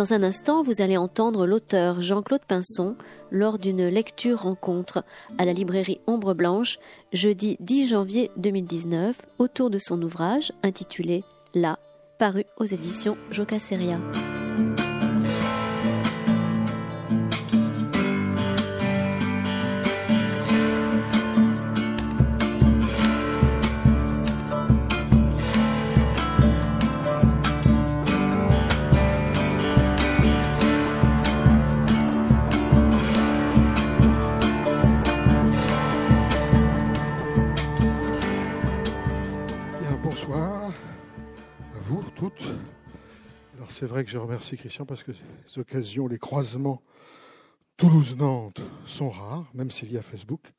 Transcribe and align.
Dans 0.00 0.14
un 0.14 0.22
instant, 0.22 0.62
vous 0.62 0.80
allez 0.80 0.96
entendre 0.96 1.46
l'auteur 1.46 2.00
Jean-Claude 2.00 2.40
Pinson 2.48 2.96
lors 3.30 3.58
d'une 3.58 3.86
lecture 3.86 4.44
rencontre 4.44 5.04
à 5.36 5.44
la 5.44 5.52
librairie 5.52 6.00
Ombre 6.06 6.32
Blanche, 6.32 6.78
jeudi 7.12 7.58
10 7.60 7.88
janvier 7.88 8.30
2019, 8.38 9.20
autour 9.38 9.68
de 9.68 9.78
son 9.78 10.00
ouvrage 10.00 10.54
intitulé 10.62 11.22
La, 11.52 11.78
paru 12.18 12.46
aux 12.56 12.64
éditions 12.64 13.18
Jocaseria. 13.30 13.98
C'est 43.80 43.86
vrai 43.86 44.04
que 44.04 44.10
je 44.10 44.18
remercie 44.18 44.58
Christian 44.58 44.84
parce 44.84 45.02
que 45.02 45.10
les 45.12 45.58
occasions, 45.58 46.06
les 46.06 46.18
croisements 46.18 46.82
Toulouse-Nantes 47.78 48.60
sont 48.84 49.08
rares, 49.08 49.50
même 49.54 49.70
s'il 49.70 49.90
y 49.90 49.96
a 49.96 50.02
Facebook. 50.02 50.52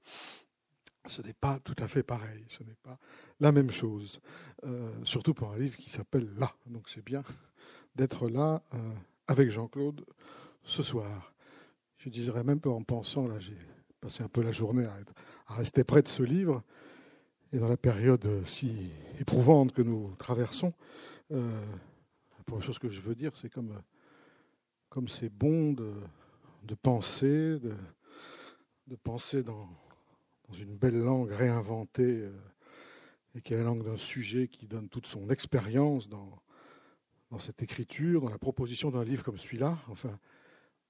Ce 1.06 1.22
n'est 1.22 1.34
pas 1.34 1.60
tout 1.60 1.76
à 1.78 1.88
fait 1.88 2.02
pareil, 2.02 2.44
ce 2.48 2.64
n'est 2.64 2.78
pas 2.82 2.98
la 3.40 3.52
même 3.52 3.70
chose, 3.70 4.20
euh, 4.64 4.92
surtout 5.04 5.36
pour 5.36 5.52
un 5.52 5.60
livre 5.60 5.78
qui 5.78 5.92
s'appelle 5.92 6.34
Là. 6.40 6.52
Donc 6.66 6.90
c'est 6.90 7.06
bien 7.06 7.24
d'être 7.96 8.28
là 8.28 8.64
euh, 8.74 8.92
avec 9.28 9.52
Jean-Claude 9.52 10.04
ce 10.64 10.82
soir. 10.82 11.32
Je 12.00 12.10
dirais 12.10 12.44
même 12.44 12.60
en 12.66 12.82
pensant, 12.82 13.28
là 13.28 13.40
j'ai 13.40 13.58
passé 14.00 14.24
un 14.24 14.30
peu 14.30 14.42
la 14.42 14.52
journée 14.52 14.88
à, 15.48 15.54
rester 15.54 15.84
près 15.84 16.02
de 16.02 16.08
ce 16.08 16.24
livre, 16.24 16.64
et 17.54 17.60
dans 17.60 17.68
la 17.68 17.78
période 17.78 18.28
si 18.48 18.90
éprouvante 19.20 19.74
que 19.74 19.84
nous 19.84 20.16
traversons, 20.18 20.74
euh, 21.32 21.62
première 22.52 22.68
chose 22.68 22.80
que 22.80 22.90
je 22.90 23.00
veux 23.00 23.16
dire, 23.16 23.32
c'est 23.38 23.50
comme, 23.50 23.82
comme 24.90 25.08
c'est 25.08 25.30
bon 25.30 25.72
de, 25.72 25.94
de 26.64 26.76
penser, 26.76 27.58
de, 27.62 28.96
penser 29.04 29.42
dans, 29.42 29.70
dans, 30.50 30.56
une 30.56 30.76
belle 30.76 31.00
langue 31.00 31.32
réinventée, 31.32 32.24
euh, 32.24 32.34
et 33.36 33.42
qui 33.42 33.54
est 33.54 33.58
la 33.58 33.64
langue 33.64 33.86
d'un 33.86 33.96
sujet 33.96 34.50
qui 34.50 34.68
donne 34.68 34.90
toute 34.90 35.08
son 35.08 35.30
expérience 35.30 36.10
dans, 36.10 36.42
dans 37.30 37.40
cette 37.40 37.64
écriture, 37.64 38.20
dans 38.20 38.30
la 38.30 38.38
proposition 38.38 38.92
d'un 38.92 39.06
livre 39.06 39.24
comme 39.24 39.38
celui-là. 39.38 39.78
Enfin, 39.88 40.20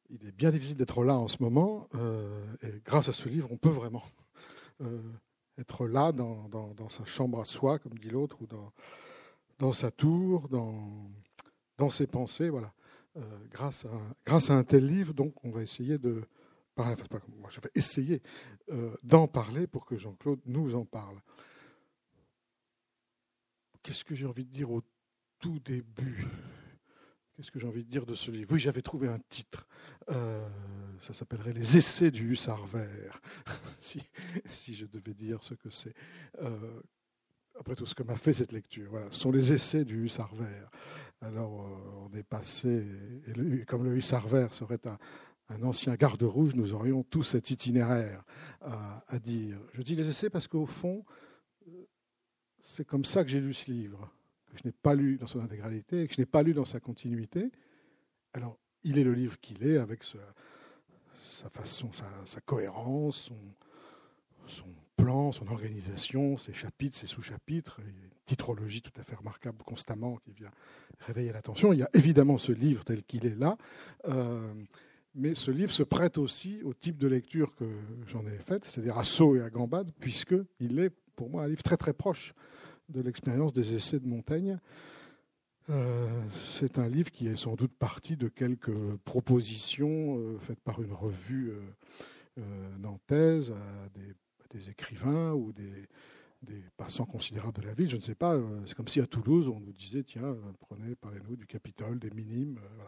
il 0.09 0.28
est 0.28 0.36
bien 0.36 0.50
difficile 0.50 0.78
d'être 0.78 1.03
là 1.03 1.16
en 1.16 1.28
ce 1.28 1.44
moment, 1.44 1.88
euh, 1.94 2.44
et 2.64 2.81
grâce 2.84 3.08
à 3.08 3.14
ce 3.14 3.30
livre, 3.30 3.50
on 3.52 3.58
peut 3.58 3.70
vraiment 3.70 4.03
euh, 4.81 5.00
être 5.59 5.86
là 5.86 6.12
dans, 6.12 6.50
dans, 6.50 6.73
dans, 6.73 6.90
sa 6.90 7.06
chambre 7.06 7.40
à 7.40 7.46
soi, 7.46 7.78
comme 7.78 8.00
dit 8.00 8.09
l'autre, 8.09 8.42
ou 8.42 8.48
dans, 8.48 8.73
dans 9.59 9.73
sa 9.73 9.92
tour, 9.92 10.50
dans, 10.50 11.12
dans 11.82 11.90
ses 11.90 12.06
pensées, 12.06 12.50
voilà, 12.50 12.72
euh, 13.18 13.22
grâce, 13.50 13.86
à, 13.86 14.16
grâce 14.24 14.52
à 14.52 14.54
un 14.54 14.64
tel 14.64 14.86
livre. 14.86 15.16
Donc, 15.16 15.34
on 15.44 15.50
va 15.50 15.64
essayer 15.64 15.98
de 15.98 16.24
parler, 16.76 16.94
enfin, 16.94 17.20
moi, 17.40 17.50
je 17.50 17.60
vais 17.60 17.72
essayer 17.74 18.22
euh, 18.70 18.96
d'en 19.02 19.28
parler 19.28 19.66
pour 19.66 19.86
que 19.86 19.97
Jean-Claude 19.97 20.41
nous 20.46 20.75
en 20.75 20.86
parle. 20.86 21.20
Qu'est-ce 23.81 24.06
que 24.06 24.14
j'ai 24.14 24.28
envie 24.28 24.46
de 24.46 24.52
dire 24.52 24.70
au 24.70 24.84
tout 25.40 25.58
début? 25.59 26.24
Qu'est-ce 27.36 27.50
que 27.50 27.59
j'ai 27.59 27.66
envie 27.66 27.84
de 27.84 27.90
dire 27.90 28.06
de 28.06 28.14
ce 28.14 28.30
livre? 28.30 28.52
Oui, 28.53 28.59
j'avais 28.59 28.84
trouvé 28.84 29.08
un 29.08 29.20
titre. 29.30 29.68
Euh, 30.09 30.47
ça 31.02 31.16
s'appellerait 31.16 31.53
Les 31.53 31.78
Essais 31.78 32.12
du 32.12 32.30
Hussard 32.31 32.68
vert, 32.68 33.20
si, 33.80 34.03
je 34.75 34.86
devais 34.86 35.16
dire 35.16 35.44
ce 35.44 35.56
que 35.56 35.72
c'est 35.72 35.96
après 37.61 37.75
tout 37.75 37.85
ce 37.85 37.94
que 37.94 38.01
m'a 38.01 38.16
fait 38.16 38.33
cette 38.33 38.51
lecture. 38.51 38.89
Voilà, 38.89 39.05
ce 39.11 39.19
sont 39.19 39.31
les 39.31 39.53
essais 39.53 39.85
du 39.85 40.03
hussard 40.05 40.33
vert. 40.33 40.69
Alors, 41.22 41.61
euh, 41.61 42.07
on 42.09 42.17
est 42.17 42.23
passé, 42.23 42.83
comme 43.67 43.83
le 43.83 43.95
hussard 43.95 44.27
vert 44.27 44.51
serait 44.51 44.79
un, 44.85 44.97
ancien 45.61 45.94
garde 45.95 46.23
rouge, 46.23 46.55
nous 46.55 46.73
aurions 46.73 47.03
tout 47.03 47.22
cet 47.22 47.51
itinéraire 47.51 48.23
à, 48.61 49.19
dire. 49.19 49.59
Je 49.73 49.83
dis 49.83 49.95
les 49.95 50.09
essais 50.09 50.29
parce 50.29 50.47
qu'au 50.47 50.66
fond, 50.66 51.03
c'est 52.59 52.85
comme 52.85 53.05
ça 53.05 53.23
que 53.23 53.29
j'ai 53.29 53.41
lu 53.41 53.53
ce 53.53 53.69
livre, 53.69 54.09
que 54.47 54.57
je 54.57 54.67
n'ai 54.67 54.72
pas 54.72 54.95
lu 54.95 55.17
dans 55.17 55.28
son 55.28 55.39
intégralité, 55.39 56.07
que 56.07 56.16
je 56.16 56.22
n'ai 56.22 56.25
pas 56.25 56.41
lu 56.41 56.53
dans 56.53 56.66
sa 56.66 56.79
continuité. 56.79 57.51
Alors, 58.33 58.57
il 58.83 58.97
est 58.97 59.03
le 59.03 59.13
livre 59.13 59.39
qu'il 59.39 59.61
est, 59.63 59.78
avec 59.78 60.03
sa, 60.03 61.49
façon, 61.51 61.91
sa, 61.93 62.41
cohérence, 62.41 63.29
son 64.47 64.66
plan, 65.01 65.31
son 65.31 65.47
organisation, 65.47 66.38
ses 66.38 66.53
chapitres, 66.53 66.97
ses 66.97 67.07
sous-chapitres, 67.07 67.79
une 67.79 68.09
titrologie 68.25 68.81
tout 68.81 68.91
à 69.00 69.03
fait 69.03 69.16
remarquable 69.16 69.63
constamment 69.63 70.17
qui 70.17 70.31
vient 70.31 70.51
réveiller 71.00 71.31
l'attention. 71.31 71.73
Il 71.73 71.79
y 71.79 71.84
a 71.84 71.89
évidemment 71.94 72.38
ce 72.38 72.51
livre 72.51 72.84
tel 72.84 73.03
qu'il 73.03 73.25
est 73.25 73.38
là, 73.38 73.57
euh, 74.06 74.53
mais 75.16 75.34
ce 75.34 75.50
livre 75.50 75.72
se 75.72 75.84
prête 75.84 76.17
aussi 76.17 76.61
au 76.63 76.73
type 76.73 76.97
de 76.97 77.07
lecture 77.07 77.56
que 77.56 77.66
j'en 78.07 78.25
ai 78.25 78.38
faite, 78.38 78.63
c'est-à-dire 78.66 78.97
à 78.97 79.03
saut 79.03 79.35
et 79.35 79.41
à 79.41 79.50
gambade, 79.50 79.91
puisqu'il 80.00 80.79
est 80.79 80.91
pour 81.16 81.29
moi 81.29 81.44
un 81.44 81.47
livre 81.47 81.63
très 81.63 81.78
très 81.78 81.94
proche 81.94 82.34
de 82.90 83.01
l'expérience 83.01 83.53
des 83.53 83.73
essais 83.73 84.00
de 84.00 84.07
Montaigne. 84.07 84.59
Euh, 85.69 86.09
c'est 86.35 86.78
un 86.78 86.88
livre 86.88 87.11
qui 87.11 87.28
est 87.28 87.35
sans 87.35 87.56
doute 87.56 87.73
parti 87.73 88.17
de 88.17 88.28
quelques 88.28 88.95
propositions 89.03 90.17
euh, 90.19 90.38
faites 90.40 90.59
par 90.61 90.81
une 90.81 90.94
revue 90.94 91.53
nantaise 92.79 93.51
à 93.51 93.90
des 93.90 94.16
des 94.51 94.69
écrivains 94.69 95.34
ou 95.34 95.51
des, 95.53 95.88
passants 96.75 97.06
considérables 97.06 97.62
de 97.62 97.67
la 97.67 97.73
ville, 97.73 97.89
je 97.89 97.97
ne 97.97 98.01
sais 98.01 98.16
pas. 98.16 98.34
Euh, 98.34 98.62
c'est 98.66 98.73
comme 98.73 98.88
si 98.88 99.00
à 99.00 99.06
Toulouse, 99.06 99.47
on 99.47 99.59
nous 99.59 99.73
disait, 99.73 100.03
tiens, 100.03 100.23
euh, 100.23 100.41
prenez, 100.59 100.95
parlez-nous 100.95 101.35
du 101.35 101.45
Capitole, 101.45 102.00
des 102.00 102.09
minimes. 102.09 102.57
Euh, 102.57 102.84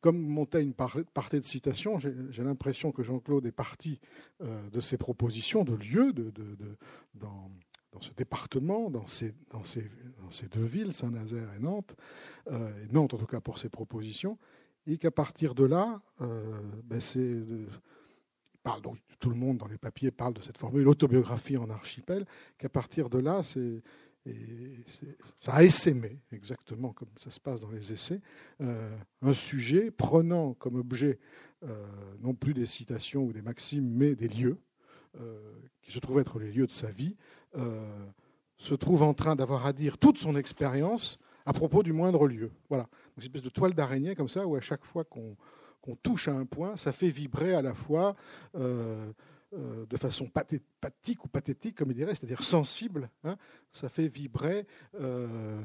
comme 0.00 0.20
Montaigne 0.20 0.72
partait 0.72 1.40
de 1.40 1.44
citations, 1.44 2.00
j'ai 2.00 2.42
l'impression 2.42 2.90
que 2.90 3.04
Jean-Claude 3.04 3.46
est 3.46 3.52
parti 3.52 4.00
de 4.40 4.80
ses 4.80 4.96
propositions 4.96 5.62
de 5.62 5.74
lieux 5.74 6.12
de, 6.12 6.32
dans, 7.14 7.48
ce 8.00 8.10
département, 8.10 8.90
dans 8.90 9.06
ces, 9.06 9.32
dans 9.50 9.62
ces, 9.62 10.48
deux 10.50 10.64
villes, 10.64 10.92
Saint-Nazaire 10.92 11.54
et 11.54 11.60
Nantes, 11.60 11.94
et 12.50 12.92
Nantes 12.92 13.14
en 13.14 13.16
tout 13.16 13.26
cas 13.26 13.40
pour 13.40 13.60
ses 13.60 13.68
propositions, 13.68 14.38
et 14.88 14.98
qu'à 14.98 15.12
partir 15.12 15.54
de 15.54 15.62
là, 15.62 16.02
ben 16.18 17.00
c'est 17.00 17.36
parle, 18.62 18.82
tout 19.18 19.30
le 19.30 19.36
monde 19.36 19.58
dans 19.58 19.66
les 19.66 19.78
papiers 19.78 20.10
parle 20.10 20.34
de 20.34 20.40
cette 20.40 20.58
formule 20.58 20.88
autobiographie 20.88 21.56
en 21.56 21.70
archipel, 21.70 22.26
qu'à 22.58 22.68
partir 22.68 23.08
de 23.08 23.18
là, 23.18 23.42
ça 25.40 25.52
a 25.54 25.62
essaimé, 25.62 26.18
exactement 26.32 26.92
comme 26.92 27.08
ça 27.16 27.30
se 27.30 27.40
passe 27.40 27.60
dans 27.60 27.70
les 27.70 27.92
essais, 27.92 28.20
euh, 28.60 28.96
un 29.20 29.32
sujet 29.32 29.90
prenant 29.90 30.54
comme 30.54 30.76
objet 30.76 31.18
euh, 31.64 31.86
non 32.20 32.34
plus 32.34 32.54
des 32.54 32.66
citations 32.66 33.24
ou 33.24 33.32
des 33.32 33.42
maximes, 33.42 33.88
mais 33.88 34.14
des 34.14 34.28
lieux, 34.28 34.58
euh, 35.20 35.38
qui 35.82 35.92
se 35.92 35.98
trouvent 35.98 36.20
être 36.20 36.38
les 36.38 36.50
lieux 36.52 36.66
de 36.66 36.72
sa 36.72 36.90
vie, 36.90 37.16
se 38.56 38.74
trouve 38.74 39.02
en 39.02 39.12
train 39.12 39.36
d'avoir 39.36 39.66
à 39.66 39.72
dire 39.72 39.98
toute 39.98 40.16
son 40.16 40.36
expérience 40.36 41.18
à 41.44 41.52
propos 41.52 41.82
du 41.82 41.92
moindre 41.92 42.26
lieu. 42.26 42.50
Voilà, 42.68 42.88
une 43.16 43.22
espèce 43.24 43.42
de 43.42 43.50
toile 43.50 43.74
d'araignée 43.74 44.14
comme 44.14 44.28
ça, 44.28 44.46
où 44.46 44.56
à 44.56 44.60
chaque 44.60 44.84
fois 44.84 45.04
qu'on 45.04 45.36
qu'on 45.82 45.96
touche 45.96 46.28
à 46.28 46.32
un 46.32 46.46
point, 46.46 46.76
ça 46.76 46.92
fait 46.92 47.10
vibrer 47.10 47.54
à 47.54 47.60
la 47.60 47.74
fois 47.74 48.16
euh, 48.54 49.12
euh, 49.52 49.84
de 49.86 49.96
façon 49.98 50.26
pathétique 50.26 51.24
ou 51.24 51.28
pathétique, 51.28 51.76
comme 51.76 51.90
il 51.90 51.96
dirait, 51.96 52.14
c'est-à-dire 52.14 52.42
sensible. 52.42 53.10
Hein. 53.24 53.36
ça 53.70 53.88
fait 53.88 54.08
vibrer 54.08 54.66
euh, 54.94 55.62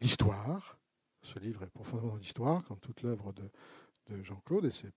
l'histoire. 0.00 0.78
Ce 1.22 1.38
livre 1.38 1.62
est 1.62 1.70
profondément 1.70 2.12
dans 2.12 2.18
l'histoire, 2.18 2.64
comme 2.64 2.78
toute 2.80 3.02
l'œuvre 3.02 3.32
de, 3.32 4.22
Jean-Claude, 4.22 4.66
et 4.66 4.70
c'est, 4.70 4.92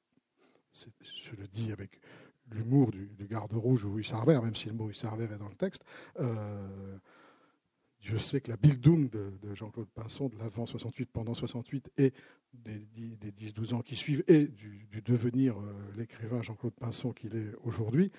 je 0.73 1.35
le 1.35 1.47
dis 1.47 1.71
avec 1.71 1.99
l'humour 2.51 2.91
du, 2.91 3.09
garde 3.27 3.53
rouge 3.53 3.83
ou 3.85 3.97
Hussard 3.97 4.25
vert, 4.25 4.43
même 4.43 4.55
si 4.55 4.67
le 4.67 4.73
mot 4.73 4.87
Hussard 4.87 5.17
vert 5.17 5.31
est 5.31 5.39
dans 5.39 5.49
le 5.49 5.55
texte. 5.55 5.83
Je 7.99 8.17
sais 8.17 8.41
que 8.41 8.49
la 8.49 8.57
Bildung 8.57 9.09
de, 9.09 9.33
de 9.41 9.53
Jean-Claude 9.53 9.89
Pinson, 9.89 10.29
de 10.29 10.37
l'avant 10.37 10.65
68, 10.65 11.09
pendant 11.11 11.33
68 11.33 11.91
et 11.97 12.13
des, 12.53 13.31
10-12 13.31 13.73
ans 13.73 13.81
qui 13.81 13.95
suivent, 13.95 14.23
et 14.27 14.45
du, 14.45 14.87
devenir 15.05 15.57
euh, 15.57 15.71
l'écrivain 15.97 16.41
Jean-Claude 16.41 16.73
Pinson 16.73 17.11
qu'il 17.11 17.35
est 17.35 17.51
aujourd'hui, 17.63 18.11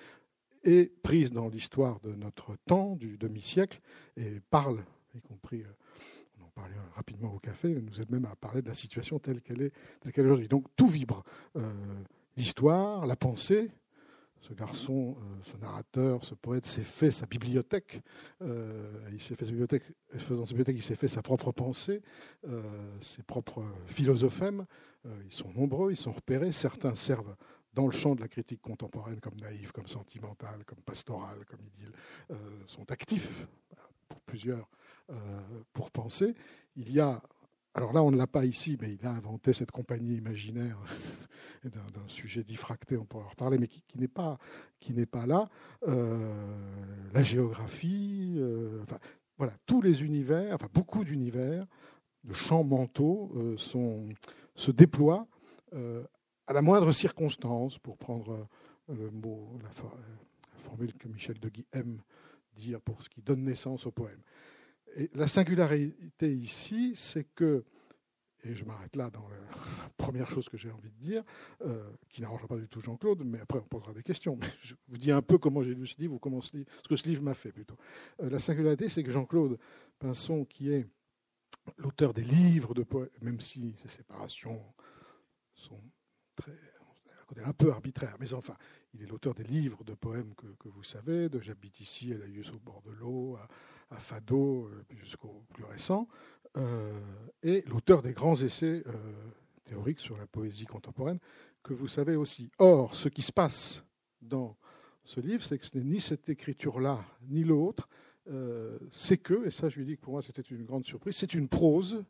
est 0.63 0.91
prise 1.01 1.31
dans 1.31 1.49
l'histoire 1.49 1.99
de 2.01 2.13
notre 2.13 2.55
temps, 2.67 2.95
du 2.95 3.17
demi-siècle, 3.17 3.81
et 4.17 4.39
parle, 4.49 4.83
y 5.15 5.21
compris, 5.21 5.63
euh, 5.63 5.73
on 6.39 6.45
en 6.45 6.49
parlait 6.49 6.75
rapidement 6.95 7.33
au 7.33 7.39
café, 7.39 7.69
nous 7.69 7.99
aide 8.01 8.11
même 8.11 8.25
à 8.25 8.35
parler 8.35 8.61
de 8.61 8.67
la 8.67 8.75
situation 8.75 9.19
telle 9.19 9.41
qu'elle 9.41 9.61
est, 9.61 9.73
est 10.05 10.19
aujourd'hui. 10.19 10.47
Donc 10.47 10.65
tout 10.75 10.87
vibre. 10.87 11.23
Euh, 11.55 11.73
l'histoire, 12.37 13.05
la 13.05 13.15
pensée, 13.15 13.71
ce 14.41 14.53
garçon, 14.53 15.15
ce 15.43 15.55
narrateur, 15.57 16.23
ce 16.23 16.33
poète 16.33 16.65
s'est 16.65 16.83
fait 16.83 17.11
sa 17.11 17.25
bibliothèque. 17.25 18.01
il 18.41 19.21
s'est 19.21 19.35
fait 19.35 19.45
sa 19.45 19.51
bibliothèque, 19.51 19.83
sa 20.17 20.35
bibliothèque, 20.35 20.77
il 20.77 20.83
s'est 20.83 20.95
fait 20.95 21.07
sa 21.07 21.21
propre 21.21 21.51
pensée, 21.51 22.01
ses 23.01 23.23
propres 23.23 23.63
philosophèmes. 23.85 24.65
ils 25.25 25.33
sont 25.33 25.51
nombreux, 25.51 25.91
ils 25.91 25.97
sont 25.97 26.11
repérés. 26.11 26.51
Certains 26.51 26.95
servent 26.95 27.35
dans 27.73 27.85
le 27.85 27.91
champ 27.91 28.15
de 28.15 28.21
la 28.21 28.27
critique 28.27 28.61
contemporaine 28.61 29.19
comme 29.19 29.39
naïve, 29.39 29.71
comme 29.71 29.87
sentimentale, 29.87 30.63
comme 30.65 30.81
pastorale, 30.81 31.45
comme 31.45 31.61
idylle, 31.65 31.93
sont 32.65 32.91
actifs 32.91 33.47
pour 34.09 34.19
plusieurs 34.21 34.67
pour 35.73 35.91
penser. 35.91 36.33
Il 36.75 36.91
y 36.91 36.99
a 36.99 37.21
alors 37.73 37.93
là, 37.93 38.03
on 38.03 38.11
ne 38.11 38.17
l'a 38.17 38.27
pas 38.27 38.45
ici, 38.45 38.77
mais 38.81 38.93
il 38.93 39.05
a 39.05 39.11
inventé 39.11 39.53
cette 39.53 39.71
compagnie 39.71 40.15
imaginaire 40.15 40.77
d'un 41.63 42.07
sujet 42.07 42.43
diffracté, 42.43 42.97
on 42.97 43.05
pourrait 43.05 43.25
en 43.25 43.29
reparler, 43.29 43.57
mais 43.57 43.67
qui, 43.67 43.83
n'est 43.97 44.07
pas, 45.05 45.25
là. 45.25 45.49
Euh, 45.87 46.33
la 47.13 47.23
géographie, 47.23 48.35
euh, 48.37 48.81
enfin, 48.83 48.97
voilà, 49.37 49.53
tous 49.65 49.81
les 49.81 50.03
univers, 50.03 50.53
enfin 50.55 50.67
beaucoup 50.73 51.05
d'univers, 51.05 51.65
de 52.25 52.33
champs 52.33 52.63
mentaux 52.63 53.31
euh, 53.35 53.55
se 54.55 54.71
déploient 54.71 55.27
à 56.47 56.53
la 56.53 56.61
moindre 56.61 56.91
circonstance, 56.91 57.77
pour 57.79 57.97
prendre 57.97 58.45
le 58.89 59.09
mot, 59.09 59.57
la, 59.63 59.69
formule 60.65 60.93
que 60.93 61.07
Michel 61.07 61.39
de 61.39 61.47
Guy 61.47 61.65
aime 61.71 62.01
dire 62.57 62.81
pour 62.81 63.01
ce 63.01 63.09
qui 63.09 63.21
donne 63.21 63.43
naissance 63.43 63.85
au 63.85 63.91
poème. 63.91 64.19
Et 64.95 65.09
la 65.13 65.27
singularité 65.27 66.33
ici, 66.33 66.93
c'est 66.95 67.23
que, 67.35 67.63
et 68.43 68.55
je 68.55 68.65
m'arrête 68.65 68.95
là 68.95 69.09
dans 69.09 69.27
la 69.29 69.37
première 69.97 70.27
chose 70.27 70.49
que 70.49 70.57
j'ai 70.57 70.71
envie 70.71 70.91
de 70.91 70.97
dire, 70.97 71.23
euh, 71.61 71.89
qui 72.09 72.21
n'arrangera 72.21 72.47
pas 72.47 72.57
du 72.57 72.67
tout 72.67 72.81
Jean-Claude, 72.81 73.23
mais 73.23 73.39
après 73.39 73.59
on 73.59 73.67
posera 73.67 73.93
des 73.93 74.03
questions. 74.03 74.39
Je 74.63 74.75
vous 74.87 74.97
dis 74.97 75.11
un 75.11 75.21
peu 75.21 75.37
comment 75.37 75.63
j'ai 75.63 75.75
lu 75.75 75.87
ce 75.87 75.99
livre 75.99 76.15
ou 76.15 76.41
ce, 76.41 76.57
que 76.87 76.95
ce 76.95 77.07
livre 77.07 77.23
m'a 77.23 77.35
fait 77.35 77.51
plutôt. 77.51 77.77
Euh, 78.21 78.29
la 78.29 78.39
singularité, 78.39 78.89
c'est 78.89 79.03
que 79.03 79.11
Jean-Claude 79.11 79.57
Pinson, 79.99 80.45
qui 80.45 80.71
est 80.71 80.87
l'auteur 81.77 82.13
des 82.13 82.23
livres 82.23 82.73
de 82.73 82.83
poèmes, 82.83 83.09
même 83.21 83.39
si 83.39 83.75
ces 83.83 83.89
séparations 83.89 84.61
sont 85.53 85.79
très 86.35 86.57
un 87.39 87.53
peu 87.53 87.71
arbitraire, 87.71 88.17
mais 88.19 88.33
enfin, 88.33 88.55
il 88.93 89.03
est 89.03 89.05
l'auteur 89.05 89.33
des 89.33 89.43
livres 89.43 89.83
de 89.83 89.93
poèmes 89.93 90.33
que, 90.35 90.67
vous 90.67 90.83
savez, 90.83 91.29
de 91.29 91.39
J'habite 91.39 91.79
ici, 91.79 92.11
elle 92.11 92.23
a 92.23 92.27
lieu 92.27 92.43
au 92.53 92.59
bord 92.59 92.81
de 92.81 92.91
l'eau, 92.91 93.37
à, 93.37 93.47
Fado, 93.99 94.65
euh, 94.65 94.83
jusqu'au 95.03 95.43
plus 95.53 95.63
récent, 95.63 96.07
euh, 96.57 96.99
et 97.43 97.63
l'auteur 97.67 98.01
des 98.01 98.13
grands 98.13 98.35
essais 98.35 98.83
euh, 98.87 98.93
théoriques 99.65 99.99
sur 99.99 100.17
la 100.17 100.27
poésie 100.27 100.65
contemporaine 100.65 101.19
que 101.63 101.73
vous 101.73 101.87
savez 101.87 102.15
aussi. 102.15 102.51
Or, 102.59 102.95
ce 102.95 103.09
qui 103.09 103.21
se 103.21 103.31
passe 103.31 103.83
dans 104.21 104.57
ce 105.03 105.19
livre, 105.19 105.43
c'est 105.43 105.57
que 105.57 105.65
ce 105.65 105.77
n'est 105.77 105.83
ni 105.83 106.01
cette 106.01 106.29
écriture-là, 106.29 107.03
ni 107.29 107.43
l'autre, 107.43 107.87
c'est 108.93 109.17
que, 109.17 109.47
et 109.47 109.51
ça 109.51 109.67
je 109.67 109.79
lui 109.79 109.85
dis 109.85 109.97
que 109.97 110.01
pour 110.01 110.13
moi 110.13 110.21
c'était 110.21 110.43
une 110.43 110.63
grande 110.63 110.85
surprise, 110.85 111.15
c'est 111.17 111.33
une 111.33 111.49
prose, 111.49 112.03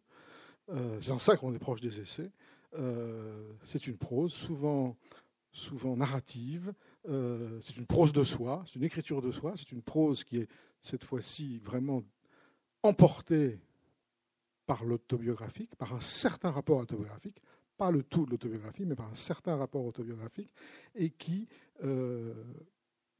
c'est 1.02 1.12
en 1.12 1.20
ça 1.20 1.38
qu'on 1.38 1.54
est 1.56 1.60
proche 1.60 1.80
des 1.80 2.00
essais, 2.00 2.30
c'est 3.66 3.88
une 3.88 3.98
prose 3.98 4.34
souvent, 4.34 4.98
souvent 5.52 5.96
narrative, 5.96 6.74
c'est 7.06 7.78
une 7.78 7.88
prose 7.88 8.12
de 8.12 8.26
soi, 8.26 8.64
c'est 8.68 8.76
une 8.76 8.84
écriture 8.84 9.22
de 9.22 9.32
soi, 9.32 9.54
c'est 9.56 9.72
une 9.72 9.82
prose 9.82 10.24
qui 10.26 10.38
est 10.38 10.50
cette 10.82 11.04
fois-ci 11.04 11.60
vraiment 11.60 12.04
emporté 12.84 13.60
par 14.66 14.84
l'autobiographique, 14.84 15.76
par 15.76 15.94
un 15.94 16.02
certain 16.02 16.52
rapport 16.52 16.78
autobiographique, 16.78 17.42
pas 17.78 17.92
le 17.92 18.04
tout 18.04 18.26
de 18.26 18.32
l'autobiographie, 18.32 18.86
mais 18.86 18.96
par 18.96 19.10
un 19.10 19.16
certain 19.16 19.56
rapport 19.56 19.84
autobiographique, 19.86 20.54
et 20.96 21.10
qui, 21.10 21.48
euh, 21.84 22.34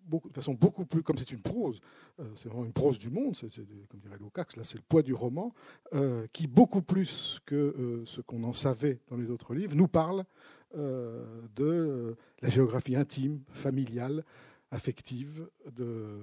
beaucoup, 0.06 0.30
de 0.30 0.34
façon 0.34 0.54
beaucoup 0.54 0.86
plus, 0.86 1.04
comme 1.04 1.18
c'est 1.18 1.32
une 1.32 1.42
prose, 1.42 1.80
euh, 2.20 2.30
c'est 2.38 2.48
vraiment 2.48 2.66
une 2.66 2.74
prose 2.74 3.00
du 3.00 3.10
monde, 3.10 3.36
comme 3.90 4.00
dirait 4.00 4.18
Lukács, 4.20 4.56
là 4.56 4.64
c'est 4.64 4.78
le 4.78 4.84
poids 4.88 5.02
du 5.02 5.14
roman, 5.14 5.54
euh, 5.94 6.28
qui 6.32 6.48
beaucoup 6.48 6.82
plus 6.82 7.40
que 7.46 8.04
ce 8.06 8.22
qu'on 8.22 8.44
en 8.44 8.54
savait 8.54 9.00
dans 9.10 9.18
les 9.18 9.32
autres 9.32 9.54
livres, 9.54 9.76
nous 9.76 9.88
parle 9.88 10.26
de 10.74 12.16
la 12.42 12.50
géographie 12.50 12.96
intime, 12.96 13.42
familiale, 13.50 14.24
affective, 14.70 15.50
de, 15.76 16.22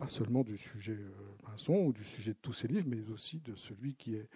pas 0.00 0.08
seulement 0.08 0.42
du 0.42 0.56
sujet 0.56 0.96
euh, 0.98 1.68
ou 1.68 1.92
du 1.92 2.02
sujet 2.02 2.32
de 2.32 2.38
tous 2.40 2.54
ces 2.54 2.68
livres, 2.68 2.88
mais 2.88 3.06
aussi 3.10 3.38
de 3.40 3.54
celui 3.54 3.94
qui 3.94 4.14
est 4.14 4.28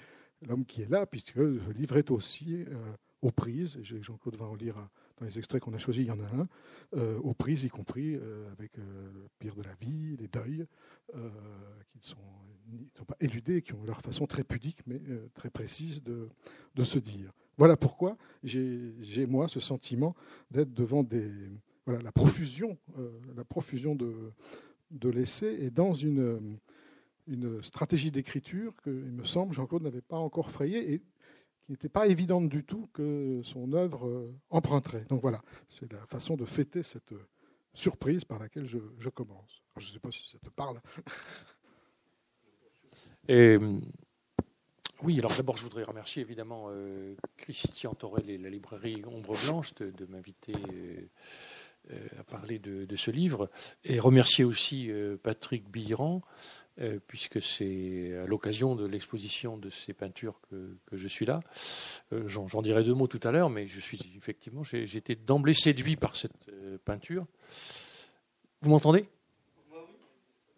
l'homme 0.47 0.67
qui 0.67 0.83
est 0.83 0.91
là, 0.91 1.07
puisque 1.07 1.37
le 1.37 1.59
livre 1.75 1.97
est 1.97 2.11
aussi 2.11 2.65
euh, 2.69 2.93
aux 3.23 3.31
prises, 3.31 3.79
Jean-Claude 3.83 4.37
va 4.37 4.45
en 4.45 4.55
lire 4.55 4.75
dans 5.17 5.25
les 5.25 5.39
extraits 5.39 5.63
qu'on 5.63 5.73
a 5.73 5.79
choisis, 5.79 6.03
il 6.03 6.09
y 6.09 6.11
en 6.11 6.21
a 6.21 6.29
un, 6.37 6.49
euh, 6.97 7.19
aux 7.21 7.33
prises, 7.33 7.65
y 7.65 7.71
compris 7.71 8.15
avec 8.53 8.77
le 8.77 9.29
pire 9.39 9.55
de 9.55 9.63
la 9.63 9.73
vie, 9.81 10.17
les 10.19 10.29
deuils, 10.29 10.67
qui 11.89 11.99
ne 11.99 12.03
sont, 12.03 13.05
pas 13.07 13.17
éludés, 13.21 13.63
qui 13.63 13.73
ont 13.73 13.85
leur 13.85 14.03
façon 14.03 14.27
très 14.27 14.45
pudique, 14.45 14.87
mais 14.87 15.01
très 15.33 15.49
précise 15.49 16.03
de, 16.03 16.29
se 16.85 16.99
dire. 16.99 17.33
Voilà 17.57 17.79
pourquoi 17.79 18.19
j'ai, 18.43 19.27
moi, 19.27 19.49
ce 19.49 19.61
sentiment 19.61 20.15
d'être 20.51 20.75
devant 20.75 21.03
des, 21.03 21.31
voilà, 21.87 22.03
la 22.03 22.13
profusion, 22.13 22.79
la 23.37 23.45
profusion 23.45 23.95
de, 23.95 24.33
de 24.91 25.09
l'essai 25.09 25.57
et 25.61 25.71
dans 25.71 25.93
une, 25.93 26.59
une 27.27 27.63
stratégie 27.63 28.11
d'écriture 28.11 28.75
que, 28.83 28.91
il 28.91 29.13
me 29.13 29.25
semble, 29.25 29.55
Jean-Claude 29.55 29.83
n'avait 29.83 30.01
pas 30.01 30.19
encore 30.19 30.51
frayée 30.51 30.95
et 30.95 31.03
qui 31.65 31.73
n'était 31.73 31.89
pas 31.89 32.07
évidente 32.07 32.49
du 32.49 32.65
tout 32.65 32.89
que 32.93 33.41
son 33.43 33.73
œuvre 33.73 34.07
euh, 34.07 34.35
emprunterait. 34.51 35.05
Donc 35.09 35.23
voilà, 35.23 35.43
c'est 35.69 35.91
la 35.93 36.07
façon 36.07 36.37
de 36.37 36.45
fêter 36.45 36.83
cette 36.83 37.15
surprise 37.73 38.25
par 38.25 38.39
laquelle 38.39 38.67
je, 38.67 39.09
commence. 39.09 39.63
je 39.79 39.89
ne 39.89 39.93
sais 39.93 39.99
pas 39.99 40.11
si 40.11 40.29
ça 40.31 40.39
te 40.39 40.51
parle. 40.51 40.81
Et, 43.29 43.57
oui, 45.03 45.19
alors 45.19 45.35
d'abord, 45.35 45.57
je 45.57 45.63
voudrais 45.63 45.83
remercier 45.83 46.23
évidemment 46.23 46.67
euh, 46.69 47.17
Christian 47.37 47.95
Torel 47.95 48.31
et 48.31 48.39
la 48.39 48.49
librairie 48.49 49.03
Ombre 49.07 49.37
Blanche 49.45 49.75
de, 49.75 50.07
m'inviter. 50.07 50.55
Euh, 50.55 50.73
euh, 50.73 51.09
à 52.19 52.25
parler 52.25 52.59
de, 52.59 52.97
ce 52.97 53.11
livre 53.11 53.51
et 53.85 53.99
remercier 53.99 54.45
aussi 54.45 54.91
euh, 54.91 55.17
Patrick 55.23 55.69
Billiran, 55.71 56.23
euh, 56.81 56.99
puisque 57.07 57.43
c'est 57.43 58.17
à 58.17 58.27
l'occasion 58.27 58.75
de 58.75 58.87
l'exposition 58.87 59.59
de 59.59 59.71
ces 59.71 59.93
peintures 59.93 60.41
que, 60.51 60.77
je 60.93 61.07
suis 61.09 61.27
là. 61.27 61.41
J'en 62.27 62.63
dirai 62.63 62.85
deux 62.85 62.95
mots 62.95 63.07
tout 63.07 63.21
à 63.23 63.33
l'heure, 63.33 63.51
mais 63.51 63.67
je 63.67 63.81
suis 63.81 64.01
effectivement, 64.17 64.63
été 64.73 65.15
d'emblée 65.15 65.55
séduit 65.55 65.97
par 65.97 66.17
cette 66.17 66.33
peinture. 66.85 67.27
Vous 68.63 68.71
m'entendez? 68.71 69.07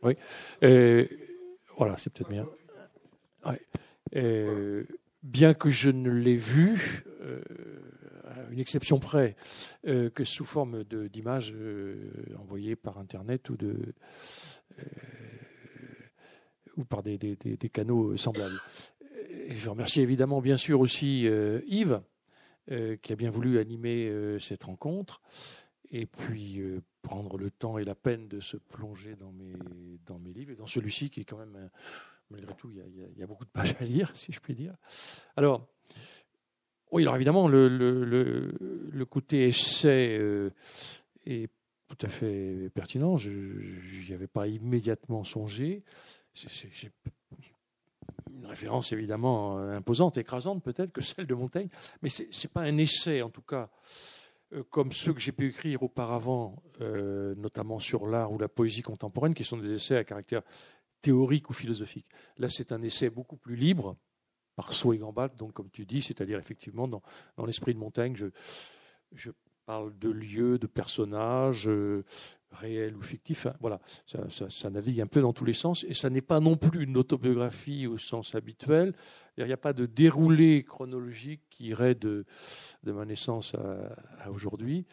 Oui. 0.03 0.17
voilà, 1.77 1.97
c'est 1.97 2.13
peut-être 2.13 2.31
bien. 2.31 2.47
bien 5.23 5.55
que 5.55 5.71
je 5.71 5.91
ne 5.91 6.11
l'ai 6.11 6.37
une 8.51 8.59
exception 8.59 8.99
près, 8.99 9.37
euh, 9.87 10.11
que 10.11 10.25
sous 10.25 10.45
forme 10.45 10.85
d'images 10.85 11.53
euh, 11.55 12.11
envoyées 12.39 12.77
par 12.77 12.99
Internet 12.99 13.51
ou, 13.51 13.57
euh, 13.63 13.77
par 16.89 17.03
des, 17.03 17.19
canaux 17.73 18.17
semblables. 18.17 18.61
Je 19.49 19.71
remercie 19.71 20.01
évidemment, 20.01 20.41
bien 20.41 20.57
sûr, 20.57 20.81
aussi 20.81 21.29
Yves, 21.67 22.01
qui 22.69 23.13
a 23.13 23.17
bien 23.17 23.31
voulu 23.31 23.59
animer 23.59 24.13
cette 24.41 24.65
rencontre, 24.65 25.23
et 25.91 26.07
puis 26.07 26.61
prendre 27.03 27.39
le 27.39 27.51
temps 27.51 27.79
et 27.79 27.85
la 27.85 27.95
peine 27.95 28.29
de 28.29 28.41
se 28.41 28.57
plonger 28.57 29.17
dans 29.17 29.33
mes, 29.33 30.33
livres, 30.33 30.53
et 30.53 30.57
dans 30.57 30.67
celui-ci 30.67 31.11
qui 31.11 31.21
est 31.21 31.25
quand 31.25 31.39
même, 31.39 31.71
malgré 32.31 32.55
tout, 32.55 32.71
il 32.71 33.15
y, 33.15 33.21
y, 33.21 33.23
a, 33.23 33.27
beaucoup 33.27 33.45
de 33.45 33.51
pages 33.51 33.75
à 33.81 33.85
lire, 33.85 34.11
si 34.15 34.33
je 34.33 34.41
puis 34.41 34.55
dire. 34.55 34.75
Alors, 35.37 35.67
oui, 36.93 37.03
alors 37.03 37.17
évidemment, 37.17 37.49
le, 37.49 39.05
côté 39.09 39.49
essai 39.49 40.17
euh, 40.19 40.51
est 41.25 41.51
tout 41.89 41.99
à 42.07 42.09
fait 42.09 42.71
pertinent. 42.75 43.17
Je 43.17 43.31
n'y 43.31 44.15
avais 44.15 44.27
pas 44.27 44.47
immédiatement 44.47 45.25
songé. 45.25 45.83
C'est 46.35 46.91
une 48.31 48.47
référence 48.47 48.93
évidemment 48.93 49.59
imposante, 49.59 50.19
écrasante 50.19 50.63
peut-être 50.63 50.93
que 50.93 51.01
celle 51.01 51.27
de 51.27 51.35
Montaigne, 51.35 51.69
mais 52.03 52.11
ce 52.11 52.23
n'est 52.23 52.51
pas 52.53 52.63
un 52.63 52.77
essai 52.77 53.23
en 53.23 53.31
tout 53.31 53.43
cas 53.43 53.71
euh, 54.53 54.63
comme 54.71 54.93
ceux 54.93 55.13
que 55.13 55.21
j'ai 55.21 55.33
pu 55.33 55.49
écrire 55.49 55.83
auparavant, 55.83 56.63
euh, 56.81 57.35
notamment 57.37 57.79
sur 57.79 58.07
l'art 58.07 58.33
ou 58.33 58.39
la 58.39 58.49
poésie 58.49 58.83
contemporaine, 58.83 59.35
qui 59.35 59.45
sont 59.45 59.57
des 59.57 59.73
essais 59.73 59.97
à 59.97 60.05
caractère 60.05 60.43
théorique 61.03 61.51
ou 61.51 61.53
philosophique. 61.53 62.07
Là, 62.39 62.49
c'est 62.49 62.73
un 62.73 62.83
essai 62.83 63.11
beaucoup 63.11 63.37
plus 63.37 63.57
libre, 63.57 63.97
par 64.57 64.73
saut 64.73 64.95
et 64.95 64.99
gambade, 64.99 65.37
donc 65.37 65.53
comme 65.53 65.71
tu 65.71 65.85
dis, 65.85 66.03
c'est-à-dire 66.03 66.39
effectivement 66.39 66.89
dans, 66.89 67.03
l'esprit 67.47 67.75
de 67.75 67.79
Montaigne, 67.79 68.17
je, 69.13 69.31
parle 69.67 69.99
de 69.99 70.09
lieux, 70.09 70.59
de 70.59 70.69
personnages 70.69 71.67
euh, 71.67 72.05
réels 72.53 72.97
ou 72.97 73.03
fictifs. 73.03 73.49
voilà, 73.61 73.81
ça, 74.07 74.71
navigue 74.71 75.01
un 75.01 75.09
peu 75.09 75.21
dans 75.21 75.33
tous 75.33 75.45
les 75.45 75.55
sens. 75.55 75.85
Et 75.89 75.93
ça 75.93 76.09
n'est 76.09 76.21
pas 76.21 76.39
non 76.39 76.57
plus 76.57 76.85
une 76.85 76.97
autobiographie 76.97 77.89
au 77.89 77.99
sens 77.99 78.37
habituel. 78.37 78.95
Il 79.37 79.45
n'y 79.45 79.53
a 79.53 79.57
pas 79.57 79.73
de 79.73 79.85
déroulé 79.85 80.63
chronologique 80.63 81.43
qui 81.51 81.67
irait 81.67 81.97
de, 81.97 82.25
de 82.85 82.93
ma 82.93 83.05
naissance 83.05 83.57
à, 83.57 84.31
aujourd'hui. 84.31 84.87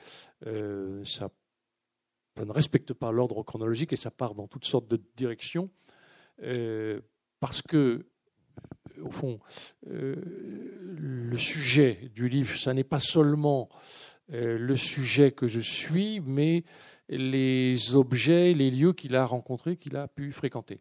Euh, 0.47 1.03
ça, 1.05 1.29
ne 2.43 2.51
respecte 2.51 2.93
pas 2.93 3.11
l'ordre 3.11 3.43
chronologique 3.43 3.93
et 3.93 3.97
ça 3.97 4.09
part 4.09 4.33
dans 4.33 4.47
toutes 4.47 4.65
sortes 4.65 4.87
de 4.87 4.99
directions. 5.15 5.69
Euh, 6.41 6.99
parce 7.39 7.61
que 7.61 8.07
au 9.01 9.11
fond, 9.11 9.39
le 9.85 11.37
sujet 11.37 12.11
du 12.13 12.27
livre, 12.27 12.57
ça 12.57 12.73
n'est 12.73 12.83
pas 12.83 12.99
seulement 12.99 13.69
euh, 14.31 14.57
le 14.57 14.75
sujet 14.75 15.31
que 15.31 15.47
je 15.47 15.59
suis, 15.59 16.21
mais 16.21 16.63
les 17.09 17.95
objets, 17.95 18.53
les 18.53 18.71
lieux 18.71 18.93
qu'il 18.93 19.15
a 19.15 19.25
rencontrés, 19.25 19.75
qu'il 19.75 19.97
a 19.97 20.07
pu 20.07 20.31
fréquenter. 20.31 20.79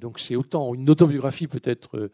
donc 0.00 0.18
c'est 0.18 0.36
autant 0.36 0.74
une 0.74 0.88
autobiographie 0.88 1.48
peut-être 1.48 1.98
euh, 1.98 2.10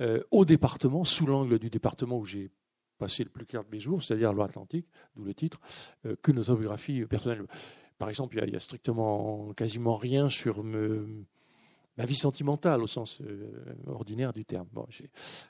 euh, 0.00 0.22
au 0.30 0.44
département, 0.44 1.04
sous 1.04 1.26
l'angle 1.26 1.58
du 1.58 1.70
département 1.70 2.18
où 2.18 2.26
j'ai 2.26 2.50
passé 2.98 3.24
le 3.24 3.30
plus 3.30 3.46
clair 3.46 3.64
de 3.64 3.70
mes 3.70 3.80
jours, 3.80 4.02
c'est-à-dire 4.02 4.32
Loire-Atlantique, 4.32 4.86
d'où 5.16 5.24
le 5.24 5.32
titre, 5.32 5.60
qu'une 6.22 6.40
autobiographie 6.40 7.06
personnelle. 7.06 7.44
Par 7.96 8.08
exemple, 8.08 8.36
il 8.36 8.52
y, 8.52 8.56
a, 8.56 8.60
strictement 8.60 9.52
quasiment 9.54 9.94
rien 9.94 10.28
sur 10.28 10.64
me, 10.64 11.24
ma 11.98 12.06
vie 12.06 12.16
sentimentale 12.16 12.82
au 12.82 12.86
sens 12.86 13.20
euh, 13.20 13.50
ordinaire 13.86 14.32
du 14.32 14.44
terme. 14.44 14.68
Bon, 14.72 14.86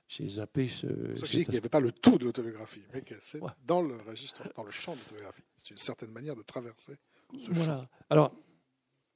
j'ai 0.08 0.28
zappé 0.28 0.68
ce. 0.68 0.86
C'est 1.16 1.44
qu'il 1.44 1.50
n'y 1.50 1.58
avait 1.58 1.68
pas 1.68 1.80
le 1.80 1.92
tout 1.92 2.18
de 2.18 2.24
l'autobiographie, 2.24 2.82
mais 2.92 3.02
que 3.02 3.14
c'est 3.22 3.40
dans 3.66 3.82
le 3.82 3.96
registre, 3.98 4.42
dans 4.56 4.64
le 4.64 4.70
champ 4.70 4.94
de 4.94 4.98
l'autobiographie. 5.00 5.44
C'est 5.58 5.70
une 5.70 5.76
certaine 5.76 6.10
manière 6.10 6.34
de 6.34 6.42
traverser 6.42 6.96
ce 7.38 7.50
voilà. 7.52 7.88
Alors, 8.08 8.32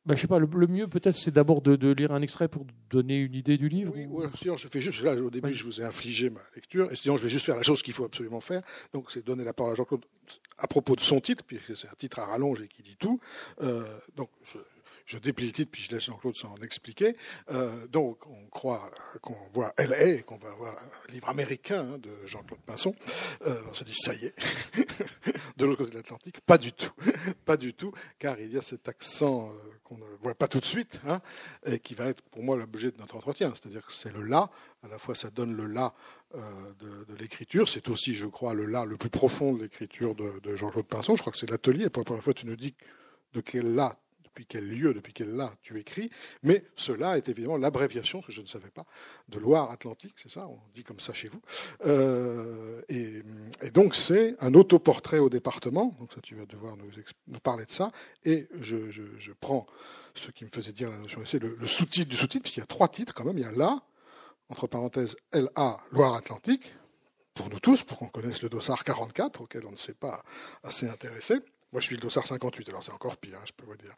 ben, 0.04 0.16
je 0.16 0.20
sais 0.20 0.26
pas, 0.26 0.40
le, 0.40 0.66
mieux 0.66 0.88
peut-être 0.88 1.16
c'est 1.16 1.30
d'abord 1.30 1.62
de, 1.62 1.92
lire 1.92 2.12
un 2.12 2.22
extrait 2.22 2.48
pour 2.48 2.66
donner 2.90 3.18
une 3.18 3.34
idée 3.34 3.56
du 3.56 3.68
livre. 3.68 3.92
Oui, 3.94 4.26
sinon 4.36 4.56
je 4.56 4.66
fais 4.66 4.80
juste, 4.80 5.00
là 5.02 5.14
au 5.14 5.30
début 5.30 5.52
je 5.52 5.64
vous 5.64 5.80
ai 5.80 5.84
infligé 5.84 6.28
ma 6.28 6.40
lecture, 6.56 6.90
et 6.90 6.96
sinon 6.96 7.16
je 7.16 7.22
vais 7.22 7.28
juste 7.28 7.46
faire 7.46 7.56
la 7.56 7.62
chose 7.62 7.82
qu'il 7.82 7.94
faut 7.94 8.04
absolument 8.04 8.40
faire, 8.40 8.62
donc 8.92 9.12
c'est 9.12 9.24
donner 9.24 9.44
la 9.44 9.52
parole 9.52 9.72
à 9.72 9.76
Jean-Claude 9.76 10.04
à 10.58 10.66
propos 10.66 10.96
de 10.96 11.00
son 11.00 11.20
titre, 11.20 11.44
puisque 11.44 11.76
c'est 11.76 11.88
un 11.88 11.94
titre 11.96 12.18
à 12.18 12.26
rallonge 12.26 12.60
et 12.60 12.68
qui 12.68 12.82
dit 12.82 12.96
tout. 12.98 13.20
Euh, 13.60 13.84
donc 14.16 14.30
je, 14.52 14.58
je 15.06 15.18
déplie 15.18 15.46
le 15.46 15.52
titre 15.52 15.70
puis 15.70 15.82
je 15.82 15.94
laisse 15.94 16.04
Jean-Claude 16.04 16.36
s'en 16.36 16.56
expliquer. 16.56 17.16
Euh, 17.50 17.86
donc 17.86 18.18
on 18.26 18.46
croit 18.46 18.90
qu'on 19.20 19.36
voit 19.52 19.72
LA 19.78 20.04
et 20.04 20.22
qu'on 20.22 20.38
va 20.38 20.50
avoir 20.50 20.76
un 20.76 21.12
livre 21.12 21.28
américain 21.28 21.86
hein, 21.94 21.98
de 21.98 22.10
Jean-Claude 22.26 22.60
Pinson. 22.60 22.94
Euh, 23.46 23.60
on 23.70 23.74
se 23.74 23.84
dit 23.84 23.94
ça 23.94 24.14
y 24.14 24.26
est, 24.26 24.34
de 25.56 25.66
l'autre 25.66 25.78
côté 25.78 25.90
de 25.90 25.96
l'Atlantique. 25.96 26.40
Pas 26.40 26.58
du 26.58 26.72
tout, 26.72 26.92
pas 27.44 27.56
du 27.56 27.74
tout, 27.74 27.92
car 28.18 28.38
il 28.40 28.52
y 28.52 28.58
a 28.58 28.62
cet 28.62 28.88
accent 28.88 29.50
euh, 29.50 29.52
qu'on 29.84 29.98
ne 29.98 30.04
voit 30.22 30.34
pas 30.34 30.48
tout 30.48 30.60
de 30.60 30.64
suite 30.64 31.00
hein, 31.06 31.20
et 31.66 31.78
qui 31.78 31.94
va 31.94 32.06
être 32.06 32.22
pour 32.22 32.42
moi 32.42 32.56
l'objet 32.56 32.90
de 32.90 32.98
notre 32.98 33.16
entretien. 33.16 33.52
C'est-à-dire 33.54 33.84
que 33.84 33.92
c'est 33.92 34.12
le 34.12 34.22
là, 34.22 34.50
à 34.82 34.88
la 34.88 34.98
fois 34.98 35.14
ça 35.14 35.30
donne 35.30 35.56
le 35.56 35.66
là 35.66 35.94
de, 36.34 37.14
l'écriture. 37.16 37.68
C'est 37.68 37.90
aussi, 37.90 38.14
je 38.14 38.24
crois, 38.24 38.54
le 38.54 38.64
là 38.64 38.86
le 38.86 38.96
plus 38.96 39.10
profond 39.10 39.52
de 39.52 39.64
l'écriture 39.64 40.14
de, 40.14 40.40
de 40.40 40.56
Jean-Claude 40.56 40.86
Pinson. 40.86 41.14
Je 41.14 41.20
crois 41.20 41.30
que 41.30 41.36
c'est 41.36 41.50
l'atelier. 41.50 41.90
Pour 41.90 42.00
la 42.00 42.04
première 42.06 42.24
fois, 42.24 42.32
tu 42.32 42.46
nous 42.46 42.56
dis 42.56 42.74
de 43.34 43.42
quel 43.42 43.74
là 43.74 43.98
depuis 44.32 44.46
quel 44.46 44.66
lieu, 44.66 44.94
depuis 44.94 45.12
quel 45.12 45.36
là 45.36 45.52
tu 45.62 45.78
écris, 45.78 46.10
mais 46.42 46.64
cela 46.74 47.18
est 47.18 47.28
évidemment 47.28 47.58
l'abréviation, 47.58 48.22
ce 48.22 48.28
que 48.28 48.32
je 48.32 48.40
ne 48.40 48.46
savais 48.46 48.70
pas, 48.70 48.86
de 49.28 49.38
Loire-Atlantique, 49.38 50.14
c'est 50.22 50.30
ça, 50.30 50.48
on 50.48 50.58
dit 50.74 50.84
comme 50.84 51.00
ça 51.00 51.12
chez 51.12 51.28
vous. 51.28 51.42
Euh, 51.84 52.80
et, 52.88 53.22
donc 53.72 53.94
c'est 53.94 54.34
un 54.40 54.54
autoportrait 54.54 55.18
au 55.18 55.28
département, 55.28 55.94
donc 56.00 56.12
ça 56.14 56.20
tu 56.22 56.34
vas 56.34 56.46
devoir 56.46 56.76
nous, 56.78 57.38
parler 57.40 57.66
de 57.66 57.70
ça, 57.70 57.90
et 58.24 58.48
je, 58.58 59.32
prends 59.38 59.66
ce 60.14 60.30
qui 60.30 60.44
me 60.44 60.50
faisait 60.50 60.72
dire 60.72 60.90
la 60.90 60.98
notion 60.98 61.20
c'est 61.26 61.38
le, 61.38 61.56
sous-titre 61.66 62.08
du 62.08 62.16
sous-titre, 62.16 62.44
puisqu'il 62.44 62.60
y 62.60 62.64
a 62.64 62.66
trois 62.66 62.88
titres 62.88 63.12
quand 63.12 63.24
même, 63.24 63.36
il 63.36 63.44
y 63.44 63.46
a 63.46 63.52
là, 63.52 63.82
entre 64.48 64.66
parenthèses, 64.66 65.16
LA, 65.32 65.78
Loire-Atlantique, 65.90 66.74
pour 67.34 67.50
nous 67.50 67.60
tous, 67.60 67.82
pour 67.82 67.98
qu'on 67.98 68.08
connaisse 68.08 68.42
le 68.42 68.48
dossard 68.48 68.84
44, 68.84 69.42
auquel 69.42 69.66
on 69.66 69.72
ne 69.72 69.76
s'est 69.76 69.94
pas 69.94 70.22
assez 70.62 70.88
intéressé. 70.88 71.36
Moi, 71.72 71.80
je 71.80 71.86
suis 71.86 71.96
le 71.96 72.02
dossard 72.02 72.26
58, 72.26 72.68
alors 72.68 72.82
c'est 72.82 72.92
encore 72.92 73.16
pire, 73.16 73.38
hein, 73.38 73.44
je 73.46 73.52
peux 73.52 73.64
vous 73.64 73.76
dire. 73.76 73.96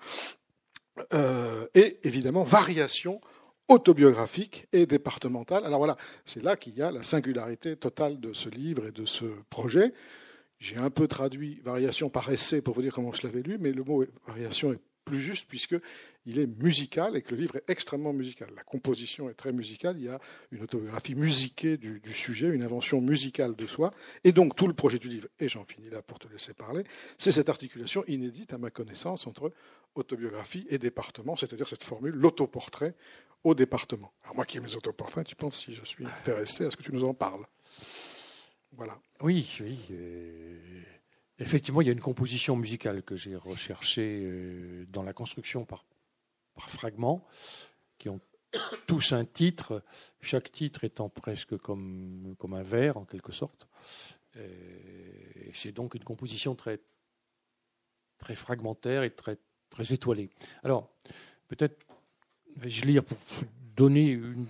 Euh, 1.13 1.67
et 1.75 1.99
évidemment, 2.07 2.45
variation 2.45 3.21
autobiographique 3.69 4.67
et 4.73 4.87
départementale. 4.87 5.65
Alors 5.65 5.79
voilà, 5.79 5.97
c'est 6.25 6.43
là 6.43 6.57
qu'il 6.57 6.77
y 6.77 6.83
a 6.83 6.91
la 6.91 7.03
singularité 7.03 7.77
totale 7.77 8.21
de 8.21 8.33
ce 8.33 8.49
livre 8.49 8.87
et 8.87 8.93
de 8.93 9.07
ce 9.07 9.25
projet. 9.51 9.93
J'ai 10.59 10.77
un 10.77 10.91
peu 10.91 11.09
traduit 11.09 11.61
variation 11.65 12.11
par 12.11 12.31
essai 12.31 12.63
pour 12.63 12.75
vous 12.75 12.83
dire 12.83 12.95
comment 12.95 13.13
je 13.13 13.27
l'avais 13.27 13.43
lu, 13.43 13.59
mais 13.59 13.73
le 13.73 13.83
mot 13.83 14.05
variation 14.27 14.73
est 14.73 14.81
plus 15.05 15.21
juste 15.21 15.47
puisqu'il 15.47 16.39
est 16.39 16.47
musical 16.47 17.17
et 17.17 17.23
que 17.23 17.35
le 17.35 17.41
livre 17.41 17.57
est 17.57 17.65
extrêmement 17.69 18.13
musical. 18.13 18.51
La 18.57 18.63
composition 18.63 19.29
est 19.29 19.35
très 19.35 19.53
musicale, 19.53 19.97
il 19.99 20.05
y 20.05 20.09
a 20.09 20.19
une 20.51 20.63
autobiographie 20.63 21.15
musiquée 21.15 21.77
du, 21.77 22.13
sujet, 22.13 22.49
une 22.49 22.63
invention 22.63 23.01
musicale 23.01 23.55
de 23.55 23.67
soi. 23.67 23.91
Et 24.25 24.33
donc 24.33 24.57
tout 24.57 24.67
le 24.67 24.75
projet 24.75 24.99
du 24.99 25.09
livre, 25.09 25.29
et 25.39 25.49
j'en 25.49 25.65
finis 25.65 25.91
là 25.91 26.03
pour 26.03 26.19
te 26.19 26.29
laisser 26.29 26.55
parler, 26.55 26.85
c'est 27.19 27.33
cette 27.33 27.49
articulation 27.49 28.05
inédite 28.07 28.53
à 28.53 28.59
ma 28.59 28.71
connaissance 28.71 29.27
entre 29.27 29.53
autobiographie 29.95 30.67
et 30.71 30.79
département, 30.79 31.37
c'est-à-dire 31.37 31.69
cette 31.69 31.85
formule, 31.85 32.15
l'autoportrait 32.15 32.95
au 33.45 33.55
département. 33.55 34.13
Alors 34.25 34.35
moi 34.35 34.45
qui 34.45 34.57
aime 34.57 34.67
les 34.67 34.75
autoportraits, 34.75 35.27
tu 35.27 35.37
penses 35.37 35.65
si 35.65 35.75
je 35.75 35.85
suis 35.85 36.07
intéressé 36.07 36.65
à 36.65 36.71
ce 36.71 36.77
que 36.77 36.83
tu 36.83 36.93
nous 36.93 37.05
en 37.05 37.15
parles 37.15 37.45
Voilà. 38.73 38.99
Oui, 39.21 39.57
oui. 39.61 39.79
Euh, 39.93 40.59
Effectivement, 41.39 41.81
il 41.81 41.87
y 41.87 41.91
a 41.91 41.93
une 41.93 42.01
composition 42.01 42.57
musicale 42.57 43.03
que 43.03 43.17
j'ai 43.17 43.37
recherchée 43.37 44.21
euh, 44.23 44.87
dans 44.89 45.03
la 45.03 45.13
construction 45.13 45.65
par, 45.65 45.85
fragments, 46.59 47.27
qui 47.99 48.09
ont 48.09 48.21
tous 48.87 49.13
un 49.13 49.25
titre, 49.25 49.83
chaque 50.21 50.53
titre 50.53 50.85
étant 50.85 51.09
presque 51.09 51.57
comme, 51.57 52.37
un 52.53 52.63
vers 52.63 52.97
en 52.97 53.05
quelque 53.05 53.33
sorte. 53.33 53.67
C'est 55.55 55.71
donc 55.71 55.95
une 55.95 56.03
composition 56.03 56.57
très, 56.57 56.81
très 58.19 58.35
fragmentaire 58.35 59.05
et 59.05 59.11
très, 59.11 59.39
très 59.71 59.93
étoilée. 59.93 60.29
Alors, 60.65 60.91
peut-être 61.47 61.87
vais-je 62.57 62.85
lire 62.85 63.05
pour 63.05 63.19
donner 63.77 64.11
une, 64.11 64.47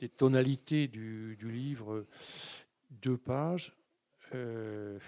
des 0.00 0.08
tonalités 0.08 0.88
du, 0.88 1.36
du 1.38 1.50
livre 1.50 2.04
deux 3.00 3.16
pages. 3.16 3.72
Euh, 4.34 4.98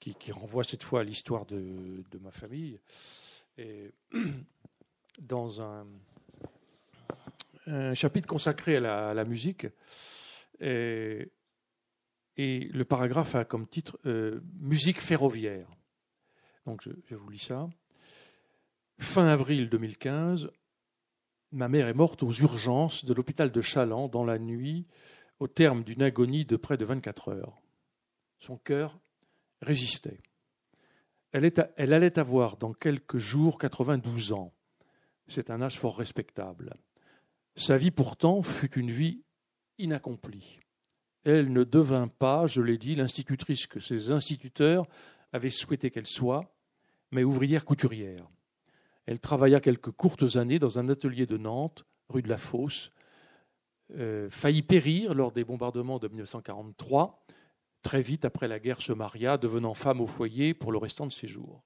qui, 0.00 0.32
renvoie 0.32 0.64
cette 0.64 0.82
fois 0.82 1.00
à 1.00 1.04
l'histoire 1.04 1.46
de, 1.46 2.04
ma 2.20 2.30
famille. 2.30 2.80
Dans 5.18 5.60
un, 5.60 5.86
chapitre 7.94 8.26
consacré 8.26 8.76
à 8.76 9.14
la, 9.14 9.24
musique, 9.24 9.66
et, 10.60 11.30
le 12.36 12.84
paragraphe 12.84 13.34
a 13.34 13.44
comme 13.44 13.66
titre 13.66 13.98
euh, 14.06 14.40
Musique 14.60 15.00
ferroviaire. 15.00 15.68
Donc 16.66 16.82
je, 16.82 16.90
je, 17.06 17.16
vous 17.16 17.28
lis 17.28 17.38
ça. 17.38 17.68
Fin 19.00 19.26
avril 19.26 19.68
2015, 19.68 20.50
ma 21.52 21.68
mère 21.68 21.88
est 21.88 21.94
morte 21.94 22.22
aux 22.22 22.32
urgences 22.32 23.04
de 23.04 23.14
l'hôpital 23.14 23.50
de 23.50 23.60
Chaland 23.60 24.08
dans 24.08 24.24
la 24.24 24.38
nuit, 24.38 24.86
au 25.40 25.48
terme 25.48 25.82
d'une 25.82 26.02
agonie 26.02 26.44
de 26.44 26.56
près 26.56 26.76
de 26.76 26.84
24 26.84 27.32
heures. 27.32 27.60
Son 28.38 28.56
cœur 28.56 28.98
résistait. 29.62 30.20
Elle, 31.32 31.92
allait 31.92 32.18
avoir 32.18 32.56
dans 32.56 32.72
quelques 32.72 33.18
jours 33.18 33.58
92 33.58 34.32
ans. 34.32 34.54
C'est 35.26 35.50
un 35.50 35.60
âge 35.60 35.78
fort 35.78 35.98
respectable. 35.98 36.74
Sa 37.54 37.76
vie 37.76 37.90
pourtant 37.90 38.42
fut 38.42 38.78
une 38.78 38.90
vie 38.90 39.22
inaccomplie. 39.78 40.60
Elle 41.24 41.52
ne 41.52 41.64
devint 41.64 42.08
pas, 42.08 42.46
je 42.46 42.62
l'ai 42.62 42.78
dit, 42.78 42.94
l'institutrice 42.94 43.66
que 43.66 43.80
ses 43.80 44.10
instituteurs 44.10 44.86
avaient 45.32 45.50
souhaité 45.50 45.90
qu'elle 45.90 46.06
soit, 46.06 46.54
mais 47.10 47.24
ouvrière 47.24 47.66
couturière. 47.66 48.26
Elle 49.04 49.20
travailla 49.20 49.60
quelques 49.60 49.90
courtes 49.90 50.36
années 50.36 50.58
dans 50.58 50.78
un 50.78 50.88
atelier 50.88 51.26
de 51.26 51.36
Nantes, 51.36 51.84
rue 52.08 52.22
de 52.22 52.28
la 52.28 52.38
Fosse, 52.38 52.90
euh, 53.96 54.28
faillit 54.30 54.62
périr 54.62 55.14
lors 55.14 55.32
des 55.32 55.44
bombardements 55.44 55.98
de 55.98 56.08
1943 56.08 57.24
Très 57.82 58.02
vite 58.02 58.24
après 58.24 58.48
la 58.48 58.58
guerre 58.58 58.82
se 58.82 58.92
maria, 58.92 59.38
devenant 59.38 59.74
femme 59.74 60.00
au 60.00 60.06
foyer 60.06 60.54
pour 60.54 60.72
le 60.72 60.78
restant 60.78 61.06
de 61.06 61.12
ses 61.12 61.28
jours. 61.28 61.64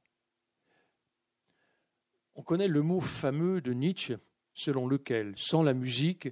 On 2.35 2.43
connaît 2.43 2.69
le 2.69 2.83
mot 2.83 3.01
fameux 3.01 3.61
de 3.61 3.73
Nietzsche 3.73 4.17
selon 4.55 4.87
lequel, 4.87 5.35
sans 5.37 5.63
la 5.63 5.75
musique, 5.75 6.29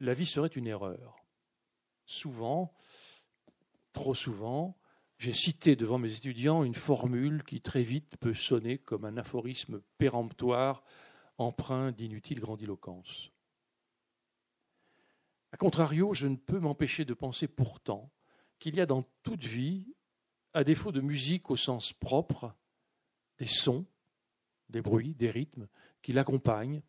la 0.00 0.14
vie 0.14 0.26
serait 0.26 0.48
une 0.48 0.66
erreur. 0.66 1.16
Souvent, 2.06 2.74
trop 3.92 4.14
souvent, 4.14 4.78
j'ai 5.18 5.32
cité 5.32 5.76
devant 5.76 5.98
mes 5.98 6.16
étudiants 6.16 6.64
une 6.64 6.74
formule 6.74 7.44
qui 7.44 7.60
très 7.60 7.82
vite 7.82 8.16
peut 8.18 8.34
sonner 8.34 8.78
comme 8.78 9.04
un 9.04 9.16
aphorisme 9.16 9.80
péremptoire 9.98 10.84
empreint 11.38 11.92
d'inutile 11.92 12.40
grandiloquence. 12.40 13.30
A 15.52 15.56
contrario, 15.56 16.14
je 16.14 16.26
ne 16.26 16.36
peux 16.36 16.58
m'empêcher 16.58 17.04
de 17.04 17.14
penser 17.14 17.48
pourtant 17.48 18.10
qu'il 18.64 18.76
y 18.76 18.80
a 18.80 18.86
dans 18.86 19.04
toute 19.22 19.44
vie 19.44 19.84
à 20.54 20.64
défaut 20.64 20.90
de 20.90 21.02
musique 21.02 21.50
au 21.50 21.56
sens 21.56 21.92
propre, 21.92 22.54
des 23.36 23.46
sons, 23.46 23.84
des 24.70 24.80
bruits, 24.80 25.14
des 25.16 25.30
rythmes 25.30 25.68
qui 26.00 26.14
l'accompagnent, 26.14 26.80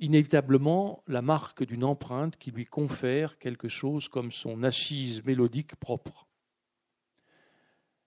inévitablement 0.00 1.04
la 1.06 1.22
marque 1.22 1.62
d'une 1.62 1.84
empreinte 1.84 2.36
qui 2.38 2.50
lui 2.50 2.66
confère 2.66 3.38
quelque 3.38 3.68
chose 3.68 4.08
comme 4.08 4.32
son 4.32 4.64
assise 4.64 5.24
mélodique 5.24 5.76
propre. 5.76 6.26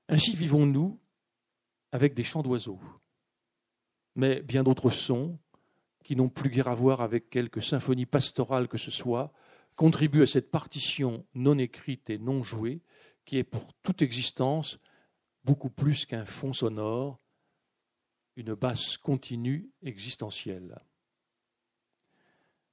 Ainsi 0.10 0.36
vivons-nous 0.36 1.00
avec 1.94 2.14
des 2.14 2.24
chants 2.24 2.44
d'oiseaux, 2.44 2.82
mais 4.16 4.42
bien 4.42 4.64
d'autres 4.64 4.90
sons 4.90 5.40
qui 6.04 6.18
n'ont 6.18 6.28
plus 6.28 6.50
guère 6.50 6.68
à 6.68 6.76
voir 6.76 7.00
avec 7.00 7.30
quelque 7.30 7.62
symphonie 7.62 8.06
pastorale 8.06 8.68
que 8.68 8.78
ce 8.78 8.92
soit, 8.92 9.32
contribuent 9.78 10.24
à 10.24 10.28
cette 10.28 10.52
partition 10.52 11.26
non 11.34 11.58
écrite 11.58 12.10
et 12.10 12.18
non 12.18 12.44
jouée 12.44 12.82
qui 13.30 13.38
est 13.38 13.44
pour 13.44 13.76
toute 13.84 14.02
existence 14.02 14.80
beaucoup 15.44 15.70
plus 15.70 16.08
qu'un 16.08 16.26
fond 16.26 16.52
sonore, 16.52 17.20
une 18.36 18.56
basse 18.56 18.98
continue 18.98 19.70
existentielle. 19.84 20.82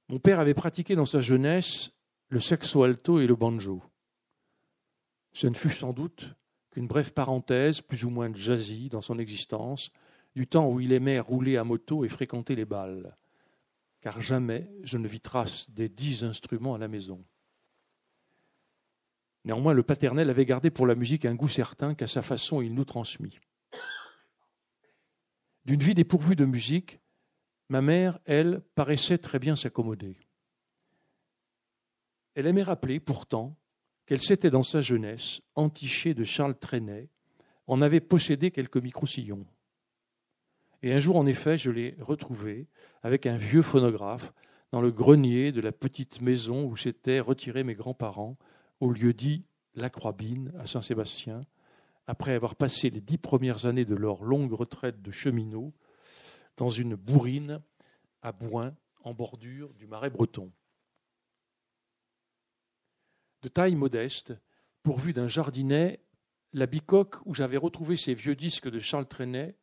Mon 0.07 0.17
père 0.17 0.39
avait 0.39 0.55
pratiqué 0.55 0.95
dans 0.95 1.05
sa 1.05 1.21
jeunesse 1.21 1.91
le 2.29 2.39
saxo 2.39 2.81
alto 2.81 3.19
et 3.19 3.27
le 3.27 3.35
banjo. 3.35 3.83
Ce 5.31 5.45
ne 5.45 5.53
fut 5.53 5.69
sans 5.69 5.93
doute 5.93 6.33
qu'une 6.71 6.87
brève 6.87 7.13
parenthèse, 7.13 7.81
plus 7.81 8.03
ou 8.03 8.09
moins 8.09 8.33
jazzy, 8.33 8.89
dans 8.89 9.03
son 9.03 9.19
existence, 9.19 9.91
du 10.35 10.47
temps 10.47 10.71
où 10.71 10.79
il 10.79 10.91
aimait 10.91 11.19
rouler 11.19 11.57
à 11.57 11.63
moto 11.63 12.03
et 12.03 12.09
fréquenter 12.09 12.55
les 12.55 12.65
balles, 12.65 13.15
car 14.01 14.21
jamais 14.21 14.67
je 14.81 14.97
ne 14.97 15.07
vis 15.07 15.21
trace 15.21 15.69
des 15.69 15.87
dix 15.87 16.23
instruments 16.23 16.73
à 16.73 16.79
la 16.79 16.87
maison. 16.87 17.23
Néanmoins, 19.47 19.73
le 19.73 19.81
paternel 19.81 20.29
avait 20.29 20.45
gardé 20.45 20.69
pour 20.69 20.85
la 20.85 20.93
musique 20.93 21.23
un 21.23 21.33
goût 21.33 21.47
certain 21.47 21.95
qu'à 21.95 22.05
sa 22.05 22.21
façon 22.21 22.61
il 22.61 22.73
nous 22.73 22.83
transmit. 22.83 23.39
D'une 25.63 25.79
vie 25.79 25.93
dépourvue 25.93 26.35
de 26.35 26.43
musique, 26.43 26.99
ma 27.69 27.81
mère, 27.81 28.19
elle, 28.25 28.61
paraissait 28.75 29.17
très 29.17 29.39
bien 29.39 29.55
s'accommoder. 29.55 30.17
Elle 32.35 32.45
aimait 32.45 32.61
rappeler, 32.61 32.99
pourtant, 32.99 33.57
qu'elle 34.05 34.21
s'était 34.21 34.49
dans 34.49 34.63
sa 34.63 34.81
jeunesse 34.81 35.39
entichée 35.55 36.13
de 36.13 36.25
Charles 36.25 36.59
Trenet, 36.59 37.09
en 37.67 37.81
avait 37.81 38.01
possédé 38.01 38.51
quelques 38.51 38.75
micro-sillons. 38.75 39.45
Et 40.81 40.91
un 40.91 40.99
jour, 40.99 41.15
en 41.15 41.25
effet, 41.25 41.57
je 41.57 41.71
l'ai 41.71 41.95
retrouvé 42.01 42.67
avec 43.01 43.25
un 43.25 43.37
vieux 43.37 43.61
phonographe 43.61 44.33
dans 44.73 44.81
le 44.81 44.91
grenier 44.91 45.53
de 45.53 45.61
la 45.61 45.71
petite 45.71 46.19
maison 46.19 46.65
où 46.65 46.75
s'étaient 46.75 47.21
retirés 47.21 47.63
mes 47.63 47.75
grands-parents 47.75 48.37
au 48.79 48.91
lieu 48.91 49.13
dit 49.13 49.45
La 49.75 49.89
Croix-Bine 49.89 50.53
à 50.59 50.67
Saint-Sébastien, 50.67 51.41
après 52.05 52.33
avoir 52.33 52.55
passé 52.55 52.89
les 52.89 53.01
dix 53.01 53.17
premières 53.17 53.65
années 53.65 53.85
de 53.85 53.95
leur 53.95 54.23
longue 54.23 54.53
retraite 54.53 55.01
de 55.01 55.11
cheminots 55.11 55.73
dans 56.55 56.69
une 56.69 56.95
bourrine 56.95 57.61
à 58.21 58.31
Bouin, 58.31 58.73
en 59.03 59.13
bordure 59.13 59.73
du 59.73 59.87
marais 59.87 60.09
breton. 60.09 60.51
De 63.43 63.47
taille 63.47 63.75
modeste, 63.75 64.33
pourvu 64.83 65.13
d'un 65.13 65.27
jardinet, 65.27 66.01
la 66.53 66.65
bicoque 66.65 67.17
où 67.25 67.33
j'avais 67.33 67.57
retrouvé 67.57 67.95
ces 67.97 68.13
vieux 68.13 68.35
disques 68.35 68.69
de 68.69 68.79
Charles 68.79 69.07
Trenet, 69.07 69.55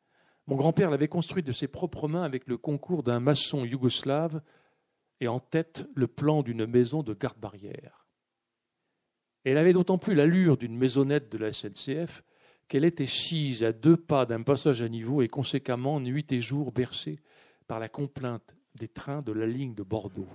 mon 0.47 0.56
grand-père 0.56 0.90
l'avait 0.90 1.09
construite 1.09 1.47
de 1.47 1.52
ses 1.52 1.68
propres 1.68 2.09
mains 2.09 2.23
avec 2.23 2.47
le 2.47 2.59
concours 2.59 3.02
d'un 3.02 3.21
maçon 3.21 3.64
yougoslave 3.64 4.42
et 5.21 5.28
en 5.28 5.40
tête 5.40 5.87
le 5.94 6.06
plan 6.06 6.42
d'une 6.42 6.66
maison 6.66 7.02
de 7.02 7.14
garde-barrière. 7.14 8.04
Elle 9.45 9.59
avait 9.59 9.73
d'autant 9.73 9.99
plus 9.99 10.15
l'allure 10.15 10.57
d'une 10.57 10.77
maisonnette 10.77 11.31
de 11.31 11.39
la 11.39 11.53
SNCF 11.53 12.23
qu'elle 12.69 12.85
était 12.85 13.07
sise 13.07 13.63
à 13.63 13.73
deux 13.73 13.97
pas 13.97 14.25
d'un 14.25 14.43
passage 14.43 14.81
à 14.81 14.89
niveau 14.89 15.21
et 15.23 15.29
conséquemment 15.29 16.01
nuit 16.01 16.27
et 16.31 16.41
jour 16.41 16.73
bercée 16.73 17.21
par 17.67 17.79
la 17.79 17.89
complainte 17.89 18.57
des 18.75 18.89
trains 18.89 19.21
de 19.21 19.33
la 19.33 19.47
ligne 19.47 19.75
de 19.75 19.83
Bordeaux. 19.83 20.29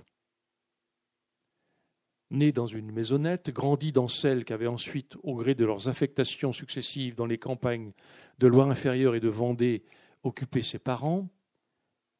Né 2.30 2.52
dans 2.52 2.68
une 2.68 2.92
maisonnette, 2.92 3.50
grandi 3.50 3.90
dans 3.90 4.06
celle 4.06 4.44
qu'avaient 4.44 4.68
ensuite, 4.68 5.16
au 5.24 5.34
gré 5.34 5.56
de 5.56 5.64
leurs 5.64 5.88
affectations 5.88 6.52
successives 6.52 7.16
dans 7.16 7.26
les 7.26 7.38
campagnes 7.38 7.92
de 8.38 8.46
Loire-Inférieure 8.46 9.16
et 9.16 9.20
de 9.20 9.28
Vendée, 9.28 9.82
occupé 10.22 10.62
ses 10.62 10.78
parents, 10.78 11.28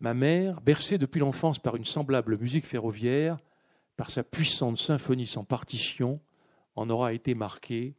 ma 0.01 0.15
mère, 0.15 0.61
bercée 0.63 0.99
depuis 0.99 1.21
l'enfance 1.21 1.61
par 1.61 1.77
une 1.77 1.85
semblable 1.85 2.39
musique 2.39 2.67
ferroviaire, 2.67 3.39
par 3.97 4.11
sa 4.11 4.25
puissante 4.25 4.79
symphonie 4.79 5.27
sans 5.27 5.45
partition, 5.45 6.21
en 6.77 6.91
aura 6.91 7.13
été 7.13 7.35
marqué, 7.35 7.97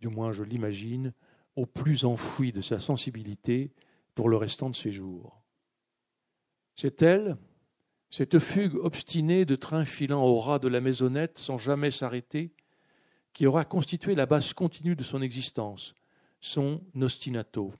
du 0.00 0.08
moins 0.08 0.32
je 0.32 0.42
l'imagine, 0.42 1.12
au 1.56 1.66
plus 1.66 2.04
enfoui 2.04 2.52
de 2.52 2.60
sa 2.60 2.78
sensibilité 2.78 3.72
pour 4.14 4.28
le 4.28 4.36
restant 4.36 4.70
de 4.70 4.76
ses 4.76 4.92
jours. 4.92 5.42
C'est 6.74 7.02
elle, 7.02 7.36
cette 8.10 8.38
fugue 8.38 8.76
obstinée 8.76 9.44
de 9.44 9.56
train 9.56 9.84
filant 9.84 10.24
au 10.24 10.38
ras 10.38 10.58
de 10.58 10.68
la 10.68 10.80
maisonnette 10.80 11.38
sans 11.38 11.58
jamais 11.58 11.90
s'arrêter, 11.90 12.52
qui 13.32 13.46
aura 13.46 13.64
constitué 13.64 14.14
la 14.14 14.26
base 14.26 14.52
continue 14.52 14.96
de 14.96 15.02
son 15.02 15.22
existence, 15.22 15.94
son 16.40 16.82
ostinato. 17.00 17.72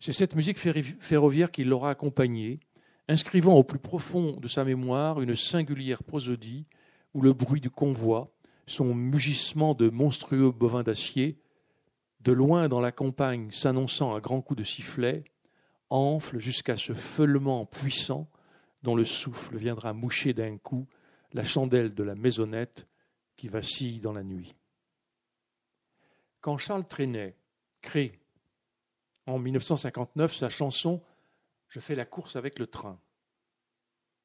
C'est 0.00 0.12
cette 0.12 0.34
musique 0.34 0.58
ferroviaire 0.58 1.50
qui 1.50 1.64
l'aura 1.64 1.90
accompagnée, 1.90 2.60
inscrivant 3.08 3.54
au 3.54 3.64
plus 3.64 3.78
profond 3.78 4.38
de 4.38 4.48
sa 4.48 4.64
mémoire 4.64 5.20
une 5.20 5.36
singulière 5.36 6.02
prosodie 6.02 6.66
où 7.12 7.20
le 7.20 7.32
bruit 7.32 7.60
du 7.60 7.70
convoi, 7.70 8.33
son 8.66 8.94
mugissement 8.94 9.74
de 9.74 9.88
monstrueux 9.90 10.50
bovins 10.50 10.82
d'acier, 10.82 11.38
de 12.20 12.32
loin 12.32 12.68
dans 12.68 12.80
la 12.80 12.92
campagne 12.92 13.50
s'annonçant 13.50 14.14
à 14.14 14.20
grands 14.20 14.40
coups 14.40 14.58
de 14.58 14.64
sifflet, 14.64 15.24
enfle 15.90 16.38
jusqu'à 16.38 16.76
ce 16.76 16.94
feulement 16.94 17.66
puissant 17.66 18.28
dont 18.82 18.96
le 18.96 19.04
souffle 19.04 19.56
viendra 19.56 19.92
moucher 19.92 20.32
d'un 20.32 20.58
coup 20.58 20.86
la 21.32 21.44
chandelle 21.44 21.94
de 21.94 22.02
la 22.02 22.14
maisonnette 22.14 22.86
qui 23.36 23.48
vacille 23.48 24.00
dans 24.00 24.12
la 24.12 24.22
nuit. 24.22 24.54
Quand 26.40 26.58
Charles 26.58 26.86
Trenet 26.86 27.36
crée 27.82 28.18
en 29.26 29.38
1959 29.38 30.34
sa 30.34 30.48
chanson 30.48 31.02
Je 31.68 31.80
fais 31.80 31.94
la 31.94 32.04
course 32.04 32.36
avec 32.36 32.58
le 32.58 32.66
train, 32.66 32.98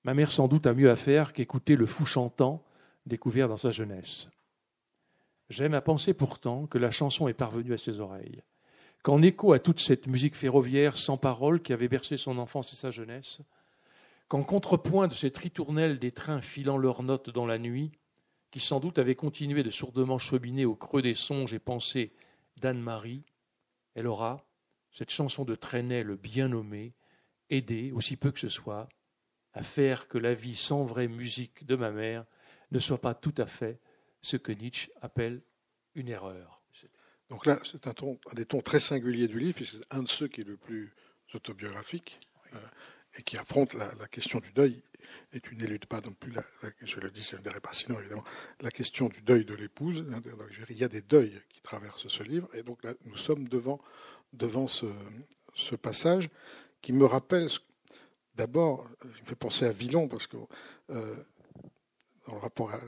ma 0.03 0.13
mère 0.13 0.31
sans 0.31 0.47
doute 0.47 0.67
a 0.67 0.73
mieux 0.73 0.91
à 0.91 0.95
faire 0.95 1.33
qu'écouter 1.33 1.75
le 1.75 1.85
fou 1.85 2.05
chantant 2.05 2.63
découvert 3.09 3.49
dans 3.49 3.57
sa 3.57 3.71
jeunesse. 3.71 4.29
J'aime 5.49 5.73
à 5.73 5.81
penser 5.81 6.13
pourtant 6.13 6.67
que 6.67 6.77
la 6.77 6.91
chanson 6.91 7.27
est 7.27 7.33
parvenue 7.33 7.73
à 7.73 7.77
ses 7.77 7.99
oreilles, 7.99 8.43
qu'en 9.03 9.21
écho 9.21 9.51
à 9.51 9.59
toute 9.59 9.79
cette 9.79 10.07
musique 10.07 10.35
ferroviaire 10.35 10.97
sans 10.97 11.17
parole 11.17 11.61
qui 11.61 11.73
avait 11.73 11.87
bercé 11.87 12.15
son 12.15 12.37
enfance 12.37 12.71
et 12.71 12.75
sa 12.75 12.91
jeunesse, 12.91 13.41
qu'en 14.27 14.43
contrepoint 14.43 15.07
de 15.07 15.15
cette 15.15 15.37
ritournelle 15.37 15.99
des 15.99 16.11
trains 16.11 16.41
filant 16.41 16.77
leurs 16.77 17.03
notes 17.03 17.31
dans 17.31 17.47
la 17.47 17.57
nuit, 17.57 17.91
qui 18.51 18.59
sans 18.59 18.79
doute 18.79 18.99
avait 18.99 19.15
continué 19.15 19.63
de 19.63 19.71
sourdement 19.71 20.19
cheminer 20.19 20.65
au 20.65 20.75
creux 20.75 21.01
des 21.01 21.15
songes 21.15 21.53
et 21.53 21.59
pensées 21.59 22.13
d'Anne-Marie, 22.57 23.23
elle 23.95 24.07
aura, 24.07 24.45
cette 24.91 25.11
chanson 25.11 25.45
de 25.45 25.55
Trenet 25.55 26.03
bien 26.03 26.47
nommé, 26.47 26.93
aidé, 27.49 27.91
aussi 27.91 28.15
peu 28.15 28.31
que 28.31 28.39
ce 28.39 28.49
soit, 28.49 28.87
à 29.53 29.63
faire 29.63 30.07
que 30.07 30.17
la 30.17 30.33
vie 30.33 30.55
sans 30.55 30.85
vraie 30.85 31.07
musique 31.07 31.65
de 31.65 31.75
ma 31.75 31.91
mère 31.91 32.25
ne 32.71 32.79
soit 32.79 33.01
pas 33.01 33.13
tout 33.13 33.33
à 33.37 33.45
fait 33.45 33.79
ce 34.21 34.37
que 34.37 34.51
Nietzsche 34.51 34.91
appelle 35.01 35.41
une 35.95 36.09
erreur. 36.09 36.61
Donc 37.29 37.45
là, 37.45 37.59
c'est 37.63 37.85
un, 37.85 37.91
un, 37.91 38.33
des 38.33 38.45
tons 38.45 38.61
très 38.61 38.79
singuliers 38.79 39.27
du 39.27 39.39
livre, 39.39 39.59
c'est 39.59 39.77
un 39.91 40.03
de 40.03 40.07
ceux 40.07 40.27
qui 40.27 40.41
est 40.41 40.47
le 40.47 40.57
plus 40.57 40.91
autobiographique 41.33 42.19
euh, 42.55 42.57
et 43.15 43.23
qui 43.23 43.37
affronte 43.37 43.73
la, 43.75 43.89
question 44.07 44.39
du 44.39 44.51
deuil 44.51 44.81
et 45.33 45.39
tu 45.39 45.55
n'éludes 45.55 45.85
pas 45.85 46.01
non 46.01 46.13
plus, 46.13 46.31
la, 46.31 46.43
je 46.83 46.99
le 46.99 47.09
dis, 47.09 47.27
ne 47.33 47.39
dirai 47.39 47.59
pas 47.59 47.73
sinon 47.73 47.99
évidemment, 47.99 48.23
la 48.61 48.71
question 48.71 49.09
du 49.09 49.21
deuil 49.21 49.45
de 49.45 49.53
l'épouse. 49.53 50.05
Hein, 50.11 50.21
il 50.69 50.77
y 50.77 50.83
a 50.83 50.87
des 50.87 51.01
deuils 51.01 51.39
qui 51.49 51.61
traversent 51.61 52.07
ce 52.07 52.23
livre 52.23 52.49
et 52.53 52.63
donc 52.63 52.83
là, 52.83 52.93
nous 53.05 53.17
sommes 53.17 53.47
devant, 53.47 53.79
devant 54.33 54.67
ce, 54.67 54.87
ce 55.53 55.75
passage 55.75 56.29
qui 56.81 56.93
me 56.93 57.05
rappelle 57.05 57.47
d'abord, 58.35 58.89
il 59.03 59.09
me 59.09 59.27
fait 59.27 59.35
penser 59.35 59.65
à 59.65 59.71
Villon 59.71 60.07
parce 60.07 60.27
que 60.27 60.37
euh, 60.89 61.15
dans 62.29 62.35
le 62.35 62.41
rapport 62.41 62.71
à, 62.71 62.79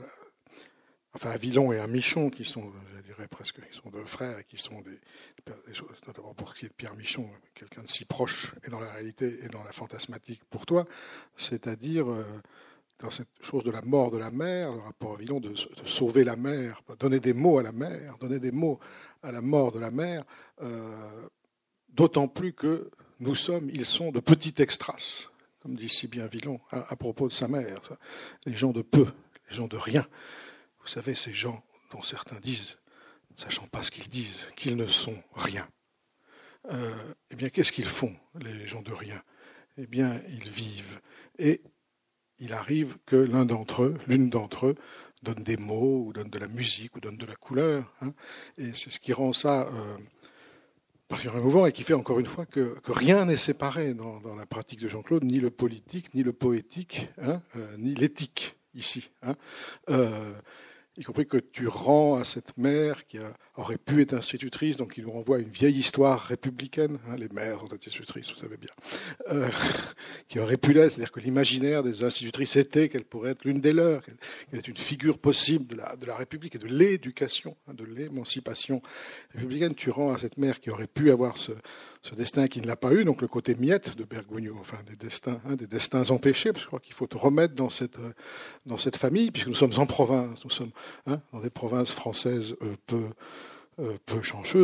enfin 1.14 1.30
un 1.30 1.36
Villon 1.36 1.72
et 1.72 1.80
un 1.80 1.88
Michon 1.88 2.30
qui 2.30 2.44
sont, 2.44 2.72
je 2.96 3.02
dirais 3.02 3.26
presque, 3.26 3.56
ils 3.68 3.74
sont 3.74 3.90
deux 3.90 4.04
frères 4.04 4.38
et 4.38 4.44
qui 4.44 4.56
sont 4.56 4.80
des, 4.82 5.74
choses, 5.74 6.00
notamment 6.06 6.34
pour 6.34 6.50
ce 6.50 6.54
qui 6.54 6.66
est 6.66 6.68
de 6.68 6.74
Pierre 6.74 6.94
Michon, 6.94 7.28
quelqu'un 7.54 7.82
de 7.82 7.88
si 7.88 8.04
proche 8.04 8.54
et 8.64 8.70
dans 8.70 8.78
la 8.78 8.90
réalité 8.92 9.40
et 9.42 9.48
dans 9.48 9.64
la 9.64 9.72
fantasmatique 9.72 10.42
pour 10.48 10.64
toi, 10.64 10.86
c'est-à-dire 11.36 12.08
euh, 12.08 12.24
dans 13.00 13.10
cette 13.10 13.28
chose 13.40 13.64
de 13.64 13.72
la 13.72 13.82
mort 13.82 14.12
de 14.12 14.18
la 14.18 14.30
mère, 14.30 14.72
le 14.72 14.78
rapport 14.78 15.14
à 15.14 15.16
Villon 15.16 15.40
de, 15.40 15.54
sauver 15.86 16.22
la 16.22 16.36
mère, 16.36 16.80
donner 17.00 17.18
des 17.18 17.32
mots 17.32 17.58
à 17.58 17.64
la 17.64 17.72
mère, 17.72 18.16
donner 18.18 18.38
des 18.38 18.52
mots 18.52 18.78
à 19.24 19.32
la 19.32 19.40
mort 19.40 19.72
de 19.72 19.80
la 19.80 19.90
mère, 19.90 20.24
euh, 20.62 21.28
d'autant 21.88 22.28
plus 22.28 22.52
que 22.52 22.90
nous 23.18 23.34
sommes, 23.34 23.68
ils 23.72 23.86
sont 23.86 24.12
de 24.12 24.20
petits 24.20 24.54
extras, 24.58 25.28
comme 25.60 25.74
dit 25.74 25.88
si 25.88 26.06
bien 26.06 26.26
Villon 26.26 26.60
à 26.70 26.94
propos 26.94 27.26
de 27.26 27.32
sa 27.32 27.48
mère, 27.48 27.80
les 28.46 28.52
gens 28.52 28.72
de 28.72 28.82
peu, 28.82 29.06
les 29.52 29.58
gens 29.58 29.68
de 29.68 29.76
rien. 29.76 30.06
Vous 30.80 30.88
savez, 30.88 31.14
ces 31.14 31.32
gens 31.32 31.62
dont 31.92 32.02
certains 32.02 32.40
disent 32.40 32.76
sachant 33.36 33.66
pas 33.66 33.82
ce 33.82 33.90
qu'ils 33.90 34.08
disent, 34.08 34.38
qu'ils 34.56 34.76
ne 34.76 34.86
sont 34.86 35.16
rien. 35.34 35.68
Euh, 36.70 36.92
eh 37.30 37.36
bien, 37.36 37.48
qu'est-ce 37.48 37.72
qu'ils 37.72 37.86
font, 37.86 38.14
les 38.40 38.66
gens 38.66 38.82
de 38.82 38.92
rien? 38.92 39.22
Eh 39.78 39.86
bien, 39.86 40.20
ils 40.28 40.48
vivent. 40.48 41.00
Et 41.38 41.62
il 42.38 42.52
arrive 42.52 42.96
que 43.06 43.16
l'un 43.16 43.44
d'entre 43.44 43.84
eux, 43.84 43.98
l'une 44.06 44.30
d'entre 44.30 44.66
eux, 44.66 44.74
donne 45.22 45.42
des 45.42 45.56
mots, 45.56 46.04
ou 46.06 46.12
donne 46.12 46.30
de 46.30 46.38
la 46.38 46.48
musique, 46.48 46.96
ou 46.96 47.00
donne 47.00 47.16
de 47.16 47.26
la 47.26 47.36
couleur. 47.36 47.92
Hein. 48.00 48.12
et 48.58 48.72
c'est 48.74 48.90
ce 48.90 48.98
qui 48.98 49.12
rend 49.12 49.32
ça 49.32 49.68
euh, 49.68 49.98
particulièrement 51.08 51.66
et 51.66 51.72
qui 51.72 51.82
fait 51.82 51.94
encore 51.94 52.20
une 52.20 52.26
fois 52.26 52.46
que, 52.46 52.76
rien 52.86 53.24
n'est 53.26 53.36
séparé 53.36 53.94
dans, 53.94 54.20
la 54.36 54.46
pratique 54.46 54.80
de 54.80 54.88
Jean-Claude, 54.88 55.24
ni 55.24 55.40
le 55.40 55.50
politique, 55.50 56.14
ni 56.14 56.22
le 56.22 56.32
poétique, 56.32 57.08
hein, 57.18 57.40
euh, 57.56 57.76
ni 57.78 57.94
l'éthique 57.94 58.56
ici. 58.74 59.10
Hein. 59.22 59.34
Euh, 59.90 60.32
y 60.96 61.04
compris 61.04 61.26
que 61.26 61.38
tu 61.38 61.68
rends 61.68 62.16
à 62.16 62.24
cette 62.24 62.56
mère 62.58 63.06
qui 63.06 63.18
aurait 63.56 63.78
pu 63.78 64.02
être 64.02 64.12
institutrice, 64.12 64.76
donc 64.76 64.98
il 64.98 65.04
nous 65.04 65.10
renvoie 65.10 65.38
à 65.38 65.40
une 65.40 65.48
vieille 65.48 65.78
histoire 65.78 66.20
républicaine, 66.20 66.98
hein, 67.08 67.16
les 67.16 67.28
mères 67.28 67.60
sont 67.60 67.72
institutrices, 67.72 68.30
vous 68.30 68.40
savez 68.40 68.58
bien, 68.58 68.70
euh, 69.30 69.48
qui 70.28 70.38
aurait 70.38 70.58
pu 70.58 70.74
l'être, 70.74 70.92
c'est-à-dire 70.92 71.12
que 71.12 71.20
l'imaginaire 71.20 71.82
des 71.82 72.04
institutrices 72.04 72.56
était 72.56 72.90
qu'elle 72.90 73.04
pourrait 73.04 73.30
être 73.30 73.44
l'une 73.44 73.60
des 73.60 73.72
leurs, 73.72 74.02
qu'elle 74.02 74.18
est 74.52 74.68
une 74.68 74.76
figure 74.76 75.18
possible 75.18 75.66
de 75.66 76.06
la, 76.06 76.16
République 76.16 76.56
et 76.56 76.58
de 76.58 76.68
l'éducation, 76.68 77.56
hein, 77.66 77.74
de 77.74 77.84
l'émancipation 77.84 78.82
républicaine. 79.34 79.74
Tu 79.74 79.90
rends 79.90 80.12
à 80.12 80.18
cette 80.18 80.36
mère 80.36 80.60
qui 80.60 80.70
aurait 80.70 80.86
pu 80.86 81.10
avoir 81.10 81.38
ce, 81.38 81.52
ce 82.02 82.16
destin 82.16 82.48
qui 82.48 82.60
ne 82.60 82.66
l'a 82.66 82.76
pas 82.76 82.92
eu, 82.92 83.04
donc 83.04 83.22
le 83.22 83.28
côté 83.28 83.54
miette 83.54 83.96
de 83.96 84.02
Bergogneau, 84.02 84.56
enfin 84.60 84.78
des 84.88 84.96
destins, 84.96 85.40
hein, 85.46 85.54
des 85.54 85.68
destins 85.68 86.10
empêchés, 86.10 86.52
parce 86.52 86.58
que 86.58 86.64
je 86.64 86.66
crois 86.66 86.80
qu'il 86.80 86.94
faut 86.94 87.06
te 87.06 87.16
remettre 87.16 87.54
dans 87.54 87.70
cette, 87.70 87.96
dans 88.66 88.76
cette 88.76 88.96
famille, 88.96 89.30
puisque 89.30 89.46
nous 89.46 89.54
sommes 89.54 89.78
en 89.78 89.86
province, 89.86 90.44
nous 90.44 90.50
sommes 90.50 90.72
hein, 91.06 91.20
dans 91.32 91.40
des 91.40 91.50
provinces 91.50 91.92
françaises 91.92 92.56
euh, 92.62 92.74
peu, 92.86 93.04
euh, 93.78 93.96
peu 94.04 94.20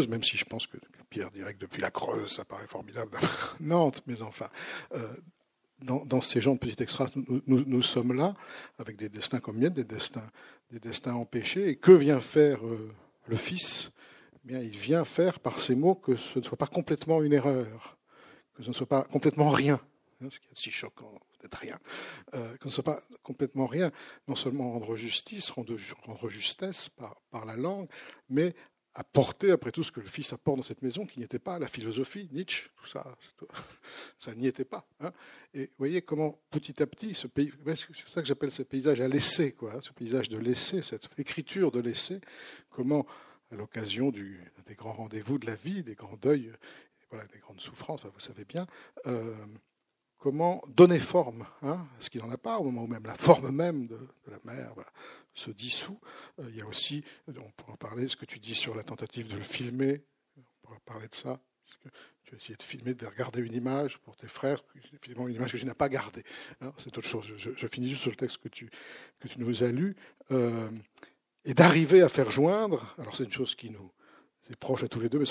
même 0.09 0.25
si 0.25 0.37
je 0.37 0.45
pense 0.45 0.67
que 0.67 0.79
Pierre 1.11 1.31
dirait 1.31 1.55
que 1.55 1.61
depuis 1.61 1.81
la 1.81 1.91
Creuse, 1.91 2.33
ça 2.33 2.45
paraît 2.45 2.67
formidable, 2.67 3.17
Nantes, 3.61 4.03
mais 4.09 4.21
enfin, 4.21 4.49
euh, 4.95 5.07
dans, 5.81 6.21
ces 6.21 6.41
gens 6.41 6.55
de 6.55 6.59
petit 6.59 6.83
extra, 6.83 7.07
nous, 7.15 7.41
nous, 7.47 7.83
sommes 7.83 8.15
là, 8.15 8.35
avec 8.81 8.97
des 8.97 9.09
destins 9.09 9.39
comme 9.39 9.59
miette, 9.59 9.75
des 9.75 9.85
destins, 9.85 10.29
des 10.73 10.81
destins 10.81 11.15
empêchés, 11.15 11.69
et 11.69 11.77
que 11.77 11.93
vient 11.93 12.21
faire 12.21 12.59
le 13.29 13.37
Fils 13.37 13.93
il 14.51 14.77
vient 14.77 15.05
faire 15.05 15.41
par 15.41 15.59
ces 15.61 15.75
mots 15.75 15.95
que 15.95 16.17
ce 16.17 16.39
ne 16.39 16.45
soit 16.45 16.57
pas 16.57 16.67
complètement 16.67 17.23
une 17.23 17.33
erreur, 17.33 17.99
que 18.55 18.63
ce 18.63 18.69
ne 18.69 18.75
soit 18.75 18.87
pas 18.87 19.05
complètement 19.05 19.51
rien, 19.51 19.81
hein, 20.21 20.29
ce 20.31 20.39
qui 20.39 20.47
est 20.47 20.59
si 20.59 20.71
choquant 20.71 21.15
d'être 21.41 21.57
rien, 21.57 21.79
euh, 22.35 22.53
que 22.55 22.65
ce 22.65 22.69
ne 22.69 22.73
soit 22.73 22.85
pas 22.85 23.01
complètement 23.23 23.67
rien, 23.67 23.93
non 24.27 24.37
seulement 24.37 24.73
rendre 24.73 24.97
justice, 24.97 25.51
rendre, 25.51 25.77
justesse 26.29 26.89
par, 26.89 27.45
la 27.47 27.57
langue, 27.57 27.89
mais 28.29 28.55
apporter 28.95 29.53
après 29.53 29.71
tout 29.71 29.85
ce 29.85 29.93
que 29.93 30.01
le 30.01 30.09
Fils 30.09 30.33
apporte 30.33 30.57
dans 30.57 30.65
cette 30.65 30.83
maison, 30.83 31.07
qui 31.07 31.21
n'était 31.21 31.39
pas 31.39 31.61
la 31.61 31.69
philosophie, 31.69 32.29
Nietzsche, 32.33 32.69
tout 32.77 32.89
ça, 32.89 33.07
ça 34.19 34.35
n'y 34.35 34.49
était 34.49 34.65
pas. 34.65 34.89
Hein. 34.99 35.13
Et 35.55 35.67
vous 35.67 35.75
voyez 35.79 36.03
comment 36.03 36.41
petit 36.51 36.83
à 36.83 36.87
petit, 36.87 37.15
ce 37.15 37.29
pays, 37.29 37.53
c'est 37.65 38.09
ça 38.09 38.21
que 38.21 38.27
j'appelle 38.27 38.51
ce 38.51 38.63
paysage 38.63 39.01
à 39.01 39.07
laisser, 39.07 39.53
quoi, 39.53 39.75
hein, 39.75 39.81
ce 39.83 39.93
paysage 39.93 40.29
de 40.29 40.39
laisser, 40.39 40.83
cette 40.83 41.09
écriture 41.19 41.71
de 41.71 41.79
laisser, 41.79 42.21
comment 42.71 43.07
à 43.51 43.57
l'occasion 43.57 44.11
des 44.11 44.75
grands 44.75 44.93
rendez-vous 44.93 45.39
de 45.39 45.47
la 45.47 45.57
vie, 45.57 45.83
des 45.83 45.95
grands 45.95 46.17
deuils, 46.17 46.53
des 47.33 47.39
grandes 47.39 47.61
souffrances, 47.61 48.05
vous 48.05 48.21
savez 48.21 48.45
bien, 48.45 48.67
euh, 49.07 49.35
comment 50.19 50.63
donner 50.69 50.99
forme 50.99 51.47
hein, 51.63 51.87
à 51.99 52.01
ce 52.01 52.11
qu'il 52.11 52.21
n'en 52.21 52.31
a 52.31 52.37
pas, 52.37 52.59
au 52.59 52.65
moment 52.65 52.83
où 52.83 52.87
même 52.87 53.07
la 53.07 53.15
forme 53.15 53.51
même 53.51 53.87
de, 53.87 53.99
la 54.27 54.39
mère 54.45 54.75
se 55.35 55.51
dissout. 55.51 55.99
Euh, 56.39 56.49
il 56.51 56.57
y 56.57 56.61
a 56.61 56.67
aussi, 56.67 57.05
on 57.29 57.51
pourra 57.53 57.77
parler, 57.77 58.09
ce 58.09 58.17
que 58.17 58.27
tu 58.27 58.39
dis 58.39 58.55
sur 58.55 58.75
la 58.75 58.83
tentative 58.83 59.29
de 59.29 59.37
le 59.37 59.43
filmer, 59.43 60.03
on 60.37 60.43
pourra 60.63 60.81
parler 60.81 61.09
de 61.09 61.15
ça. 61.15 61.41
Tu 62.25 62.35
as 62.35 62.37
essayé 62.37 62.57
de 62.57 62.63
filmer, 62.63 62.93
de 62.93 63.07
regarder 63.07 63.41
une 63.41 63.55
image 63.55 63.99
pour 63.99 64.15
tes 64.17 64.29
frères, 64.29 64.63
finalement 65.01 65.29
une 65.29 65.37
image 65.37 65.53
que 65.53 65.57
tu 65.57 65.65
n'as 65.65 65.75
pas 65.75 65.89
gardée. 65.89 66.25
Hein, 66.61 66.75
c'est 66.77 66.97
autre 66.99 67.09
chose. 67.09 67.33
Je, 67.39 67.67
finis 67.69 67.89
juste 67.89 68.03
sur 68.03 68.11
le 68.11 68.17
texte 68.17 68.37
que 68.39 68.49
tu, 68.49 68.69
que 69.19 69.29
tu 69.29 69.39
nous 69.39 69.63
as 69.63 69.73
lu. 69.73 69.97
Euh, 70.31 70.71
et 71.49 71.55
d'arriver 71.55 72.03
à 72.03 72.11
faire 72.11 72.31
joindre, 72.31 72.95
alors 72.99 73.17
c'est 73.17 73.25
une 73.25 73.33
chose 73.33 73.55
qui 73.55 73.71
nous 73.71 73.91
est 74.51 74.57
proche 74.57 74.83
à 74.83 74.89
tous 74.89 75.01
les 75.01 75.09
deux, 75.09 75.19
mais 75.19 75.25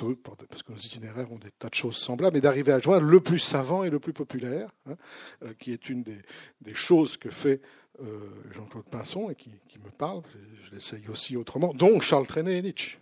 parce 0.50 0.64
que 0.64 0.72
nos 0.72 0.78
itinéraires 0.80 1.32
ont 1.32 1.38
des 1.38 1.52
tas 1.52 1.70
de 1.70 1.76
choses 1.76 1.96
semblables, 1.96 2.36
mais 2.36 2.42
d'arriver 2.42 2.72
à 2.72 2.80
joindre 2.80 3.06
le 3.06 3.20
plus 3.20 3.38
savant 3.38 3.84
et 3.84 3.92
le 3.92 4.00
plus 4.00 4.14
populaire, 4.14 4.72
hein, 4.88 4.96
euh, 5.44 5.54
qui 5.60 5.72
est 5.72 5.90
une 5.90 6.04
des, 6.04 6.74
choses 6.74 7.18
que 7.18 7.30
fait 7.30 7.62
euh, 8.02 8.30
Jean-Claude 8.52 8.90
Pinson 8.90 9.30
et 9.30 9.36
qui, 9.36 9.60
me 9.84 9.92
parle, 9.92 10.24
je 10.66 10.76
l'essaye 10.76 11.08
aussi 11.08 11.38
autrement, 11.38 11.72
dont 11.76 12.00
Charles 12.00 12.26
Trenet 12.26 12.58
et 12.58 12.62
Nietzsche. 12.64 12.98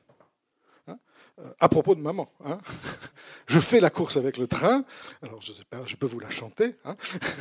Hein. 0.87 0.99
Euh, 1.39 1.53
à 1.59 1.69
propos 1.69 1.95
de 1.95 2.01
maman, 2.01 2.29
hein. 2.43 2.57
je 3.47 3.59
fais 3.61 3.79
la 3.79 3.89
course 3.89 4.17
avec 4.17 4.37
le 4.37 4.47
train. 4.47 4.83
Alors, 5.21 5.41
je 5.41 5.53
sais 5.53 5.65
pas, 5.69 5.85
je 5.85 5.95
peux 5.95 6.05
vous 6.05 6.19
la 6.19 6.29
chanter. 6.29 6.75
Hein. 6.83 6.97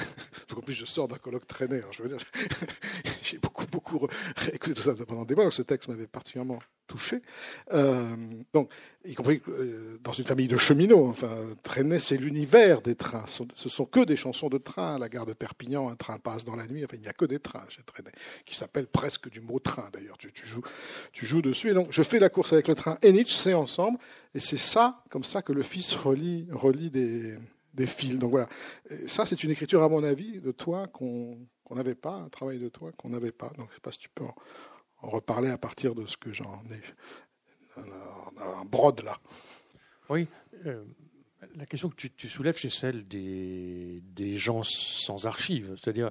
en 0.56 0.60
plus, 0.60 0.74
je 0.74 0.84
sors 0.84 1.08
d'un 1.08 1.18
colloque 1.18 1.48
traîné. 1.48 1.78
Alors, 1.78 1.92
je 1.92 2.02
veux 2.02 2.08
dire, 2.08 2.18
j'ai 3.22 3.38
beaucoup, 3.38 3.63
beaucoup 3.85 4.07
réécouté 4.37 4.75
tout 4.75 4.83
ça 4.83 4.94
pendant 5.07 5.25
des 5.25 5.35
mois. 5.35 5.51
Ce 5.51 5.62
texte 5.62 5.88
m'avait 5.88 6.07
particulièrement 6.07 6.59
touché. 6.87 7.23
Euh, 7.73 8.14
donc, 8.53 8.70
y 9.05 9.14
compris 9.14 9.40
euh, 9.49 9.99
dans 10.03 10.12
une 10.12 10.25
famille 10.25 10.49
de 10.49 10.57
cheminots. 10.57 11.07
Enfin, 11.07 11.33
traîner, 11.62 11.99
c'est 11.99 12.16
l'univers 12.16 12.83
des 12.83 12.94
trains. 12.94 13.25
Ce 13.55 13.68
sont 13.68 13.87
que 13.87 14.05
des 14.05 14.16
chansons 14.16 14.49
de 14.49 14.59
train. 14.59 14.99
La 14.99 15.09
gare 15.09 15.27
de 15.27 15.33
Perpignan, 15.33 15.88
un 15.88 15.97
train 15.97 16.18
passe 16.18 16.44
dans 16.44 16.57
la 16.57 16.66
nuit. 16.66 16.85
Enfin, 16.85 16.97
il 16.97 17.03
n'y 17.03 17.09
a 17.09 17.12
que 17.12 17.25
des 17.25 17.38
trains 17.38 17.64
chez 17.68 17.83
Traîné, 17.83 18.11
qui 18.44 18.55
s'appelle 18.55 18.87
presque 18.87 19.31
du 19.31 19.40
mot 19.40 19.59
train. 19.59 19.88
D'ailleurs, 19.92 20.18
tu, 20.18 20.31
joues, 20.47 21.42
dessus. 21.42 21.70
Et 21.70 21.75
donc, 21.75 21.88
je 21.90 22.03
fais 22.03 22.18
la 22.18 22.29
course 22.29 22.53
avec 22.53 22.68
le 22.68 22.75
train 22.75 22.99
et 23.03 23.12
Nietzsche, 23.12 23.37
c'est 23.37 23.55
ensemble. 23.55 23.99
Et 24.35 24.40
c'est 24.40 24.59
ça, 24.59 25.03
comme 25.11 25.25
ça, 25.25 25.42
que 25.42 25.53
le 25.53 25.62
fils 25.62 25.94
relie, 25.94 26.47
des 26.90 27.87
fils. 27.87 28.18
Donc 28.18 28.31
voilà, 28.31 28.49
ça 29.07 29.27
c'est 29.27 29.42
une 29.44 29.51
écriture 29.51 29.83
à 29.83 29.88
mon 29.88 30.03
avis 30.03 30.40
de 30.40 30.53
toi 30.53 30.87
qu'on 30.88 31.38
n'avait 31.70 31.94
pas, 31.94 32.14
un 32.14 32.29
travail 32.29 32.59
de 32.59 32.68
toi 32.68 32.92
qu'on 32.92 33.11
n'avait 33.11 33.33
pas. 33.33 33.48
Donc 33.50 33.68
je 33.68 33.72
ne 33.72 33.74
sais 33.74 33.81
pas 33.81 33.92
si 33.92 33.98
tu 33.98 34.09
peux 34.14 34.24
en, 34.24 34.35
reparler 35.09 35.50
à 35.50 35.59
partir 35.59 35.94
de 35.94 36.07
ce 36.07 36.16
que 36.16 36.33
j'en 36.33 36.62
ai. 36.70 36.81
un 37.77 38.64
brode 38.64 39.03
là. 39.03 39.18
Oui. 40.09 40.29
Euh, 40.66 40.85
la 41.57 41.66
question 41.66 41.90
que 41.90 42.07
tu, 42.09 42.29
soulèves, 42.29 42.59
c'est 42.59 42.70
celle 42.70 43.07
des, 43.07 44.37
gens 44.37 44.62
sans 44.62 45.27
archives, 45.27 45.74
c'est-à-dire 45.77 46.11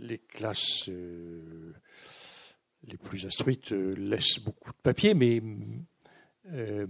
les 0.00 0.18
classes 0.18 0.88
euh, 0.88 1.72
les 2.86 2.96
plus 2.96 3.26
instruites 3.26 3.72
euh, 3.72 3.94
laissent 3.96 4.38
beaucoup 4.40 4.70
de 4.70 4.78
papier, 4.82 5.14
mais 5.14 5.42
euh, 6.52 6.86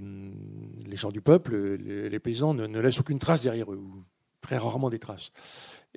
les 0.86 0.96
gens 0.96 1.10
du 1.10 1.20
peuple, 1.20 1.56
les, 1.56 2.18
paysans, 2.18 2.54
ne, 2.54 2.80
laissent 2.80 3.00
aucune 3.00 3.18
trace 3.18 3.42
derrière 3.42 3.72
eux, 3.72 3.80
très 4.40 4.58
rarement 4.58 4.90
des 4.90 4.98
traces. 4.98 5.32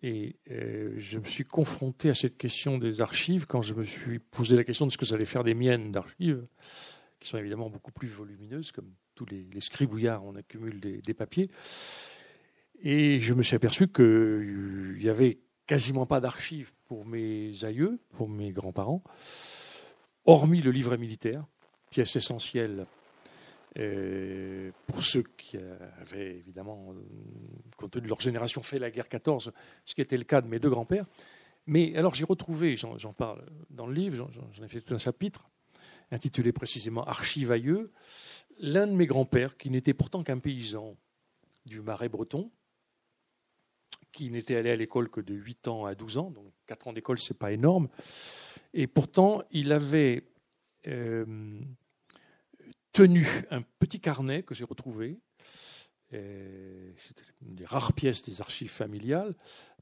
Et 0.01 0.36
euh, 0.49 0.93
je 0.97 1.19
me 1.19 1.25
suis 1.25 1.43
confronté 1.43 2.10
à 2.10 2.15
cette 2.15 2.38
question 2.38 2.77
des 2.77 3.01
archives 3.01 3.45
quand 3.45 3.62
je 3.62 3.73
me 3.73 3.84
suis 3.84 4.19
posé 4.19 4.56
la 4.56 4.63
question 4.63 4.86
de 4.86 4.91
ce 4.91 4.97
que 4.97 5.06
ça 5.06 5.15
allait 5.15 5.25
faire 5.25 5.43
des 5.43 5.54
miennes 5.54 5.91
d'archives, 5.91 6.45
qui 7.19 7.30
sont 7.30 7.38
évidemment 7.38 7.69
beaucoup 7.69 7.91
plus 7.91 8.08
volumineuses, 8.08 8.71
comme 8.71 8.91
tous 9.15 9.25
les, 9.25 9.45
scribouillards, 9.60 10.23
on 10.23 10.36
accumule 10.36 10.80
des, 10.80 11.13
papiers. 11.13 11.49
Et 12.82 13.19
je 13.19 13.34
me 13.34 13.43
suis 13.43 13.56
aperçu 13.56 13.88
qu'il 13.88 14.97
n'y 14.99 15.10
avait 15.10 15.39
quasiment 15.67 16.08
pas 16.08 16.19
d'archives 16.19 16.71
pour 16.86 17.06
mes 17.06 17.63
aïeux, 17.63 17.99
pour 18.17 18.27
mes 18.27 18.51
grands-parents, 18.51 19.04
hormis 20.25 20.62
le 20.62 20.71
livret 20.71 20.97
militaire, 20.97 21.45
pièce 21.91 22.15
essentielle 22.15 22.88
euh, 23.77 24.71
pour 24.88 25.03
ceux 25.03 25.23
qui 25.38 25.57
avaient 25.99 26.38
évidemment, 26.38 26.93
compte 27.77 27.91
tenu 27.91 28.03
de 28.03 28.10
leur 28.10 28.19
génération, 28.19 28.62
fait 28.62 28.79
la 28.79 28.91
guerre 28.91 29.07
14, 29.07 29.51
ce 29.86 29.95
qui 29.95 30.01
était 30.01 30.17
le 30.17 30.23
cas 30.23 30.41
de 30.41 30.47
mes 30.47 30.60
deux 30.60 30.69
grands-pères. 30.69 31.05
Mais 31.67 31.95
alors 31.95 32.15
j'ai 32.15 32.25
retrouvé, 32.25 32.75
j'en 32.75 33.13
parle 33.13 33.45
dans 33.69 33.88
le 33.88 33.93
livre, 33.93 34.29
j'en 34.53 34.63
ai 34.63 34.67
fait 34.67 34.81
tout 34.81 34.93
un 34.93 34.97
chapitre, 34.97 35.49
intitulé 36.12 36.51
précisément 36.51 37.03
Archives 37.03 37.51
aïeux, 37.51 37.91
l'un 38.60 38.88
de 38.88 38.93
mes 38.93 39.05
grands-pères, 39.05 39.57
qui 39.57 39.69
n'était 39.69 39.93
pourtant 39.93 40.23
qu'un 40.23 40.39
paysan 40.39 40.97
du 41.65 41.81
Marais 41.81 42.10
breton, 42.10 42.51
qui 44.12 44.29
n'était 44.29 44.55
allé 44.55 44.71
à 44.71 44.75
l'école 44.75 45.10
que 45.10 45.21
de 45.21 45.34
8 45.34 45.67
ans 45.67 45.86
à 45.86 45.95
12 45.95 46.17
ans, 46.17 46.31
donc 46.31 46.51
4 46.67 46.88
ans 46.88 46.93
d'école, 46.93 47.19
c'est 47.19 47.38
pas 47.38 47.51
énorme, 47.51 47.88
et 48.73 48.88
pourtant 48.88 49.43
il 49.51 49.71
avait 49.71 50.23
euh, 50.88 51.62
tenu 52.91 53.27
un 53.49 53.62
petit 53.80 53.99
carnet 53.99 54.43
que 54.43 54.54
j'ai 54.54 54.65
retrouvé. 54.65 55.19
C'était 56.12 57.23
une 57.41 57.56
des 57.56 57.65
rares 57.65 57.93
pièces 57.93 58.21
des 58.23 58.41
archives 58.41 58.69
familiales, 58.69 59.34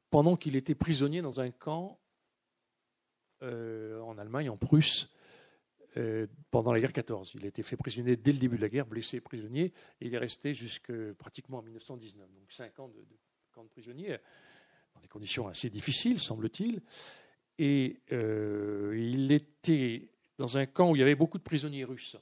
pendant 0.09 0.35
qu'il 0.35 0.55
était 0.55 0.75
prisonnier 0.75 1.21
dans 1.21 1.39
un 1.39 1.51
camp 1.51 1.99
euh, 3.41 4.01
en 4.01 4.17
Allemagne, 4.17 4.49
en 4.49 4.57
Prusse, 4.57 5.09
euh, 5.97 6.27
pendant 6.51 6.73
la 6.73 6.79
guerre 6.79 6.93
14. 6.93 7.31
Il 7.35 7.45
a 7.45 7.47
été 7.47 7.63
fait 7.63 7.77
prisonnier 7.77 8.17
dès 8.17 8.33
le 8.33 8.37
début 8.37 8.57
de 8.57 8.61
la 8.61 8.69
guerre, 8.69 8.85
blessé 8.85 9.21
prisonnier, 9.21 9.73
et 10.01 10.07
il 10.07 10.13
est 10.13 10.17
resté 10.17 10.53
jusque 10.53 10.91
pratiquement 11.13 11.59
en 11.59 11.61
1919. 11.61 12.27
Donc 12.33 12.51
cinq 12.51 12.79
ans 12.79 12.89
de, 12.89 13.05
camp 13.53 13.63
de 13.63 13.69
prisonnier, 13.69 14.17
dans 14.93 15.01
des 15.01 15.07
conditions 15.07 15.47
assez 15.47 15.69
difficiles, 15.69 16.19
semble-t-il. 16.19 16.81
Et 17.59 18.01
euh, 18.11 18.93
il 18.97 19.31
était 19.31 20.09
dans 20.37 20.57
un 20.57 20.65
camp 20.65 20.91
où 20.91 20.95
il 20.95 20.99
y 20.99 21.03
avait 21.03 21.15
beaucoup 21.15 21.37
de 21.37 21.43
prisonniers 21.43 21.85
russes. 21.85 22.17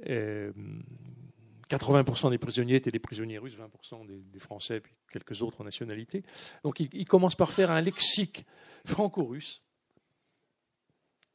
80% 0.00 2.30
des 2.30 2.38
prisonniers 2.38 2.76
étaient 2.76 2.90
des 2.90 2.98
prisonniers 2.98 3.38
russes, 3.38 3.56
20% 3.56 4.06
des, 4.06 4.38
Français, 4.38 4.80
puis 4.80 4.92
quelques 5.10 5.42
autres 5.42 5.64
nationalités. 5.64 6.22
Donc 6.62 6.80
il, 6.80 7.04
commence 7.06 7.34
par 7.34 7.52
faire 7.52 7.70
un 7.70 7.80
lexique 7.80 8.44
franco-russe, 8.84 9.62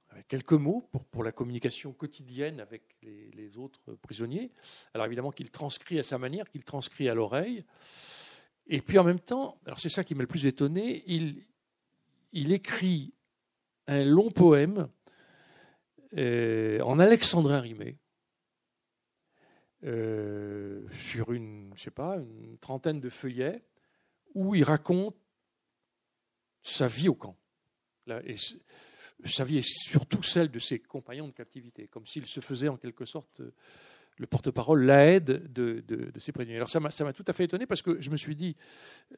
avec 0.10 0.28
quelques 0.28 0.54
mots 0.54 0.88
pour, 0.92 1.06
pour, 1.06 1.24
la 1.24 1.32
communication 1.32 1.94
quotidienne 1.94 2.60
avec 2.60 2.84
les, 3.02 3.58
autres 3.58 3.94
prisonniers. 4.02 4.52
Alors 4.94 5.08
évidemment 5.08 5.32
qu'il 5.32 5.50
transcrit 5.50 6.00
à 6.00 6.04
sa 6.04 6.18
manière, 6.18 6.50
qu'il 6.50 6.64
transcrit 6.64 7.10
à 7.10 7.14
l'oreille. 7.14 7.64
Et 8.68 8.82
puis 8.82 9.00
en 9.00 9.04
même 9.04 9.20
temps, 9.20 9.60
alors 9.66 9.80
c'est 9.80 9.90
ça 9.90 10.04
qui 10.04 10.16
m'a 10.16 10.22
le 10.22 10.28
plus 10.28 10.46
étonné, 10.46 11.04
il, 11.08 11.44
il 12.32 12.52
écrit 12.52 13.14
un 13.88 14.04
long 14.04 14.30
poème 14.30 14.90
euh, 16.18 16.80
en 16.82 17.00
alexandrin 17.00 17.60
rimé 17.60 17.98
euh, 19.84 20.88
sur 20.92 21.32
une, 21.32 21.72
je 21.76 21.84
sais 21.84 21.92
pas, 21.92 22.18
une 22.18 22.58
trentaine 22.58 23.00
de 23.00 23.10
feuillets 23.10 23.64
où 24.34 24.56
il 24.56 24.64
raconte 24.64 25.16
sa 26.62 26.88
vie 26.88 27.10
au 27.10 27.16
camp. 27.16 27.38
et 28.26 28.36
sa 29.26 29.44
vie 29.44 29.58
est 29.58 29.68
surtout 29.68 30.24
celle 30.24 30.52
de 30.52 30.60
ses 30.60 30.80
compagnons 30.80 31.28
de 31.28 31.34
captivité, 31.34 31.88
comme 31.88 32.06
s'il 32.06 32.26
se 32.26 32.42
faisait 32.42 32.68
en 32.68 32.78
quelque 32.78 33.06
sorte 33.06 33.42
le 34.20 34.28
porte-parole, 34.28 34.86
l'aide 34.86 35.52
de, 35.52 35.82
de, 35.88 36.20
ses 36.20 36.32
prisonniers. 36.34 36.58
Alors 36.58 36.70
ça 36.70 36.80
m'a 36.80 37.14
tout 37.14 37.26
à 37.26 37.34
fait 37.34 37.46
étonné 37.46 37.66
parce 37.66 37.82
que 37.82 38.02
je 38.02 38.10
me 38.10 38.18
suis 38.18 38.36
dit, 38.36 38.56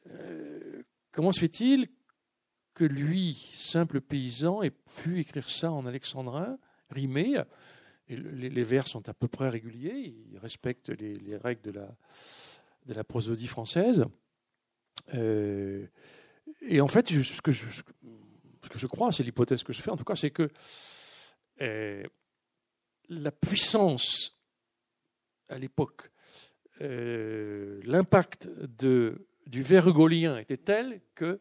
euh, 0.06 0.82
comment 1.10 1.32
se 1.32 1.40
fait-il 1.40 1.88
que 2.72 2.84
lui, 2.84 3.34
simple 3.54 4.00
paysan, 4.00 4.62
ait 4.62 4.70
pu 4.70 5.18
écrire 5.18 5.50
ça 5.50 5.72
en 5.72 5.86
alexandrin, 5.86 6.56
rimé 6.88 7.36
les, 8.16 8.64
vers 8.64 8.86
sont 8.86 9.08
à 9.08 9.14
peu 9.14 9.28
près 9.28 9.48
réguliers, 9.48 10.14
ils 10.30 10.38
respectent 10.38 10.90
les, 10.90 11.36
règles 11.36 11.62
de 11.62 12.94
la, 12.94 13.04
prosodie 13.04 13.46
française. 13.46 14.04
Euh, 15.14 15.86
et 16.62 16.80
en 16.80 16.88
fait, 16.88 17.08
ce, 17.08 17.40
que 17.40 17.52
je, 17.52 17.64
ce 17.70 18.68
que 18.68 18.78
je 18.78 18.86
crois, 18.86 19.12
c'est 19.12 19.22
l'hypothèse 19.22 19.62
que 19.62 19.72
je 19.72 19.82
fais 19.82 19.90
en 19.90 19.96
tout 19.96 20.04
cas, 20.04 20.16
c'est 20.16 20.30
que 20.30 20.48
euh, 21.60 22.02
la 23.08 23.32
puissance 23.32 24.38
à 25.48 25.58
l'époque, 25.58 26.10
euh, 26.80 27.80
l'impact 27.84 28.48
du 28.80 29.62
vers 29.62 29.86
hugolien 29.86 30.38
était 30.38 30.56
tel 30.56 31.00
que 31.14 31.40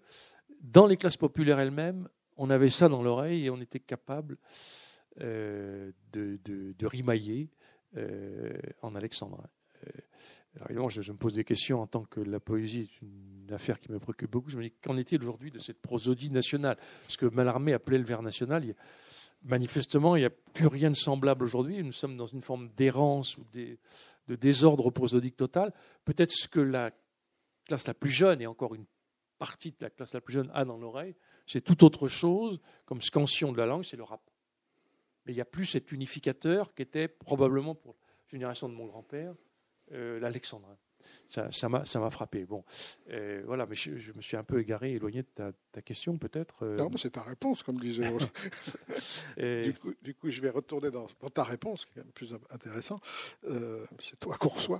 dans 0.59 0.85
les 0.85 0.97
classes 0.97 1.17
populaires 1.17 1.59
elles-mêmes, 1.59 2.09
on 2.37 2.49
avait 2.49 2.69
ça 2.69 2.89
dans 2.89 3.01
l'oreille 3.01 3.45
et 3.45 3.49
on 3.49 3.61
était 3.61 3.79
capable 3.79 4.37
euh, 5.19 5.91
de, 6.13 6.39
de, 6.45 6.85
rimailler 6.85 7.49
euh, 7.97 8.57
en 8.81 8.95
alexandrin. 8.95 9.43
Euh, 9.83 9.89
alors 10.55 10.69
évidemment, 10.69 10.89
je, 10.89 11.11
me 11.11 11.17
pose 11.17 11.33
des 11.33 11.43
questions 11.43 11.81
en 11.81 11.87
tant 11.87 12.03
que 12.05 12.21
la 12.21 12.39
poésie 12.39 12.81
est 12.81 13.01
une 13.01 13.51
affaire 13.51 13.79
qui 13.79 13.91
me 13.91 13.99
préoccupe 13.99 14.31
beaucoup. 14.31 14.49
Je 14.49 14.57
me 14.57 14.63
dis, 14.63 14.71
qu'en 14.81 14.97
est-il 14.97 15.21
aujourd'hui 15.21 15.51
de 15.51 15.59
cette 15.59 15.81
prosodie 15.81 16.29
nationale? 16.29 16.77
Ce 17.09 17.17
que 17.17 17.25
Mallarmé 17.25 17.73
appelait 17.73 17.97
le 17.97 18.05
vers 18.05 18.21
national, 18.21 18.73
manifestement, 19.43 20.15
il 20.15 20.19
n'y 20.19 20.25
a 20.25 20.29
plus 20.29 20.67
rien 20.67 20.89
de 20.89 20.95
semblable 20.95 21.43
aujourd'hui. 21.43 21.83
Nous 21.83 21.91
sommes 21.91 22.15
dans 22.15 22.27
une 22.27 22.41
forme 22.41 22.69
d'errance 22.77 23.37
ou 23.37 23.45
de 23.51 24.35
désordre 24.37 24.91
prosodique 24.91 25.35
total. 25.35 25.73
Peut-être 26.05 26.31
ce 26.31 26.47
que 26.47 26.61
la 26.61 26.91
classe 27.65 27.85
la 27.85 27.93
plus 27.93 28.11
jeune, 28.11 28.41
et 28.41 28.47
encore 28.47 28.75
une 28.75 28.85
partie 29.39 29.71
de 29.71 29.77
la 29.81 29.89
classe 29.89 30.13
la 30.13 30.21
plus 30.21 30.35
jeune, 30.35 30.49
a 30.53 30.63
dans 30.63 30.77
l'oreille, 30.77 31.15
c'est 31.45 31.61
tout 31.61 31.83
autre 31.83 32.07
chose, 32.07 32.61
comme 32.85 33.01
scansion 33.01 33.51
de 33.51 33.57
la 33.57 33.65
langue, 33.65 33.83
c'est 33.83 33.97
le 33.97 34.03
rap 34.03 34.21
mais 35.25 35.33
il 35.33 35.35
n'y 35.35 35.41
a 35.41 35.45
plus 35.45 35.65
cet 35.65 35.91
unificateur 35.91 36.73
qui 36.73 36.81
était 36.81 37.07
probablement 37.07 37.75
pour 37.75 37.95
la 38.31 38.37
génération 38.37 38.69
de 38.69 38.73
mon 38.73 38.85
grand-père, 38.85 39.33
euh, 39.93 40.19
l'alexandrin. 40.19 40.77
Ça 41.29 41.67
m'a 41.67 41.85
ça 41.85 42.09
frappé. 42.09 42.45
Bon, 42.45 42.63
euh, 43.09 43.41
voilà, 43.45 43.65
mais 43.65 43.75
je, 43.75 44.11
me 44.13 44.21
suis 44.21 44.37
un 44.37 44.43
peu 44.43 44.59
égaré, 44.59 44.93
éloigné 44.93 45.23
de 45.23 45.53
ta, 45.71 45.81
question, 45.81 46.17
peut-être. 46.17 46.63
Euh. 46.63 46.77
Non, 46.77 46.89
mais 46.89 46.97
c'est 46.97 47.11
ta 47.11 47.23
réponse, 47.23 47.63
comme 47.63 47.77
disait. 47.77 48.03
du, 49.37 49.73
coup, 49.73 49.93
du, 50.01 50.13
coup, 50.13 50.29
je 50.29 50.41
vais 50.41 50.51
retourner 50.51 50.91
dans, 50.91 51.07
ta 51.33 51.43
réponse, 51.43 51.85
qui 51.85 51.91
est 51.91 51.95
quand 51.95 52.05
même 52.05 52.13
plus 52.13 52.33
intéressant. 52.51 52.99
c'est 53.99 54.19
toi 54.19 54.37
qu'on 54.37 54.49
reçoit. 54.49 54.79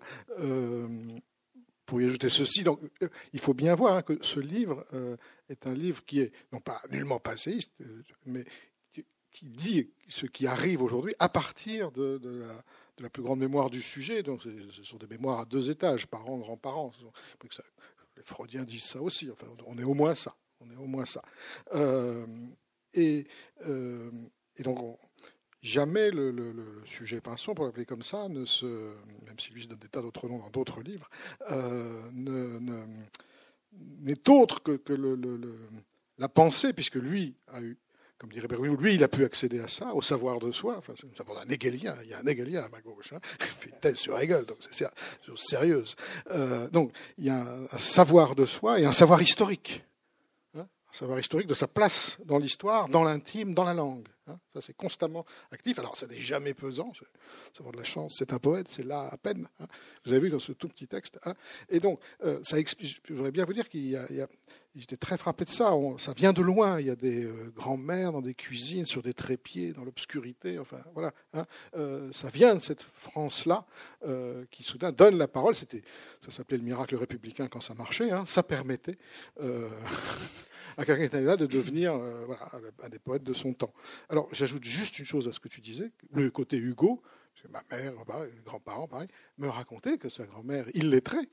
pour 1.85 2.01
y 2.01 2.05
ajouter 2.05 2.29
ceci, 2.29 2.63
donc 2.63 2.79
il 3.33 3.39
faut 3.39 3.55
bien 3.55 3.75
voir 3.75 3.97
hein, 3.97 4.01
que 4.01 4.17
ce 4.21 4.39
livre 4.39 4.85
est 5.49 5.65
un 5.67 5.73
livre 5.73 6.05
qui 6.05 6.21
est 6.21 6.31
non 6.53 6.59
pas 6.59 6.81
nullement 6.91 7.19
passéiste, 7.19 7.73
mais 8.25 8.45
qui 9.31 9.45
dit 9.45 9.89
ce 10.09 10.25
qui 10.25 10.47
arrive 10.47 10.81
aujourd'hui 10.81 11.15
à 11.19 11.29
partir 11.29 11.91
de, 11.91 12.19
la, 12.99 13.09
plus 13.09 13.23
grande 13.23 13.39
mémoire 13.39 13.69
du 13.69 13.81
sujet. 13.81 14.23
Donc, 14.23 14.41
ce 14.43 14.83
sont 14.83 14.97
des 14.97 15.07
mémoires 15.07 15.39
à 15.39 15.45
deux 15.45 15.69
étages, 15.69 16.07
parents, 16.07 16.37
grands-parents. 16.37 16.91
Les 18.17 18.23
Freudiens 18.23 18.63
disent 18.63 18.83
ça 18.83 19.01
aussi. 19.01 19.29
Enfin, 19.31 19.47
on 19.65 19.77
est 19.77 19.83
au 19.83 19.93
moins 19.93 20.15
ça. 20.15 20.35
On 20.59 20.69
est 20.69 20.75
au 20.75 20.85
moins 20.85 21.05
ça. 21.05 21.21
Euh, 21.73 22.25
et, 22.93 23.25
euh, 23.65 24.11
et, 24.57 24.63
donc, 24.63 24.99
jamais 25.61 26.11
le, 26.11 26.83
sujet 26.85 27.21
Pinson, 27.21 27.55
pour 27.55 27.65
l'appeler 27.65 27.85
comme 27.85 28.03
ça, 28.03 28.27
ne 28.29 28.45
se, 28.45 28.65
même 29.25 29.39
si 29.39 29.51
lui 29.53 29.63
se 29.63 29.67
donne 29.67 29.79
des 29.79 29.89
tas 29.89 30.01
d'autres 30.01 30.27
noms 30.27 30.39
dans 30.39 30.49
d'autres 30.49 30.81
livres, 30.81 31.09
euh, 31.49 32.11
n'est 33.71 34.29
autre 34.29 34.61
que, 34.61 34.73
que 34.73 34.93
la 36.17 36.29
pensée, 36.29 36.73
puisque 36.73 36.95
lui 36.95 37.35
a 37.47 37.61
eu 37.61 37.77
comme 38.21 38.31
dirait 38.31 38.47
Bergman, 38.47 38.77
lui, 38.77 38.93
il 38.93 39.03
a 39.03 39.07
pu 39.07 39.25
accéder 39.25 39.59
à 39.61 39.67
ça, 39.67 39.95
au 39.95 40.01
savoir 40.03 40.37
de 40.37 40.51
soi. 40.51 40.75
Enfin, 40.77 40.93
c'est 40.95 41.07
un 41.07 41.15
savoir 41.15 41.43
d'un. 41.43 41.51
Il 41.51 41.81
y 41.81 41.87
a 41.87 42.19
un 42.19 42.27
Hegelien 42.27 42.61
à 42.61 42.69
ma 42.69 42.79
gauche. 42.79 43.13
Hein. 43.13 43.19
Il 43.39 43.45
fait 43.47 43.69
une 43.71 43.79
thèse 43.79 43.95
sur 43.95 44.15
Hegel, 44.19 44.45
donc 44.45 44.59
c'est 44.69 44.85
sérieuse. 45.35 45.95
Euh, 46.29 46.69
donc, 46.69 46.91
il 47.17 47.25
y 47.25 47.29
a 47.31 47.41
un, 47.41 47.77
savoir 47.79 48.35
de 48.35 48.45
soi 48.45 48.79
et 48.79 48.85
un 48.85 48.91
savoir 48.91 49.23
historique. 49.23 49.83
Hein. 50.53 50.67
un 50.93 50.93
savoir 50.93 51.19
historique 51.19 51.47
de 51.47 51.55
sa 51.55 51.67
place 51.67 52.19
dans 52.23 52.37
l'histoire, 52.37 52.89
dans 52.89 53.03
l'intime, 53.03 53.55
dans 53.55 53.63
la 53.63 53.73
langue. 53.73 54.07
Hein. 54.27 54.37
ça, 54.53 54.61
c'est 54.61 54.75
constamment 54.77 55.25
actif. 55.49 55.79
Alors, 55.79 55.97
ça 55.97 56.05
n'est 56.05 56.21
jamais 56.21 56.53
pesant. 56.53 56.93
C'est 57.57 57.63
de 57.63 57.77
la 57.77 57.83
chance. 57.83 58.17
C'est 58.19 58.33
un 58.33 58.39
poète, 58.39 58.67
c'est 58.69 58.85
là 58.85 59.09
à 59.11 59.17
peine. 59.17 59.47
Vous 60.05 60.11
avez 60.11 60.21
vu 60.21 60.29
dans 60.29 60.39
ce 60.39 60.51
tout 60.51 60.67
petit 60.67 60.87
texte. 60.87 61.17
Et 61.69 61.79
donc, 61.79 61.99
euh, 62.23 62.39
ça 62.43 62.59
explique. 62.59 63.01
Je 63.03 63.15
voudrais 63.15 63.31
bien 63.31 63.45
vous 63.45 63.53
dire 63.53 63.67
qu'il 63.67 63.87
y 63.87 63.95
a 63.95 64.27
J'étais 64.73 64.95
très 64.95 65.17
frappé 65.17 65.43
de 65.43 65.49
ça. 65.49 65.73
ça 65.97 66.13
vient 66.13 66.31
de 66.31 66.41
loin. 66.41 66.79
Il 66.79 66.87
y 66.87 66.89
a 66.89 66.95
des 66.95 67.25
euh, 67.25 67.51
grands-mères 67.53 68.13
dans 68.13 68.21
des 68.21 68.33
cuisines, 68.33 68.85
sur 68.85 69.01
des 69.01 69.13
trépieds, 69.13 69.73
dans 69.73 69.83
l'obscurité. 69.83 70.59
Enfin, 70.59 70.79
voilà. 70.93 71.11
Hein. 71.33 71.45
Euh, 71.75 72.09
ça 72.13 72.29
vient 72.29 72.55
de 72.55 72.61
cette 72.61 72.81
France-là 72.81 73.65
euh, 74.07 74.45
qui 74.49 74.63
soudain 74.63 74.93
donne 74.93 75.17
la 75.17 75.27
parole. 75.27 75.55
C'était, 75.55 75.83
ça 76.23 76.31
s'appelait 76.31 76.57
le 76.57 76.63
miracle 76.63 76.95
républicain 76.95 77.49
quand 77.49 77.59
ça 77.59 77.73
marchait. 77.73 78.11
Hein. 78.11 78.25
Ça 78.25 78.43
permettait 78.43 78.97
à 79.41 80.85
quelqu'un 80.85 80.99
qui 80.99 81.03
était 81.03 81.21
là 81.21 81.35
de 81.35 81.47
devenir 81.47 81.93
un 81.93 82.89
des 82.89 82.99
poètes 82.99 83.23
de 83.23 83.33
son 83.33 83.53
temps. 83.53 83.73
Alors, 84.07 84.29
j'ajoute 84.31 84.63
juste 84.63 84.99
une 84.99 85.05
chose 85.05 85.27
à 85.27 85.33
ce 85.33 85.41
que 85.41 85.49
tu 85.49 85.59
disais. 85.59 85.91
Le 86.13 86.29
côté 86.31 86.55
Hugo, 86.55 87.01
ma 87.49 87.61
mère, 87.69 87.93
bah, 88.07 88.25
grands-parents, 88.45 88.87
pareil, 88.87 89.09
me 89.37 89.49
racontaient 89.49 89.97
que 89.97 90.07
sa 90.07 90.25
grand-mère 90.25 90.65
illettrée 90.73 91.27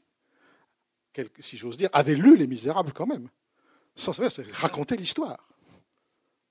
si 1.41 1.57
j'ose 1.57 1.77
dire, 1.77 1.91
avait 1.93 2.15
lu 2.15 2.37
Les 2.37 2.47
Misérables 2.47 2.93
quand 2.93 3.07
même, 3.07 3.29
sans 3.97 4.13
savoir, 4.13 4.33
raconter 4.53 4.97
l'histoire. 4.97 5.49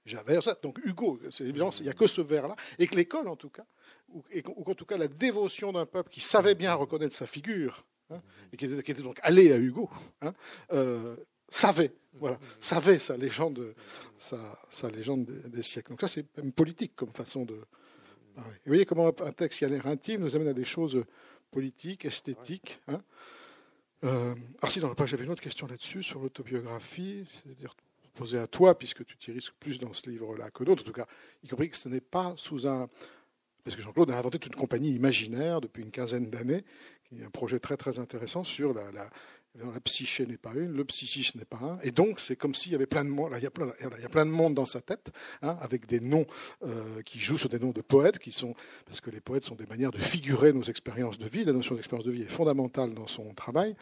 J'avais 0.08 0.42
ça. 0.42 0.58
Donc 0.64 0.80
Hugo, 0.86 1.20
c'est 1.32 1.44
évident, 1.44 1.70
il 1.72 1.84
n'y 1.84 1.90
a 1.90 1.94
que 1.94 2.08
ce 2.08 2.22
vers-là, 2.22 2.56
et 2.80 2.88
que 2.88 2.96
l'école 2.96 3.28
en 3.28 3.36
tout 3.36 3.50
cas, 3.50 3.66
ou, 4.10 4.24
en 4.66 4.74
tout 4.74 4.86
cas 4.86 4.98
la 4.98 5.10
dévotion 5.10 5.74
d'un 5.74 5.86
peuple 5.86 6.10
qui 6.10 6.22
savait 6.22 6.56
bien 6.56 6.74
reconnaître 6.74 7.16
sa 7.16 7.28
figure, 7.28 7.86
hein, 8.10 8.22
et 8.54 8.58
qui 8.58 8.66
était, 8.66 8.94
donc 9.02 9.20
allé 9.22 9.52
à 9.52 9.58
Hugo, 9.58 9.90
hein, 10.22 10.34
euh, 10.72 11.18
savait, 11.50 11.94
voilà, 12.14 12.40
savait 12.62 13.00
sa 13.00 13.18
légende, 13.18 13.76
sa, 14.18 14.90
légende 14.90 15.26
des, 15.26 15.64
siècles. 15.64 15.90
Donc 15.90 16.00
ça, 16.02 16.08
c'est 16.08 16.26
même 16.38 16.54
politique 16.54 16.96
comme 16.96 17.12
façon 17.12 17.44
de. 17.46 17.60
Vous 18.36 18.44
voyez 18.68 18.86
comment 18.86 19.08
un 19.08 19.32
texte 19.32 19.60
qui 19.60 19.66
a 19.66 19.68
l'air 19.68 19.88
intime 19.88 20.22
nous 20.22 20.36
amène 20.36 20.50
à 20.50 20.54
des 20.54 20.64
choses 20.64 21.04
politiques, 21.52 22.06
esthétiques. 22.06 22.80
Hein, 22.88 23.02
euh, 24.04 24.36
ah 24.62 24.68
si, 24.68 24.80
j'avais 25.06 25.24
une 25.24 25.32
autre 25.32 25.42
question 25.42 25.68
là-dessus, 25.68 26.04
sur 26.04 26.20
l'autobiographie, 26.20 27.26
c'est-à-dire 27.44 27.76
posée 28.14 28.40
à 28.40 28.48
toi, 28.48 28.78
puisque 28.78 29.06
tu 29.06 29.16
t'y 29.18 29.32
risques 29.32 29.54
plus 29.60 29.80
dans 29.80 29.94
ce 29.94 30.10
livre-là 30.10 30.50
que 30.52 30.64
d'autres, 30.64 30.84
en 30.84 30.86
tout 30.86 30.94
cas, 30.94 31.08
y 31.44 31.48
compris 31.48 31.70
que 31.70 31.78
ce 31.78 31.90
n'est 31.90 32.02
pas 32.02 32.34
sous 32.38 32.68
un... 32.68 32.90
Parce 33.64 33.76
que 33.76 33.82
Jean-Claude 33.82 34.12
a 34.12 34.18
inventé 34.18 34.40
une 34.46 34.56
compagnie 34.56 34.92
imaginaire 34.92 35.62
depuis 35.62 35.84
une 35.84 35.92
quinzaine 35.92 36.30
d'années, 36.30 36.64
qui 37.04 37.20
est 37.20 37.24
un 37.24 37.30
projet 37.30 37.60
très 37.60 37.78
très 37.78 38.00
intéressant 38.00 38.44
sur 38.44 38.74
la, 38.74 39.10
la 39.58 39.80
psyché 39.82 40.26
n'est 40.26 40.38
pas 40.38 40.54
une, 40.54 40.74
le 40.74 40.86
psychisme 40.86 41.40
n'est 41.40 41.46
pas 41.46 41.58
un, 41.58 41.80
et 41.82 41.92
donc 41.92 42.20
c'est 42.20 42.36
comme 42.36 42.54
s'il 42.54 42.72
y 42.72 42.76
avait 42.76 42.86
plein 42.86 43.04
de 43.04 43.10
monde, 43.10 43.32
plein, 43.54 43.74
il 43.80 44.02
y 44.02 44.06
a 44.06 44.10
plein 44.10 44.26
de 44.26 44.32
monde 44.32 44.54
dans 44.54 44.66
sa 44.66 44.82
tête, 44.82 45.12
hein, 45.42 45.58
avec 45.60 45.86
des 45.86 46.00
noms 46.00 46.26
euh, 46.64 47.02
qui 47.04 47.20
jouent 47.20 47.38
sur 47.38 47.50
des 47.50 47.60
noms 47.60 47.72
de 47.72 47.82
poètes, 47.82 48.20
qui 48.20 48.32
sont, 48.32 48.56
parce 48.86 49.02
que 49.02 49.10
les 49.10 49.22
poètes 49.22 49.44
sont 49.44 49.56
des 49.56 49.66
manières 49.66 49.92
de 49.92 49.98
figurer 49.98 50.54
nos 50.54 50.64
expériences 50.64 51.18
de 51.18 51.28
vie, 51.28 51.44
la 51.44 51.54
notion 51.54 51.76
d'expérience 51.76 52.06
de 52.06 52.12
vie 52.12 52.24
est 52.24 52.30
fondamentale 52.30 52.94
dans 52.94 53.08
son 53.08 53.34
travail. 53.34 53.76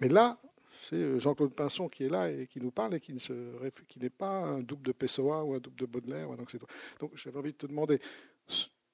mais 0.00 0.08
là, 0.08 0.40
c'est 0.88 1.20
Jean-Claude 1.20 1.54
Pinson 1.54 1.88
qui 1.88 2.04
est 2.04 2.08
là 2.08 2.30
et 2.30 2.46
qui 2.46 2.60
nous 2.60 2.70
parle 2.70 2.94
et 2.94 3.00
qui 3.00 3.12
n'est 4.00 4.10
pas 4.10 4.44
un 4.44 4.60
double 4.60 4.86
de 4.86 4.92
Pessoa 4.92 5.44
ou 5.44 5.54
un 5.54 5.58
double 5.58 5.76
de 5.76 5.86
Baudelaire. 5.86 6.28
Donc, 6.28 7.10
j'avais 7.16 7.38
envie 7.38 7.52
de 7.52 7.56
te 7.56 7.66
demander, 7.66 8.00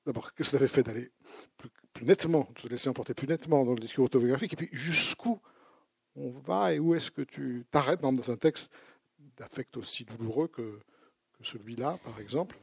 d'abord, 0.05 0.35
qu'est-ce 0.35 0.50
que 0.50 0.57
ça 0.57 0.57
avait 0.57 0.68
fait 0.68 0.83
d'aller 0.83 1.11
plus, 1.57 1.70
nettement, 2.05 2.48
de 2.57 2.62
te 2.62 2.68
laisser 2.68 2.88
emporter 2.88 3.14
plus 3.14 3.29
nettement 3.29 3.64
dans 3.64 3.74
le 3.74 3.81
discours 3.81 4.07
autobiographique, 4.07 4.52
et 4.52 4.57
puis 4.57 4.68
jusqu'où 4.72 5.40
on 6.16 6.31
va 6.31 6.74
et 6.74 6.79
où 6.79 6.94
est-ce 6.94 7.11
que 7.11 7.22
tu 7.22 7.64
t'arrêtes 7.70 8.00
dans 8.00 8.31
un 8.31 8.37
texte 8.37 8.68
d'affect 9.37 9.76
aussi 9.76 10.05
douloureux 10.05 10.48
que, 10.48 10.81
celui-là, 11.42 11.98
par 12.02 12.18
exemple. 12.18 12.57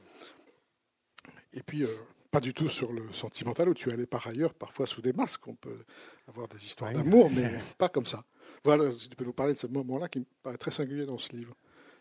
Et 1.53 1.61
puis, 1.61 1.83
euh, 1.83 1.95
pas 2.31 2.39
du 2.39 2.53
tout 2.53 2.67
sur 2.67 2.91
le 2.91 3.13
sentimental, 3.13 3.69
où 3.69 3.75
tu 3.75 3.91
allais 3.91 4.07
par 4.07 4.25
ailleurs, 4.25 4.55
parfois 4.55 4.87
sous 4.87 5.01
des 5.01 5.13
masques. 5.13 5.47
On 5.47 5.55
peut 5.55 5.85
avoir 6.27 6.47
des 6.47 6.65
histoires 6.65 6.91
d'amour, 6.91 7.29
mais 7.29 7.59
pas 7.77 7.89
comme 7.89 8.07
ça. 8.07 8.25
Voilà, 8.63 8.91
si 8.97 9.07
tu 9.07 9.15
peux 9.15 9.25
nous 9.25 9.33
parler 9.33 9.53
de 9.53 9.59
ce 9.59 9.67
moment-là 9.67 10.09
qui 10.09 10.19
me 10.19 10.25
paraît 10.41 10.57
très 10.57 10.71
singulier 10.71 11.05
dans 11.05 11.19
ce 11.19 11.31
livre. 11.35 11.55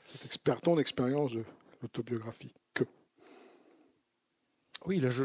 Cette 0.09 0.61
ton 0.62 0.79
expérience 0.79 1.33
de 1.33 1.45
l'autobiographie. 1.83 2.55
Que 2.73 2.85
Oui, 4.87 4.99
là, 4.99 5.11
je, 5.11 5.25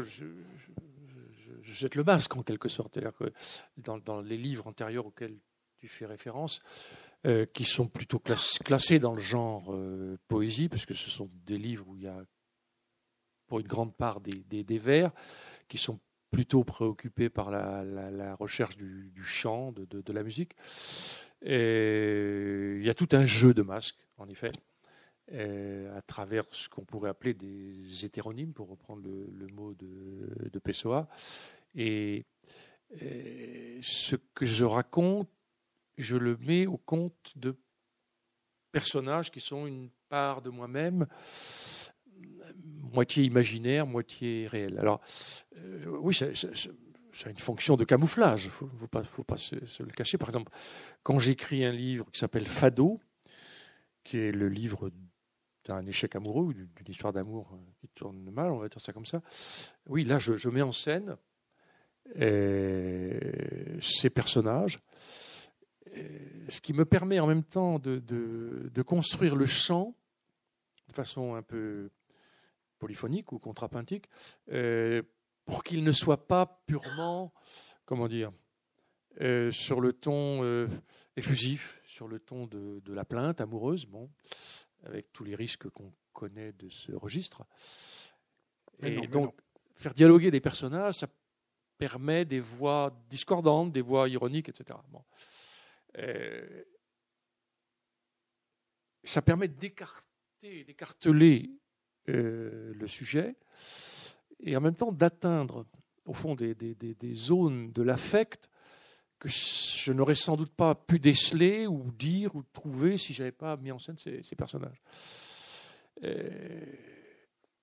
jette 1.62 1.94
le 1.94 2.04
masque 2.04 2.36
en 2.36 2.42
quelque 2.42 2.68
sorte. 2.68 2.94
C'est-à-dire 2.94 3.16
que 3.16 3.32
dans, 3.78 3.98
dans, 3.98 4.20
les 4.20 4.36
livres 4.36 4.66
antérieurs 4.66 5.06
auxquels 5.06 5.38
tu 5.78 5.88
fais 5.88 6.06
référence, 6.06 6.60
euh, 7.26 7.46
qui 7.46 7.64
sont 7.64 7.88
plutôt 7.88 8.20
classés 8.20 8.98
dans 8.98 9.14
le 9.14 9.20
genre 9.20 9.72
euh, 9.72 10.18
poésie, 10.28 10.68
puisque 10.68 10.94
ce 10.94 11.10
sont 11.10 11.30
des 11.46 11.58
livres 11.58 11.84
où 11.88 11.96
il 11.96 12.02
y 12.02 12.06
a 12.08 12.22
pour 13.46 13.60
une 13.60 13.66
grande 13.66 13.94
part 13.96 14.20
des, 14.20 14.62
des, 14.62 14.78
vers, 14.78 15.10
qui 15.68 15.78
sont 15.78 15.98
plutôt 16.30 16.64
préoccupés 16.64 17.30
par 17.30 17.50
la, 17.50 18.34
recherche 18.36 18.76
du, 18.76 19.24
chant, 19.24 19.72
de, 19.72 19.86
de, 19.86 20.12
la 20.12 20.22
musique. 20.22 20.54
Il 21.42 22.82
y 22.84 22.90
a 22.90 22.94
tout 22.94 23.08
un 23.12 23.24
jeu 23.24 23.54
de 23.54 23.62
masques, 23.62 24.06
en 24.18 24.28
effet, 24.28 24.52
à 25.32 26.02
travers 26.02 26.44
ce 26.50 26.68
qu'on 26.68 26.84
pourrait 26.84 27.08
appeler 27.08 27.32
des 27.32 28.04
hétéronymes, 28.04 28.52
pour 28.52 28.68
reprendre 28.68 29.02
le, 29.02 29.46
mot 29.46 29.72
de, 29.72 30.50
de 30.52 30.58
Pessoa. 30.58 31.08
et, 31.74 32.26
ce 33.80 34.16
que 34.34 34.44
je 34.44 34.64
raconte 34.64 35.28
je 35.98 36.16
le 36.16 36.36
mets 36.38 36.66
au 36.66 36.78
compte 36.78 37.32
de 37.36 37.56
personnages 38.72 39.30
qui 39.30 39.40
sont 39.40 39.66
une 39.66 39.90
part 40.08 40.42
de 40.42 40.50
moi-même, 40.50 41.06
moitié 42.92 43.24
imaginaire, 43.24 43.86
moitié 43.86 44.46
réel. 44.46 44.78
Alors, 44.78 45.00
euh, 45.56 45.84
oui, 46.00 46.14
ça, 46.14 46.26
a 46.26 47.30
une 47.30 47.38
fonction 47.38 47.76
de 47.76 47.84
camouflage, 47.84 48.44
il 48.44 48.48
ne 48.48 49.02
faut, 49.04 49.24
pas, 49.24 49.36
se, 49.36 49.56
le 49.82 49.92
cacher. 49.92 50.18
Par 50.18 50.28
exemple, 50.28 50.52
quand 51.02 51.18
j'écris 51.18 51.64
un 51.64 51.72
livre 51.72 52.06
qui 52.12 52.18
s'appelle 52.18 52.46
Fado, 52.46 53.00
qui 54.04 54.18
est 54.18 54.32
le 54.32 54.48
livre 54.48 54.90
d'un 55.64 55.84
échec 55.86 56.14
amoureux, 56.16 56.54
d'une 56.54 56.70
histoire 56.88 57.12
d'amour 57.12 57.58
qui 57.80 57.88
tourne 57.88 58.30
mal, 58.30 58.50
on 58.50 58.58
va 58.58 58.68
dire 58.68 58.80
ça 58.80 58.92
comme 58.92 59.06
ça, 59.06 59.20
oui, 59.86 60.04
là, 60.04 60.18
je, 60.18 60.48
mets 60.48 60.62
en 60.62 60.72
scène 60.72 61.16
euh, 62.20 63.78
ces 63.82 64.08
personnages 64.08 64.80
ce 66.48 66.60
qui 66.60 66.72
me 66.72 66.84
permet 66.84 67.20
en 67.20 67.26
même 67.26 67.44
temps 67.44 67.78
de, 67.78 67.98
de, 67.98 68.82
construire 68.82 69.36
le 69.36 69.46
chant 69.46 69.94
de 70.88 70.92
façon 70.92 71.34
un 71.34 71.42
peu 71.42 71.90
polyphonique 72.78 73.32
ou 73.32 73.38
contrapuntique, 73.38 74.08
euh, 74.50 75.02
pour 75.44 75.64
qu'il 75.64 75.84
ne 75.84 75.92
soit 75.92 76.26
pas 76.26 76.62
purement, 76.66 77.32
comment 77.84 78.08
dire, 78.08 78.30
euh, 79.20 79.50
sur 79.50 79.80
le 79.80 79.92
ton 79.92 80.42
euh, 80.42 80.68
effusif, 81.16 81.80
sur 81.84 82.08
le 82.08 82.20
ton 82.20 82.46
de, 82.46 82.80
de, 82.84 82.94
la 82.94 83.04
plainte 83.04 83.40
amoureuse, 83.40 83.86
bon, 83.86 84.08
avec 84.84 85.12
tous 85.12 85.24
les 85.24 85.34
risques 85.34 85.68
qu'on 85.70 85.92
connaît 86.12 86.52
de 86.52 86.68
ce 86.68 86.92
registre. 86.92 87.44
Et 88.82 89.08
donc, 89.08 89.34
faire 89.74 89.94
dialoguer 89.94 90.30
des 90.30 90.40
personnages, 90.40 90.94
ça 90.94 91.08
permet 91.78 92.24
des 92.24 92.40
voix 92.40 92.92
discordantes, 93.10 93.72
des 93.72 93.80
voix 93.80 94.08
ironiques, 94.08 94.48
etc. 94.48 94.78
Bon. 94.90 95.02
Euh, 95.96 96.64
ça 99.04 99.22
permet 99.22 99.48
d'écarter, 99.48 100.64
d'écarteler 100.64 101.50
euh, 102.08 102.72
le 102.74 102.88
sujet 102.88 103.36
et 104.40 104.56
en 104.56 104.60
même 104.60 104.74
temps 104.74 104.92
d'atteindre 104.92 105.66
au 106.04 106.12
fond 106.12 106.34
des, 106.34 106.54
zones 107.14 107.72
de 107.72 107.82
l'affect 107.82 108.48
que 109.18 109.28
je 109.28 109.92
n'aurais 109.92 110.14
sans 110.14 110.36
doute 110.36 110.52
pas 110.52 110.74
pu 110.74 110.98
déceler 110.98 111.66
ou 111.66 111.90
dire 111.92 112.34
ou 112.36 112.42
trouver 112.52 112.98
si 112.98 113.12
je 113.12 113.22
n'avais 113.22 113.32
pas 113.32 113.56
mis 113.56 113.72
en 113.72 113.78
scène 113.78 113.98
ces, 113.98 114.22
personnages. 114.36 114.80
Euh, 116.04 116.74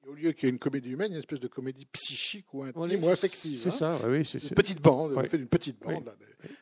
au 0.07 0.13
lieu 0.13 0.31
qu'il 0.31 0.43
y 0.43 0.47
ait 0.47 0.53
une 0.53 0.59
comédie 0.59 0.91
humaine, 0.91 1.07
il 1.09 1.13
y 1.13 1.15
a 1.15 1.17
une 1.17 1.23
espèce 1.23 1.39
de 1.39 1.47
comédie 1.47 1.85
psychique 1.85 2.53
ou 2.53 2.63
intime 2.63 3.03
ou 3.03 3.09
affective. 3.09 3.59
C'est 3.59 3.69
hein. 3.69 3.97
ça, 3.99 3.99
oui. 4.07 4.25
C'est 4.25 4.41
une 4.43 4.49
petite 4.49 4.81
bande, 4.81 5.13
on 5.15 5.23
fait 5.23 5.37
une 5.37 5.47
petite 5.47 5.79
bande. 5.79 6.09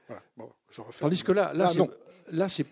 Voilà. 0.08 0.24
Bon, 0.38 0.52
je 0.70 0.82
Tandis 1.00 1.24
que 1.24 1.32
là, 1.32 1.54
là, 1.54 1.72
ah, 1.78 1.84
là 2.32 2.50
c'est. 2.50 2.66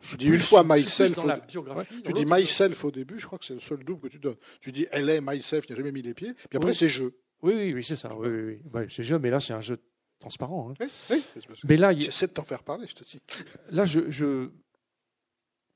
Je 0.00 0.16
dis 0.16 0.26
une 0.26 0.40
fois 0.40 0.64
myself. 0.64 1.16
Au... 1.18 1.28
Ouais, 1.28 1.84
tu 2.04 2.12
dis 2.12 2.26
myself 2.26 2.84
au 2.84 2.90
début, 2.90 3.18
je 3.18 3.26
crois 3.26 3.38
que 3.38 3.44
c'est 3.44 3.54
le 3.54 3.60
seul 3.60 3.84
double 3.84 4.08
que 4.08 4.08
tu 4.08 4.18
donnes. 4.18 4.36
Tu 4.60 4.72
dis 4.72 4.86
elle 4.90 5.08
est 5.08 5.20
myself, 5.20 5.66
tu 5.66 5.72
n'as 5.72 5.76
jamais 5.76 5.92
mis 5.92 6.02
les 6.02 6.14
pieds, 6.14 6.34
puis 6.34 6.56
après 6.56 6.74
c'est 6.74 6.88
je. 6.88 7.04
Oui, 7.42 7.54
oui, 7.54 7.74
oui 7.74 7.84
c'est 7.84 7.96
ça. 7.96 8.14
Oui, 8.14 8.28
oui, 8.28 8.58
oui. 8.72 8.82
c'est 8.90 9.04
je, 9.04 9.14
mais 9.14 9.30
là 9.30 9.40
c'est 9.40 9.52
un 9.52 9.60
jeu 9.60 9.78
transparent. 10.22 10.72
Hein. 10.80 10.86
Oui, 11.10 11.24
mais 11.64 11.76
là, 11.76 11.92
j'essaie 11.94 12.28
de 12.28 12.32
t'en 12.32 12.44
faire 12.44 12.62
parler, 12.62 12.86
je 12.86 12.94
te 12.94 13.04
dis. 13.04 13.20
Là, 13.70 13.84
je, 13.84 14.10
je, 14.10 14.50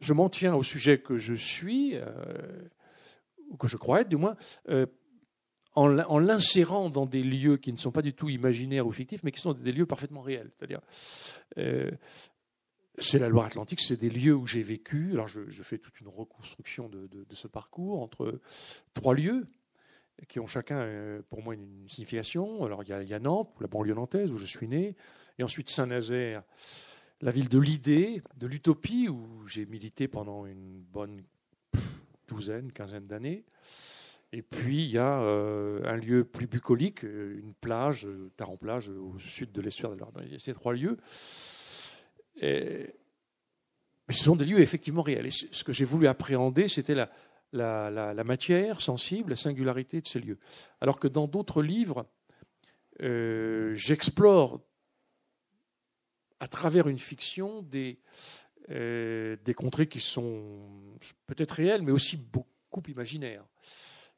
je 0.00 0.12
m'en 0.12 0.28
tiens 0.28 0.54
au 0.54 0.62
sujet 0.62 0.98
que 0.98 1.18
je 1.18 1.34
suis, 1.34 1.94
euh, 1.94 2.04
ou 3.50 3.56
que 3.56 3.68
je 3.68 3.76
crois 3.76 4.02
être 4.02 4.08
du 4.08 4.16
moins, 4.16 4.36
euh, 4.68 4.86
en, 5.74 5.88
l'insérant 5.88 6.88
dans 6.88 7.04
des 7.04 7.22
lieux 7.22 7.58
qui 7.58 7.72
ne 7.72 7.76
sont 7.76 7.92
pas 7.92 8.02
du 8.02 8.14
tout 8.14 8.28
imaginaires 8.28 8.86
ou 8.86 8.92
fictifs, 8.92 9.22
mais 9.22 9.32
qui 9.32 9.40
sont 9.40 9.52
des 9.52 9.72
lieux 9.72 9.86
parfaitement 9.86 10.22
réels. 10.22 10.50
C'est-à-dire, 10.56 10.80
euh, 11.58 11.90
c'est 12.98 13.18
la 13.18 13.28
Loire-Atlantique, 13.28 13.80
c'est 13.80 13.98
des 13.98 14.08
lieux 14.08 14.34
où 14.34 14.46
j'ai 14.46 14.62
vécu. 14.62 15.12
Alors, 15.12 15.28
je, 15.28 15.62
fais 15.62 15.76
toute 15.76 16.00
une 16.00 16.08
reconstruction 16.08 16.88
de, 16.88 17.26
ce 17.32 17.46
parcours 17.46 18.00
entre 18.00 18.40
trois 18.94 19.14
lieux 19.14 19.46
qui 20.28 20.40
ont 20.40 20.46
chacun, 20.46 21.20
pour 21.28 21.42
moi, 21.42 21.52
une, 21.52 21.86
signification. 21.88 22.64
Alors, 22.64 22.82
il 22.84 22.88
y, 22.88 22.92
a, 22.94 23.02
il 23.02 23.08
y, 23.10 23.12
a, 23.12 23.18
Nantes, 23.18 23.50
la 23.60 23.66
banlieue 23.66 23.94
nantaise, 23.94 24.32
où 24.32 24.38
je 24.38 24.46
suis 24.46 24.66
né, 24.66 24.96
et 25.38 25.42
ensuite 25.42 25.68
Saint-Nazaire, 25.68 26.42
la 27.20 27.30
ville 27.30 27.48
de 27.48 27.58
l'idée, 27.58 28.22
de 28.36 28.46
l'utopie, 28.46 29.08
où 29.08 29.46
j'ai 29.46 29.66
milité 29.66 30.08
pendant 30.08 30.46
une 30.46 30.82
bonne 30.82 31.22
douzaine, 32.28 32.72
quinzaine 32.72 33.06
d'années. 33.06 33.44
Et 34.32 34.42
puis 34.42 34.84
il 34.84 34.90
y 34.90 34.98
a 34.98 35.22
euh, 35.22 35.80
un 35.84 35.96
lieu 35.96 36.24
plus 36.24 36.46
bucolique, 36.46 37.04
euh, 37.04 37.38
une 37.38 37.54
plage, 37.54 38.06
euh, 38.06 38.30
Taran-Plage, 38.36 38.88
au 38.88 39.18
sud 39.18 39.52
de 39.52 39.60
l'estuaire 39.60 39.90
de 39.90 39.96
l'Ardenne. 39.96 40.24
Il 40.26 40.32
y 40.32 40.36
a 40.36 40.38
ces 40.38 40.52
trois 40.52 40.74
lieux. 40.74 40.98
mais 42.42 42.92
ce 44.10 44.24
sont 44.24 44.36
des 44.36 44.44
lieux 44.44 44.60
effectivement 44.60 45.02
réels. 45.02 45.26
Et 45.26 45.30
ce 45.30 45.64
que 45.64 45.72
j'ai 45.72 45.84
voulu 45.84 46.06
appréhender, 46.06 46.68
c'était 46.68 46.94
la, 47.52 48.24
matière 48.24 48.80
sensible, 48.80 49.30
la 49.30 49.36
singularité 49.36 50.00
de 50.00 50.06
ces 50.06 50.20
lieux. 50.20 50.38
Alors 50.80 50.98
que 50.98 51.08
dans 51.08 51.28
d'autres 51.28 51.62
livres, 51.62 52.06
j'explore 53.00 54.60
à 56.40 56.48
travers 56.48 56.88
une 56.88 56.98
fiction 56.98 57.62
des, 57.62 57.98
euh, 58.70 59.36
des 59.44 59.54
contrées 59.54 59.86
qui 59.86 60.00
sont 60.00 60.42
peut-être 61.26 61.52
réelles, 61.52 61.82
mais 61.82 61.92
aussi 61.92 62.16
beaucoup 62.16 62.82
imaginaires. 62.88 63.44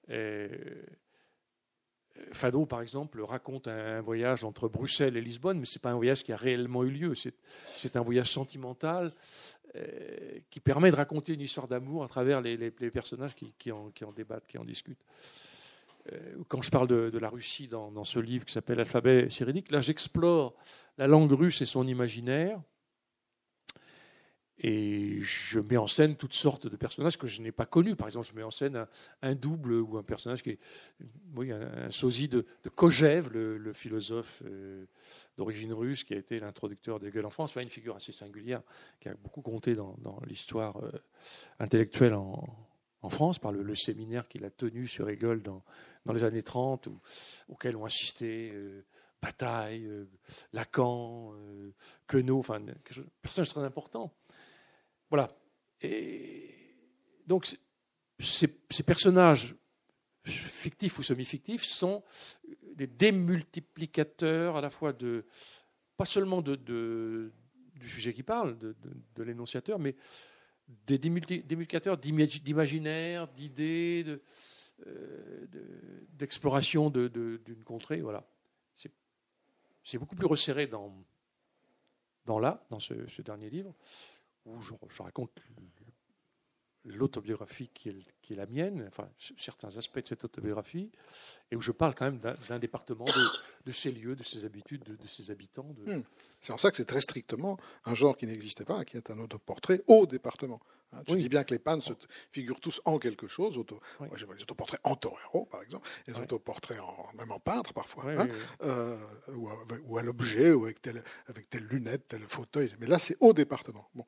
Euh, 0.08 0.48
Fado, 2.32 2.64
par 2.64 2.80
exemple, 2.80 3.20
raconte 3.20 3.68
un 3.68 4.00
voyage 4.00 4.44
entre 4.44 4.66
Bruxelles 4.68 5.18
et 5.18 5.20
Lisbonne, 5.20 5.60
mais 5.60 5.66
ce 5.66 5.78
n'est 5.78 5.82
pas 5.82 5.90
un 5.90 5.96
voyage 5.96 6.24
qui 6.24 6.32
a 6.32 6.36
réellement 6.36 6.82
eu 6.82 6.90
lieu. 6.90 7.12
C'est 7.76 7.96
un 7.96 8.00
voyage 8.00 8.32
sentimental 8.32 9.12
euh, 9.76 10.38
qui 10.50 10.60
permet 10.60 10.90
de 10.90 10.96
raconter 10.96 11.34
une 11.34 11.42
histoire 11.42 11.68
d'amour 11.68 12.02
à 12.02 12.08
travers 12.08 12.40
les, 12.40 12.70
personnages 12.90 13.34
qui, 13.34 13.70
en, 13.70 13.92
débattent, 14.16 14.46
qui 14.46 14.56
en 14.56 14.64
discutent. 14.64 15.04
quand 16.48 16.62
je 16.62 16.70
parle 16.70 16.88
de, 16.88 17.18
la 17.18 17.28
Russie 17.28 17.68
dans, 17.68 17.92
dans, 17.92 18.04
ce 18.04 18.18
livre 18.18 18.46
qui 18.46 18.52
s'appelle 18.54 18.80
Alphabet 18.80 19.28
cyrillique, 19.28 19.70
là 19.70 19.82
j'explore 19.82 20.54
la 20.98 21.06
langue 21.06 21.32
russe 21.32 21.62
et 21.62 21.66
son 21.66 21.86
imaginaire. 21.86 22.60
Et 24.60 25.20
je 25.20 25.60
mets 25.60 25.76
en 25.76 25.86
scène 25.86 26.16
toutes 26.16 26.34
sortes 26.34 26.66
de 26.66 26.74
personnages 26.74 27.16
que 27.16 27.28
je 27.28 27.40
n'ai 27.40 27.52
pas 27.52 27.64
connus. 27.64 27.94
Par 27.94 28.08
exemple, 28.08 28.26
je 28.26 28.34
mets 28.34 28.42
en 28.42 28.50
scène 28.50 28.86
un, 29.22 29.34
double 29.36 29.74
ou 29.74 29.96
un 29.96 30.02
personnage 30.02 30.42
qui 30.42 30.50
est 30.50 30.58
oui, 31.36 31.52
un, 31.52 31.92
sosie 31.92 32.26
de, 32.26 32.44
de 32.64 32.68
Kojève, 32.68 33.30
le, 33.32 33.72
philosophe 33.72 34.42
euh, 34.44 34.84
d'origine 35.36 35.72
russe 35.72 36.02
qui 36.02 36.12
a 36.12 36.16
été 36.16 36.40
l'introducteur 36.40 36.98
de 36.98 37.06
Hegel 37.06 37.24
en 37.24 37.30
France. 37.30 37.50
Enfin, 37.50 37.60
une 37.60 37.70
figure 37.70 37.94
assez 37.94 38.10
singulière 38.10 38.62
qui 38.98 39.08
a 39.08 39.14
beaucoup 39.14 39.42
compté 39.42 39.76
dans, 39.76 39.96
l'histoire 40.26 40.82
euh, 40.82 40.90
intellectuelle 41.60 42.14
en, 42.14 42.42
France 43.10 43.38
par 43.38 43.52
le, 43.52 43.74
séminaire 43.76 44.26
qu'il 44.26 44.44
a 44.44 44.50
tenu 44.50 44.88
sur 44.88 45.08
Hegel 45.08 45.40
dans, 45.40 45.62
les 46.12 46.24
années 46.24 46.42
30, 46.42 46.88
auquel 47.48 47.76
ont 47.76 47.84
assisté. 47.84 48.50
Euh, 48.52 48.84
Bataille, 49.20 49.84
euh, 49.84 50.08
Lacan, 50.52 51.32
euh, 51.34 51.72
Queneau, 52.06 52.38
enfin, 52.38 52.60
personnage 53.20 53.48
très 53.48 53.64
important. 53.64 54.14
Voilà. 55.10 55.36
Et 55.80 56.54
donc, 57.26 57.46
ces, 58.20 58.48
personnages 58.84 59.54
fictifs 60.24 60.98
ou 60.98 61.02
semi-fictifs 61.02 61.64
sont 61.64 62.04
des 62.74 62.86
démultiplicateurs 62.86 64.56
à 64.56 64.60
la 64.60 64.70
fois 64.70 64.92
de, 64.92 65.24
pas 65.96 66.04
seulement 66.04 66.42
de, 66.42 67.32
du 67.74 67.88
sujet 67.88 68.12
qui 68.12 68.22
parle, 68.22 68.58
de, 68.58 69.22
l'énonciateur, 69.22 69.78
mais 69.78 69.96
des 70.86 70.98
démultiplicateurs 70.98 71.96
d'imaginaire, 71.96 73.28
d'idées, 73.28 74.20
euh, 74.86 75.46
d'exploration 76.12 76.90
d'une 76.90 77.64
contrée. 77.64 78.00
Voilà. 78.00 78.24
C'est 79.88 79.96
beaucoup 79.96 80.16
plus 80.16 80.26
resserré 80.26 80.66
dans, 80.66 80.92
là, 82.38 82.62
dans 82.68 82.78
ce, 82.78 83.22
dernier 83.22 83.48
livre, 83.48 83.74
où 84.44 84.60
je, 84.60 84.74
raconte 85.02 85.40
l'autobiographie 86.94 87.70
qui, 87.72 88.06
qui 88.22 88.32
est, 88.32 88.36
la 88.36 88.46
mienne, 88.46 88.84
enfin 88.88 89.08
certains 89.36 89.76
aspects 89.76 90.00
de 90.00 90.08
cette 90.08 90.24
autobiographie, 90.24 90.90
et 91.50 91.56
où 91.56 91.60
je 91.60 91.72
parle 91.72 91.94
quand 91.94 92.04
même 92.04 92.20
d'un 92.48 92.58
département, 92.58 93.06
de, 93.64 93.72
ces 93.72 93.90
lieux, 93.90 94.16
de 94.16 94.24
ses 94.24 94.44
habitudes, 94.44 94.84
de, 94.84 95.06
ses 95.06 95.30
habitants. 95.30 95.74
Hmm. 95.86 96.02
C'est 96.40 96.52
en 96.52 96.58
ça 96.58 96.70
que 96.70 96.76
c'est 96.76 96.84
très 96.84 97.00
strictement 97.00 97.58
un 97.84 97.94
genre 97.94 98.16
qui 98.16 98.26
n'existait 98.26 98.64
pas, 98.64 98.84
qui 98.84 98.96
est 98.96 99.10
un 99.10 99.18
autoportrait 99.18 99.82
au 99.86 100.06
département. 100.06 100.60
Hein, 100.92 101.02
tu 101.06 101.16
dis 101.16 101.28
bien 101.28 101.44
que 101.44 101.52
les 101.52 101.58
pannes 101.58 101.82
se 101.82 101.92
figurent 102.32 102.60
tous 102.60 102.80
en 102.84 102.98
quelque 102.98 103.26
chose. 103.26 103.58
Auto, 103.58 103.80
Moi, 104.00 104.08
je 104.16 104.24
vois 104.24 104.34
les 104.34 104.42
autoportraits 104.42 104.80
en 104.84 104.96
torero, 104.96 105.44
par 105.44 105.62
exemple, 105.62 105.86
les 106.06 106.14
autoportraits 106.14 106.80
en, 106.80 107.10
même 107.14 107.30
en 107.30 107.38
peintre 107.38 107.74
parfois, 107.74 108.04
hein, 108.10 108.28
euh, 108.62 108.96
ou, 109.34 109.98
à, 109.98 110.02
l'objet, 110.02 110.52
ou 110.52 110.64
avec 110.64 110.80
telle, 110.80 111.02
avec 111.26 111.50
telle 111.50 111.64
lunette, 111.64 112.08
tel 112.08 112.20
fauteuil. 112.26 112.74
Mais 112.80 112.86
là, 112.86 112.98
c'est 112.98 113.16
au 113.20 113.34
département. 113.34 113.88
Bon. 113.94 114.06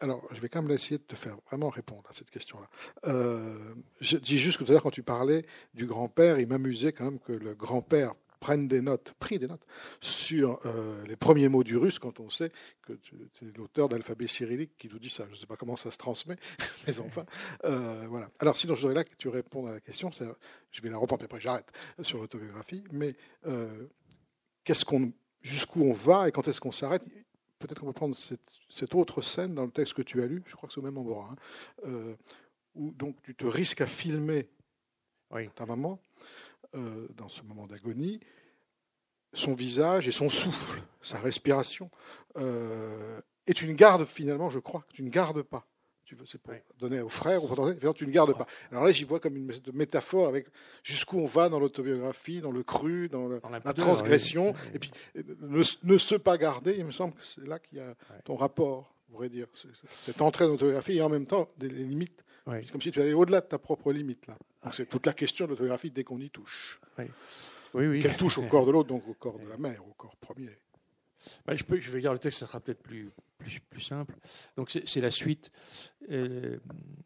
Alors, 0.00 0.22
je 0.32 0.40
vais 0.40 0.48
quand 0.48 0.62
même 0.62 0.70
essayer 0.72 0.98
de 0.98 1.02
te 1.02 1.16
faire 1.16 1.38
vraiment 1.46 1.70
répondre 1.70 2.02
à 2.10 2.14
cette 2.14 2.30
question-là. 2.30 2.68
Euh, 3.06 3.74
je 4.00 4.18
dis 4.18 4.38
juste 4.38 4.58
que 4.58 4.64
tout 4.64 4.70
à 4.70 4.74
l'heure, 4.74 4.82
quand 4.82 4.90
tu 4.90 5.02
parlais 5.02 5.46
du 5.72 5.86
grand-père, 5.86 6.38
il 6.38 6.46
m'amusait 6.46 6.92
quand 6.92 7.04
même 7.04 7.18
que 7.18 7.32
le 7.32 7.54
grand-père 7.54 8.14
prenne 8.38 8.68
des 8.68 8.82
notes, 8.82 9.14
pris 9.18 9.38
des 9.38 9.46
notes 9.46 9.66
sur 10.02 10.60
euh, 10.66 11.02
les 11.06 11.16
premiers 11.16 11.48
mots 11.48 11.64
du 11.64 11.78
russe 11.78 11.98
quand 11.98 12.20
on 12.20 12.28
sait 12.28 12.52
que 12.82 12.92
c'est 13.38 13.56
l'auteur 13.56 13.88
d'alphabet 13.88 14.26
cyrillique 14.26 14.76
qui 14.76 14.88
nous 14.88 14.98
dit 14.98 15.08
ça. 15.08 15.24
Je 15.28 15.32
ne 15.32 15.36
sais 15.36 15.46
pas 15.46 15.56
comment 15.56 15.78
ça 15.78 15.90
se 15.90 15.96
transmet, 15.96 16.36
mais 16.86 16.98
enfin, 16.98 17.24
euh, 17.64 18.06
voilà. 18.10 18.28
Alors 18.38 18.58
sinon, 18.58 18.74
je 18.74 18.82
voudrais 18.82 18.96
là 18.96 19.04
que 19.04 19.14
tu 19.16 19.28
répondes 19.28 19.68
à 19.68 19.72
la 19.72 19.80
question. 19.80 20.10
Je 20.10 20.82
vais 20.82 20.90
la 20.90 20.98
reprendre 20.98 21.24
après 21.24 21.40
j'arrête 21.40 21.72
sur 22.02 22.18
l'autobiographie. 22.18 22.84
Mais 22.92 23.16
qu'est-ce 24.64 24.84
qu'on, 24.84 25.10
jusqu'où 25.40 25.84
on 25.84 25.94
va 25.94 26.28
et 26.28 26.32
quand 26.32 26.46
est-ce 26.48 26.60
qu'on 26.60 26.72
s'arrête? 26.72 27.02
Peut-être 27.66 27.80
qu'on 27.80 27.86
peut 27.86 27.92
prendre 27.92 28.16
cette, 28.16 28.94
autre 28.94 29.22
scène 29.22 29.54
dans 29.54 29.64
le 29.64 29.70
texte 29.70 29.94
que 29.94 30.02
tu 30.02 30.22
as 30.22 30.26
lu, 30.26 30.42
je 30.46 30.54
crois 30.54 30.68
que 30.68 30.74
c'est 30.74 30.80
au 30.80 30.84
même 30.84 30.98
endroit, 30.98 31.28
hein, 31.30 31.36
euh, 31.84 32.14
où 32.74 32.92
donc 32.92 33.20
tu 33.22 33.34
te 33.34 33.46
risques 33.46 33.80
à 33.80 33.86
filmer 33.86 34.48
ta 35.54 35.66
maman 35.66 36.00
euh, 36.74 37.08
dans 37.16 37.28
ce 37.28 37.42
moment 37.42 37.66
d'agonie, 37.66 38.20
son 39.32 39.54
visage 39.54 40.08
et 40.08 40.12
son 40.12 40.28
souffle, 40.28 40.80
sa 41.02 41.18
respiration, 41.18 41.90
euh, 42.36 43.20
et 43.46 43.54
tu 43.54 43.66
ne 43.68 43.74
gardes 43.74 44.06
finalement, 44.06 44.50
je 44.50 44.58
crois, 44.58 44.82
que 44.82 44.92
tu 44.92 45.02
ne 45.02 45.10
gardes 45.10 45.42
pas 45.42 45.66
c'est 46.26 46.40
pour 46.40 46.54
donner 46.78 47.00
aux 47.00 47.08
frères, 47.08 47.42
ou 47.44 47.92
tu 47.94 48.06
ne 48.06 48.12
gardes 48.12 48.36
pas. 48.36 48.46
Alors 48.70 48.84
là, 48.84 48.92
j'y 48.92 49.04
vois 49.04 49.20
comme 49.20 49.36
une 49.36 49.52
métaphore 49.72 50.28
avec 50.28 50.46
jusqu'où 50.82 51.18
on 51.18 51.26
va 51.26 51.48
dans 51.48 51.58
l'autobiographie, 51.58 52.40
dans 52.40 52.52
le 52.52 52.62
cru, 52.62 53.08
dans, 53.08 53.28
la, 53.28 53.40
transgression, 53.74 54.54
et 54.74 54.78
puis 54.78 54.90
ne, 55.14 55.98
se 55.98 56.14
pas 56.14 56.38
garder, 56.38 56.76
il 56.78 56.84
me 56.84 56.92
semble 56.92 57.14
que 57.14 57.24
c'est 57.24 57.46
là 57.46 57.58
qu'il 57.58 57.78
y 57.78 57.80
a 57.80 57.94
ton 58.24 58.36
rapport, 58.36 58.94
on 59.08 59.12
pourrait 59.12 59.28
dire, 59.28 59.46
cette 59.88 60.20
entrée 60.22 60.44
dans 60.44 60.52
l'autobiographie 60.52 60.96
et 60.96 61.02
en 61.02 61.08
même 61.08 61.26
temps 61.26 61.48
des 61.58 61.68
limites. 61.68 62.22
C'est 62.46 62.70
comme 62.70 62.82
si 62.82 62.92
tu 62.92 63.00
allais 63.00 63.12
au-delà 63.12 63.40
de 63.40 63.46
ta 63.46 63.58
propre 63.58 63.92
limite 63.92 64.26
là. 64.28 64.36
Donc 64.62 64.74
c'est 64.74 64.86
toute 64.86 65.06
la 65.06 65.12
question 65.12 65.46
de 65.46 65.50
l'autobiographie 65.50 65.90
dès 65.90 66.04
qu'on 66.04 66.20
y 66.20 66.30
touche. 66.30 66.80
Oui. 66.98 67.06
Oui, 67.74 68.00
Qu'elle 68.00 68.16
touche 68.16 68.38
au 68.38 68.42
corps 68.48 68.66
de 68.66 68.72
l'autre, 68.72 68.88
donc 68.88 69.06
au 69.08 69.14
corps 69.14 69.38
de 69.38 69.48
la 69.48 69.58
mère, 69.58 69.82
au 69.86 69.92
corps 69.92 70.16
premier. 70.16 70.50
Bah, 71.44 71.54
je, 71.54 71.90
vais 71.90 72.00
dire 72.00 72.12
le 72.12 72.18
texte, 72.18 72.40
ça 72.40 72.46
sera 72.46 72.60
peut-être 72.60 72.82
plus, 72.82 73.10
simple. 73.78 74.16
Donc 74.56 74.70
c'est 74.70 75.00
la 75.00 75.10
suite 75.10 75.50
euh, 76.10 76.58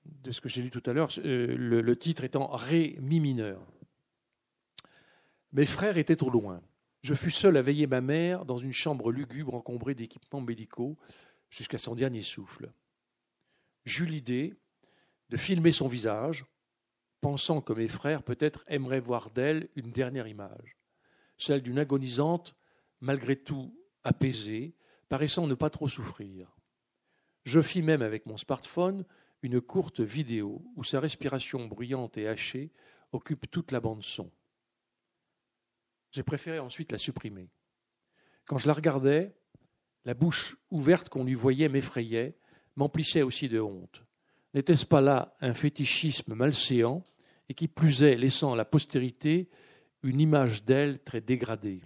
de 0.05 0.31
ce 0.31 0.41
que 0.41 0.49
j'ai 0.49 0.63
lu 0.63 0.71
tout 0.71 0.83
à 0.87 0.93
l'heure, 0.93 1.11
euh, 1.25 1.55
le, 1.57 1.97
titre 1.97 2.25
étant 2.25 2.47
Ré 2.49 2.97
mi 3.01 3.21
mineur. 3.21 3.61
Mes 5.53 5.67
frères 5.67 5.99
étaient 5.99 6.23
au 6.23 6.31
loin. 6.31 6.63
Je 7.03 7.15
fus 7.15 7.31
seul 7.31 7.57
à 7.57 7.63
veiller 7.63 7.87
ma 7.87 8.01
mère 8.01 8.45
dans 8.45 8.59
une 8.59 8.73
chambre 8.73 9.11
lugubre 9.11 9.55
encombrée 9.55 9.95
d'équipements 9.95 10.43
médicaux 10.43 10.99
jusqu'à 11.49 11.79
son 11.79 11.95
dernier 11.95 12.23
souffle. 12.23 12.71
J'eus 13.85 14.05
l'idée 14.05 14.55
de 15.31 15.37
filmer 15.37 15.73
son 15.73 15.89
visage, 15.89 16.45
pensant 17.21 17.61
que 17.61 17.73
mes 17.73 17.89
frères 17.89 18.23
peut-être 18.23 18.65
aimeraient 18.67 19.01
voir 19.01 19.31
d'elle 19.31 19.69
une 19.77 19.93
dernière 19.93 20.27
image, 20.27 20.77
celle 21.39 21.63
d'une 21.63 21.79
agonisante, 21.79 22.55
malgré 23.01 23.37
tout 23.37 23.75
apaisée, 24.05 24.75
paraissant 25.09 25.47
ne 25.47 25.55
pas 25.55 25.71
trop 25.71 25.89
souffrir. 25.89 26.57
Je 27.45 27.61
fis 27.61 27.83
même 27.83 28.03
avec 28.03 28.27
mon 28.27 28.37
smartphone 28.37 29.05
une 29.43 29.61
courte 29.61 30.01
vidéo 30.01 30.63
où 30.77 30.85
sa 30.85 31.01
respiration 31.01 31.67
bruyante 31.67 32.19
et 32.19 32.29
hachée 32.29 32.71
occupe 33.13 33.51
toute 33.51 33.73
la 33.73 33.81
bande 33.81 34.03
son. 34.03 34.31
J'ai 36.13 36.23
préféré 36.23 36.59
ensuite 36.59 36.93
la 36.93 36.99
supprimer. 36.99 37.49
Quand 38.45 38.59
je 38.59 38.67
la 38.67 38.75
regardais, 38.75 39.35
la 40.05 40.15
bouche 40.15 40.57
ouverte 40.71 41.09
qu'on 41.09 41.25
lui 41.25 41.35
voyait 41.35 41.69
m'effrayait, 41.69 42.37
m'emplissait 42.77 43.23
aussi 43.23 43.49
de 43.49 43.61
honte. 43.61 44.03
N'était-ce 44.55 44.87
pas 44.87 45.01
là 45.01 45.37
un 45.41 45.55
fétichisme 45.55 46.35
malséant 46.35 47.05
et 47.49 47.55
qui 47.55 47.69
plus 47.69 48.03
est 48.03 48.17
laissant 48.17 48.53
à 48.53 48.57
la 48.57 48.65
postérité 48.65 49.49
une 50.03 50.21
image 50.21 50.65
d'elle 50.65 51.03
très 51.03 51.21
dégradée? 51.21 51.83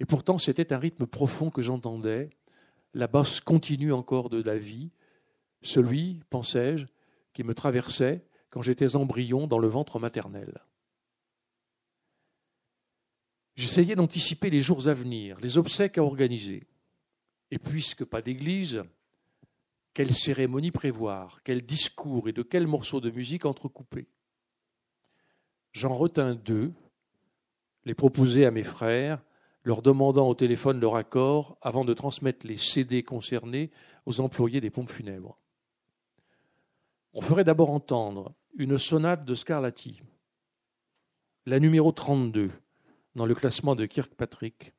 Et 0.00 0.04
pourtant, 0.04 0.38
c'était 0.38 0.72
un 0.72 0.78
rythme 0.78 1.06
profond 1.06 1.50
que 1.50 1.62
j'entendais, 1.62 2.30
la 2.94 3.06
basse 3.06 3.40
continue 3.40 3.92
encore 3.92 4.30
de 4.30 4.42
la 4.42 4.56
vie, 4.56 4.90
celui, 5.62 6.20
pensais-je, 6.30 6.86
qui 7.32 7.42
me 7.42 7.54
traversait 7.54 8.24
quand 8.50 8.62
j'étais 8.62 8.96
embryon 8.96 9.46
dans 9.46 9.58
le 9.58 9.68
ventre 9.68 9.98
maternel. 9.98 10.62
J'essayais 13.56 13.96
d'anticiper 13.96 14.50
les 14.50 14.62
jours 14.62 14.86
à 14.86 14.94
venir, 14.94 15.40
les 15.40 15.58
obsèques 15.58 15.98
à 15.98 16.04
organiser. 16.04 16.66
Et 17.50 17.58
puisque 17.58 18.04
pas 18.04 18.22
d'église, 18.22 18.84
quelle 19.94 20.14
cérémonie 20.14 20.70
prévoir, 20.70 21.42
quel 21.42 21.66
discours 21.66 22.28
et 22.28 22.32
de 22.32 22.42
quels 22.42 22.68
morceaux 22.68 23.00
de 23.00 23.10
musique 23.10 23.44
entrecouper 23.44 24.06
J'en 25.72 25.92
retins 25.92 26.36
deux, 26.36 26.72
les 27.84 27.94
proposer 27.94 28.46
à 28.46 28.52
mes 28.52 28.62
frères 28.62 29.20
leur 29.68 29.82
demandant 29.82 30.26
au 30.26 30.34
téléphone 30.34 30.80
leur 30.80 30.96
accord 30.96 31.58
avant 31.60 31.84
de 31.84 31.92
transmettre 31.92 32.46
les 32.46 32.56
CD 32.56 33.02
concernés 33.02 33.70
aux 34.06 34.18
employés 34.22 34.62
des 34.62 34.70
pompes 34.70 34.88
funèbres. 34.88 35.38
On 37.12 37.20
ferait 37.20 37.44
d'abord 37.44 37.68
entendre 37.68 38.32
une 38.56 38.78
sonate 38.78 39.26
de 39.26 39.34
Scarlatti, 39.34 40.00
la 41.44 41.60
numéro 41.60 41.92
32 41.92 42.50
dans 43.14 43.26
le 43.26 43.34
classement 43.34 43.74
de 43.74 43.84
Kirkpatrick, 43.84 44.72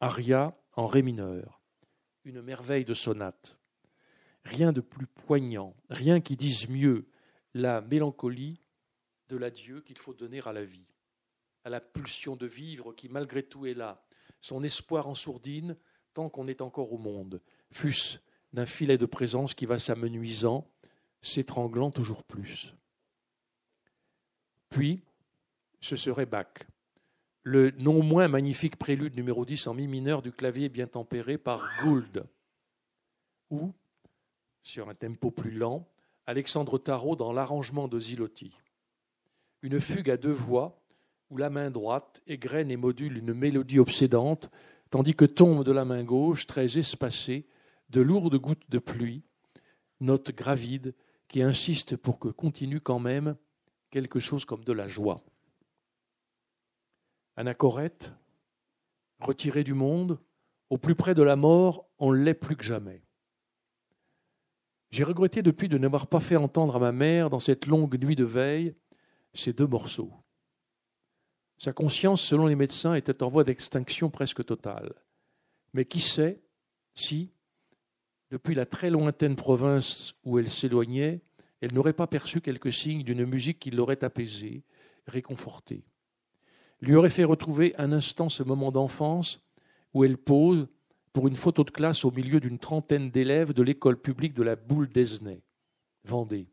aria 0.00 0.58
en 0.72 0.88
ré 0.88 1.02
mineur, 1.02 1.60
une 2.24 2.42
merveille 2.42 2.84
de 2.84 2.94
sonate. 2.94 3.60
Rien 4.42 4.72
de 4.72 4.80
plus 4.80 5.06
poignant, 5.06 5.76
rien 5.88 6.20
qui 6.20 6.34
dise 6.34 6.68
mieux 6.68 7.06
la 7.54 7.80
mélancolie 7.80 8.60
de 9.28 9.36
l'adieu 9.36 9.82
qu'il 9.82 9.98
faut 9.98 10.14
donner 10.14 10.40
à 10.44 10.52
la 10.52 10.64
vie 10.64 10.93
à 11.64 11.70
la 11.70 11.80
pulsion 11.80 12.36
de 12.36 12.46
vivre 12.46 12.92
qui 12.92 13.08
malgré 13.08 13.42
tout 13.42 13.66
est 13.66 13.74
là, 13.74 14.04
son 14.40 14.62
espoir 14.62 15.08
en 15.08 15.14
sourdine 15.14 15.76
tant 16.12 16.28
qu'on 16.28 16.46
est 16.46 16.60
encore 16.60 16.92
au 16.92 16.98
monde, 16.98 17.40
fût-ce 17.72 18.18
d'un 18.52 18.66
filet 18.66 18.98
de 18.98 19.06
présence 19.06 19.54
qui 19.54 19.66
va 19.66 19.78
s'amenuisant, 19.78 20.70
s'étranglant 21.22 21.90
toujours 21.90 22.22
plus. 22.22 22.74
Puis, 24.68 25.02
ce 25.80 25.96
serait 25.96 26.26
Bach, 26.26 26.66
le 27.42 27.72
non 27.72 28.02
moins 28.02 28.28
magnifique 28.28 28.76
prélude 28.76 29.16
numéro 29.16 29.44
10 29.44 29.66
en 29.66 29.74
mi 29.74 29.88
mineur 29.88 30.22
du 30.22 30.32
clavier 30.32 30.68
bien 30.68 30.86
tempéré 30.86 31.36
par 31.36 31.66
Gould, 31.82 32.26
ou, 33.50 33.72
sur 34.62 34.88
un 34.88 34.94
tempo 34.94 35.30
plus 35.30 35.50
lent, 35.50 35.88
Alexandre 36.26 36.78
Tarot 36.78 37.16
dans 37.16 37.32
l'arrangement 37.32 37.88
de 37.88 37.98
Zilotti. 37.98 38.56
Une 39.62 39.80
fugue 39.80 40.10
à 40.10 40.16
deux 40.16 40.32
voix 40.32 40.80
où 41.30 41.36
la 41.36 41.50
main 41.50 41.70
droite 41.70 42.22
égrène 42.26 42.70
et 42.70 42.76
module 42.76 43.18
une 43.18 43.34
mélodie 43.34 43.78
obsédante, 43.78 44.50
tandis 44.90 45.14
que 45.14 45.24
tombe 45.24 45.64
de 45.64 45.72
la 45.72 45.84
main 45.84 46.04
gauche, 46.04 46.46
très 46.46 46.78
espacée, 46.78 47.46
de 47.90 48.00
lourdes 48.00 48.36
gouttes 48.36 48.68
de 48.70 48.78
pluie, 48.78 49.22
note 50.00 50.30
gravide 50.32 50.94
qui 51.28 51.42
insiste 51.42 51.96
pour 51.96 52.18
que 52.18 52.28
continue 52.28 52.80
quand 52.80 52.98
même 52.98 53.36
quelque 53.90 54.20
chose 54.20 54.44
comme 54.44 54.64
de 54.64 54.72
la 54.72 54.88
joie. 54.88 55.24
anachorète, 57.36 58.12
retiré 59.20 59.64
du 59.64 59.74
monde, 59.74 60.18
au 60.70 60.78
plus 60.78 60.94
près 60.94 61.14
de 61.14 61.22
la 61.22 61.36
mort, 61.36 61.88
on 61.98 62.10
l'est 62.10 62.34
plus 62.34 62.56
que 62.56 62.64
jamais. 62.64 63.02
J'ai 64.90 65.04
regretté 65.04 65.42
depuis 65.42 65.68
de 65.68 65.78
n'avoir 65.78 66.06
pas 66.06 66.20
fait 66.20 66.36
entendre 66.36 66.76
à 66.76 66.78
ma 66.78 66.92
mère, 66.92 67.30
dans 67.30 67.40
cette 67.40 67.66
longue 67.66 68.00
nuit 68.02 68.16
de 68.16 68.24
veille, 68.24 68.74
ces 69.32 69.52
deux 69.52 69.66
morceaux. 69.66 70.12
Sa 71.58 71.72
conscience, 71.72 72.22
selon 72.22 72.46
les 72.46 72.56
médecins, 72.56 72.94
était 72.94 73.22
en 73.22 73.28
voie 73.28 73.44
d'extinction 73.44 74.10
presque 74.10 74.44
totale. 74.44 74.92
Mais 75.72 75.84
qui 75.84 76.00
sait 76.00 76.40
si, 76.94 77.32
depuis 78.30 78.54
la 78.54 78.66
très 78.66 78.90
lointaine 78.90 79.36
province 79.36 80.14
où 80.24 80.38
elle 80.38 80.50
s'éloignait, 80.50 81.20
elle 81.60 81.72
n'aurait 81.72 81.92
pas 81.92 82.06
perçu 82.06 82.40
quelques 82.40 82.72
signes 82.72 83.04
d'une 83.04 83.24
musique 83.24 83.58
qui 83.58 83.70
l'aurait 83.70 84.04
apaisée, 84.04 84.64
réconfortée, 85.06 85.84
lui 86.80 86.94
aurait 86.94 87.10
fait 87.10 87.24
retrouver 87.24 87.74
un 87.78 87.92
instant 87.92 88.28
ce 88.28 88.42
moment 88.42 88.72
d'enfance 88.72 89.40
où 89.92 90.04
elle 90.04 90.18
pose 90.18 90.68
pour 91.12 91.28
une 91.28 91.36
photo 91.36 91.64
de 91.64 91.70
classe 91.70 92.04
au 92.04 92.10
milieu 92.10 92.40
d'une 92.40 92.58
trentaine 92.58 93.10
d'élèves 93.10 93.52
de 93.52 93.62
l'école 93.62 94.00
publique 94.00 94.34
de 94.34 94.42
la 94.42 94.56
Boule 94.56 94.88
d'Esnay, 94.88 95.42
Vendée. 96.04 96.48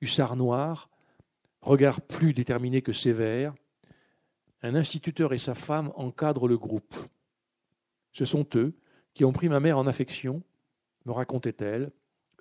Hussard 0.00 0.36
noir, 0.36 0.90
regard 1.60 2.00
plus 2.00 2.32
déterminé 2.32 2.82
que 2.82 2.92
sévère, 2.92 3.54
un 4.62 4.74
instituteur 4.74 5.32
et 5.32 5.38
sa 5.38 5.54
femme 5.54 5.92
encadrent 5.94 6.48
le 6.48 6.58
groupe. 6.58 6.94
Ce 8.12 8.24
sont 8.24 8.46
eux 8.54 8.74
qui 9.14 9.24
ont 9.24 9.32
pris 9.32 9.48
ma 9.48 9.60
mère 9.60 9.78
en 9.78 9.86
affection, 9.86 10.42
me 11.04 11.12
racontait-elle, 11.12 11.90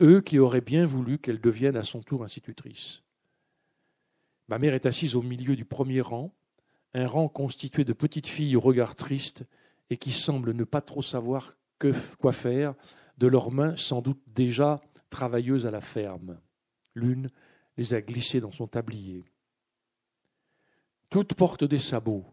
eux 0.02 0.22
qui 0.22 0.40
auraient 0.40 0.62
bien 0.62 0.86
voulu 0.86 1.18
qu'elle 1.18 1.42
devienne 1.42 1.76
à 1.76 1.84
son 1.84 2.02
tour 2.02 2.24
institutrice. 2.24 3.04
Ma 4.48 4.60
mère 4.60 4.74
est 4.74 4.86
assise 4.86 5.16
au 5.16 5.22
milieu 5.22 5.56
du 5.56 5.66
premier 5.66 6.02
rang, 6.02 6.34
un 6.94 7.08
rang 7.08 7.28
constitué 7.28 7.84
de 7.84 7.94
petites 7.94 8.28
filles 8.28 8.56
au 8.56 8.62
regard 8.62 8.96
triste 8.96 9.44
et 9.90 9.98
qui 9.98 10.12
semblent 10.12 10.54
ne 10.54 10.64
pas 10.64 10.82
trop 10.82 11.02
savoir 11.02 11.56
quoi 12.20 12.32
faire 12.32 12.74
de 13.18 13.28
leurs 13.28 13.52
mains 13.52 13.76
sans 13.76 14.02
doute 14.02 14.22
déjà 14.28 14.82
travailleuses 15.10 15.68
à 15.68 15.72
la 15.72 15.82
ferme. 15.82 16.40
L'une 16.96 17.30
les 17.78 17.94
a 17.94 18.02
glissées 18.02 18.42
dans 18.42 18.52
son 18.52 18.68
tablier. 18.68 19.24
Toutes 21.10 21.36
portent 21.36 21.64
des 21.64 21.78
sabots, 21.78 22.26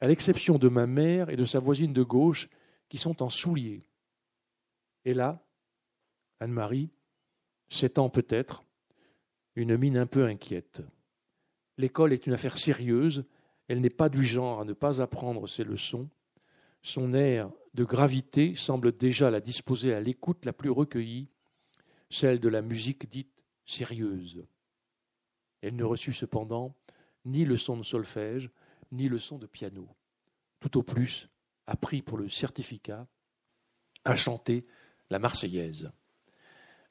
à 0.00 0.08
l'exception 0.08 0.58
de 0.58 0.68
ma 0.68 0.86
mère 0.86 1.30
et 1.30 1.36
de 1.36 1.44
sa 1.44 1.60
voisine 1.60 1.92
de 1.92 2.02
gauche 2.02 2.48
qui 2.88 2.98
sont 2.98 3.22
en 3.22 3.30
souliers. 3.30 3.84
Et 5.04 5.14
là, 5.14 5.44
Anne-Marie, 6.40 6.90
sept 7.68 7.98
ans 7.98 8.10
peut-être, 8.10 8.64
une 9.54 9.76
mine 9.76 9.96
un 9.96 10.06
peu 10.06 10.24
inquiète. 10.26 10.82
L'école 11.78 12.12
est 12.12 12.26
une 12.26 12.32
affaire 12.32 12.58
sérieuse, 12.58 13.24
elle 13.68 13.80
n'est 13.80 13.90
pas 13.90 14.08
du 14.08 14.24
genre 14.24 14.60
à 14.60 14.64
ne 14.64 14.72
pas 14.72 15.00
apprendre 15.00 15.46
ses 15.48 15.64
leçons. 15.64 16.08
Son 16.82 17.14
air 17.14 17.50
de 17.74 17.84
gravité 17.84 18.54
semble 18.54 18.96
déjà 18.96 19.30
la 19.30 19.40
disposer 19.40 19.92
à 19.92 20.00
l'écoute 20.00 20.44
la 20.44 20.52
plus 20.52 20.70
recueillie, 20.70 21.28
celle 22.10 22.40
de 22.40 22.48
la 22.48 22.62
musique 22.62 23.08
dite 23.08 23.42
sérieuse. 23.64 24.44
Elle 25.62 25.76
ne 25.76 25.84
reçut 25.84 26.12
cependant 26.12 26.74
ni 27.24 27.44
leçon 27.44 27.76
de 27.76 27.82
solfège, 27.82 28.50
ni 28.92 29.08
leçon 29.08 29.38
de 29.38 29.46
piano. 29.46 29.88
Tout 30.60 30.78
au 30.78 30.82
plus, 30.82 31.28
appris 31.66 32.02
pour 32.02 32.18
le 32.18 32.28
certificat 32.28 33.06
à 34.04 34.14
chanter 34.14 34.64
la 35.10 35.18
Marseillaise. 35.18 35.90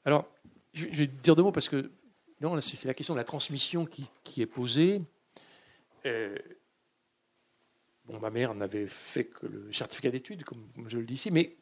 Alors, 0.04 0.28
je 0.72 0.86
vais 0.86 1.06
dire 1.06 1.34
deux 1.34 1.42
mots 1.42 1.52
parce 1.52 1.68
que 1.68 1.90
c'est 2.60 2.84
la 2.84 2.94
question 2.94 3.14
de 3.14 3.18
la 3.18 3.24
transmission 3.24 3.86
qui, 3.86 4.42
est 4.42 4.46
posée. 4.46 5.02
Euh, 6.04 6.36
ma 8.20 8.30
mère 8.30 8.54
n'avait 8.54 8.86
fait 8.86 9.24
que 9.24 9.46
le 9.46 9.72
certificat 9.72 10.10
d'études, 10.10 10.44
comme 10.44 10.68
je 10.86 10.98
le 10.98 11.06
dis 11.06 11.14
ici, 11.14 11.30
mais 11.30 11.56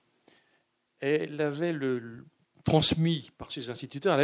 elle 1.01 1.41
avait 1.41 1.73
le, 1.73 2.27
transmis 2.65 3.31
par 3.39 3.53
ses 3.53 3.71
instituteurs, 3.71 4.19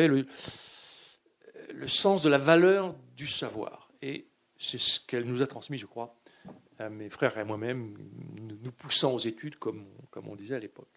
le 1.72 1.88
sens 1.88 2.22
de 2.22 2.28
la 2.28 2.38
valeur 2.38 2.94
du 3.16 3.26
savoir. 3.26 3.90
Et 4.02 4.26
c'est 4.58 4.78
ce 4.78 5.00
qu'elle 5.00 5.24
nous 5.24 5.42
a 5.42 5.46
transmis, 5.46 5.78
je 5.78 5.86
crois, 5.86 6.16
à 6.78 6.88
mes 6.88 7.10
frères 7.10 7.36
et 7.36 7.40
à 7.40 7.44
moi-même, 7.44 7.96
nous 8.38 8.72
poussant 8.72 9.12
aux 9.14 9.18
études, 9.18 9.56
comme, 9.56 9.86
comme 10.10 10.28
on 10.28 10.36
disait 10.36 10.54
à 10.54 10.58
l'époque. 10.58 10.88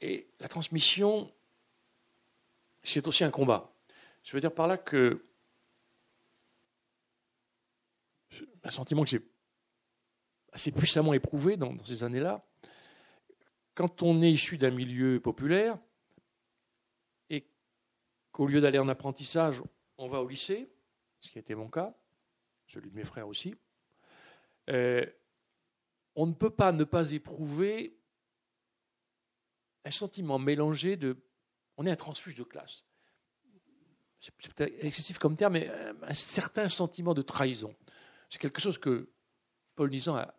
Et 0.00 0.28
la 0.40 0.48
transmission, 0.48 1.30
c'est 2.82 3.06
aussi 3.06 3.24
un 3.24 3.30
combat. 3.30 3.72
Je 4.22 4.32
veux 4.32 4.40
dire 4.40 4.52
par 4.52 4.66
là 4.66 4.78
que 4.78 5.24
un 8.62 8.70
sentiment 8.70 9.04
que 9.04 9.10
j'ai 9.10 9.20
assez 10.52 10.72
puissamment 10.72 11.14
éprouvé 11.14 11.56
dans, 11.56 11.76
ces 11.84 12.04
années-là, 12.04 12.44
quand 13.74 14.02
on 14.02 14.20
est 14.22 14.32
issu 14.32 14.58
d'un 14.58 14.70
milieu 14.70 15.20
populaire 15.20 15.78
qu'au 18.32 18.46
lieu 18.46 18.60
d'aller 18.60 18.78
en 18.78 18.88
apprentissage, 18.88 19.62
on 19.98 20.08
va 20.08 20.20
au 20.20 20.28
lycée, 20.28 20.68
ce 21.20 21.30
qui 21.30 21.38
été 21.38 21.54
mon 21.54 21.68
cas, 21.68 21.94
celui 22.66 22.90
de 22.90 22.96
mes 22.96 23.04
frères 23.04 23.28
aussi, 23.28 23.54
euh, 24.68 25.04
on 26.14 26.26
ne 26.26 26.32
peut 26.32 26.50
pas 26.50 26.72
ne 26.72 26.84
pas 26.84 27.10
éprouver 27.12 27.96
un 29.84 29.90
sentiment 29.90 30.38
mélangé 30.38 30.96
de 30.96 31.16
on 31.76 31.86
est 31.86 31.90
un 31.90 31.96
transfuge 31.96 32.34
de 32.34 32.42
classe. 32.42 32.84
C'est 34.18 34.34
peut-être 34.34 34.84
excessif 34.84 35.18
comme 35.18 35.34
terme, 35.34 35.54
mais 35.54 35.68
euh, 35.70 35.94
un 36.02 36.14
certain 36.14 36.68
sentiment 36.68 37.14
de 37.14 37.22
trahison. 37.22 37.74
C'est 38.28 38.38
quelque 38.38 38.60
chose 38.60 38.76
que 38.76 39.08
Paul 39.74 39.90
Nizan 39.90 40.16
a, 40.16 40.34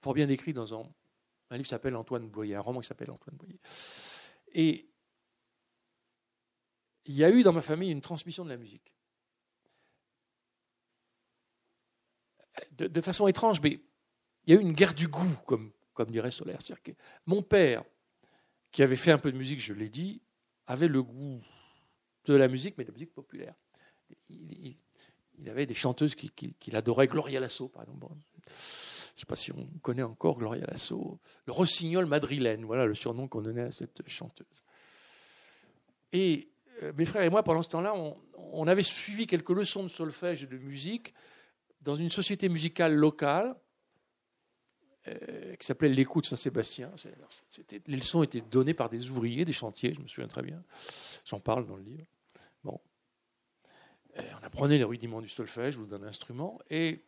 fort 0.00 0.14
bien 0.14 0.26
décrit 0.26 0.52
dans 0.52 0.72
un, 0.72 0.84
livre 1.50 1.64
qui 1.64 1.68
s'appelle 1.68 1.96
Antoine 1.96 2.28
Boyer, 2.28 2.54
un 2.54 2.60
roman 2.60 2.80
qui 2.80 2.86
s'appelle 2.86 3.10
Antoine 3.10 3.36
Boyer. 3.36 3.58
Et 4.54 4.91
il 7.06 7.14
y 7.14 7.24
a 7.24 7.30
eu 7.30 7.42
dans 7.42 7.52
ma 7.52 7.62
famille 7.62 7.90
une 7.90 8.00
transmission 8.00 8.44
de 8.44 8.50
la 8.50 8.56
musique. 8.56 8.94
De, 12.72 13.00
façon 13.00 13.26
étrange, 13.28 13.60
mais 13.60 13.80
il 14.46 14.54
y 14.54 14.56
a 14.56 14.60
eu 14.60 14.62
une 14.62 14.72
guerre 14.72 14.94
du 14.94 15.08
goût, 15.08 15.36
comme, 15.46 15.72
dirait 16.08 16.30
Solaire. 16.30 16.58
Mon 17.26 17.42
père, 17.42 17.84
qui 18.70 18.82
avait 18.82 18.96
fait 18.96 19.10
un 19.10 19.18
peu 19.18 19.32
de 19.32 19.38
musique, 19.38 19.60
je 19.60 19.72
l'ai 19.72 19.88
dit, 19.88 20.20
avait 20.66 20.88
le 20.88 21.02
goût 21.02 21.42
de 22.26 22.34
la 22.34 22.48
musique, 22.48 22.76
mais 22.78 22.84
de 22.84 22.90
la 22.90 22.94
musique 22.94 23.12
populaire. 23.12 23.54
Il, 24.28 24.76
avait 25.48 25.66
des 25.66 25.74
chanteuses 25.74 26.14
qu'il 26.14 26.76
adorait, 26.76 27.06
Gloria 27.08 27.40
Lasso, 27.40 27.68
par 27.68 27.82
exemple. 27.82 28.06
je 28.46 28.52
ne 28.52 29.20
sais 29.20 29.26
pas 29.26 29.34
si 29.34 29.50
on 29.50 29.66
connaît 29.80 30.02
encore 30.02 30.38
Gloria 30.38 30.66
Lasso. 30.66 31.18
Le 31.46 31.52
rossignol 31.52 32.06
madrilène, 32.06 32.64
voilà 32.64 32.86
le 32.86 32.94
surnom 32.94 33.26
qu'on 33.26 33.40
donnait 33.40 33.62
à 33.62 33.72
cette 33.72 34.06
chanteuse. 34.08 34.62
Et 36.12 36.51
mes 36.96 37.04
frères 37.04 37.22
et 37.22 37.30
moi, 37.30 37.42
pendant 37.42 37.62
ce 37.62 37.70
temps-là, 37.70 37.94
on, 38.36 38.66
avait 38.66 38.82
suivi 38.82 39.26
quelques 39.26 39.50
leçons 39.50 39.82
de 39.82 39.88
solfège 39.88 40.42
et 40.42 40.46
de 40.46 40.58
musique 40.58 41.14
dans 41.80 41.96
une 41.96 42.10
société 42.10 42.48
musicale 42.48 42.94
locale 42.94 43.56
euh, 45.08 45.56
qui 45.56 45.66
s'appelait 45.66 45.88
l'Écoute 45.88 46.26
Saint-Sébastien. 46.26 46.92
Les 47.86 47.96
leçons 47.96 48.22
étaient 48.22 48.40
données 48.40 48.74
par 48.74 48.88
des 48.88 49.10
ouvriers 49.10 49.44
des 49.44 49.52
chantiers, 49.52 49.94
je 49.94 50.00
me 50.00 50.06
souviens 50.06 50.28
très 50.28 50.42
bien. 50.42 50.62
J'en 51.24 51.40
parle 51.40 51.66
dans 51.66 51.76
le 51.76 51.82
livre. 51.82 52.06
Bon. 52.62 52.80
Euh, 54.18 54.22
on 54.40 54.46
apprenait 54.46 54.78
les 54.78 54.84
rudiments 54.84 55.20
du 55.20 55.28
solfège 55.28 55.76
ou 55.78 55.86
d'un 55.86 56.02
instrument, 56.02 56.60
et 56.70 57.04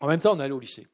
en 0.00 0.06
même 0.06 0.20
temps, 0.20 0.34
on 0.34 0.40
allait 0.40 0.52
au 0.52 0.60
lycée. 0.60 0.86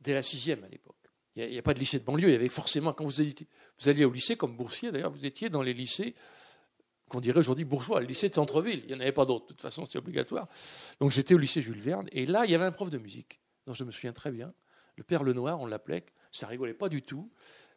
Dès 0.00 0.14
la 0.14 0.22
sixième 0.22 0.64
à 0.64 0.68
l'époque. 0.68 1.03
Il 1.36 1.50
n'y 1.50 1.58
a, 1.58 1.62
pas 1.62 1.74
de 1.74 1.80
lycée 1.80 1.98
de 1.98 2.04
banlieue, 2.04 2.28
il 2.28 2.32
y 2.32 2.36
avait 2.36 2.48
forcément, 2.48 2.92
quand 2.92 3.04
vous, 3.04 3.20
étiez, 3.20 3.48
vous 3.80 3.88
alliez 3.88 4.04
au 4.04 4.12
lycée 4.12 4.36
comme 4.36 4.56
boursier, 4.56 4.92
d'ailleurs, 4.92 5.10
vous 5.10 5.26
étiez 5.26 5.48
dans 5.48 5.62
les 5.62 5.74
lycées 5.74 6.14
qu'on 7.08 7.20
dirait 7.20 7.40
aujourd'hui 7.40 7.64
bourgeois, 7.64 8.00
le 8.00 8.06
lycée 8.06 8.28
de 8.28 8.34
centre-ville. 8.34 8.80
Il 8.84 8.88
n'y 8.88 8.94
en 8.94 9.00
avait 9.00 9.12
pas 9.12 9.26
d'autres, 9.26 9.46
de 9.46 9.48
toute 9.48 9.60
façon, 9.60 9.84
c'est 9.84 9.98
obligatoire. 9.98 10.48
Donc 11.00 11.10
j'étais 11.10 11.34
au 11.34 11.38
lycée 11.38 11.60
Jules 11.60 11.80
Verne, 11.80 12.08
et 12.12 12.24
là, 12.26 12.44
il 12.44 12.50
y 12.50 12.54
avait 12.54 12.64
un 12.64 12.72
prof 12.72 12.88
de 12.88 12.98
musique 12.98 13.40
dont 13.66 13.74
je 13.74 13.84
me 13.84 13.90
souviens 13.90 14.12
très 14.12 14.30
bien. 14.30 14.54
Le 14.96 15.02
Père 15.02 15.24
Lenoir, 15.24 15.60
on 15.60 15.66
l'appelait, 15.66 16.06
ça 16.30 16.46
rigolait 16.46 16.74
pas 16.74 16.88
du 16.88 17.02
tout, 17.02 17.32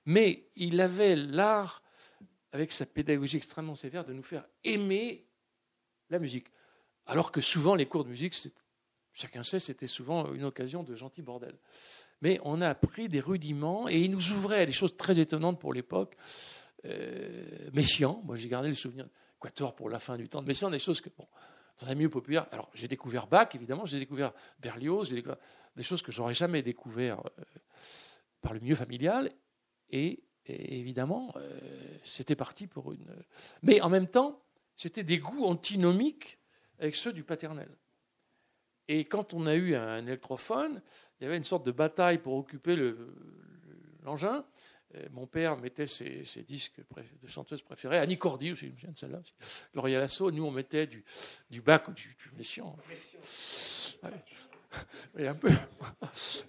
mais 0.06 0.50
il 0.56 0.80
avait 0.80 1.16
l'art, 1.16 1.82
avec 2.52 2.72
sa 2.72 2.86
pédagogie 2.86 3.38
extrêmement 3.38 3.76
sévère, 3.76 4.06
de 4.06 4.14
nous 4.14 4.24
faire 4.24 4.46
aimer 4.64 5.26
la 6.10 6.20
musique. 6.20 6.48
Alors 7.06 7.32
que 7.32 7.42
souvent, 7.42 7.76
les 7.76 7.88
cours 7.88 8.04
de 8.04 8.10
musique, 8.10 8.36
chacun 9.14 9.44
sait, 9.44 9.60
c'était 9.60 9.88
souvent 9.88 10.32
une 10.34 10.44
occasion 10.44 10.84
de 10.84 10.96
gentil 10.96 11.22
bordel. 11.22 11.58
Mais 12.22 12.40
on 12.44 12.62
a 12.62 12.70
appris 12.70 13.10
des 13.10 13.20
rudiments 13.20 13.88
et 13.88 14.00
il 14.00 14.12
nous 14.12 14.32
ouvrait 14.32 14.62
à 14.62 14.66
des 14.66 14.72
choses 14.72 14.98
très 14.98 15.20
étonnantes 15.20 15.60
pour 15.60 15.74
l'époque. 15.74 16.16
Euh, 16.86 17.70
Messian, 17.74 18.22
moi 18.26 18.36
j'ai 18.36 18.48
gardé 18.48 18.70
le 18.70 18.76
souvenir, 18.76 19.08
Quator 19.40 19.76
pour 19.76 19.90
la 19.90 20.00
fin 20.00 20.18
du 20.18 20.30
temps 20.30 20.42
de 20.42 20.48
Messian, 20.48 20.70
des 20.70 20.80
choses 20.80 21.02
que, 21.02 21.10
bon, 21.16 21.28
dans 21.80 21.88
un 21.88 21.96
milieu 21.96 22.10
populaire, 22.10 22.48
alors 22.52 22.70
j'ai 22.74 22.88
découvert 22.88 23.28
Bach, 23.28 23.50
évidemment, 23.54 23.86
j'ai 23.86 24.00
découvert 24.00 24.34
Berlioz, 24.60 25.10
j'ai 25.10 25.16
découvert 25.16 25.38
des 25.76 25.84
choses 25.84 26.02
que 26.02 26.12
j'aurais 26.12 26.34
jamais 26.34 26.64
découvert 26.64 27.20
euh, 27.20 27.44
par 28.42 28.54
le 28.54 28.60
milieu 28.60 28.76
familial. 28.76 29.32
Et, 29.90 30.24
évidemment, 30.46 31.34
euh, 31.36 31.60
c'était 32.04 32.36
parti 32.36 32.68
pour 32.68 32.92
une. 32.94 33.06
Mais 33.62 33.82
en 33.82 33.90
même 33.90 34.08
temps, 34.08 34.42
c'était 34.76 35.04
des 35.04 35.20
goûts 35.20 35.46
antinomiques 35.46 36.40
avec 36.80 36.96
ceux 36.96 37.14
du 37.14 37.24
paternel. 37.24 37.70
Et 38.88 39.06
quand 39.06 39.34
on 39.34 39.46
a 39.48 39.56
eu 39.56 39.76
un 39.76 40.06
électrophone, 40.06 40.82
il 41.20 41.24
y 41.24 41.28
avait 41.28 41.38
une 41.38 41.44
sorte 41.44 41.66
de 41.66 41.72
bataille 41.72 42.20
pour 42.20 42.36
occuper 42.36 42.76
l'engin. 44.04 44.46
mon 45.12 45.28
père 45.28 45.58
mettait 45.58 45.88
ses, 45.88 46.24
disques 46.48 46.80
de 47.22 47.28
chanteuses 47.28 47.62
préférées, 47.62 47.98
Annie 47.98 48.18
Cordy 48.18 48.54
aussi, 48.54 48.68
je 48.68 48.72
me 48.72 48.76
souviens 48.76 48.92
de 48.92 48.98
celle-là, 48.98 49.22
Gloria 49.74 50.00
Lasso. 50.00 50.32
Nous, 50.32 50.46
on 50.46 50.52
mettait 50.52 50.88
du, 50.88 51.04
du 51.50 51.62
bac 51.62 51.88
ou 51.90 51.94
du, 51.94 52.16
du 52.16 52.30
peu. 55.34 55.50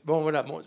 Bon, 0.04 0.22
voilà. 0.22 0.42
Bon, 0.42 0.62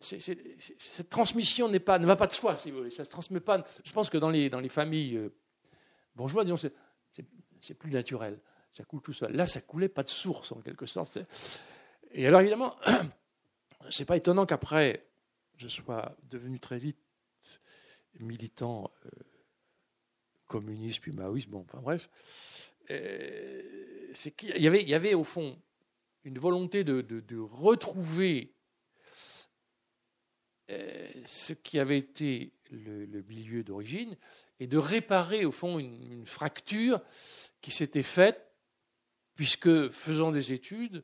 cette 0.00 1.10
transmission 1.10 1.68
n'est 1.68 1.80
pas, 1.80 1.98
ne 1.98 2.06
va 2.06 2.16
pas 2.16 2.26
de 2.26 2.32
soi, 2.32 2.56
si 2.56 2.70
vous 2.70 2.78
voulez. 2.78 2.90
Ça 2.90 3.04
se 3.04 3.10
transmet 3.10 3.40
pas. 3.40 3.64
Je 3.84 3.92
pense 3.92 4.10
que 4.10 4.18
dans 4.18 4.30
les, 4.30 4.50
dans 4.50 4.60
les 4.60 4.68
familles 4.68 5.16
euh, 5.16 5.34
bourgeoises, 6.14 6.46
disons, 6.46 6.70
c'est 7.66 7.74
plus 7.74 7.90
naturel. 7.90 8.38
Ça 8.72 8.84
coule 8.84 9.02
tout 9.02 9.12
seul. 9.12 9.32
Là, 9.32 9.46
ça 9.46 9.60
coulait 9.60 9.88
pas 9.88 10.02
de 10.02 10.08
source, 10.08 10.52
en 10.52 10.60
quelque 10.60 10.86
sorte. 10.86 11.18
Et 12.12 12.26
alors, 12.26 12.40
évidemment, 12.40 12.76
c'est 13.90 14.04
pas 14.04 14.16
étonnant 14.16 14.46
qu'après, 14.46 15.06
je 15.56 15.68
sois 15.68 16.16
devenu 16.30 16.60
très 16.60 16.78
vite 16.78 16.98
militant 18.20 18.90
euh, 19.04 19.10
communiste, 20.46 21.00
puis 21.00 21.12
maoïste, 21.12 21.48
bon, 21.48 21.60
enfin 21.60 21.80
bref. 21.80 22.08
Euh, 22.90 24.10
c'est 24.14 24.30
qu'il 24.30 24.62
y 24.62 24.66
avait, 24.66 24.82
il 24.82 24.88
y 24.88 24.94
avait 24.94 25.14
au 25.14 25.24
fond 25.24 25.60
une 26.24 26.38
volonté 26.38 26.84
de, 26.84 27.38
retrouver 27.38 28.52
euh, 30.70 31.08
ce 31.24 31.52
qui 31.52 31.78
avait 31.78 31.98
été 31.98 32.52
le, 32.70 33.22
milieu 33.22 33.62
d'origine 33.62 34.16
et 34.58 34.66
de 34.66 34.78
réparer 34.78 35.44
au 35.44 35.52
fond 35.52 35.78
une, 35.78 36.26
fracture 36.26 37.00
qui 37.66 37.72
s'était 37.72 38.04
faite 38.04 38.52
puisque 39.34 39.90
faisant 39.90 40.30
des 40.30 40.52
études 40.52 41.02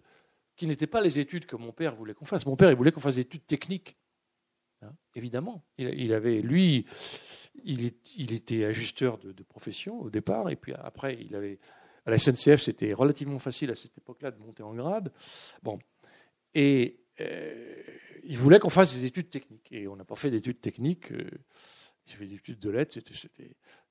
qui 0.54 0.68
n'étaient 0.68 0.86
pas 0.86 1.00
les 1.00 1.18
études 1.18 1.44
que 1.44 1.56
mon 1.56 1.72
père 1.72 1.96
voulait 1.96 2.14
qu'on 2.14 2.24
fasse. 2.24 2.46
Mon 2.46 2.54
père, 2.54 2.72
voulait 2.76 2.92
qu'on 2.92 3.00
fasse 3.00 3.16
des 3.16 3.22
études 3.22 3.44
techniques, 3.48 3.96
hein, 4.80 4.92
évidemment. 5.16 5.64
Il, 5.76 6.12
avait, 6.12 6.40
lui, 6.40 6.86
il, 7.64 8.32
était 8.32 8.64
ajusteur 8.64 9.18
de, 9.18 9.32
de, 9.32 9.42
profession 9.42 10.00
au 10.00 10.08
départ, 10.08 10.50
et 10.50 10.56
puis 10.56 10.72
après, 10.72 11.18
il 11.20 11.34
avait, 11.34 11.58
à 12.06 12.12
la 12.12 12.18
SNCF, 12.20 12.62
c'était 12.62 12.92
relativement 12.92 13.40
facile 13.40 13.72
à 13.72 13.74
cette 13.74 13.98
époque-là 13.98 14.30
de 14.30 14.38
monter 14.38 14.62
en 14.62 14.72
grade. 14.72 15.12
Bon, 15.64 15.80
et 16.54 17.00
euh, 17.20 17.82
il 18.22 18.38
voulait 18.38 18.60
qu'on 18.60 18.70
fasse 18.70 18.94
des 18.94 19.04
études 19.04 19.30
techniques. 19.30 19.66
Et 19.72 19.88
on 19.88 19.96
n'a 19.96 20.04
pas 20.04 20.14
fait 20.14 20.30
d'études 20.30 20.60
techniques. 20.60 21.10
Euh, 21.10 21.28
j'ai 22.06 22.16
fait 22.16 22.26
des 22.26 22.34
études 22.36 22.58
de 22.58 22.70
lettres. 22.70 22.98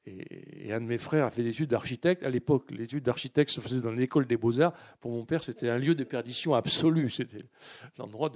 Et, 0.06 0.74
un 0.74 0.82
de 0.82 0.86
mes 0.86 0.98
frères 0.98 1.26
a 1.26 1.30
fait 1.30 1.44
des 1.44 1.50
études 1.50 1.70
d'architecte. 1.70 2.24
À 2.24 2.30
l'époque, 2.30 2.72
les 2.72 2.86
études 2.86 3.04
d'architecte 3.04 3.52
se 3.52 3.62
faisaient 3.62 3.82
dans 3.82 3.92
l'école 3.92 4.26
des 4.26 4.38
beaux-arts. 4.38 4.74
Pour 5.00 5.12
mon 5.12 5.26
père, 5.26 5.44
c'était 5.44 5.70
un 5.70 5.78
lieu 5.78 5.96
de 5.96 6.04
perdition 6.04 6.54
absolue. 6.54 7.10
C'était 7.10 7.46
l'endroit 7.98 8.32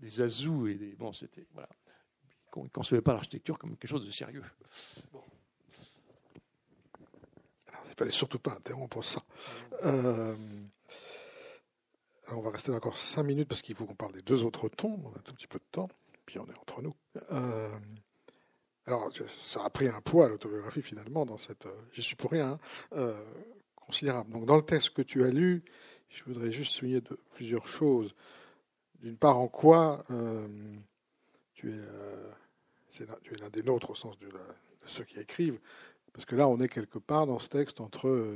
des 0.00 0.20
azous. 0.20 0.66
Et 0.66 0.96
bon, 0.98 1.12
c'était, 1.12 1.46
voilà. 1.52 1.68
On 2.56 2.64
ne 2.64 2.68
concevait 2.68 3.02
pas 3.02 3.12
l'architecture 3.12 3.58
comme 3.58 3.76
quelque 3.76 3.90
chose 3.90 4.06
de 4.06 4.10
sérieux. 4.10 4.42
il 7.84 7.90
ne 7.90 7.94
fallait 7.94 8.10
surtout 8.10 8.38
pas 8.38 8.52
interrompre 8.52 9.04
ça. 9.04 9.22
Euh, 9.84 10.34
on 12.28 12.40
va 12.40 12.50
rester 12.50 12.72
encore 12.72 12.96
cinq 12.96 13.24
minutes 13.24 13.48
parce 13.48 13.60
qu'il 13.60 13.74
faut 13.74 13.84
qu'on 13.84 13.94
parle 13.94 14.14
des 14.14 14.22
deux 14.22 14.42
autres 14.42 14.68
tons. 14.68 14.98
On 15.04 15.08
a 15.10 15.18
un 15.18 15.22
tout 15.22 15.34
petit 15.34 15.46
peu 15.46 15.58
de 15.58 15.64
temps, 15.70 15.88
puis 16.24 16.38
on 16.38 16.46
est 16.46 16.58
entre 16.58 16.80
nous. 16.80 16.96
Euh, 17.30 17.78
alors, 18.86 19.10
ça 19.42 19.64
a 19.64 19.70
pris 19.70 19.88
un 19.88 20.00
poids 20.00 20.28
l'autobiographie 20.28 20.82
finalement 20.82 21.26
dans 21.26 21.38
cette. 21.38 21.66
Euh, 21.66 21.74
j'y 21.92 22.02
suis 22.02 22.14
pour 22.14 22.30
rien, 22.30 22.52
hein, 22.52 22.58
euh, 22.92 23.20
considérable. 23.74 24.30
Donc, 24.30 24.46
dans 24.46 24.56
le 24.56 24.62
texte 24.62 24.90
que 24.90 25.02
tu 25.02 25.24
as 25.24 25.30
lu, 25.30 25.64
je 26.08 26.22
voudrais 26.24 26.52
juste 26.52 26.72
souligner 26.72 27.02
plusieurs 27.34 27.66
choses. 27.66 28.14
D'une 29.00 29.16
part, 29.16 29.38
en 29.38 29.48
quoi 29.48 30.04
tu 31.54 31.70
es, 31.70 31.80
tu 32.92 33.02
es 33.02 33.36
l'un 33.36 33.50
des 33.50 33.62
nôtres 33.62 33.90
au 33.90 33.94
sens 33.94 34.18
de, 34.18 34.28
ceux 34.86 35.04
qui 35.04 35.18
écrivent, 35.18 35.60
parce 36.12 36.24
que 36.24 36.34
là, 36.34 36.48
on 36.48 36.58
est 36.60 36.68
quelque 36.68 36.98
part 36.98 37.26
dans 37.26 37.38
ce 37.38 37.48
texte 37.48 37.80
entre 37.80 38.34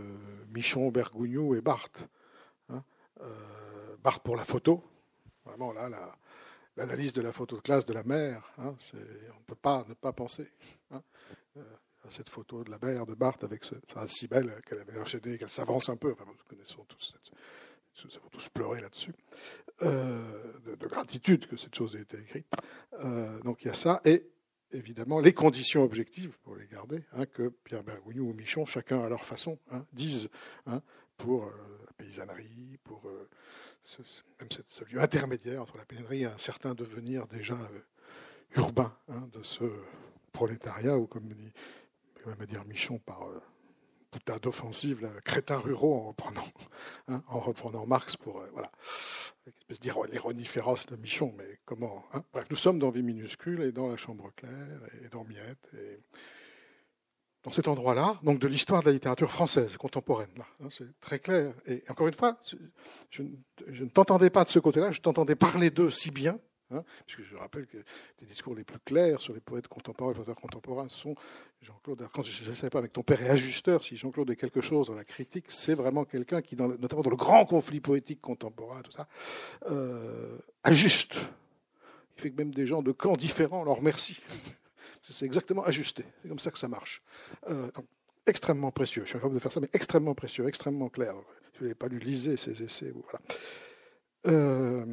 Michon, 0.51 0.91
Bergugno 0.91 1.55
et 1.55 1.63
Barthes. 1.63 2.07
Hein, 2.69 2.85
Barthes 4.03 4.23
pour 4.23 4.37
la 4.37 4.45
photo. 4.45 4.85
Vraiment, 5.47 5.73
là, 5.73 5.89
l'analyse 6.81 7.13
de 7.13 7.21
la 7.21 7.33
photo 7.33 7.57
de 7.57 7.61
classe 7.61 7.85
de 7.85 7.93
la 7.93 8.03
mer, 8.05 8.43
hein, 8.57 8.75
on 8.95 8.97
ne 8.97 9.45
peut 9.47 9.55
pas 9.55 9.85
ne 9.87 9.95
pas 9.95 10.13
penser 10.13 10.51
hein, 10.91 11.03
euh, 11.59 11.63
à 12.07 12.11
cette 12.11 12.31
photo 12.31 12.65
de 12.65 12.71
la 12.71 12.79
mer 12.81 13.05
de 13.05 13.15
Barthes 13.15 13.45
avec 13.45 13.65
ce, 13.65 13.75
si 14.09 14.27
belle 14.29 14.51
qu'elle 14.67 14.81
avait 14.81 14.95
l'air 14.95 15.07
gênée, 15.07 15.37
qu'elle 15.37 15.51
s'avance 15.51 15.91
un 15.91 15.97
peu. 15.97 16.13
Enfin, 16.13 16.25
nous 16.27 16.45
connaissons 16.49 16.83
tous, 16.85 17.15
nous 18.05 18.17
avons 18.17 18.29
tous 18.31 18.49
pleuré 18.49 18.81
là-dessus, 18.81 19.13
euh, 19.83 20.55
de, 20.65 20.87
gratitude 20.87 21.47
que 21.47 21.59
cette 21.59 21.75
chose 21.75 21.95
ait 21.97 22.01
été 22.01 22.19
écrite. 22.19 22.47
Euh, 23.05 23.39
donc 23.41 23.63
il 23.63 23.69
y 23.69 23.71
a 23.71 23.75
ça, 23.75 24.01
et 24.07 24.31
évidemment 24.73 25.21
les 25.21 25.35
conditions 25.35 25.85
objectives 25.85 26.39
pour 26.45 26.57
les 26.57 26.67
garder, 26.67 27.03
que 27.35 27.49
Pierre 27.65 27.85
Bergogneau 27.85 28.25
ou 28.25 28.33
Michon, 28.33 28.65
chacun 28.65 29.03
à 29.03 29.09
leur 29.11 29.27
façon, 29.27 29.59
disent 29.93 30.31
pour 31.19 31.45
la 31.45 31.93
paysannerie, 31.99 32.79
pour 32.85 33.03
même 33.99 34.49
ce, 34.69 34.85
lieu 34.85 35.01
intermédiaire 35.01 35.63
entre 35.63 35.77
la 35.77 35.85
paysannerie 35.85 36.23
et 36.23 36.27
un 36.27 36.39
certain 36.39 36.75
devenir 36.75 37.27
déjà 37.27 37.55
euh, 37.55 37.81
urbain 38.57 38.97
hein, 39.09 39.29
de 39.33 39.43
ce 39.43 39.65
prolétariat, 40.33 40.97
ou 40.97 41.07
comme 41.07 41.25
dit, 41.25 41.53
dire 42.49 42.65
Michon 42.65 42.99
par 42.99 43.23
euh, 43.29 43.41
boutade 44.13 44.47
offensive, 44.47 45.03
la 45.03 45.21
crétin 45.21 45.59
ruraux 45.59 45.95
en 45.95 46.09
reprenant, 46.09 46.49
hein, 47.09 47.23
en 47.29 47.41
reprenant 47.41 47.87
Marx 47.87 48.17
pour, 48.17 48.41
euh, 48.41 48.49
voilà, 48.53 48.71
d'ironie 49.81 50.45
féroce 50.45 50.87
de 50.87 50.97
Michon, 50.97 51.33
mais 51.37 51.59
comment 51.65 52.05
hein. 52.13 52.25
Bref, 52.33 52.47
nous 52.51 52.57
sommes 52.57 52.79
dans 52.79 52.91
Vie 52.91 53.03
minuscule 53.03 53.63
et 53.63 53.73
dans 53.73 53.89
la 53.89 53.97
chambre 53.97 54.31
claire 54.37 54.81
et 55.03 55.09
dans 55.09 55.25
Miette. 55.25 55.69
Et, 55.75 55.99
dans 57.43 57.51
cet 57.51 57.69
endroit-là, 57.69 58.19
donc 58.23 58.39
de 58.39 58.47
l'histoire 58.47 58.83
de 58.83 58.89
la 58.89 58.93
littérature 58.93 59.31
française 59.31 59.77
contemporaine. 59.77 60.29
Hein, 60.63 60.69
c'est 60.71 61.01
très 61.01 61.19
clair. 61.19 61.55
Et 61.67 61.83
encore 61.89 62.09
une 62.09 62.15
fois, 62.15 62.39
je, 63.11 63.23
ne 63.23 63.89
t'entendais 63.89 64.31
pas 64.31 64.45
de 64.45 64.51
ce 64.51 64.59
côté-là, 64.59 64.93
je 64.93 65.01
t'entendais 65.01 65.37
parler 65.37 65.71
d'eux 65.71 65.91
si 65.91 66.11
bien, 66.11 66.39
hein, 66.71 66.85
puisque 67.07 67.23
je 67.31 67.37
rappelle 67.37 67.67
que 67.67 67.79
les 68.21 68.27
discours 68.27 68.55
les 68.55 68.65
plus 68.65 68.79
clairs 68.81 69.23
sur 69.23 69.33
les 69.33 69.41
poètes 69.41 69.69
contemporains, 69.69 70.13
les 70.13 70.21
auteurs 70.21 70.37
contemporains, 70.37 70.89
sont 70.91 71.15
Jean-Claude. 71.63 72.07
Quand 72.13 72.23
je 72.23 72.51
ne 72.51 72.55
savais 72.55 72.71
pas 72.71 72.79
avec 72.79 72.93
ton 72.93 73.03
père 73.03 73.23
et 73.23 73.31
ajusteur, 73.31 73.83
si 73.83 73.97
Jean-Claude 73.97 74.31
est 74.31 74.37
quelque 74.37 74.61
chose 74.61 74.89
dans 74.89 74.95
la 74.95 75.05
critique, 75.05 75.47
c'est 75.49 75.75
vraiment 75.75 76.05
quelqu'un 76.05 76.43
qui, 76.43 76.57
notamment 76.57 77.03
dans 77.03 77.11
le 77.11 77.17
grand 77.17 77.47
conflit 77.47 77.81
poétique 77.81 78.21
contemporain, 78.21 78.83
tout 78.83 78.93
ça, 78.93 79.09
euh, 79.71 80.37
ajuste. 80.63 81.15
Il 82.19 82.23
fait 82.23 82.31
que 82.33 82.37
même 82.37 82.53
des 82.53 82.67
gens 82.67 82.83
de 82.83 82.93
camps 82.93 83.17
différents 83.17 83.65
leur 83.65 83.77
remercient. 83.77 84.19
C'est 85.03 85.25
exactement 85.25 85.65
ajusté. 85.65 86.05
C'est 86.23 86.29
comme 86.29 86.39
ça 86.39 86.51
que 86.51 86.59
ça 86.59 86.69
marche. 86.69 87.03
Euh, 87.49 87.71
extrêmement 88.27 88.71
précieux. 88.71 89.03
Je 89.03 89.09
suis 89.09 89.17
incapable 89.17 89.35
de 89.35 89.41
faire 89.41 89.53
ça, 89.53 89.61
mais 89.61 89.71
extrêmement 89.73 90.15
précieux, 90.15 90.47
extrêmement 90.47 90.89
clair. 90.89 91.15
Si 91.53 91.59
vous 91.59 91.65
n'avez 91.65 91.75
pas 91.75 91.89
lu, 91.89 91.99
lisez 91.99 92.37
ces 92.37 92.63
essais. 92.63 92.93
Euh, 94.27 94.85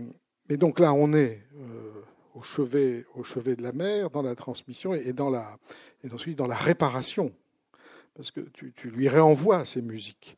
mais 0.49 0.57
donc 0.57 0.79
là, 0.79 0.93
on 0.93 1.13
est 1.13 1.43
euh, 1.55 2.01
au, 2.33 2.41
chevet, 2.41 3.05
au 3.15 3.23
chevet 3.23 3.55
de 3.55 3.63
la 3.63 3.73
mer, 3.73 4.09
dans 4.09 4.21
la 4.21 4.35
transmission 4.35 4.93
et, 4.93 5.13
dans 5.13 5.29
la, 5.29 5.57
et 6.03 6.11
ensuite 6.11 6.37
dans 6.37 6.47
la 6.47 6.55
réparation. 6.55 7.33
Parce 8.15 8.31
que 8.31 8.41
tu, 8.41 8.73
tu 8.73 8.89
lui 8.89 9.07
réenvoies 9.09 9.65
ces 9.65 9.81
musiques. 9.81 10.37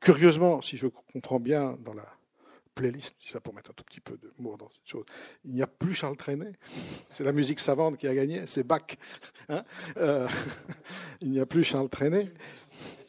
curieusement, 0.00 0.60
si 0.62 0.76
je 0.76 0.86
comprends 1.12 1.40
bien, 1.40 1.76
dans 1.80 1.94
la 1.94 2.06
playlist, 2.74 3.14
ça 3.24 3.40
pour 3.40 3.54
mettre 3.54 3.70
un 3.70 3.74
tout 3.74 3.84
petit 3.84 4.00
peu 4.00 4.16
de 4.16 4.32
mots 4.38 4.56
dans 4.56 4.68
cette 4.70 4.86
chose. 4.86 5.04
Il 5.44 5.54
n'y 5.54 5.62
a 5.62 5.66
plus 5.66 5.94
Charles 5.94 6.16
Trenet, 6.16 6.52
c'est 7.08 7.24
la 7.24 7.32
musique 7.32 7.60
savante 7.60 7.98
qui 7.98 8.06
a 8.06 8.14
gagné, 8.14 8.46
c'est 8.46 8.66
Bach. 8.66 8.82
Hein 9.48 9.64
euh, 9.96 10.28
il 11.20 11.30
n'y 11.30 11.40
a 11.40 11.46
plus 11.46 11.64
Charles 11.64 11.88
Trenet. 11.88 12.32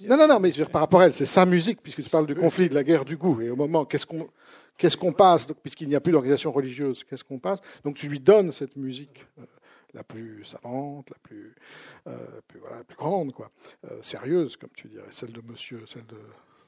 Non, 0.02 0.18
non, 0.18 0.28
non, 0.28 0.40
mais 0.40 0.50
je 0.52 0.58
veux 0.58 0.66
dire, 0.66 0.72
par 0.72 0.82
rapport 0.82 1.02
à 1.02 1.06
elle, 1.06 1.14
c'est 1.14 1.26
sa 1.26 1.46
musique, 1.46 1.82
puisque 1.82 2.04
tu 2.04 2.10
parles 2.10 2.28
du 2.28 2.36
conflit, 2.36 2.70
de 2.70 2.76
la 2.76 2.84
guerre 2.84 3.06
du 3.06 3.18
goût. 3.18 3.42
Et 3.42 3.50
au 3.50 3.56
moment, 3.56 3.86
qu'est-ce 3.86 4.06
qu'on 4.06 4.30
qu'est-ce 4.78 4.98
qu'on 4.98 5.14
passe, 5.14 5.48
puisqu'il 5.62 5.88
n'y 5.88 5.96
a 5.96 6.02
plus 6.02 6.12
d'organisation 6.12 6.52
religieuse, 6.52 7.04
qu'est-ce 7.04 7.24
qu'on 7.24 7.40
passe? 7.40 7.60
Donc 7.84 7.96
tu 7.96 8.08
lui 8.08 8.20
donnes 8.20 8.52
cette 8.52 8.76
musique. 8.76 9.26
Euh, 9.40 9.46
la 9.96 10.04
plus 10.04 10.44
savante, 10.44 11.12
la 11.12 11.18
plus, 11.22 11.54
euh, 12.08 12.42
plus, 12.48 12.60
voilà, 12.60 12.78
la 12.78 12.84
plus 12.84 12.98
grande, 12.98 13.32
quoi, 13.32 13.52
sérieuse, 14.02 14.58
comme 14.58 14.72
tu 14.76 14.88
dirais, 14.88 15.06
celle 15.12 15.32
de 15.32 15.42
Monsieur, 15.42 15.84
celle 15.86 16.08
de 16.08 16.18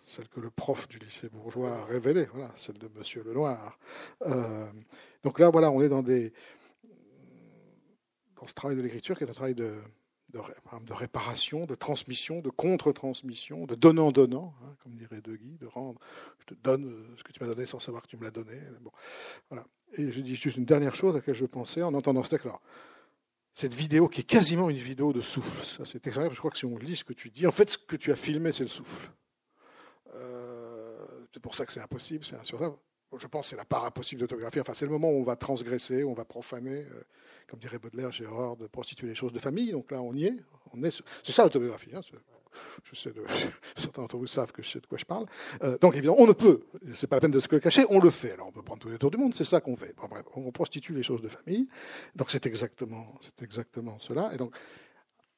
celle 0.06 0.28
que 0.30 0.39
le 0.39 0.49
prof 0.49 0.88
du 0.88 0.99
lycée 0.99 1.30
bourgeois 1.30 1.80
a 1.80 1.86
révélée, 1.86 2.28
voilà, 2.32 2.53
celle 2.58 2.78
de 2.78 2.88
Monsieur 2.95 3.24
Lenoir. 3.24 3.78
Euh, 4.24 4.70
donc 5.24 5.39
là, 5.39 5.49
voilà, 5.49 5.72
on 5.72 5.82
est 5.82 5.89
dans, 5.89 6.03
des, 6.03 6.32
dans 8.39 8.47
ce 8.47 8.53
travail 8.53 8.78
de 8.78 8.82
l'écriture 8.82 9.18
qui 9.18 9.24
est 9.24 9.30
un 9.30 9.34
travail 9.34 9.56
de, 9.56 9.82
de, 10.30 10.93
réparation, 10.93 11.66
de 11.66 11.76
transmission, 11.76 12.41
de 12.41 12.49
contre-transmission, 12.49 13.66
de 13.66 13.76
donnant-donnant, 13.76 14.53
hein, 14.64 14.76
comme 14.84 14.95
dirait 14.95 15.22
De 15.22 15.36
Guy, 15.36 15.58
de 15.58 15.66
rendre. 15.66 15.99
Je 16.39 16.53
te 16.53 16.62
donne 16.62 16.86
euh, 16.86 17.16
ce 17.18 17.24
que 17.24 17.32
tu 17.32 17.43
m'as 17.43 17.49
donné 17.49 17.66
sans 17.66 17.80
savoir 17.80 18.03
que 18.03 18.08
tu 18.08 18.18
me 18.18 18.24
l'as 18.24 18.32
donné. 18.32 18.60
Bon, 18.82 18.91
voilà. 19.49 19.66
Et 19.97 20.12
je 20.12 20.20
dis 20.20 20.36
juste 20.36 20.58
une 20.58 20.66
dernière 20.66 20.95
chose 20.95 21.16
à 21.16 21.20
laquelle 21.20 21.36
je 21.36 21.45
pensais 21.45 21.82
en 21.82 21.93
entendant 21.93 22.24
ce 22.24 22.32
texte-là. 22.32 22.60
Cette 23.53 23.74
vidéo 23.74 24.10
qui 24.10 24.22
est 24.22 24.26
quasiment 24.26 24.70
une 24.70 24.78
vidéo 24.78 25.14
de 25.14 25.22
souffle. 25.22 25.64
Ça, 25.64 25.86
c'est 25.86 26.06
extraordinaire. 26.06 26.34
Je 26.34 26.39
crois 26.39 26.51
que 26.51 26.58
si 26.58 26.66
on 26.66 26.78
lit 26.78 26.97
ce 26.97 27.06
que 27.06 27.14
tu 27.14 27.30
dis, 27.30 27.47
en 27.47 27.51
fait, 27.51 27.70
ce 27.70 27.78
que 27.78 27.95
tu 27.95 28.12
as 28.12 28.18
filmé, 28.18 28.51
c'est 28.51 28.64
le 28.64 28.70
souffle. 28.70 29.10
C'est 31.36 31.42
pour 31.42 31.54
ça 31.54 31.66
que 31.66 31.74
c'est 31.74 31.82
impossible, 31.82 32.24
c'est 32.24 32.38
insurable. 32.38 32.78
Je 33.18 33.28
pense 33.28 33.48
que 33.48 33.50
c'est 33.50 33.56
la 33.58 33.66
part 33.66 33.84
impossible 33.84 34.22
d'autographie. 34.22 34.62
Enfin, 34.62 34.74
c'est 34.74 34.86
le 34.86 34.92
moment 34.92 35.10
où 35.10 35.20
on 35.20 35.24
va 35.24 35.36
transgresser, 35.36 36.06
on 36.06 36.14
va 36.14 36.24
profaner. 36.24 36.86
Euh, 36.86 37.04
comme 37.46 37.60
dirait 37.60 37.78
Baudelaire, 37.78 38.10
j'ai 38.14 38.26
horreur 38.26 38.56
de 38.56 38.68
prostituer 38.68 39.08
les 39.08 39.16
choses 39.16 39.34
de 39.34 39.40
famille. 39.40 39.74
Donc 39.74 39.92
là, 39.92 40.02
on 40.02 40.14
y 40.14 40.28
est. 40.28 40.38
On 40.72 40.82
est 40.82 41.04
c'est 41.24 41.34
ça 41.34 41.44
l'autobiographie. 41.44 41.94
Hein, 41.94 42.00
je 42.84 42.96
sais 42.96 43.12
certains 43.76 44.04
d'entre 44.04 44.16
vous 44.16 44.28
savent 44.28 44.54
que 44.54 44.64
je 44.64 44.70
sais 44.70 44.80
de 44.80 44.88
quoi 44.88 44.98
je 44.98 45.04
parle. 45.04 45.26
Euh, 45.62 45.78
donc 45.80 45.96
évidemment, 45.96 46.16
on 46.20 46.28
ne 46.28 46.32
peut, 46.32 46.62
c'est 46.94 47.08
pas 47.08 47.18
la 47.18 47.20
peine 47.20 47.32
de 47.32 47.42
se 47.42 47.50
cacher, 47.50 47.86
on 47.90 48.00
le 48.00 48.12
fait. 48.12 48.32
Alors 48.32 48.48
on 48.48 48.54
peut 48.54 48.64
prendre 48.64 48.82
tous 48.82 48.88
les 48.88 48.98
tours 48.98 49.12
du 49.12 49.18
monde, 49.18 49.36
c'est 49.36 49.44
ça 49.44 49.60
qu'on 49.60 49.76
fait. 49.76 49.94
on 50.38 50.52
prostitue 50.54 50.94
les 50.94 51.04
choses 51.04 51.22
de 51.22 51.28
famille. 51.28 51.68
Donc 52.16 52.32
c'est 52.32 52.46
exactement, 52.46 53.14
c'est 53.20 53.44
exactement 53.44 54.00
cela. 54.00 54.32
Et 54.34 54.38
donc 54.38 54.56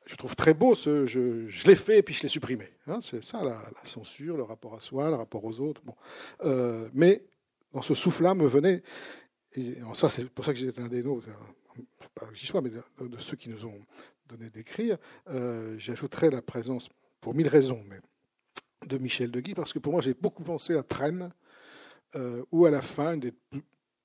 je 0.08 0.16
trouve 0.16 0.36
très 0.36 0.54
beau 0.54 0.74
ce 0.74 1.06
je, 1.06 1.48
je 1.48 1.68
l'ai 1.68 1.76
fait 1.76 2.00
et 2.00 2.04
puis 2.04 2.14
je 2.14 2.24
l'ai 2.24 2.30
supprimé. 2.30 2.70
Hein, 2.88 3.00
c'est 3.04 3.24
ça 3.24 3.44
la, 3.44 3.62
censure, 3.86 4.38
le 4.38 4.44
rapport 4.44 4.76
à 4.76 4.80
soi, 4.80 5.10
le 5.10 5.16
rapport 5.16 5.44
aux 5.44 5.60
autres. 5.60 5.82
Bon. 5.84 5.96
Euh, 6.44 6.90
mais 6.94 7.24
dans 7.74 7.82
ce 7.82 7.94
souffle-là 7.94 8.34
me 8.34 8.48
venait, 8.48 8.84
et 9.54 9.76
ça 9.94 10.10
c'est 10.10 10.26
pour 10.30 10.46
ça 10.46 10.54
que 10.54 10.60
j'étais 10.60 10.82
un 10.82 10.88
des 10.88 11.04
nôtres, 11.04 11.28
pas 12.16 12.26
que 12.26 12.36
j'y 12.36 12.46
sois, 12.46 12.62
mais 12.62 12.70
de, 12.70 13.18
ceux 13.20 13.36
qui 13.36 13.50
nous 13.50 13.66
ont 13.66 13.80
donné 14.28 14.50
d'écrire, 14.50 14.98
euh, 15.30 15.76
j'ajouterais 15.78 16.30
la 16.30 16.42
présence, 16.42 16.90
pour 17.22 17.34
mille 17.36 17.48
raisons, 17.48 17.84
mais 17.88 18.00
de 18.88 18.98
Michel 18.98 19.32
de 19.32 19.40
Guy, 19.40 19.54
parce 19.54 19.74
que 19.74 19.80
pour 19.80 19.94
moi 19.94 20.02
j'ai 20.02 20.14
beaucoup 20.14 20.44
pensé 20.44 20.76
à 20.76 20.84
Traîne, 20.84 21.32
euh, 22.16 22.44
où 22.52 22.66
à 22.66 22.72
la 22.72 22.82
fin, 22.82 23.14
une 23.14 23.20
des 23.20 23.34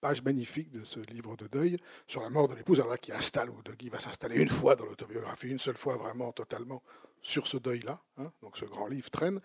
pages 0.02 0.22
magnifiques 0.22 0.72
de 0.72 0.84
ce 0.84 0.98
livre 1.00 1.36
de 1.36 1.46
deuil, 1.46 1.78
sur 2.08 2.22
la 2.22 2.28
mort 2.28 2.48
de 2.48 2.54
l'épouse, 2.54 2.80
alors 2.80 2.90
là 2.90 2.98
qui 2.98 3.12
installe, 3.12 3.48
où 3.48 3.62
de 3.62 3.72
Guy 3.72 3.88
va 3.88 4.00
s'installer 4.00 4.42
une 4.42 4.48
fois 4.48 4.74
dans 4.74 4.84
l'autobiographie, 4.84 5.48
une 5.48 5.60
seule 5.60 5.76
fois 5.76 5.96
vraiment 5.96 6.32
totalement 6.32 6.82
sur 7.22 7.46
ce 7.46 7.56
deuil-là, 7.56 8.02
hein, 8.18 8.32
donc 8.42 8.58
ce 8.58 8.64
grand 8.64 8.88
livre 8.88 9.08
Traîne, 9.10 9.40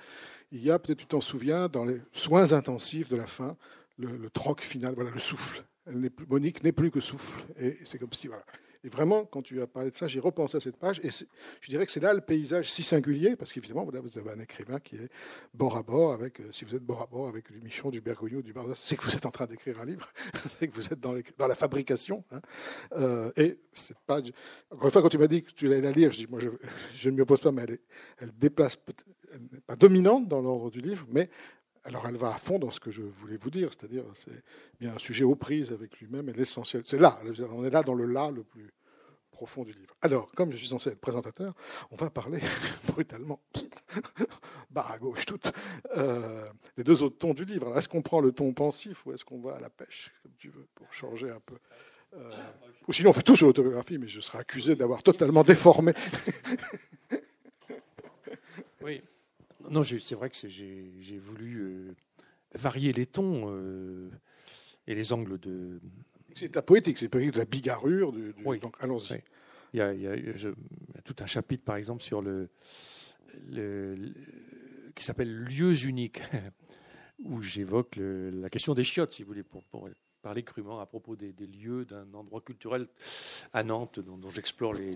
il 0.51 0.63
y 0.63 0.71
a, 0.71 0.79
peut-être 0.79 0.97
tu 0.97 1.05
t'en 1.05 1.21
souviens, 1.21 1.69
dans 1.69 1.85
les 1.85 2.01
soins 2.11 2.53
intensifs 2.53 3.07
de 3.07 3.15
la 3.15 3.27
fin, 3.27 3.55
le, 3.99 4.29
troc 4.31 4.61
final, 4.61 4.95
voilà, 4.95 5.11
le 5.11 5.19
souffle. 5.19 5.63
Elle 5.85 6.09
plus, 6.09 6.25
Monique 6.25 6.63
n'est 6.63 6.71
plus 6.71 6.91
que 6.91 6.99
souffle. 6.99 7.43
Et 7.59 7.77
c'est 7.85 7.97
comme 7.97 8.13
si, 8.13 8.27
voilà. 8.27 8.43
Et 8.83 8.89
vraiment, 8.89 9.25
quand 9.25 9.41
tu 9.41 9.61
as 9.61 9.67
parlé 9.67 9.91
de 9.91 9.95
ça, 9.95 10.07
j'ai 10.07 10.19
repensé 10.19 10.57
à 10.57 10.59
cette 10.59 10.77
page. 10.77 10.99
Et 11.03 11.09
je 11.09 11.69
dirais 11.69 11.85
que 11.85 11.91
c'est 11.91 11.99
là 11.99 12.13
le 12.13 12.21
paysage 12.21 12.71
si 12.71 12.83
singulier, 12.83 13.35
parce 13.35 13.51
qu'évidemment, 13.51 13.85
vous 13.85 14.17
avez 14.17 14.31
un 14.31 14.39
écrivain 14.39 14.79
qui 14.79 14.95
est 14.95 15.09
bord 15.53 15.77
à 15.77 15.83
bord 15.83 16.13
avec, 16.13 16.39
euh, 16.39 16.51
si 16.51 16.65
vous 16.65 16.75
êtes 16.75 16.83
bord 16.83 17.01
à 17.01 17.07
bord 17.07 17.27
avec 17.27 17.51
du 17.51 17.61
Michon, 17.61 17.89
du 17.89 18.01
Bergoglio, 18.01 18.41
du 18.41 18.53
Bardas, 18.53 18.75
c'est 18.75 18.95
que 18.95 19.03
vous 19.03 19.15
êtes 19.15 19.25
en 19.25 19.31
train 19.31 19.45
d'écrire 19.45 19.79
un 19.79 19.85
livre, 19.85 20.09
c'est 20.59 20.67
que 20.67 20.75
vous 20.75 20.85
êtes 20.85 20.99
dans, 20.99 21.13
la 21.47 21.55
fabrication. 21.55 22.23
Hein. 22.31 22.41
Euh, 22.93 23.31
et 23.35 23.59
cette 23.73 23.99
page, 24.05 24.31
encore 24.71 24.85
une 24.85 24.91
fois, 24.91 25.01
quand 25.01 25.09
tu 25.09 25.17
m'as 25.17 25.27
dit 25.27 25.43
que 25.43 25.51
tu 25.51 25.67
allais 25.67 25.81
la 25.81 25.91
lire, 25.91 26.11
je 26.11 26.17
dis, 26.17 26.27
moi, 26.27 26.39
je, 26.39 26.49
je 26.95 27.09
ne 27.09 27.15
m'y 27.15 27.21
oppose 27.21 27.41
pas, 27.41 27.51
mais 27.51 27.63
elle, 27.63 27.79
elle 28.19 28.31
déplace, 28.37 28.77
elle 29.31 29.41
n'est 29.51 29.61
pas 29.61 29.75
dominante 29.75 30.27
dans 30.27 30.41
l'ordre 30.41 30.69
du 30.69 30.81
livre, 30.81 31.05
mais 31.09 31.29
alors 31.87 32.05
elle 32.05 32.17
va 32.17 32.33
à 32.33 32.37
fond 32.37 32.59
dans 32.59 32.69
ce 32.69 32.81
que 32.81 32.91
je 32.91 33.01
voulais 33.01 33.37
vous 33.37 33.49
dire, 33.49 33.69
c'est-à-dire 33.69 34.03
c'est 34.15 34.43
bien 34.79 34.93
un 34.95 34.99
sujet 34.99 35.23
aux 35.23 35.35
prises 35.35 35.71
avec 35.71 35.97
lui-même 35.99 36.27
et 36.27 36.33
l'essentiel. 36.33 36.83
C'est 36.85 36.99
là, 36.99 37.17
on 37.51 37.63
est 37.63 37.69
là 37.69 37.81
dans 37.81 37.93
le 37.93 38.05
là 38.05 38.29
le 38.29 38.43
plus 38.43 38.73
profond 39.31 39.63
du 39.63 39.71
livre. 39.71 39.95
Alors, 40.01 40.29
comme 40.33 40.51
je 40.51 40.57
suis 40.57 40.67
censé 40.67 40.89
être 40.89 40.99
présentateur, 40.99 41.53
on 41.91 41.95
va 41.95 42.09
parler 42.09 42.41
brutalement, 42.87 43.39
barre 44.69 44.91
à 44.91 44.97
gauche 44.97 45.25
toute, 45.25 45.53
euh, 45.95 46.49
des 46.75 46.83
deux 46.83 47.03
autres 47.03 47.19
tons 47.19 47.33
du 47.33 47.45
livre. 47.45 47.77
Est-ce 47.77 47.87
qu'on 47.87 48.01
prend 48.01 48.19
le 48.19 48.33
ton 48.33 48.51
pensif 48.51 49.05
ou 49.05 49.13
est-ce 49.13 49.23
qu'on 49.23 49.39
va 49.39 49.55
à 49.55 49.59
la 49.61 49.69
pêche, 49.69 50.11
comme 50.23 50.33
tu 50.37 50.49
veux, 50.49 50.67
pour 50.75 50.91
changer 50.91 51.29
un 51.29 51.39
peu 51.39 51.55
euh, 52.15 52.31
Ou 52.89 52.91
sinon 52.91 53.11
on 53.11 53.13
fait 53.13 53.23
tout 53.23 53.37
sur 53.37 53.47
l'autobiographie, 53.47 53.97
mais 53.97 54.09
je 54.09 54.19
serai 54.19 54.39
accusé 54.39 54.75
d'avoir 54.75 55.03
totalement 55.03 55.43
déformé. 55.43 55.93
oui. 58.81 59.01
Non, 59.69 59.83
c'est 59.83 60.15
vrai 60.15 60.29
que 60.29 60.35
j'ai 60.47 61.19
voulu 61.19 61.61
euh, 61.61 61.95
varier 62.53 62.93
les 62.93 63.05
tons 63.05 63.45
euh, 63.47 64.09
et 64.87 64.95
les 64.95 65.13
angles 65.13 65.39
de. 65.39 65.79
C'est 66.35 66.49
ta 66.49 66.61
poétique, 66.61 66.97
c'est 66.97 67.11
de 67.11 67.37
la 67.37 67.45
bigarrure. 67.45 68.13
oui. 68.45 68.59
Donc 68.59 68.75
allons-y. 68.79 69.21
Il, 69.73 69.79
y 69.79 70.07
a, 70.07 70.51
tout 71.03 71.15
un 71.19 71.25
chapitre, 71.25 71.63
par 71.63 71.75
exemple, 71.75 72.01
sur 72.01 72.21
le, 72.21 72.49
qui 74.95 75.03
s'appelle 75.03 75.43
Lieux 75.43 75.85
uniques, 75.85 76.21
où 77.19 77.41
j'évoque 77.41 77.95
la 77.97 78.49
question 78.49 78.73
des 78.73 78.83
chiottes, 78.83 79.13
si 79.13 79.23
vous 79.23 79.27
voulez, 79.27 79.43
pour, 79.43 79.63
parler 80.21 80.43
crûment 80.43 80.79
à 80.79 80.85
propos 80.85 81.15
des, 81.15 81.33
lieux 81.45 81.85
d'un 81.85 82.13
endroit 82.13 82.41
culturel 82.41 82.87
à 83.53 83.63
Nantes, 83.63 83.99
dont, 83.99 84.19
j'explore 84.29 84.73
les 84.73 84.95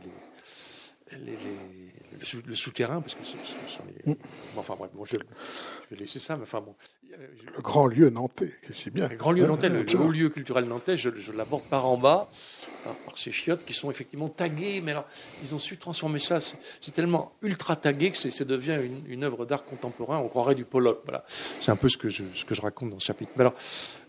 le, 2.47 2.55
souterrain, 2.55 3.01
parce 3.01 3.15
que 3.15 3.23
ce, 3.23 3.35
sont 3.73 3.83
les. 4.05 4.13
Mm. 4.13 4.17
enfin 4.57 4.75
bref, 4.77 4.91
je, 5.05 5.17
vais 5.17 6.01
laisser 6.01 6.19
ça, 6.19 6.35
mais 6.35 6.43
enfin 6.43 6.61
bon. 6.61 6.75
Le 7.55 7.61
grand 7.61 7.87
lieu 7.87 8.09
nantais, 8.09 8.51
c'est 8.73 8.93
bien. 8.93 9.09
Le 9.09 9.17
grand 9.17 9.33
lieu 9.33 9.45
nantais, 9.45 9.67
le, 9.67 9.83
haut 9.99 10.11
lieu 10.11 10.29
culturel 10.29 10.65
nantais, 10.65 10.95
je, 10.95 11.09
l'aborde 11.35 11.63
par 11.63 11.85
en 11.85 11.97
bas, 11.97 12.29
hein, 12.85 12.95
par 13.05 13.17
ces 13.17 13.31
chiottes 13.33 13.65
qui 13.65 13.73
sont 13.73 13.91
effectivement 13.91 14.29
taguées, 14.29 14.79
mais 14.81 14.91
alors 14.91 15.05
ils 15.43 15.53
ont 15.53 15.59
su 15.59 15.77
transformer 15.77 16.19
ça. 16.19 16.39
C'est 16.39 16.93
tellement 16.93 17.33
ultra 17.41 17.75
tagué 17.75 18.11
que 18.11 18.17
ça 18.17 18.45
devient 18.45 18.79
une, 18.81 19.11
une 19.11 19.23
œuvre 19.23 19.45
d'art 19.45 19.65
contemporain, 19.65 20.19
on 20.19 20.29
croirait 20.29 20.55
du 20.55 20.63
Pollock. 20.63 21.01
Voilà. 21.03 21.25
C'est 21.27 21.71
un 21.71 21.75
peu 21.75 21.89
ce 21.89 21.97
que, 21.97 22.07
je, 22.07 22.23
ce 22.35 22.45
que 22.45 22.55
je 22.55 22.61
raconte 22.61 22.91
dans 22.91 22.99
ce 22.99 23.07
chapitre. 23.07 23.31
Mais 23.35 23.41
alors, 23.41 23.55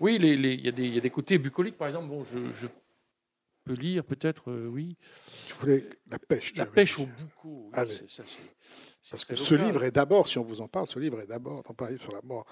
oui, 0.00 0.18
il 0.20 0.44
y, 0.44 0.68
y, 0.94 0.98
a 0.98 1.00
des 1.00 1.10
côtés 1.10 1.38
bucoliques, 1.38 1.76
par 1.76 1.88
exemple. 1.88 2.06
Bon, 2.06 2.24
je 2.54 2.66
peut 3.64 3.74
lire, 3.74 4.04
peut-être, 4.04 4.50
euh, 4.50 4.66
oui. 4.66 4.96
Tu 5.46 5.54
voulais 5.54 5.84
la 6.10 6.18
pêche. 6.18 6.54
La 6.56 6.66
pêche 6.66 6.98
au 6.98 7.06
boucau. 7.06 7.70
Parce 9.10 9.24
que 9.24 9.36
ce 9.36 9.54
livre 9.54 9.84
est 9.84 9.90
d'abord, 9.90 10.28
si 10.28 10.38
on 10.38 10.44
vous 10.44 10.60
en 10.60 10.68
parle, 10.68 10.86
ce 10.86 10.98
livre 10.98 11.20
est 11.20 11.26
d'abord, 11.26 11.62
non 11.68 11.74
pas 11.74 11.86
un 11.86 11.90
livre 11.90 12.02
sur 12.02 12.12
la 12.12 12.22
mort 12.22 12.46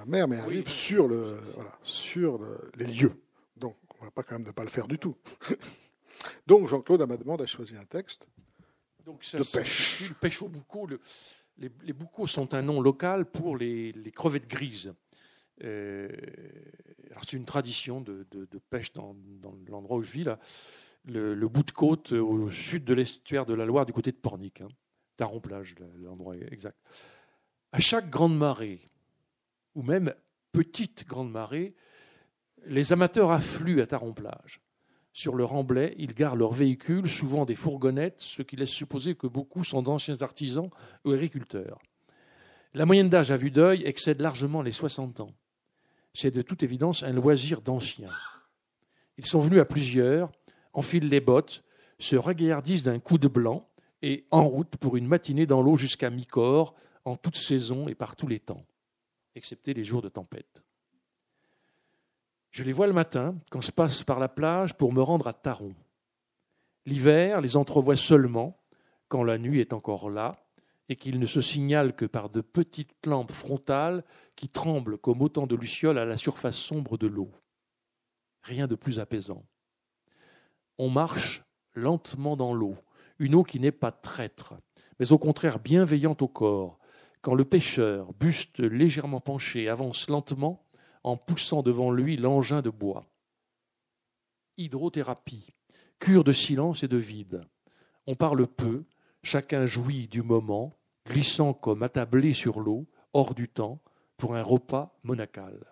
la 0.00 0.06
mer, 0.06 0.28
mais 0.28 0.36
un 0.36 0.48
livre 0.48 0.70
sur, 0.70 1.08
le, 1.08 1.38
voilà, 1.54 1.78
sur 1.82 2.40
les 2.76 2.86
lieux. 2.86 3.12
Donc, 3.56 3.76
on 3.98 4.04
ne 4.04 4.06
va 4.06 4.10
pas 4.10 4.22
quand 4.22 4.36
même 4.36 4.46
ne 4.46 4.52
pas 4.52 4.64
le 4.64 4.70
faire 4.70 4.88
du 4.88 4.98
tout. 4.98 5.16
Donc, 6.46 6.68
Jean-Claude, 6.68 7.02
à 7.02 7.06
ma 7.06 7.16
demande, 7.16 7.42
a 7.42 7.46
choisi 7.46 7.76
un 7.76 7.84
texte 7.84 8.26
Donc, 9.04 9.22
ça, 9.24 9.38
de 9.38 9.44
pêche. 9.44 10.12
Pêche 10.20 10.42
au 10.42 10.48
boucau. 10.48 10.88
les, 11.58 11.70
les 11.82 11.92
boucaux 11.92 12.26
sont 12.26 12.54
un 12.54 12.62
nom 12.62 12.80
local 12.80 13.26
pour 13.26 13.56
les, 13.56 13.92
les 13.92 14.12
crevettes 14.12 14.48
grises. 14.48 14.94
Euh, 15.64 16.08
c'est 17.22 17.36
une 17.36 17.44
tradition 17.44 18.00
de, 18.00 18.26
pêche 18.70 18.92
dans, 18.92 19.14
l'endroit 19.68 19.98
où 19.98 20.02
je 20.02 20.10
vis, 20.10 20.24
là, 20.24 20.38
le, 21.04 21.48
bout 21.48 21.62
de 21.62 21.70
côte 21.70 22.12
au 22.12 22.50
sud 22.50 22.84
de 22.84 22.94
l'estuaire 22.94 23.46
de 23.46 23.54
la 23.54 23.64
Loire, 23.64 23.86
du 23.86 23.92
côté 23.92 24.10
de 24.10 24.16
Pornic, 24.16 24.60
hein, 24.60 24.68
Taron-Plage, 25.16 25.74
l'endroit 26.02 26.36
exact. 26.36 26.76
À 27.72 27.80
chaque 27.80 28.10
grande 28.10 28.36
marée, 28.36 28.80
ou 29.74 29.82
même 29.82 30.14
petite 30.52 31.06
grande 31.06 31.30
marée, 31.30 31.74
les 32.66 32.92
amateurs 32.92 33.30
affluent 33.30 33.80
à 33.80 33.86
Taron-Plage. 33.86 34.60
Sur 35.12 35.34
le 35.34 35.44
remblai, 35.44 35.94
ils 35.98 36.14
garent 36.14 36.36
leurs 36.36 36.52
véhicules, 36.52 37.08
souvent 37.08 37.44
des 37.44 37.56
fourgonnettes, 37.56 38.20
ce 38.20 38.42
qui 38.42 38.56
laisse 38.56 38.70
supposer 38.70 39.14
que 39.14 39.26
beaucoup 39.26 39.64
sont 39.64 39.82
d'anciens 39.82 40.22
artisans 40.22 40.70
ou 41.04 41.12
agriculteurs. 41.12 41.80
La 42.74 42.86
moyenne 42.86 43.08
d'âge 43.08 43.32
à 43.32 43.36
vue 43.36 43.50
d'œil 43.50 43.82
excède 43.84 44.20
largement 44.20 44.62
les 44.62 44.70
60 44.70 45.20
ans 45.20 45.34
c'est 46.14 46.30
de 46.30 46.42
toute 46.42 46.62
évidence 46.62 47.02
un 47.02 47.12
loisir 47.12 47.60
d'anciens. 47.60 48.12
Ils 49.16 49.26
sont 49.26 49.40
venus 49.40 49.60
à 49.60 49.64
plusieurs, 49.64 50.30
enfilent 50.72 51.08
les 51.08 51.20
bottes, 51.20 51.62
se 51.98 52.16
regaillardissent 52.16 52.84
d'un 52.84 52.98
coup 52.98 53.18
de 53.18 53.28
blanc 53.28 53.68
et 54.02 54.26
en 54.30 54.48
route 54.48 54.76
pour 54.76 54.96
une 54.96 55.06
matinée 55.06 55.46
dans 55.46 55.62
l'eau 55.62 55.76
jusqu'à 55.76 56.10
mi-corps, 56.10 56.74
en 57.04 57.16
toute 57.16 57.36
saison 57.36 57.88
et 57.88 57.94
par 57.94 58.16
tous 58.16 58.26
les 58.26 58.40
temps, 58.40 58.64
excepté 59.34 59.74
les 59.74 59.84
jours 59.84 60.02
de 60.02 60.08
tempête. 60.08 60.62
Je 62.50 62.64
les 62.64 62.72
vois 62.72 62.86
le 62.86 62.92
matin 62.92 63.36
quand 63.50 63.60
je 63.60 63.70
passe 63.70 64.02
par 64.02 64.18
la 64.18 64.28
plage 64.28 64.74
pour 64.74 64.92
me 64.92 65.02
rendre 65.02 65.28
à 65.28 65.32
Taron. 65.32 65.74
L'hiver 66.86 67.40
les 67.40 67.56
entrevoit 67.56 67.96
seulement 67.96 68.60
quand 69.08 69.22
la 69.22 69.38
nuit 69.38 69.60
est 69.60 69.72
encore 69.72 70.10
là 70.10 70.39
et 70.90 70.96
qu'ils 70.96 71.20
ne 71.20 71.26
se 71.26 71.40
signalent 71.40 71.94
que 71.94 72.04
par 72.04 72.30
de 72.30 72.40
petites 72.40 73.06
lampes 73.06 73.30
frontales 73.30 74.04
qui 74.34 74.48
tremblent 74.48 74.98
comme 74.98 75.22
autant 75.22 75.46
de 75.46 75.54
lucioles 75.54 75.98
à 75.98 76.04
la 76.04 76.16
surface 76.16 76.56
sombre 76.56 76.98
de 76.98 77.06
l'eau. 77.06 77.30
Rien 78.42 78.66
de 78.66 78.74
plus 78.74 78.98
apaisant. 78.98 79.46
On 80.78 80.90
marche 80.90 81.44
lentement 81.74 82.36
dans 82.36 82.52
l'eau, 82.52 82.74
une 83.20 83.36
eau 83.36 83.44
qui 83.44 83.60
n'est 83.60 83.70
pas 83.70 83.92
traître, 83.92 84.54
mais 84.98 85.12
au 85.12 85.18
contraire 85.18 85.60
bienveillante 85.60 86.22
au 86.22 86.28
corps, 86.28 86.80
quand 87.22 87.34
le 87.34 87.44
pêcheur, 87.44 88.12
buste 88.14 88.58
légèrement 88.58 89.20
penché, 89.20 89.68
avance 89.68 90.08
lentement 90.08 90.66
en 91.04 91.16
poussant 91.16 91.62
devant 91.62 91.92
lui 91.92 92.16
l'engin 92.16 92.62
de 92.62 92.70
bois. 92.70 93.06
Hydrothérapie, 94.56 95.54
cure 96.00 96.24
de 96.24 96.32
silence 96.32 96.82
et 96.82 96.88
de 96.88 96.96
vide. 96.96 97.42
On 98.08 98.16
parle 98.16 98.44
peu, 98.48 98.86
chacun 99.22 99.66
jouit 99.66 100.08
du 100.08 100.22
moment, 100.22 100.79
glissant 101.06 101.54
comme 101.54 101.82
attablé 101.82 102.32
sur 102.32 102.60
l'eau, 102.60 102.86
hors 103.12 103.34
du 103.34 103.48
temps, 103.48 103.80
pour 104.16 104.34
un 104.36 104.42
repas 104.42 104.98
monacal. 105.02 105.64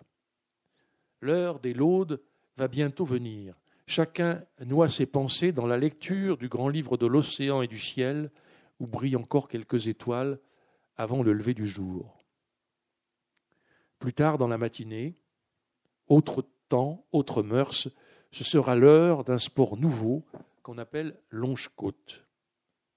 L'heure 1.21 1.59
des 1.59 1.73
laudes 1.73 2.21
va 2.57 2.67
bientôt 2.67 3.05
venir. 3.05 3.55
Chacun 3.85 4.43
noie 4.65 4.89
ses 4.89 5.05
pensées 5.05 5.51
dans 5.51 5.67
la 5.67 5.77
lecture 5.77 6.37
du 6.37 6.47
grand 6.47 6.69
livre 6.69 6.97
de 6.97 7.05
l'océan 7.05 7.61
et 7.61 7.67
du 7.67 7.77
ciel, 7.77 8.31
où 8.79 8.87
brillent 8.87 9.15
encore 9.15 9.47
quelques 9.47 9.87
étoiles 9.87 10.39
avant 10.97 11.23
le 11.23 11.33
lever 11.33 11.53
du 11.53 11.67
jour. 11.67 12.17
Plus 13.99 14.13
tard 14.13 14.37
dans 14.37 14.47
la 14.47 14.57
matinée, 14.57 15.15
autre 16.07 16.45
temps, 16.69 17.05
autre 17.11 17.43
mœurs, 17.43 17.89
ce 18.31 18.43
sera 18.43 18.75
l'heure 18.75 19.23
d'un 19.23 19.37
sport 19.37 19.77
nouveau 19.77 20.25
qu'on 20.63 20.77
appelle 20.77 21.19
longe-côte, 21.29 22.25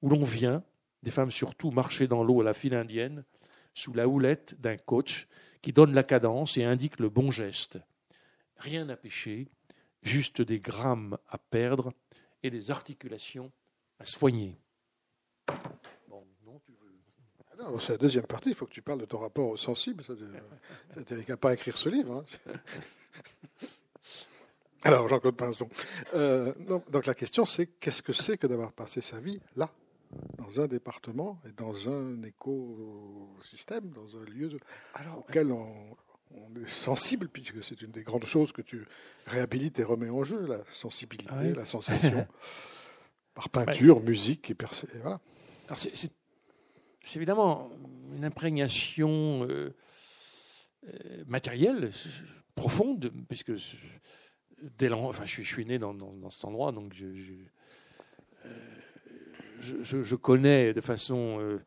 où 0.02 0.08
l'on 0.08 0.22
vient, 0.22 0.62
des 1.02 1.10
femmes 1.10 1.30
surtout, 1.30 1.70
marcher 1.70 2.06
dans 2.06 2.22
l'eau 2.22 2.40
à 2.40 2.44
la 2.44 2.54
file 2.54 2.74
indienne, 2.74 3.24
sous 3.74 3.92
la 3.92 4.08
houlette 4.08 4.60
d'un 4.60 4.76
coach 4.76 5.28
qui 5.62 5.72
donne 5.72 5.94
la 5.94 6.02
cadence 6.02 6.56
et 6.56 6.64
indique 6.64 6.98
le 6.98 7.08
bon 7.08 7.30
geste. 7.30 7.78
Rien 8.56 8.88
à 8.88 8.96
pêcher, 8.96 9.48
juste 10.02 10.42
des 10.42 10.60
grammes 10.60 11.18
à 11.28 11.38
perdre 11.38 11.92
et 12.42 12.50
des 12.50 12.70
articulations 12.70 13.50
à 13.98 14.04
soigner. 14.04 14.58
Bon, 16.08 16.26
non, 16.44 16.60
tu 16.64 16.72
veux... 16.72 16.92
Ah 17.58 17.70
c'est 17.80 17.92
la 17.92 17.98
deuxième 17.98 18.26
partie, 18.26 18.50
il 18.50 18.54
faut 18.54 18.66
que 18.66 18.72
tu 18.72 18.82
parles 18.82 19.00
de 19.00 19.04
ton 19.04 19.18
rapport 19.18 19.48
au 19.48 19.56
sensible. 19.56 20.04
Tu 20.04 21.14
n'as 21.14 21.22
qu'à 21.22 21.36
pas 21.36 21.54
écrire 21.54 21.78
ce 21.78 21.88
livre. 21.88 22.24
Hein. 22.46 22.52
Alors, 24.84 25.08
Jean-Claude 25.08 25.36
Pinson. 25.36 25.68
Euh, 26.14 26.52
donc, 26.90 27.06
la 27.06 27.14
question, 27.14 27.46
c'est 27.46 27.66
qu'est-ce 27.66 28.02
que 28.02 28.12
c'est 28.12 28.36
que 28.36 28.48
d'avoir 28.48 28.72
passé 28.72 29.00
sa 29.00 29.20
vie 29.20 29.40
là, 29.54 29.70
dans 30.38 30.60
un 30.60 30.66
département 30.66 31.40
et 31.46 31.52
dans 31.52 31.88
un 31.88 32.22
écosystème, 32.22 33.90
dans 33.90 34.16
un 34.16 34.24
lieu 34.24 34.50
auquel 35.16 35.52
on, 35.52 35.96
est 36.56 36.68
sensible, 36.68 37.28
puisque 37.28 37.62
c'est 37.62 37.82
une 37.82 37.90
des 37.90 38.02
grandes 38.02 38.24
choses 38.24 38.52
que 38.52 38.62
tu 38.62 38.86
réhabilites 39.26 39.78
et 39.78 39.84
remets 39.84 40.08
en 40.08 40.24
jeu, 40.24 40.46
la 40.46 40.62
sensibilité, 40.72 41.30
ah 41.30 41.42
la 41.42 41.66
sensation, 41.66 42.26
par 43.34 43.50
peinture, 43.50 44.00
musique 44.00 44.50
et, 44.50 44.56
voilà. 45.00 45.20
Alors 45.66 45.78
c'est 45.78 46.10
évidemment 47.16 47.70
une 48.14 48.24
imprégnation 48.24 49.46
euh, 49.48 49.74
euh, 50.84 51.24
matérielle 51.26 51.90
profonde, 52.54 53.12
puisque 53.28 53.52
dès 54.78 54.90
enfin, 54.90 55.26
je, 55.26 55.42
suis, 55.42 55.66
né 55.66 55.78
dans, 55.78 56.30
cet 56.30 56.44
endroit, 56.44 56.72
donc 56.72 56.94
je, 56.94 57.14
je, 57.14 57.34
connais 60.16 60.72
de 60.72 60.80
façon 60.80 61.38
euh, 61.40 61.58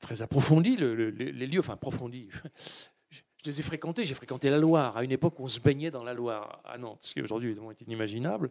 très 0.00 0.22
approfondie 0.22 0.76
les 0.76 1.46
lieux, 1.46 1.60
enfin 1.60 1.74
approfondie. 1.74 2.28
Je 3.10 3.50
les 3.50 3.60
ai 3.60 3.62
fréquentés, 3.62 4.04
j'ai 4.04 4.14
fréquenté 4.14 4.50
la 4.50 4.58
Loire, 4.58 4.96
à 4.96 5.04
une 5.04 5.12
époque 5.12 5.38
où 5.38 5.44
on 5.44 5.48
se 5.48 5.60
baignait 5.60 5.92
dans 5.92 6.02
la 6.02 6.12
Loire, 6.12 6.60
à 6.64 6.76
Nantes, 6.76 6.98
ce 7.02 7.14
qui 7.14 7.22
aujourd'hui 7.22 7.56
est 7.70 7.82
inimaginable. 7.82 8.50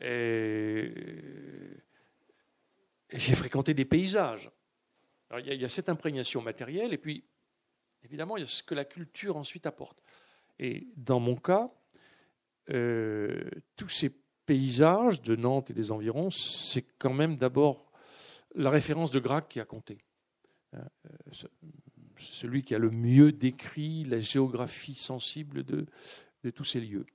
Et, 0.00 0.92
j'ai 3.12 3.34
fréquenté 3.34 3.74
des 3.74 3.84
paysages. 3.84 4.50
il, 5.38 5.60
y 5.60 5.64
a, 5.64 5.68
cette 5.68 5.90
imprégnation 5.90 6.40
matérielle, 6.40 6.94
et 6.94 6.98
puis, 6.98 7.24
évidemment, 8.02 8.38
il 8.38 8.40
y 8.40 8.44
a 8.44 8.48
ce 8.48 8.62
que 8.62 8.74
la 8.74 8.86
culture 8.86 9.36
ensuite 9.36 9.66
apporte. 9.66 10.02
Et 10.58 10.88
dans 10.96 11.20
mon 11.20 11.36
cas, 11.36 11.70
euh, 12.70 13.48
tous 13.76 13.90
ces 13.90 14.10
paysages 14.46 15.20
de 15.22 15.36
Nantes 15.36 15.70
et 15.70 15.74
des 15.74 15.90
environs, 15.90 16.30
c'est 16.30 16.84
quand 16.98 17.12
même 17.12 17.36
d'abord 17.36 17.92
la 18.54 18.70
référence 18.70 19.10
de 19.10 19.20
Grac 19.20 19.48
qui 19.48 19.60
a 19.60 19.64
compté. 19.64 19.98
Euh, 20.74 20.78
celui 22.18 22.62
qui 22.62 22.74
a 22.74 22.78
le 22.78 22.90
mieux 22.90 23.32
décrit 23.32 24.04
la 24.04 24.20
géographie 24.20 24.94
sensible 24.94 25.64
de, 25.64 25.86
de 26.44 26.50
tous 26.50 26.64
ces 26.64 26.80
lieux. 26.80 27.06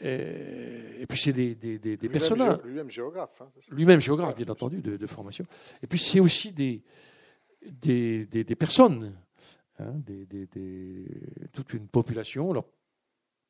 Et, 0.00 1.06
puis 1.08 1.18
c'est 1.18 1.32
des, 1.32 1.54
des, 1.54 1.78
des, 1.78 2.08
personnages. 2.08 2.58
Lui-même 2.64 2.90
géographe. 2.90 3.40
Hein, 3.40 3.50
lui-même 3.70 4.00
géographe, 4.00 4.36
bien 4.36 4.48
entendu, 4.48 4.82
de, 4.82 4.96
de, 4.96 5.06
formation. 5.06 5.46
Et 5.82 5.86
puis 5.86 5.98
c'est 5.98 6.20
aussi 6.20 6.52
des, 6.52 6.82
des, 7.62 8.56
personnes, 8.58 9.16
hein, 9.78 9.94
toute 11.52 11.72
une 11.72 11.88
population. 11.88 12.50
Alors, 12.50 12.68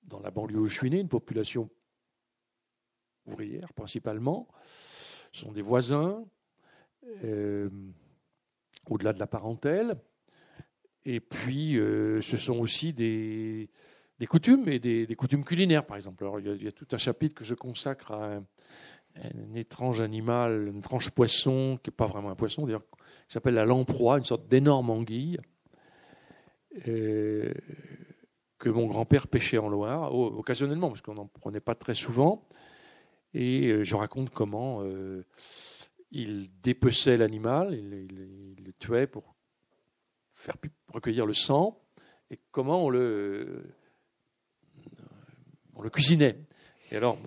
dans 0.05 0.21
la 0.21 0.31
banlieue 0.31 0.61
où 0.61 0.69
je 0.69 0.75
suis 0.75 0.91
né, 0.91 1.01
une 1.01 1.09
population 1.09 1.69
ouvrière 3.27 3.73
principalement. 3.75 4.49
Ce 5.33 5.43
sont 5.43 5.53
des 5.53 5.63
voisins, 5.63 6.25
euh, 7.25 7.69
au-delà 8.89 9.13
de 9.13 9.21
la 9.21 9.27
parentèle. 9.27 9.97
Et 11.05 11.21
puis, 11.21 11.79
euh, 11.79 12.21
ce 12.21 12.37
sont 12.37 12.59
aussi 12.59 12.93
des, 12.93 13.69
coutumes 14.29 14.69
et 14.69 14.79
des, 14.79 15.17
coutumes 15.17 15.45
culinaires, 15.45 15.87
par 15.87 15.97
exemple. 15.97 16.25
Alors, 16.25 16.41
il 16.41 16.63
y, 16.63 16.69
a, 16.69 16.73
tout 16.73 16.89
un 16.91 16.99
chapitre 16.99 17.35
que 17.35 17.45
je 17.45 17.55
consacre 17.55 18.13
à 18.13 18.37
un, 18.37 19.55
étrange 19.55 20.01
animal, 20.01 20.71
un 20.75 20.79
étrange 20.79 21.11
poisson, 21.11 21.79
qui 21.83 21.91
n'est 21.91 21.97
pas 21.97 22.07
vraiment 22.07 22.31
un 22.31 22.35
poisson, 22.35 22.67
d'ailleurs, 22.67 22.85
qui 23.29 23.33
s'appelle 23.33 23.55
la 23.55 23.65
lamproie, 23.65 24.19
une 24.19 24.25
sorte 24.25 24.49
d'énorme 24.49 24.91
anguille. 24.91 25.39
Euh, 26.89 27.55
que 28.59 28.69
mon 28.69 28.87
grand-père 28.87 29.29
pêchait 29.29 29.59
en 29.59 29.69
Loire, 29.69 30.15
occasionnellement, 30.15 30.89
parce 30.89 31.03
qu'on 31.03 31.15
n'en 31.15 31.27
prenait 31.27 31.61
pas 31.61 31.75
très 31.75 31.95
souvent. 31.95 32.49
Et 33.39 33.67
euh, 33.67 33.85
je 33.85 33.95
raconte 33.95 34.31
comment 34.31 34.81
euh, 34.81 35.27
il 36.11 36.49
dépeçait 36.63 37.19
l'animal, 37.19 37.75
il, 37.75 38.57
le 38.65 38.73
tuait 38.73 39.07
pour 39.07 39.37
faire 40.35 40.57
recueillir 40.89 41.27
le 41.27 41.35
sang, 41.35 41.79
et 42.31 42.41
comment 42.51 42.87
on 42.87 42.89
le, 42.89 43.63
cuisinait. 45.93 46.39
Et 46.91 46.97
alors, 46.97 47.19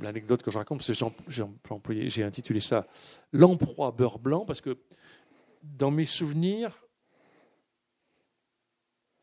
l'anecdote 0.00 0.44
que 0.44 0.52
je 0.52 0.58
raconte, 0.58 0.82
c'est 0.82 0.94
j'ai, 1.26 2.10
j'ai 2.10 2.22
intitulé 2.22 2.60
ça 2.60 2.86
L'emproie 3.32 3.90
beurre 3.90 4.20
blanc, 4.20 4.44
parce 4.44 4.60
que 4.60 4.78
dans 5.64 5.90
mes 5.90 6.04
souvenirs, 6.04 6.80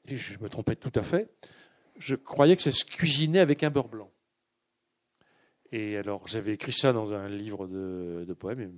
et 0.09 0.17
je 0.17 0.37
me 0.39 0.49
trompais 0.49 0.75
tout 0.75 0.91
à 0.93 1.03
fait, 1.03 1.33
je 1.99 2.15
croyais 2.15 2.57
que 2.57 2.61
ça 2.61 2.73
se 2.73 2.83
cuisinait 2.83 3.39
avec 3.39 3.63
un 3.63 3.69
beurre 3.69 3.87
blanc. 3.87 4.12
Et 5.75 5.97
alors, 5.97 6.27
j'avais 6.27 6.53
écrit 6.53 6.71
ça 6.71 6.93
dans 6.93 7.13
un 7.13 7.27
livre 7.27 7.65
de, 7.65 8.31
poèmes. 8.37 8.61
Et 8.61 8.69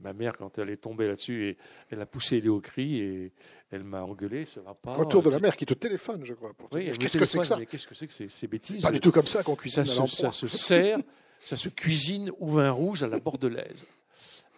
ma 0.00 0.14
mère, 0.14 0.38
quand 0.38 0.58
elle 0.58 0.70
est 0.70 0.78
tombée 0.78 1.06
là-dessus, 1.06 1.54
elle 1.90 2.00
a 2.00 2.06
poussé 2.06 2.40
les 2.40 2.48
hauts 2.48 2.62
cris 2.62 2.98
et 2.98 3.32
elle 3.70 3.84
m'a 3.84 4.02
engueulé. 4.02 4.46
Ça 4.46 4.62
va 4.62 4.72
pas. 4.72 4.94
Retour 4.94 5.22
de 5.22 5.28
la 5.28 5.38
mère 5.38 5.54
qui 5.54 5.66
te 5.66 5.74
téléphone, 5.74 6.24
je 6.24 6.32
crois. 6.32 6.54
Pour 6.54 6.72
oui, 6.72 6.96
qu'est-ce 6.98 7.18
que 7.18 7.26
c'est 7.26 7.38
que 7.38 7.44
ça 7.44 7.58
Qu'est-ce 7.66 7.86
que 7.86 7.94
c'est 7.94 8.06
que 8.06 8.28
ces, 8.30 8.46
bêtises 8.46 8.82
Pas 8.82 8.90
du 8.90 9.00
tout 9.00 9.12
comme 9.12 9.26
ça 9.26 9.42
qu'on 9.42 9.54
cuisine. 9.54 9.84
Ça, 9.84 10.06
se, 10.06 10.16
ça 10.16 10.32
se 10.32 10.48
sert, 10.48 10.98
ça 11.40 11.58
se 11.58 11.68
cuisine 11.68 12.30
au 12.40 12.46
vin 12.46 12.70
rouge 12.70 13.02
à 13.02 13.06
la 13.06 13.20
bordelaise. 13.20 13.84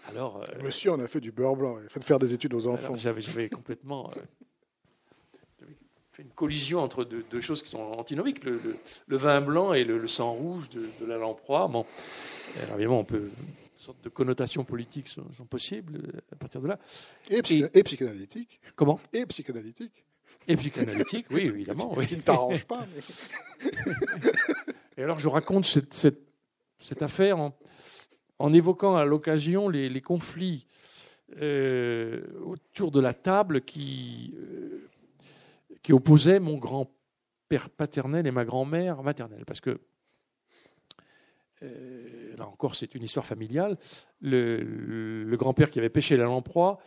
Alors, 0.09 0.45
euh, 0.45 0.63
Monsieur, 0.63 0.93
on 0.93 1.01
a 1.01 1.09
fait 1.09 1.21
du 1.21 1.33
beurre 1.33 1.57
blanc. 1.57 1.79
Il 1.83 1.89
fait 1.89 2.05
faire 2.05 2.21
des 2.21 2.33
études 2.33 2.55
aux 2.55 2.69
enfants. 2.69 2.95
J'avais 2.95 3.49
complètement. 3.49 4.13
Une 6.19 6.31
collision 6.31 6.81
entre 6.81 7.05
deux, 7.05 7.41
choses 7.43 7.63
qui 7.63 7.69
sont 7.69 7.83
antinomiques, 7.83 8.43
le, 8.45 8.77
vin 9.09 9.43
blanc 9.43 9.75
et 9.75 9.85
le, 9.85 10.09
sang 10.09 10.33
rouge 10.33 10.71
de, 10.71 11.07
la 11.07 11.19
lamproie. 11.19 11.69
Bon, 11.69 11.85
évidemment, 12.73 13.01
on 13.01 13.05
peut, 13.05 13.31
une 13.39 13.85
sorte 13.85 14.03
de 14.03 14.09
connotations 14.09 14.65
politiques 14.65 15.09
sont, 15.09 15.45
possibles 15.45 15.97
euh, 15.97 16.21
à 16.33 16.37
partir 16.37 16.63
de 16.63 16.69
là. 16.69 16.79
Et, 17.29 17.43
et, 17.75 17.83
psychanalytique. 17.83 18.61
Comment? 18.75 18.99
Et 19.13 19.27
psychanalytique. 19.27 20.05
Et 20.49 20.57
psychanalytique, 20.57 21.27
oui, 21.31 21.43
évidemment. 21.43 21.93
Oui. 21.95 22.07
Qui 22.09 22.17
ne 22.17 22.23
t'arrange 22.23 22.65
pas. 22.65 22.87
et 24.97 25.03
alors, 25.03 25.19
je 25.19 25.29
raconte 25.29 25.67
cette, 25.67 25.95
cette, 26.79 27.03
affaire 27.03 27.39
en, 27.39 27.55
en, 28.39 28.55
évoquant 28.55 28.97
à 28.97 29.05
l'occasion 29.05 29.69
les, 29.69 30.01
conflits 30.01 30.67
euh, 31.43 32.23
autour 32.43 32.91
de 32.91 33.01
la 33.01 33.13
table 33.13 33.61
qui. 33.61 34.35
Euh, 34.39 34.89
qui 35.87 35.93
opposait 35.93 36.41
mon 36.41 36.59
grand-père 36.59 37.71
paternel 37.71 38.27
et 38.27 38.33
ma 38.33 38.45
grand-mère 38.45 39.05
maternelle. 39.05 39.45
Parce 39.47 39.61
que, 39.61 39.79
euh, 41.63 42.35
là 42.37 42.49
encore, 42.49 42.75
c'est 42.75 42.97
une 42.97 43.05
histoire 43.05 43.25
familiale. 43.25 43.79
Le, 44.21 45.33
grand-père 45.37 45.71
qui 45.71 45.79
avait 45.79 45.89
pêché 45.89 46.17
la 46.17 46.25
lamproie 46.25 46.81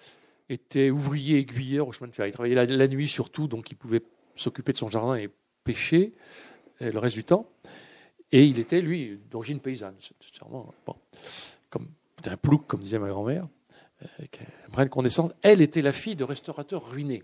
était 0.50 0.90
ouvrier 0.90 1.38
aiguilleur 1.38 1.88
au 1.88 1.94
chemin 1.94 2.10
de 2.10 2.14
fer. 2.14 2.28
Il 2.28 2.34
travaillait 2.34 2.66
la, 2.66 2.88
nuit 2.90 3.08
surtout, 3.08 3.48
donc 3.48 3.72
il 3.72 3.76
pouvait 3.76 4.02
s'occuper 4.36 4.74
de 4.74 4.78
son 4.78 4.90
jardin 4.90 5.16
et 5.16 5.30
pêcher 5.64 6.14
euh, 6.82 6.92
le 6.92 7.00
reste 7.00 7.16
du 7.16 7.24
temps. 7.24 7.50
Et 8.34 8.44
il 8.44 8.60
était, 8.60 8.82
lui, 8.82 9.18
d'origine 9.32 9.62
paysanne. 9.62 9.96
bon, 10.50 10.96
comme 11.70 11.88
un 12.26 12.36
plouc, 12.36 12.68
comme 12.68 12.82
disait 12.82 13.00
ma 13.00 13.08
grand-mère, 13.08 13.48
euh, 14.20 14.88
connaissance. 14.88 15.32
Elle 15.42 15.62
était 15.62 15.82
la 15.82 15.94
fille 15.94 16.18
de 16.18 16.26
restaurateurs 16.26 16.92
ruinés. 16.92 17.24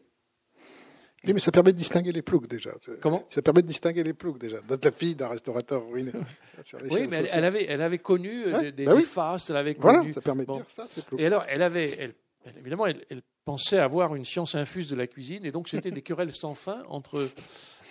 Oui, 1.26 1.34
mais 1.34 1.40
ça 1.40 1.52
permet 1.52 1.74
de 1.74 1.78
distinguer 1.78 2.12
les 2.12 2.22
ploucs 2.22 2.48
déjà. 2.48 2.72
Comment? 3.02 3.26
Ça 3.30 3.42
permet 3.42 3.62
de 3.62 3.68
distinguer 3.68 4.04
les 4.04 4.14
ploucs 4.14 4.40
déjà. 4.40 4.62
D'être 4.62 4.86
la 4.86 4.92
fille 4.92 5.16
d'un 5.16 5.28
restaurateur 5.28 5.88
ruiné. 5.88 6.12
oui, 6.92 7.08
mais 7.10 7.26
elle, 7.32 7.46
avait, 7.46 7.66
elle 7.66 7.82
avait 7.82 8.00
connu 8.00 8.46
euh, 8.46 8.72
des, 8.72 8.86
bah 8.86 9.00
faces, 9.02 9.50
elle 9.50 9.58
avait 9.58 9.76
connu. 9.76 9.98
Voilà, 9.98 10.12
ça 10.12 10.22
permet 10.22 10.46
de 10.46 10.54
dire 10.54 10.66
ça, 10.70 10.88
Et 11.18 11.26
alors, 11.26 11.46
elle 11.48 11.62
avait, 11.62 11.96
elle, 12.00 12.16
évidemment, 12.60 12.86
elle, 12.86 13.22
pensait 13.44 13.78
avoir 13.78 14.16
une 14.16 14.26
science 14.26 14.56
infuse 14.56 14.90
de 14.90 14.96
la 14.96 15.06
cuisine, 15.06 15.46
et 15.46 15.52
donc 15.52 15.70
c'était 15.70 15.92
des 15.92 16.02
querelles 16.02 16.34
sans 16.34 16.56
fin 16.56 16.82
entre 16.88 17.30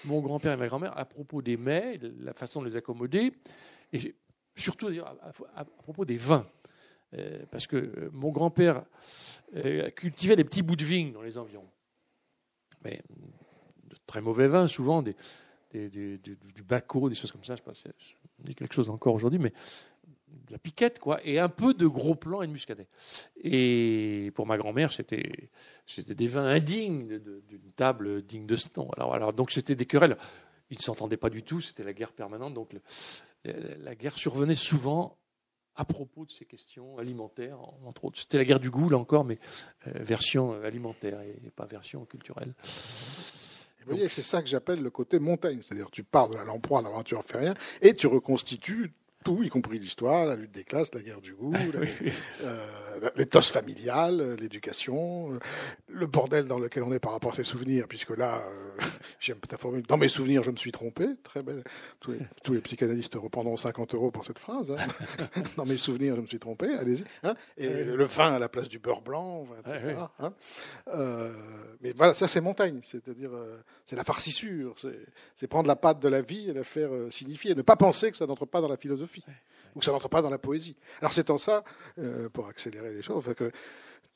mon 0.04 0.20
grand-père 0.20 0.54
et 0.54 0.56
ma 0.56 0.66
grand-mère 0.66 0.98
à 0.98 1.04
propos 1.04 1.42
des 1.42 1.56
mets, 1.56 2.00
la 2.20 2.32
façon 2.32 2.60
de 2.60 2.68
les 2.68 2.76
accommoder, 2.76 3.32
et 3.92 4.14
surtout 4.56 4.88
à, 4.88 5.16
à, 5.54 5.64
propos 5.64 6.04
des 6.04 6.16
vins. 6.16 6.46
Euh, 7.16 7.44
parce 7.50 7.68
que 7.68 8.10
mon 8.12 8.30
grand-père 8.30 8.84
euh, 9.54 9.90
cultivait 9.90 10.34
des 10.34 10.42
petits 10.42 10.62
bouts 10.62 10.74
de 10.74 10.84
vigne 10.84 11.12
dans 11.12 11.22
les 11.22 11.38
environs 11.38 11.68
mais 12.84 13.02
de 13.88 13.96
très 14.06 14.20
mauvais 14.20 14.48
vin, 14.48 14.66
souvent, 14.66 15.02
des, 15.02 15.16
du 15.72 16.62
Baco, 16.66 17.08
des 17.08 17.14
choses 17.14 17.32
comme 17.32 17.44
ça. 17.44 17.56
Je 17.56 17.62
si 17.72 17.88
je 18.38 18.44
dis 18.44 18.54
quelque 18.54 18.74
chose 18.74 18.90
encore 18.90 19.14
aujourd'hui, 19.14 19.38
mais 19.38 19.52
de 20.46 20.52
la 20.52 20.58
piquette, 20.58 20.98
quoi, 20.98 21.24
et 21.24 21.38
un 21.38 21.48
peu 21.48 21.74
de 21.74 21.86
gros 21.86 22.14
plans 22.14 22.42
et 22.42 22.46
de 22.46 22.52
muscadet. 22.52 22.88
Et 23.42 24.32
pour 24.34 24.46
ma 24.46 24.56
grand-mère, 24.56 24.92
c'était, 24.92 25.48
c'était 25.86 26.14
des 26.14 26.26
vins 26.26 26.46
indignes 26.46 27.18
d'une 27.18 27.72
table 27.76 28.22
digne 28.22 28.46
de 28.46 28.56
ce 28.56 28.68
nom. 28.76 28.90
Alors, 28.96 29.14
alors 29.14 29.32
donc 29.32 29.50
c'était 29.50 29.74
des 29.74 29.86
querelles. 29.86 30.16
Ils 30.70 30.78
ne 30.78 30.82
s'entendaient 30.82 31.16
pas 31.16 31.30
du 31.30 31.42
tout, 31.42 31.60
c'était 31.60 31.84
la 31.84 31.92
guerre 31.92 32.12
permanente. 32.12 32.54
Donc 32.54 32.70
la 33.44 33.94
guerre 33.94 34.18
survenait 34.18 34.54
souvent 34.54 35.16
à 35.76 35.84
propos 35.84 36.24
de 36.24 36.30
ces 36.30 36.44
questions 36.44 36.98
alimentaires, 36.98 37.58
entre 37.84 38.04
autres. 38.04 38.18
C'était 38.18 38.38
la 38.38 38.44
guerre 38.44 38.60
du 38.60 38.70
goût, 38.70 38.88
là 38.88 38.96
encore, 38.96 39.24
mais 39.24 39.38
euh, 39.86 39.92
version 39.94 40.52
alimentaire 40.62 41.20
et 41.22 41.50
pas 41.54 41.66
version 41.66 42.04
culturelle. 42.04 42.54
Vous 43.86 43.96
voyez, 43.96 44.08
c'est 44.08 44.22
ça 44.22 44.40
que 44.40 44.48
j'appelle 44.48 44.82
le 44.82 44.90
côté 44.90 45.18
montagne. 45.18 45.60
C'est-à-dire, 45.62 45.90
tu 45.90 46.04
pars 46.04 46.30
de 46.30 46.36
la 46.36 46.44
lamproie, 46.44 46.80
l'aventure 46.80 47.22
fait 47.24 47.38
rien, 47.38 47.54
et 47.82 47.94
tu 47.94 48.06
reconstitues 48.06 48.92
tout, 49.24 49.42
y 49.42 49.48
compris 49.48 49.78
l'histoire, 49.78 50.26
la 50.26 50.36
lutte 50.36 50.52
des 50.52 50.64
classes, 50.64 50.94
la 50.94 51.00
guerre 51.00 51.20
du 51.20 51.34
goût, 51.34 51.54
euh, 51.54 53.10
l'éthos 53.16 53.50
familial, 53.50 54.20
euh, 54.20 54.36
l'éducation, 54.36 55.32
euh, 55.32 55.38
le 55.88 56.06
bordel 56.06 56.46
dans 56.46 56.58
lequel 56.58 56.82
on 56.82 56.92
est 56.92 56.98
par 57.00 57.12
rapport 57.12 57.32
à 57.32 57.36
ses 57.36 57.44
souvenirs, 57.44 57.86
puisque 57.88 58.10
là, 58.10 58.44
j'aime 59.20 59.38
ta 59.40 59.56
formule, 59.56 59.82
dans 59.82 59.96
mes 59.96 60.10
souvenirs, 60.10 60.42
je 60.42 60.50
me 60.50 60.56
suis 60.56 60.72
trompé. 60.72 61.06
Très 61.24 61.42
belle. 61.42 61.64
Tous 62.00 62.12
les, 62.52 62.60
psychanalystes 62.60 63.14
reprendront 63.14 63.56
50 63.56 63.94
euros 63.94 64.10
pour 64.10 64.24
cette 64.24 64.38
phrase. 64.38 64.70
Hein. 64.70 65.40
dans 65.56 65.64
mes 65.64 65.78
souvenirs, 65.78 66.16
je 66.16 66.20
me 66.20 66.26
suis 66.26 66.38
trompé, 66.38 66.68
allez-y. 66.74 67.04
Hein. 67.22 67.34
Et 67.56 67.84
le 67.84 68.04
vin 68.04 68.34
à 68.34 68.38
la 68.38 68.50
place 68.50 68.68
du 68.68 68.78
beurre 68.78 69.00
blanc, 69.00 69.46
etc. 69.60 69.96
Hein. 70.18 70.32
mais 71.80 71.92
voilà, 71.92 72.12
ça 72.12 72.28
c'est 72.28 72.42
montagne, 72.42 72.80
c'est-à-dire, 72.82 73.30
c'est 73.86 73.96
la 73.96 74.04
farcissure, 74.04 74.76
c'est 75.36 75.46
prendre 75.46 75.68
la 75.68 75.76
pâte 75.76 76.00
de 76.00 76.08
la 76.08 76.20
vie 76.20 76.50
et 76.50 76.52
la 76.52 76.64
faire 76.64 76.90
signifier, 77.10 77.54
ne 77.54 77.62
pas 77.62 77.76
penser 77.76 78.10
que 78.10 78.16
ça 78.16 78.26
n'entre 78.26 78.44
pas 78.44 78.60
dans 78.60 78.68
la 78.68 78.76
philosophie 78.76 79.13
que 79.22 79.84
ça 79.84 79.92
n'entre 79.92 80.08
pas 80.08 80.22
dans 80.22 80.30
la 80.30 80.38
poésie. 80.38 80.76
Alors 81.00 81.12
c'est 81.12 81.30
en 81.30 81.38
ça, 81.38 81.64
euh, 81.98 82.28
pour 82.28 82.48
accélérer 82.48 82.94
les 82.94 83.02
choses, 83.02 83.24
que 83.36 83.50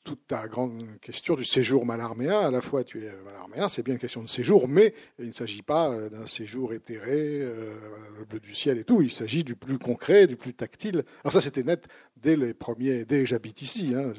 toute 0.03 0.27
ta 0.27 0.47
grande 0.47 0.87
question 1.01 1.35
du 1.35 1.43
séjour 1.43 1.85
malarméen, 1.85 2.39
à 2.39 2.51
la 2.51 2.61
fois 2.61 2.83
tu 2.83 3.03
es 3.03 3.11
malarméen, 3.25 3.67
c'est 3.69 3.83
bien 3.83 3.95
une 3.95 3.99
question 3.99 4.23
de 4.23 4.29
séjour, 4.29 4.67
mais 4.67 4.93
il 5.19 5.27
ne 5.27 5.33
s'agit 5.33 5.61
pas 5.61 5.91
euh, 5.91 6.09
d'un 6.09 6.27
séjour 6.27 6.73
éthéré, 6.73 7.41
euh, 7.41 7.75
le 8.17 8.25
bleu 8.25 8.39
du 8.39 8.55
ciel 8.55 8.77
et 8.77 8.83
tout, 8.83 9.01
il 9.01 9.11
s'agit 9.11 9.43
du 9.43 9.55
plus 9.55 9.77
concret, 9.77 10.27
du 10.27 10.37
plus 10.37 10.53
tactile. 10.53 11.03
Alors 11.23 11.33
ça 11.33 11.41
c'était 11.41 11.63
net 11.63 11.87
dès 12.17 12.35
les 12.35 12.53
premiers, 12.53 13.05
dès 13.05 13.25
j'habite 13.25 13.61
ici. 13.61 13.93
Hein, 13.93 14.13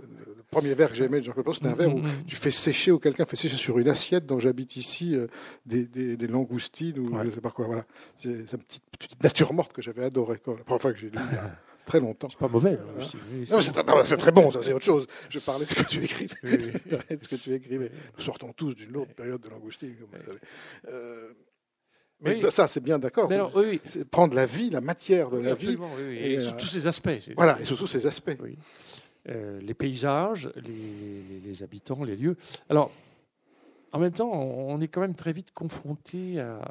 le 0.00 0.42
premier 0.50 0.74
verre 0.74 0.90
que 0.90 0.96
j'ai 0.96 1.04
aimé 1.04 1.20
de 1.20 1.24
Jean-Claude 1.24 1.54
c'était 1.54 1.68
un 1.68 1.74
verre 1.74 1.94
où 1.94 2.00
mm-hmm. 2.00 2.24
tu 2.26 2.36
fais 2.36 2.50
sécher 2.50 2.90
ou 2.90 2.98
quelqu'un 2.98 3.26
fait 3.26 3.36
sécher 3.36 3.56
sur 3.56 3.78
une 3.78 3.88
assiette 3.88 4.26
dont 4.26 4.38
j'habite 4.38 4.76
ici 4.76 5.14
euh, 5.14 5.26
des, 5.64 6.16
langoustines 6.26 6.98
ou 6.98 7.16
je 7.24 7.30
sais 7.30 7.40
pas 7.40 7.50
quoi. 7.50 7.66
Voilà, 7.66 7.84
c'est 8.22 8.28
une 8.28 8.44
petite, 8.46 8.82
petite, 8.98 9.22
nature 9.22 9.52
morte 9.52 9.72
que 9.72 9.82
j'avais 9.82 10.04
adoré. 10.04 10.40
La 10.46 10.54
première 10.54 10.80
fois 10.80 10.92
que 10.92 10.98
j'ai 10.98 11.10
lu 11.10 11.18
il 11.30 11.34
y 11.34 11.38
a 11.38 11.56
très 11.86 12.00
longtemps. 12.00 12.28
C'est 12.28 12.38
pas 12.38 12.48
mauvais. 12.48 12.78
c'est 13.00 14.16
très 14.16 14.32
bon, 14.32 14.50
ça 14.50 14.62
c'est 14.62 14.72
autre 14.72 14.84
chose. 14.84 15.06
Je 15.30 15.38
parlais 15.38 15.64
de 15.64 15.70
ce 15.70 15.74
que 15.76 15.88
tu 15.88 16.04
écris. 16.04 16.28
de 16.42 17.18
ce 17.22 17.28
que 17.28 17.36
tu 17.36 17.54
écrivais. 17.54 17.90
Nous 18.16 18.22
sortons 18.22 18.52
tous 18.52 18.74
d'une 18.74 18.96
autre 18.96 19.14
période 19.14 19.40
de 19.40 19.48
langoustine. 19.48 19.94
Euh, 20.88 21.30
mais 22.20 22.50
ça, 22.50 22.66
c'est 22.68 22.80
bien 22.82 22.98
d'accord. 22.98 23.30
Oui, 23.54 23.80
Prendre 24.10 24.34
la 24.34 24.46
vie, 24.46 24.70
la 24.70 24.80
matière 24.80 25.30
de 25.30 25.38
la 25.38 25.54
vie. 25.54 25.76
Et, 26.10 26.34
et, 26.34 26.42
sous 26.42 26.56
tous 26.56 26.66
ses 26.66 26.86
aspects. 26.86 27.10
Voilà, 27.36 27.60
et 27.60 27.64
sous 27.64 27.76
tous 27.76 27.86
ses 27.86 28.06
aspects. 28.06 28.36
Euh, 29.28 29.60
les 29.60 29.74
paysages, 29.74 30.48
les, 30.54 31.62
habitants, 31.64 32.04
les 32.04 32.14
lieux. 32.14 32.36
Alors, 32.68 32.92
en 33.90 33.98
même 33.98 34.12
temps, 34.12 34.30
on 34.30 34.80
est 34.80 34.86
quand 34.86 35.00
même 35.00 35.16
très 35.16 35.32
vite 35.32 35.50
confronté 35.52 36.38
à, 36.38 36.62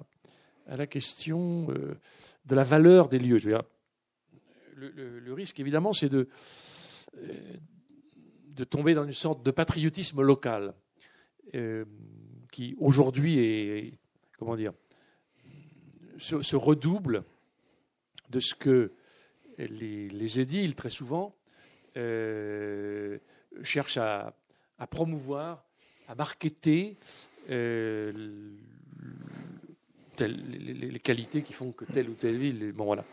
la 0.67 0.87
question 0.87 1.67
euh, 1.71 1.97
de 2.45 2.55
la 2.55 2.63
valeur 2.63 3.09
des 3.09 3.19
lieux. 3.19 3.39
Le, 4.75 5.33
risque, 5.33 5.59
évidemment, 5.59 5.91
c'est 5.91 6.07
de, 6.07 6.29
euh, 7.17 7.33
de 8.55 8.63
tomber 8.63 8.93
dans 8.93 9.03
une 9.03 9.13
sorte 9.13 9.43
de 9.43 9.51
patriotisme 9.51 10.21
local 10.21 10.73
qui, 12.51 12.75
aujourd'hui, 12.79 13.97
comment 14.37 14.55
dire, 14.55 14.73
se, 16.17 16.55
redouble 16.55 17.23
de 18.29 18.39
ce 18.39 18.55
que 18.55 18.91
les, 19.57 20.09
les 20.09 20.39
édiles, 20.39 20.75
très 20.75 20.89
souvent, 20.89 21.33
euh, 21.97 23.17
cherche 23.63 23.97
à, 23.97 24.33
promouvoir, 24.89 25.65
à 26.07 26.15
marketer 26.15 26.97
euh, 27.49 28.11
les, 30.19 30.99
qualités 30.99 31.41
qui 31.41 31.53
font 31.53 31.71
que 31.71 31.85
telle 31.85 32.09
ou 32.09 32.13
telle 32.13 32.37
ville. 32.37 32.71
Bon, 32.73 32.85
voilà. 32.85 33.05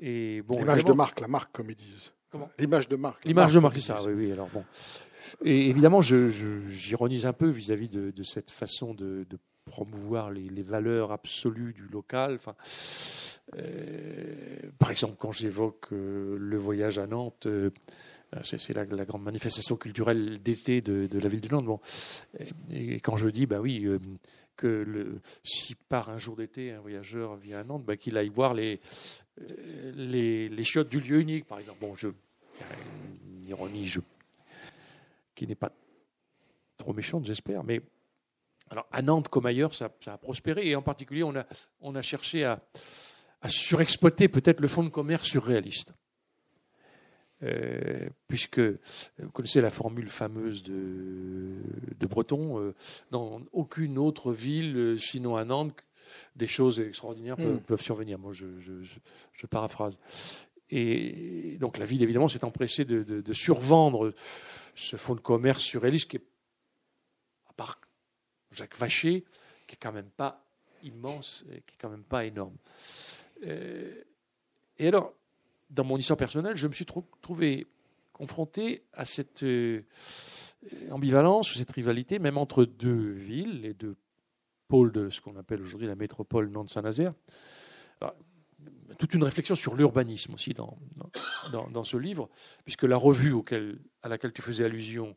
Et 0.00 0.42
bon, 0.42 0.58
l'image 0.58 0.84
de 0.84 0.92
marque, 0.92 1.20
la 1.20 1.28
marque, 1.28 1.52
comme 1.52 1.70
ils 1.70 1.76
disent. 1.76 2.12
L'image 2.58 2.88
de 2.88 2.96
marque. 2.96 3.24
L'image 3.24 3.54
de 3.54 3.60
marque, 3.60 3.76
c'est 3.76 3.80
ça. 3.80 4.02
Oui, 4.02 4.12
oui. 4.12 4.32
Alors 4.32 4.48
bon. 4.48 4.64
Et 5.44 5.68
évidemment, 5.68 6.00
j'ironise 6.02 7.26
un 7.26 7.32
peu 7.32 7.48
vis-à-vis 7.48 7.88
de, 7.88 8.22
cette 8.22 8.50
façon 8.50 8.94
de, 8.94 9.26
promouvoir 9.64 10.30
les, 10.30 10.62
valeurs 10.62 11.12
absolues 11.12 11.72
du 11.72 11.86
local. 11.88 12.34
Enfin, 12.36 12.54
euh, 13.58 14.56
par 14.78 14.90
exemple, 14.90 15.14
quand 15.18 15.32
j'évoque 15.32 15.88
le 15.90 16.56
voyage 16.56 16.98
à 16.98 17.06
Nantes, 17.06 17.46
euh, 17.46 17.70
c'est 18.42 18.74
la, 18.74 18.84
grande 18.84 19.22
manifestation 19.22 19.76
culturelle 19.76 20.42
d'été 20.42 20.80
de, 20.80 21.18
la 21.18 21.28
ville 21.28 21.40
de 21.40 21.48
Nantes. 21.48 21.80
Et, 22.70 23.00
quand 23.00 23.16
je 23.16 23.28
dis, 23.28 23.46
bah 23.46 23.60
oui, 23.60 23.84
euh, 23.84 23.98
que 24.56 25.20
si 25.44 25.74
par 25.74 26.10
un 26.10 26.18
jour 26.18 26.36
d'été 26.36 26.72
un 26.72 26.80
voyageur 26.80 27.36
vient 27.36 27.60
à 27.60 27.64
Nantes, 27.64 27.84
bah, 27.84 27.96
qu'il 27.96 28.16
aille 28.16 28.28
voir 28.28 28.54
les, 28.54 28.80
euh, 29.40 29.92
les, 29.94 30.48
les, 30.48 30.64
chiottes 30.64 30.88
du 30.88 31.00
lieu 31.00 31.20
unique, 31.20 31.46
par 31.46 31.58
exemple. 31.58 31.78
Bon, 31.80 31.94
une 31.94 33.48
ironie 33.48 33.92
qui 35.34 35.46
n'est 35.46 35.54
pas 35.54 35.72
trop 36.76 36.92
méchante, 36.92 37.26
j'espère, 37.26 37.62
mais 37.64 37.80
alors 38.70 38.86
à 38.90 39.02
Nantes 39.02 39.28
comme 39.28 39.46
ailleurs, 39.46 39.74
ça, 39.74 39.90
a 40.06 40.18
prospéré, 40.18 40.68
et 40.68 40.76
en 40.76 40.82
particulier, 40.82 41.22
on 41.22 41.36
a, 41.36 41.46
on 41.80 41.94
a 41.94 42.02
cherché 42.02 42.44
à 42.44 42.60
surexploiter 43.48 44.28
peut-être 44.28 44.60
le 44.60 44.68
fonds 44.68 44.82
de 44.82 44.88
commerce 44.88 45.28
surréaliste. 45.28 45.92
Euh, 47.42 48.08
puisque 48.28 48.60
vous 48.60 49.30
connaissez 49.32 49.60
la 49.60 49.68
formule 49.68 50.08
fameuse 50.08 50.62
de, 50.62 51.52
de 51.98 52.06
Breton, 52.06 52.58
euh, 52.58 52.74
dans 53.10 53.42
aucune 53.52 53.98
autre 53.98 54.32
ville, 54.32 54.76
euh, 54.76 54.98
sinon 54.98 55.36
à 55.36 55.44
Nantes, 55.44 55.84
des 56.34 56.46
choses 56.46 56.80
extraordinaires 56.80 57.36
peuvent, 57.36 57.60
hmm. 57.68 57.76
survenir. 57.76 58.18
Moi, 58.18 58.32
je, 58.32 58.46
je, 58.60 59.46
paraphrase. 59.46 59.98
Et 60.70 61.58
donc 61.60 61.76
la 61.76 61.84
ville, 61.84 62.02
évidemment, 62.02 62.28
s'est 62.28 62.44
empressée 62.44 62.84
de, 62.84 63.02
de, 63.02 63.32
survendre 63.32 64.14
ce 64.74 64.96
fonds 64.96 65.14
de 65.14 65.20
commerce 65.20 65.62
surréaliste 65.62 66.10
qui 66.10 66.16
est, 66.16 66.24
à 67.48 67.52
part 67.52 67.80
Jacques 68.50 68.76
Vacher, 68.76 69.24
qui 69.66 69.74
est 69.74 69.78
quand 69.80 69.92
même 69.92 70.10
pas 70.16 70.42
immense, 70.82 71.44
et 71.50 71.60
qui 71.60 71.74
est 71.74 71.78
quand 71.78 71.90
même 71.90 72.04
pas 72.04 72.24
énorme. 72.24 72.56
et 73.42 74.88
alors, 74.88 75.12
dans 75.70 75.84
mon 75.84 75.96
histoire 75.96 76.16
personnelle, 76.16 76.56
je 76.56 76.66
me 76.66 76.72
suis 76.72 76.86
trouvé 76.86 77.66
confronté 78.12 78.82
à 78.92 79.04
cette 79.04 79.42
euh, 79.42 79.82
ambivalence, 80.90 81.54
cette 81.54 81.72
rivalité, 81.72 82.18
même 82.18 82.38
entre 82.38 82.64
deux 82.64 83.10
villes, 83.10 83.60
les 83.60 83.74
deux 83.74 83.96
pôles 84.68 84.92
de 84.92 85.10
ce 85.10 85.20
qu'on 85.20 85.36
appelle 85.36 85.60
aujourd'hui 85.60 85.86
la 85.86 85.94
métropole 85.94 86.48
Nantes-Saint-Nazaire. 86.50 87.12
Toute 88.98 89.12
une 89.12 89.24
réflexion 89.24 89.54
sur 89.54 89.74
l'urbanisme 89.74 90.32
aussi 90.34 90.54
dans, 90.54 90.78
dans, 91.52 91.68
dans, 91.68 91.84
ce 91.84 91.98
livre, 91.98 92.30
puisque 92.64 92.84
la 92.84 92.96
revue 92.96 93.32
auquel, 93.32 93.78
à 94.02 94.08
laquelle 94.08 94.32
tu 94.32 94.40
faisais 94.40 94.64
allusion, 94.64 95.14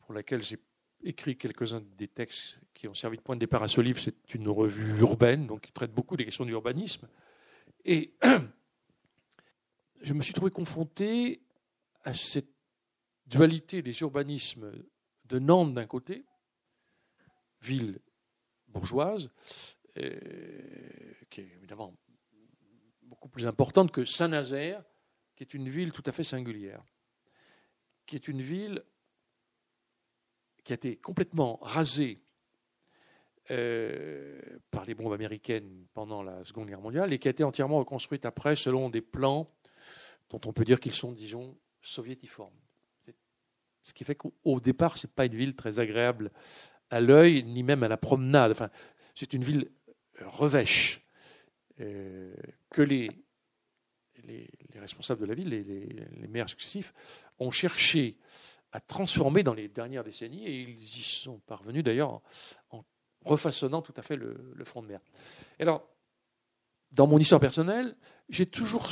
pour 0.00 0.14
laquelle 0.14 0.42
j'ai 0.42 0.58
écrit 1.02 1.36
quelques-uns 1.36 1.82
des 1.98 2.08
textes 2.08 2.58
qui 2.74 2.86
ont 2.86 2.94
servi 2.94 3.16
de 3.16 3.22
point 3.22 3.34
de 3.34 3.40
départ 3.40 3.62
à 3.62 3.68
ce 3.68 3.80
livre, 3.80 3.98
c'est 3.98 4.34
une 4.34 4.48
revue 4.48 5.00
urbaine, 5.00 5.46
donc 5.46 5.62
qui 5.62 5.72
traite 5.72 5.92
beaucoup 5.92 6.16
des 6.16 6.24
questions 6.24 6.44
d'urbanisme. 6.44 7.08
Et 7.84 8.12
je 10.00 10.14
me 10.14 10.22
suis 10.22 10.32
trouvé 10.32 10.50
confronté 10.50 11.42
à 12.04 12.14
cette 12.14 12.50
dualité 13.26 13.82
des 13.82 14.00
urbanismes 14.00 14.72
de 15.26 15.38
Nantes 15.38 15.74
d'un 15.74 15.86
côté, 15.86 16.24
ville 17.60 18.00
bourgeoise, 18.68 19.30
euh, 19.98 20.18
qui 21.28 21.42
est 21.42 21.52
évidemment 21.56 21.96
beaucoup 23.02 23.28
plus 23.28 23.46
importante 23.46 23.92
que 23.92 24.04
Saint-Nazaire, 24.04 24.82
qui 25.36 25.42
est 25.42 25.54
une 25.54 25.68
ville 25.68 25.92
tout 25.92 26.02
à 26.06 26.12
fait 26.12 26.24
singulière, 26.24 26.82
qui 28.06 28.16
est 28.16 28.28
une 28.28 28.40
ville 28.40 28.84
qui 30.64 30.72
a 30.72 30.74
été 30.74 30.96
complètement 30.96 31.58
rasée 31.62 32.22
euh, 33.50 34.40
par 34.70 34.84
les 34.84 34.94
bombes 34.94 35.12
américaines 35.12 35.86
pendant 35.92 36.22
la 36.22 36.44
Seconde 36.44 36.68
Guerre 36.68 36.80
mondiale 36.80 37.12
et 37.12 37.18
qui 37.18 37.28
a 37.28 37.30
été 37.30 37.42
entièrement 37.42 37.78
reconstruite 37.78 38.24
après 38.24 38.54
selon 38.54 38.90
des 38.90 39.00
plans 39.00 39.50
dont 40.30 40.40
on 40.46 40.52
peut 40.52 40.64
dire 40.64 40.80
qu'ils 40.80 40.94
sont, 40.94 41.12
disons, 41.12 41.56
soviétiformes. 41.82 42.54
Ce 43.82 43.94
qui 43.94 44.04
fait 44.04 44.14
qu'au 44.14 44.60
départ, 44.60 44.98
ce 44.98 45.06
n'est 45.06 45.12
pas 45.12 45.24
une 45.24 45.34
ville 45.34 45.56
très 45.56 45.80
agréable 45.80 46.30
à 46.90 47.00
l'œil, 47.00 47.44
ni 47.44 47.62
même 47.62 47.82
à 47.82 47.88
la 47.88 47.96
promenade. 47.96 48.70
C'est 49.14 49.32
une 49.32 49.42
ville 49.42 49.70
revêche 50.20 51.00
que 51.76 52.82
les, 52.82 53.10
les, 54.24 54.48
responsables 54.78 55.20
de 55.20 55.26
la 55.26 55.34
ville, 55.34 55.48
les, 55.48 55.62
les, 55.64 56.28
maires 56.28 56.48
successifs, 56.48 56.92
ont 57.38 57.50
cherché 57.50 58.18
à 58.72 58.80
transformer 58.80 59.42
dans 59.42 59.54
les 59.54 59.68
dernières 59.68 60.04
décennies, 60.04 60.46
et 60.46 60.60
ils 60.60 60.82
y 60.82 61.02
sont 61.02 61.38
parvenus 61.40 61.82
d'ailleurs 61.82 62.20
en, 62.70 62.84
refaçonnant 63.24 63.82
tout 63.82 63.92
à 63.96 64.02
fait 64.02 64.16
le, 64.16 64.64
front 64.64 64.82
de 64.82 64.88
mer. 64.88 65.00
alors, 65.58 65.86
dans 66.92 67.06
mon 67.06 67.18
histoire 67.18 67.40
personnelle, 67.40 67.94
j'ai 68.28 68.46
toujours, 68.46 68.88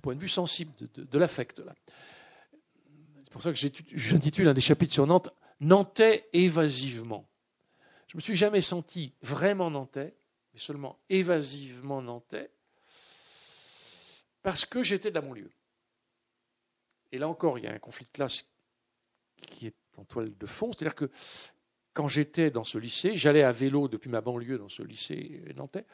point 0.00 0.14
de 0.14 0.20
vue 0.20 0.28
sensible 0.28 0.72
de, 0.94 1.18
l'affect, 1.18 1.62
c'est 3.24 3.32
pour 3.32 3.42
ça 3.42 3.52
que 3.52 3.58
j'intitule 3.58 4.48
un 4.48 4.54
des 4.54 4.60
chapitres 4.60 4.92
sur 4.92 5.06
Nantes 5.06 5.30
Nantais 5.60 6.28
évasivement. 6.32 7.28
Je 8.08 8.16
me 8.16 8.20
suis 8.20 8.34
jamais 8.34 8.62
senti 8.62 9.12
vraiment 9.22 9.70
nantais, 9.70 10.16
mais 10.52 10.58
seulement 10.58 10.98
évasivement 11.08 12.02
nantais, 12.02 12.50
parce 14.42 14.64
que 14.64 14.82
j'étais 14.82 15.10
de 15.10 15.14
la 15.14 15.20
banlieue. 15.20 15.52
Et 17.12 17.18
là 17.18 17.28
encore, 17.28 17.58
il 17.58 17.64
y 17.64 17.68
a 17.68 17.72
un 17.72 17.78
conflit 17.78 18.06
de 18.06 18.10
classe 18.10 18.44
qui 19.42 19.66
est 19.66 19.76
en 19.96 20.04
toile 20.04 20.36
de 20.36 20.46
fond. 20.46 20.72
C'est-à-dire 20.72 20.94
que 20.94 21.10
quand 21.92 22.08
j'étais 22.08 22.50
dans 22.50 22.64
ce 22.64 22.78
lycée, 22.78 23.16
j'allais 23.16 23.42
à 23.42 23.52
vélo 23.52 23.86
depuis 23.86 24.10
ma 24.10 24.20
banlieue 24.20 24.58
dans 24.58 24.68
ce 24.68 24.82
lycée 24.82 25.44
nantais. 25.56 25.84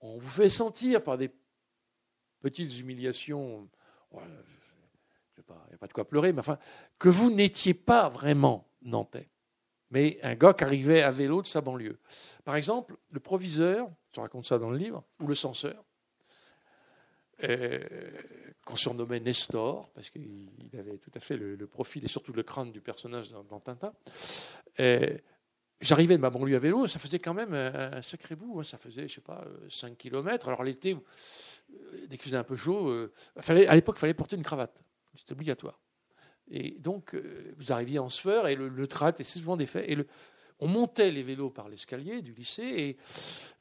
On 0.00 0.18
vous 0.18 0.28
fait 0.28 0.50
sentir 0.50 1.02
par 1.02 1.16
des 1.16 1.32
petites 2.46 2.78
humiliations 2.78 3.68
il 5.38 5.68
n'y 5.68 5.74
a 5.74 5.78
pas 5.78 5.86
de 5.86 5.92
quoi 5.92 6.06
pleurer, 6.06 6.32
mais 6.32 6.40
enfin, 6.40 6.58
que 6.98 7.08
vous 7.08 7.30
n'étiez 7.30 7.74
pas 7.74 8.08
vraiment 8.08 8.68
nantais, 8.82 9.28
mais 9.90 10.18
un 10.22 10.34
gars 10.34 10.54
qui 10.54 10.64
arrivait 10.64 11.02
à 11.02 11.10
vélo 11.10 11.42
de 11.42 11.46
sa 11.46 11.60
banlieue. 11.60 11.98
Par 12.44 12.56
exemple, 12.56 12.96
le 13.10 13.20
proviseur, 13.20 13.88
je 14.14 14.20
raconte 14.20 14.46
ça 14.46 14.58
dans 14.58 14.70
le 14.70 14.78
livre, 14.78 15.04
ou 15.20 15.26
le 15.26 15.34
censeur, 15.34 15.84
euh, 17.44 17.80
qu'on 18.64 18.76
surnommait 18.76 19.20
Nestor, 19.20 19.90
parce 19.94 20.10
qu'il 20.10 20.48
avait 20.78 20.98
tout 20.98 21.10
à 21.14 21.20
fait 21.20 21.36
le, 21.36 21.66
profil 21.66 22.04
et 22.04 22.08
surtout 22.08 22.32
le 22.32 22.42
crâne 22.42 22.72
du 22.72 22.80
personnage 22.80 23.28
dans, 23.30 23.60
Tintin. 23.60 23.92
Euh, 24.80 25.18
j'arrivais 25.80 26.16
de 26.16 26.22
ma 26.22 26.30
banlieue 26.30 26.56
à 26.56 26.60
vélo, 26.60 26.86
ça 26.86 26.98
faisait 26.98 27.18
quand 27.18 27.34
même 27.34 27.52
un, 27.52 28.00
sacré 28.02 28.36
bout, 28.36 28.60
hein. 28.60 28.64
ça 28.64 28.78
faisait, 28.78 29.06
je 29.06 29.16
sais 29.16 29.20
pas, 29.20 29.44
5 29.68 29.98
km. 29.98 30.48
Alors 30.48 30.64
l'été, 30.64 30.94
euh, 30.94 30.98
dès 32.08 32.16
qu'il 32.16 32.26
faisait 32.26 32.36
un 32.36 32.44
peu 32.44 32.56
chaud, 32.56 33.08
fallait, 33.40 33.66
à 33.66 33.74
l'époque, 33.74 33.96
il 33.98 34.00
fallait 34.00 34.14
porter 34.14 34.36
une 34.36 34.42
cravate. 34.42 34.82
C'est 35.16 35.32
obligatoire. 35.32 35.80
Et 36.48 36.76
donc, 36.78 37.14
euh, 37.14 37.54
vous 37.56 37.72
arriviez 37.72 37.98
en 37.98 38.10
sueur 38.10 38.46
et 38.46 38.54
le, 38.54 38.68
le 38.68 38.86
trat 38.86 39.10
était 39.10 39.24
souvent 39.24 39.56
défait. 39.56 39.90
Et 39.90 39.96
on 40.60 40.68
montait 40.68 41.10
les 41.10 41.22
vélos 41.22 41.50
par 41.50 41.68
l'escalier 41.68 42.22
du 42.22 42.32
lycée, 42.32 42.62
et 42.62 42.96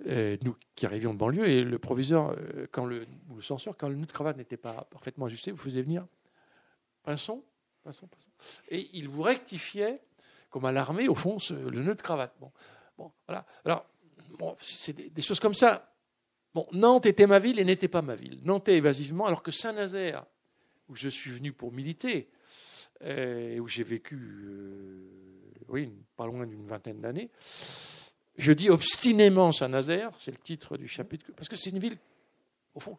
euh, 0.07 0.37
nous 0.43 0.55
qui 0.75 0.85
arrivions 0.85 1.13
de 1.13 1.19
banlieue, 1.19 1.47
et 1.47 1.63
le 1.63 1.79
proviseur, 1.79 2.31
euh, 2.31 2.67
quand 2.71 2.85
le, 2.85 3.05
ou 3.29 3.35
le 3.35 3.41
censeur, 3.41 3.75
quand 3.77 3.89
le 3.89 3.95
nœud 3.95 4.05
de 4.05 4.11
cravate 4.11 4.37
n'était 4.37 4.57
pas 4.57 4.87
parfaitement 4.91 5.25
ajusté, 5.25 5.51
vous 5.51 5.57
faisiez 5.57 5.81
venir 5.81 6.05
pinson, 7.03 7.43
pinson, 7.83 8.07
pinson. 8.07 8.29
Et 8.69 8.89
il 8.93 9.09
vous 9.09 9.23
rectifiait, 9.23 10.01
comme 10.49 10.65
à 10.65 10.71
l'armée, 10.71 11.07
au 11.07 11.15
fond, 11.15 11.37
le 11.49 11.81
nœud 11.81 11.95
de 11.95 12.01
cravate. 12.01 12.33
Bon, 12.39 12.51
bon 12.97 13.11
voilà. 13.27 13.45
Alors, 13.65 13.85
c'est 14.59 14.93
des, 14.93 15.21
choses 15.21 15.39
comme 15.39 15.53
ça. 15.53 15.94
Bon, 16.55 16.65
Nantes 16.71 17.05
était 17.05 17.27
ma 17.27 17.37
ville 17.37 17.59
et 17.59 17.65
n'était 17.65 17.89
pas 17.89 18.01
ma 18.01 18.15
ville. 18.15 18.39
Nantes 18.45 18.69
évasivement, 18.69 19.25
alors 19.25 19.43
que 19.43 19.51
Saint-Nazaire 19.51 20.25
où 20.87 20.95
je 20.95 21.09
suis 21.09 21.31
venu 21.31 21.51
pour 21.51 21.73
militer, 21.73 22.29
euh, 23.01 23.55
et 23.55 23.59
où 23.59 23.67
j'ai 23.67 23.83
vécu, 23.83 24.15
euh, 24.15 25.09
oui, 25.67 25.91
pas 26.15 26.25
loin 26.25 26.45
d'une 26.45 26.65
vingtaine 26.65 27.01
d'années. 27.01 27.29
Je 28.37 28.51
dis 28.53 28.69
obstinément 28.69 29.51
Saint-Nazaire, 29.51 30.13
c'est 30.17 30.31
le 30.31 30.37
titre 30.37 30.77
du 30.77 30.87
chapitre, 30.87 31.25
parce 31.35 31.49
que 31.49 31.55
c'est 31.55 31.71
une 31.71 31.79
ville, 31.79 31.97
au 32.73 32.79
fond, 32.79 32.97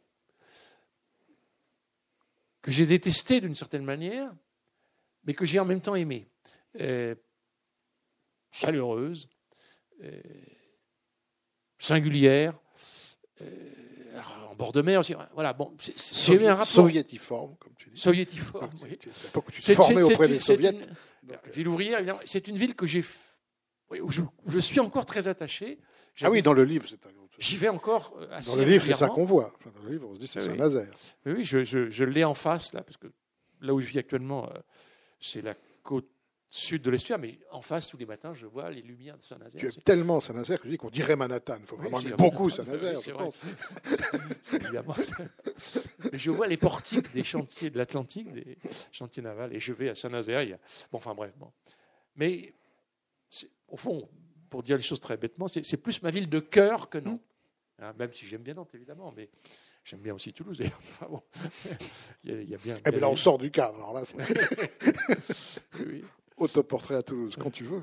que 2.61 2.70
j'ai 2.70 2.86
détestée 2.86 3.40
d'une 3.40 3.57
certaine 3.57 3.84
manière, 3.84 4.34
mais 5.24 5.34
que 5.34 5.46
j'ai 5.46 5.61
en 5.61 5.64
même 5.64 5.80
temps 5.80 5.94
aimée. 5.94 6.26
Euh, 6.80 7.14
chaleureuse, 8.50 9.28
singulière, 11.78 12.59
en 14.51 14.55
bord 14.55 14.72
de 14.72 14.82
mer 14.82 15.01
aussi. 15.01 15.14
Voilà, 15.34 15.53
bon, 15.53 15.72
c'est 15.78 16.47
un 16.47 16.55
rapport. 16.55 16.66
Soviétiforme, 16.66 17.57
comme 17.59 17.72
tu 17.76 17.91
dis. 17.91 18.01
Soviétiforme, 18.01 18.70
oui. 18.82 18.99
C'est 19.14 19.32
pas 19.32 19.41
que 19.41 19.53
tu 19.53 19.61
te 19.61 19.74
formais 19.74 20.03
auprès 20.03 20.28
des 20.28 20.39
soviets. 20.39 20.76
ville 21.53 21.68
ouvrière, 21.68 21.99
évidemment. 21.99 22.20
C'est 22.24 22.49
une 22.49 22.57
ville 22.57 22.74
que 22.74 22.87
j'ai, 22.87 23.05
où, 23.91 24.11
je, 24.47 24.59
suis 24.59 24.80
encore 24.80 25.07
très 25.07 25.28
attaché. 25.28 25.78
Ah 26.22 26.30
oui, 26.30 26.43
dans 26.43 26.53
le 26.53 26.64
livre, 26.64 26.87
c'est 26.89 27.05
un 27.07 27.11
J'y 27.39 27.57
vais 27.57 27.68
encore 27.68 28.16
assez 28.30 28.51
Dans 28.51 28.57
le 28.57 28.64
livre, 28.64 28.84
c'est 28.84 28.95
ça 28.95 29.09
qu'on 29.09 29.24
voit. 29.24 29.53
Dans 29.64 29.82
le 29.84 29.91
livre, 29.91 30.09
on 30.11 30.14
se 30.14 30.20
dit 30.20 30.26
c'est 30.26 30.41
Saint-Nazaire. 30.41 30.93
Oui, 31.26 31.32
oui 31.37 31.45
je, 31.45 31.64
je, 31.64 31.91
je 31.91 32.05
l'ai 32.05 32.24
en 32.24 32.34
face, 32.34 32.72
là, 32.72 32.82
parce 32.82 32.97
que 32.97 33.09
là 33.61 33.74
où 33.74 33.80
je 33.80 33.87
vis 33.87 33.99
actuellement, 33.99 34.47
euh, 34.47 34.59
c'est 35.20 35.43
la 35.43 35.55
côte 35.82 36.09
sud 36.49 36.82
de 36.82 36.90
l'estuaire, 36.90 37.18
mais 37.18 37.38
en 37.51 37.61
face, 37.61 37.88
tous 37.88 37.97
les 37.97 38.07
matins, 38.07 38.34
je 38.34 38.47
vois 38.47 38.70
les 38.70 38.82
lumières 38.82 39.18
de 39.18 39.22
Saint-Nazaire. 39.22 39.61
Tu 39.61 39.66
aimes 39.66 39.82
tellement 39.84 40.20
Saint-Nazaire 40.20 40.59
que 40.59 40.66
je 40.66 40.70
dis 40.70 40.78
qu'on 40.78 40.90
dirait 40.90 41.16
Manhattan. 41.16 41.57
Il 41.61 41.66
faut 41.66 41.76
vraiment 41.76 42.01
aimer 42.01 42.14
beaucoup 42.16 42.51
Saint-Nazaire, 42.51 43.01
je 43.03 43.11
pense. 43.11 43.40
mais 46.12 46.18
je 46.18 46.30
vois 46.30 46.47
les 46.47 46.57
portiques 46.57 47.12
des 47.12 47.24
chantiers 47.24 47.70
de 47.70 47.78
l'Atlantique, 47.78 48.32
des 48.32 48.59
chantiers 48.92 49.22
navals, 49.22 49.55
et 49.55 49.61
je 49.61 49.72
vais 49.72 49.88
à 49.88 49.94
Saint-Nazaire. 49.94 50.59
Bon, 50.92 50.99
enfin 50.99 51.14
bref. 51.14 51.32
Bon. 51.36 51.51
Mais 52.14 52.55
au 53.68 53.76
fond, 53.76 54.09
pour 54.49 54.62
dire 54.62 54.76
les 54.76 54.82
choses 54.82 55.01
très 55.01 55.16
bêtement, 55.16 55.49
c'est 55.49 55.76
plus 55.76 56.03
ma 56.03 56.11
ville 56.11 56.28
de 56.28 56.40
cœur 56.40 56.88
que 56.88 56.99
non. 56.99 57.20
Hein, 57.78 57.92
même 57.99 58.14
si 58.14 58.24
j'aime 58.24 58.42
bien 58.42 58.55
Nantes, 58.55 58.74
évidemment, 58.74 59.12
mais 59.14 59.28
j'aime 59.84 60.01
bien 60.01 60.14
aussi 60.14 60.32
Toulouse. 60.32 60.62
Enfin, 60.78 61.09
bon, 61.11 61.22
il, 62.24 62.49
y 62.49 62.55
a, 62.55 62.59
bien. 62.59 62.78
Eh 62.86 62.90
bien 62.90 63.01
là, 63.01 63.11
on 63.11 63.16
sort 63.16 63.36
du 63.36 63.51
cadre. 63.51 63.76
Alors 63.76 63.92
là, 63.92 64.03
oui 65.80 66.03
autoportrait 66.37 66.97
à 66.97 67.03
Toulouse, 67.03 67.37
quand 67.41 67.51
tu 67.51 67.64
veux. 67.64 67.82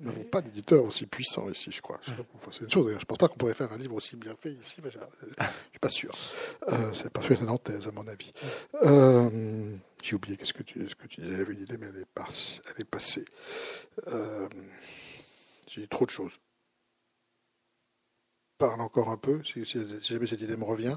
Nous 0.00 0.10
n'avons 0.10 0.24
pas 0.24 0.42
d'éditeur 0.42 0.82
aussi 0.84 1.06
puissant 1.06 1.48
ici, 1.48 1.70
je 1.70 1.80
crois. 1.80 2.00
C'est 2.50 2.62
une 2.62 2.70
chose, 2.70 2.84
d'ailleurs. 2.86 2.98
Je 3.00 3.04
ne 3.04 3.06
pense 3.06 3.18
pas 3.18 3.28
qu'on 3.28 3.36
pourrait 3.36 3.54
faire 3.54 3.70
un 3.72 3.78
livre 3.78 3.94
aussi 3.94 4.16
bien 4.16 4.34
fait 4.34 4.52
ici, 4.52 4.80
mais 4.82 4.90
je 4.90 4.98
ne 4.98 5.04
suis 5.70 5.78
pas 5.80 5.88
sûr. 5.88 6.12
Euh, 6.68 6.92
c'est 6.94 7.10
pas 7.10 7.22
sûr 7.22 7.38
que 7.38 7.44
nantaise, 7.44 7.86
à 7.86 7.92
mon 7.92 8.08
avis. 8.08 8.32
Euh, 8.82 9.76
J'ai 10.02 10.16
oublié 10.16 10.36
qu'est-ce 10.36 10.54
que 10.54 10.64
tu, 10.64 10.88
ce 10.88 10.96
que 10.96 11.06
tu 11.06 11.20
disais. 11.20 11.36
J'avais 11.36 11.52
une 11.52 11.60
idée, 11.60 11.76
mais 11.78 11.86
elle 11.86 12.00
est, 12.00 12.06
pas, 12.12 12.26
elle 12.66 12.80
est 12.80 12.84
passée. 12.84 13.24
Euh, 14.08 14.48
J'ai 15.68 15.86
trop 15.86 16.04
de 16.04 16.10
choses. 16.10 16.36
Parle 18.58 18.80
encore 18.80 19.08
un 19.08 19.16
peu, 19.18 19.44
si, 19.44 19.64
si, 19.64 19.78
si 20.02 20.14
jamais 20.14 20.26
cette 20.26 20.40
idée 20.40 20.56
me 20.56 20.64
revient. 20.64 20.96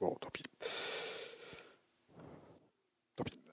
Bon, 0.00 0.14
tant 0.20 0.30
pis. 0.32 0.42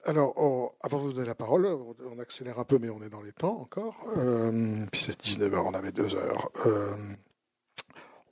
Alors, 0.04 0.74
avant 0.80 0.98
de 0.98 1.04
vous 1.04 1.12
donner 1.12 1.26
la 1.26 1.34
parole, 1.34 1.66
on 1.66 2.18
accélère 2.18 2.58
un 2.58 2.64
peu, 2.64 2.78
mais 2.78 2.88
on 2.88 3.02
est 3.02 3.10
dans 3.10 3.20
les 3.20 3.32
temps 3.32 3.60
encore. 3.60 3.96
Euh, 4.16 4.86
puis 4.90 5.02
c'est 5.06 5.20
19h, 5.20 5.58
on 5.58 5.74
avait 5.74 5.92
deux 5.92 6.14
heures. 6.14 6.50
Euh, 6.66 6.94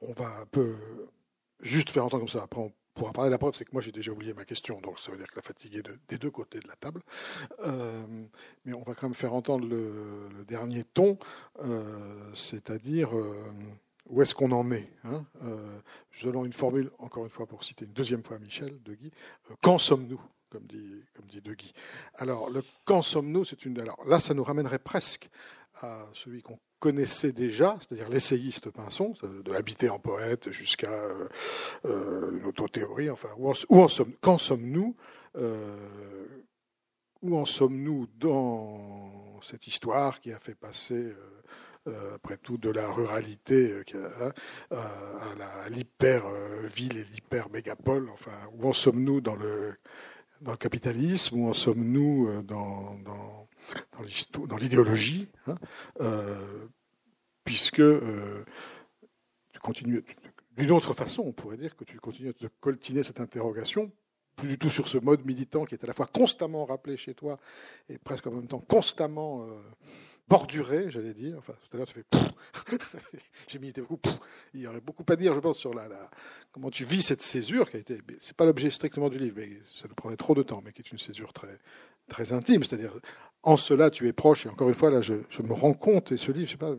on 0.01 0.13
va 0.13 0.29
un 0.41 0.47
peu 0.47 0.77
juste 1.61 1.91
faire 1.91 2.07
entendre 2.07 2.23
comme 2.23 2.29
ça. 2.29 2.45
Après, 2.45 2.61
on 2.61 2.73
pourra 2.95 3.13
parler. 3.13 3.31
La 3.31 3.37
preuve, 3.37 3.55
c'est 3.55 3.67
que 3.67 3.73
moi, 3.75 3.83
j'ai 3.83 3.93
déjà 3.93 4.13
oublié 4.13 4.33
ma 4.33 4.47
question, 4.47 4.81
donc 4.81 4.99
ça 4.99 5.11
veut 5.13 5.19
dire 5.19 5.27
que 5.27 5.37
la 5.37 5.43
fatigue 5.43 5.75
est 5.77 5.89
des 6.09 6.17
deux 6.17 6.31
côtés 6.31 6.61
de 6.61 6.69
la 6.69 6.77
table. 6.77 7.03
Euh, 7.67 8.25
mais 8.65 8.73
on 8.73 8.83
va 8.83 8.95
quand 8.95 9.09
même 9.09 9.15
faire 9.15 9.35
entendre 9.35 9.69
le, 9.69 10.45
dernier 10.47 10.85
ton, 10.85 11.19
c'est-à-dire 12.35 13.11
où 14.07 14.23
est-ce 14.23 14.35
qu'on 14.35 14.53
en 14.53 14.71
est 14.73 14.91
hein? 15.05 15.27
Selon 16.13 16.47
une 16.47 16.55
formule, 16.55 16.91
encore 16.99 17.25
une 17.25 17.31
fois, 17.31 17.47
pour 17.47 17.63
citer 17.63 17.85
une 17.85 17.93
deuxième 17.93 18.23
fois 18.23 18.39
Michel 18.39 18.83
de 18.83 18.95
Guy, 18.95 19.11
qu'en 19.61 19.79
sommes-nous? 19.79 20.21
Comme 20.51 20.67
dit, 20.67 21.05
comme 21.15 21.27
dit 21.27 21.41
De 21.41 21.55
Guy. 21.55 21.73
Alors, 22.15 22.51
le 22.51 22.63
quand 22.85 23.03
sommes-nous 23.03 23.45
C'est 23.45 23.65
une. 23.65 23.81
Alors 23.81 24.03
là, 24.07 24.21
ça 24.21 24.35
nous 24.35 24.45
ramènerait 24.45 24.79
presque 24.79 25.29
à 25.81 26.07
celui 26.13 26.43
qu'on 26.43 26.59
connaissait 26.79 27.33
déjà, 27.33 27.77
c'est-à-dire 27.81 28.09
l'essayiste 28.09 28.71
Pinson, 28.71 29.15
de 29.23 29.53
habiter 29.53 29.89
en 29.89 29.99
poète 29.99 30.51
jusqu'à 30.53 30.93
euh, 30.93 31.29
euh, 31.87 32.39
une 32.39 32.45
autothéorie. 32.45 33.11
Enfin, 33.11 33.31
où 33.39 33.51
en, 33.51 33.89
sommes 33.89 34.13
Quand 34.21 34.39
sommes-nous 34.39 34.97
euh, 35.37 35.77
Où 37.23 37.37
en 37.37 37.45
sommes-nous 37.45 38.07
dans 38.19 39.41
cette 39.43 39.67
histoire 39.67 40.21
qui 40.21 40.33
a 40.33 40.39
fait 40.39 40.55
passer 40.55 41.15
après 42.15 42.37
tout, 42.37 42.59
de 42.59 42.69
la 42.69 42.91
ruralité 42.93 43.83
hein, 44.21 44.33
à 44.71 45.71
l'hyper-ville 45.71 46.99
et 46.99 47.05
l'hyper-mégapole. 47.05 48.11
Enfin, 48.11 48.37
où 48.53 48.69
en 48.69 48.75
sommes-nous 48.75 49.23
dans 49.23 49.37
le 49.37 49.75
dans 50.41 50.53
le 50.53 50.57
capitalisme 50.57 51.37
ou 51.37 51.49
en 51.49 51.53
sommes-nous 51.53 52.29
euh, 52.29 52.43
dans, 52.43 52.95
dans, 53.01 53.49
dans 54.47 54.57
l'idéologie 54.57 55.29
hein, 55.47 55.57
euh, 56.01 56.67
Puisque 57.45 57.81
euh, 57.81 58.45
tu 59.53 59.61
continues, 59.61 60.05
d'une 60.57 60.71
autre 60.71 60.93
façon, 60.93 61.23
on 61.23 61.33
pourrait 61.33 61.57
dire 61.57 61.77
que 61.77 61.85
tu 61.85 61.99
continues 61.99 62.29
à 62.29 62.35
te 62.35 62.47
coltiner 62.61 63.03
cette 63.03 63.21
interrogation 63.21 63.91
plus 64.37 64.49
du 64.49 64.59
tout 64.59 64.71
sur 64.71 64.87
ce 64.87 64.99
mode 64.99 65.25
militant 65.25 65.65
qui 65.65 65.75
est 65.75 65.83
à 65.83 65.87
la 65.87 65.95
fois 65.95 66.07
constamment 66.07 66.65
rappelé 66.65 66.97
chez 66.97 67.15
toi 67.15 67.39
et 67.89 67.99
presque 67.99 68.27
en 68.27 68.33
même 68.33 68.47
temps 68.47 68.61
constamment 68.61 69.49
borduré, 70.29 70.91
j'allais 70.91 71.15
dire. 71.15 71.37
Enfin, 71.39 71.55
tout 71.55 71.77
à 71.77 71.79
l'heure, 71.79 71.87
tu 71.87 71.95
fais 71.95 72.77
J'ai 73.49 73.59
milité 73.59 73.81
beaucoup. 73.81 74.11
Il 74.55 74.61
y 74.61 74.67
aurait 74.67 74.81
beaucoup 74.81 75.05
à 75.09 75.17
dire, 75.17 75.35
je 75.35 75.41
pense, 75.41 75.59
sur 75.59 75.75
la, 75.75 75.89
comment 76.53 76.71
tu 76.71 76.85
vis 76.85 77.03
cette 77.03 77.23
césure 77.23 77.71
qui 77.71 77.77
a 77.77 77.81
été. 77.81 78.01
C'est 78.21 78.37
pas 78.37 78.45
l'objet 78.45 78.71
strictement 78.71 79.09
du 79.09 79.19
livre, 79.19 79.37
mais 79.39 79.61
ça 79.81 79.89
nous 79.89 79.95
prendrait 79.95 80.17
trop 80.17 80.35
de 80.35 80.43
temps, 80.43 80.61
mais 80.65 80.73
qui 80.73 80.83
est 80.83 80.91
une 80.91 80.99
césure 80.99 81.33
très, 81.33 81.59
très 82.09 82.33
intime. 82.33 82.65
C'est-à-dire, 82.65 82.93
en 83.43 83.57
cela, 83.57 83.91
tu 83.91 84.07
es 84.09 84.13
proche. 84.13 84.47
Et 84.47 84.49
encore 84.49 84.69
une 84.69 84.75
fois, 84.75 84.91
là, 84.91 85.03
je, 85.03 85.15
me 85.15 85.53
rends 85.53 85.75
compte, 85.75 86.13
et 86.13 86.19
ce 86.19 86.33
livre, 86.33 86.47
je 86.47 86.53
sais 86.53 86.59
pas, 86.59 86.75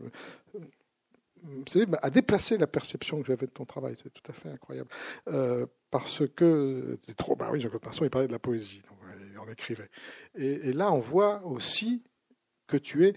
ce 1.66 1.78
livre 1.78 1.96
a 2.02 2.10
déplacé 2.10 2.58
la 2.58 2.66
perception 2.66 3.20
que 3.20 3.26
j'avais 3.26 3.46
de 3.46 3.52
ton 3.52 3.64
travail. 3.64 3.96
C'est 4.02 4.12
tout 4.12 4.30
à 4.30 4.32
fait 4.32 4.50
incroyable. 4.50 4.90
Euh, 5.28 5.66
parce 5.90 6.22
que, 6.28 6.98
trop, 7.16 7.34
bah 7.34 7.48
oui, 7.52 7.60
Jean-Claude 7.60 7.82
Pinson, 7.82 8.04
il 8.04 8.10
parlait 8.10 8.28
de 8.28 8.32
la 8.32 8.38
poésie, 8.38 8.82
donc, 8.88 8.98
il 9.32 9.38
en 9.38 9.48
écrivait. 9.50 9.90
Et, 10.36 10.72
là, 10.72 10.92
on 10.92 11.00
voit 11.00 11.44
aussi 11.44 12.02
que 12.66 12.76
tu 12.76 13.06
es, 13.06 13.14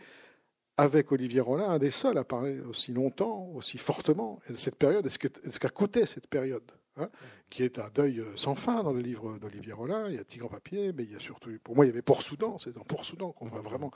avec 0.77 1.11
Olivier 1.11 1.41
Rollin, 1.41 1.69
un 1.69 1.79
des 1.79 1.91
seuls 1.91 2.17
à 2.17 2.23
parler 2.23 2.59
aussi 2.61 2.93
longtemps, 2.93 3.49
aussi 3.53 3.77
fortement 3.77 4.39
de 4.49 4.55
cette 4.55 4.75
période, 4.75 5.05
et 5.05 5.09
ce 5.09 5.59
qu'a 5.59 5.69
coûté 5.69 6.05
cette 6.05 6.27
période. 6.27 6.63
Hein, 6.95 7.09
qui 7.49 7.63
est 7.63 7.79
un 7.79 7.89
deuil 7.89 8.19
euh, 8.19 8.37
sans 8.37 8.53
fin 8.53 8.83
dans 8.83 8.93
le 8.93 8.99
livre 8.99 9.39
d'Olivier 9.39 9.73
Rollin. 9.73 10.09
Il 10.09 10.15
y 10.15 10.19
a 10.19 10.23
Tigre 10.23 10.45
en 10.45 10.49
papier, 10.49 10.93
mais 10.93 11.03
il 11.03 11.11
y 11.11 11.15
a 11.15 11.19
surtout, 11.19 11.49
pour 11.63 11.75
moi, 11.75 11.85
il 11.85 11.87
y 11.87 11.91
avait 11.91 12.03
Port-Soudan. 12.03 12.59
C'est 12.59 12.71
dans 12.71 12.83
Port-Soudan 12.83 13.31
qu'on 13.31 13.47
voit 13.47 13.61
vraiment 13.61 13.89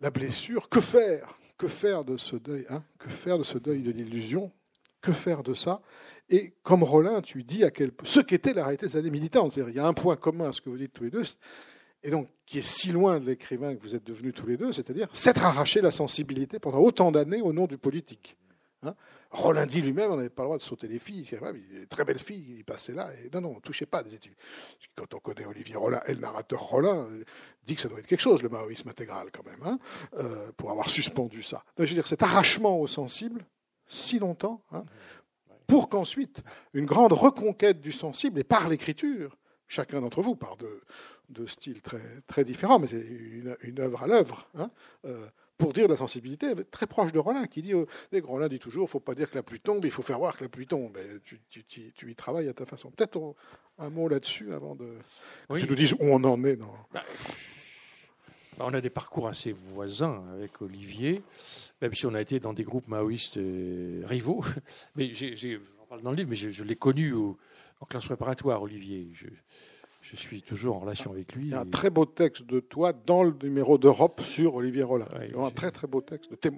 la 0.00 0.10
blessure. 0.10 0.68
Que 0.68 0.80
faire 0.80 1.40
Que 1.58 1.66
faire 1.66 2.04
de 2.04 2.16
ce 2.18 2.36
deuil 2.36 2.66
hein 2.68 2.84
Que 3.00 3.08
faire 3.08 3.36
de 3.36 3.42
ce 3.42 3.58
deuil 3.58 3.82
de 3.82 3.90
l'illusion 3.90 4.52
Que 5.00 5.10
faire 5.10 5.42
de 5.42 5.54
ça? 5.54 5.82
Et 6.28 6.54
comme 6.62 6.84
Rollin, 6.84 7.20
tu 7.20 7.42
dis 7.42 7.64
à 7.64 7.72
quel 7.72 7.90
ce 8.04 8.20
qu'était 8.20 8.54
la 8.54 8.62
réalité 8.62 8.86
des 8.86 8.96
années 8.96 9.10
militantes. 9.10 9.56
Il 9.56 9.74
y 9.74 9.80
a 9.80 9.86
un 9.88 9.92
point 9.92 10.14
commun 10.14 10.50
à 10.50 10.52
ce 10.52 10.60
que 10.60 10.70
vous 10.70 10.78
dites 10.78 10.92
tous 10.92 11.04
les 11.04 11.10
deux, 11.10 11.24
et 12.06 12.10
donc 12.10 12.28
qui 12.46 12.58
est 12.58 12.66
si 12.66 12.92
loin 12.92 13.18
de 13.18 13.26
l'écrivain 13.26 13.74
que 13.74 13.82
vous 13.82 13.96
êtes 13.96 14.04
devenus 14.04 14.32
tous 14.32 14.46
les 14.46 14.56
deux, 14.56 14.72
c'est-à-dire 14.72 15.08
s'être 15.12 15.44
arraché 15.44 15.80
la 15.80 15.90
sensibilité 15.90 16.60
pendant 16.60 16.78
autant 16.78 17.10
d'années 17.10 17.42
au 17.42 17.52
nom 17.52 17.66
du 17.66 17.76
politique. 17.76 18.36
Hein 18.82 18.94
dit 19.68 19.82
lui-même, 19.82 20.12
on 20.12 20.16
n'avait 20.16 20.30
pas 20.30 20.42
le 20.42 20.46
droit 20.46 20.58
de 20.58 20.62
sauter 20.62 20.86
les 20.86 21.00
filles. 21.00 21.28
Très 21.90 22.04
belle 22.04 22.20
fille, 22.20 22.58
il 22.58 22.64
passait 22.64 22.94
là. 22.94 23.10
Et 23.14 23.28
non, 23.32 23.40
non, 23.40 23.50
on 23.50 23.54
ne 23.56 23.60
touchait 23.60 23.86
pas 23.86 24.04
des 24.04 24.14
études. 24.14 24.36
Quand 24.94 25.12
on 25.14 25.18
connaît 25.18 25.44
Olivier 25.46 25.74
Rollin 25.74 26.00
et 26.06 26.14
le 26.14 26.20
narrateur 26.20 26.60
Rollin, 26.60 27.08
dit 27.66 27.74
que 27.74 27.80
ça 27.80 27.88
doit 27.88 27.98
être 27.98 28.06
quelque 28.06 28.20
chose, 28.20 28.40
le 28.42 28.48
maoïsme 28.48 28.88
intégral, 28.88 29.30
quand 29.32 29.44
même, 29.44 29.62
hein, 29.64 29.78
euh, 30.18 30.52
pour 30.56 30.70
avoir 30.70 30.88
suspendu 30.88 31.42
ça. 31.42 31.64
je 31.76 31.82
veux 31.82 31.94
dire, 31.94 32.06
cet 32.06 32.22
arrachement 32.22 32.78
au 32.78 32.86
sensible, 32.86 33.44
si 33.88 34.20
longtemps, 34.20 34.62
hein, 34.70 34.84
pour 35.66 35.88
qu'ensuite, 35.88 36.42
une 36.72 36.86
grande 36.86 37.12
reconquête 37.12 37.80
du 37.80 37.90
sensible, 37.90 38.38
et 38.38 38.44
par 38.44 38.68
l'écriture, 38.68 39.36
chacun 39.66 40.00
d'entre 40.00 40.22
vous, 40.22 40.36
par 40.36 40.56
de, 40.56 40.82
de 41.28 41.46
styles 41.46 41.82
très, 41.82 42.02
très 42.26 42.44
différents, 42.44 42.78
mais 42.78 42.88
c'est 42.88 43.00
une, 43.00 43.56
une 43.62 43.80
œuvre 43.80 44.02
à 44.02 44.06
l'œuvre, 44.06 44.48
hein, 44.54 44.70
euh, 45.04 45.26
pour 45.58 45.72
dire 45.72 45.86
de 45.86 45.92
la 45.92 45.98
sensibilité, 45.98 46.52
très 46.70 46.86
proche 46.86 47.12
de 47.12 47.18
Rollin, 47.18 47.46
qui 47.46 47.62
dit, 47.62 47.74
euh, 47.74 47.86
Rollin 48.24 48.48
dit 48.48 48.58
toujours, 48.58 48.84
il 48.84 48.86
ne 48.86 48.90
faut 48.90 49.00
pas 49.00 49.14
dire 49.14 49.30
que 49.30 49.36
la 49.36 49.42
pluie 49.42 49.60
tombe, 49.60 49.84
il 49.84 49.90
faut 49.90 50.02
faire 50.02 50.18
voir 50.18 50.36
que 50.36 50.44
la 50.44 50.50
pluie 50.50 50.66
tombe. 50.66 50.98
tu, 51.24 51.40
tu, 51.48 51.92
tu, 51.92 52.10
y 52.10 52.14
travailles 52.14 52.48
à 52.48 52.52
ta 52.52 52.66
façon. 52.66 52.90
Peut-être 52.90 53.34
un 53.78 53.90
mot 53.90 54.08
là-dessus 54.08 54.52
avant 54.52 54.74
de... 54.74 54.96
Oui. 55.48 55.60
Tu 55.60 55.68
nous 55.68 55.74
dises 55.74 55.94
où 55.94 55.98
on 56.00 56.22
en 56.24 56.42
est. 56.44 56.56
Dans... 56.56 56.74
Bah, 56.92 58.64
on 58.68 58.74
a 58.74 58.80
des 58.80 58.90
parcours 58.90 59.28
assez 59.28 59.52
voisins 59.52 60.24
avec 60.32 60.62
Olivier, 60.62 61.22
même 61.82 61.94
si 61.94 62.06
on 62.06 62.14
a 62.14 62.20
été 62.20 62.40
dans 62.40 62.54
des 62.54 62.64
groupes 62.64 62.88
maoïstes 62.88 63.36
euh, 63.36 64.02
rivaux. 64.06 64.44
Mais 64.96 65.12
j'en 65.14 65.86
parle 65.88 66.02
dans 66.02 66.10
le 66.10 66.16
livre, 66.16 66.30
mais 66.30 66.36
je, 66.36 66.64
l'ai 66.64 66.76
connu 66.76 67.14
en 67.14 67.86
classe 67.86 68.06
préparatoire, 68.06 68.62
Olivier. 68.62 69.08
Je, 69.12 69.26
je 70.10 70.16
suis 70.16 70.42
toujours 70.42 70.76
en 70.76 70.80
relation 70.80 71.10
avec 71.10 71.34
lui. 71.34 71.46
Il 71.46 71.50
y 71.50 71.54
a 71.54 71.60
un 71.60 71.66
très 71.66 71.90
beau 71.90 72.06
texte 72.06 72.44
de 72.44 72.60
toi 72.60 72.92
dans 72.92 73.24
le 73.24 73.34
numéro 73.42 73.76
d'Europe 73.76 74.20
sur 74.22 74.54
Olivier 74.54 74.84
Rollin. 74.84 75.08
Ouais, 75.18 75.32
un 75.36 75.50
très 75.50 75.70
très 75.70 75.86
beau 75.86 76.00
texte 76.00 76.30
de 76.30 76.50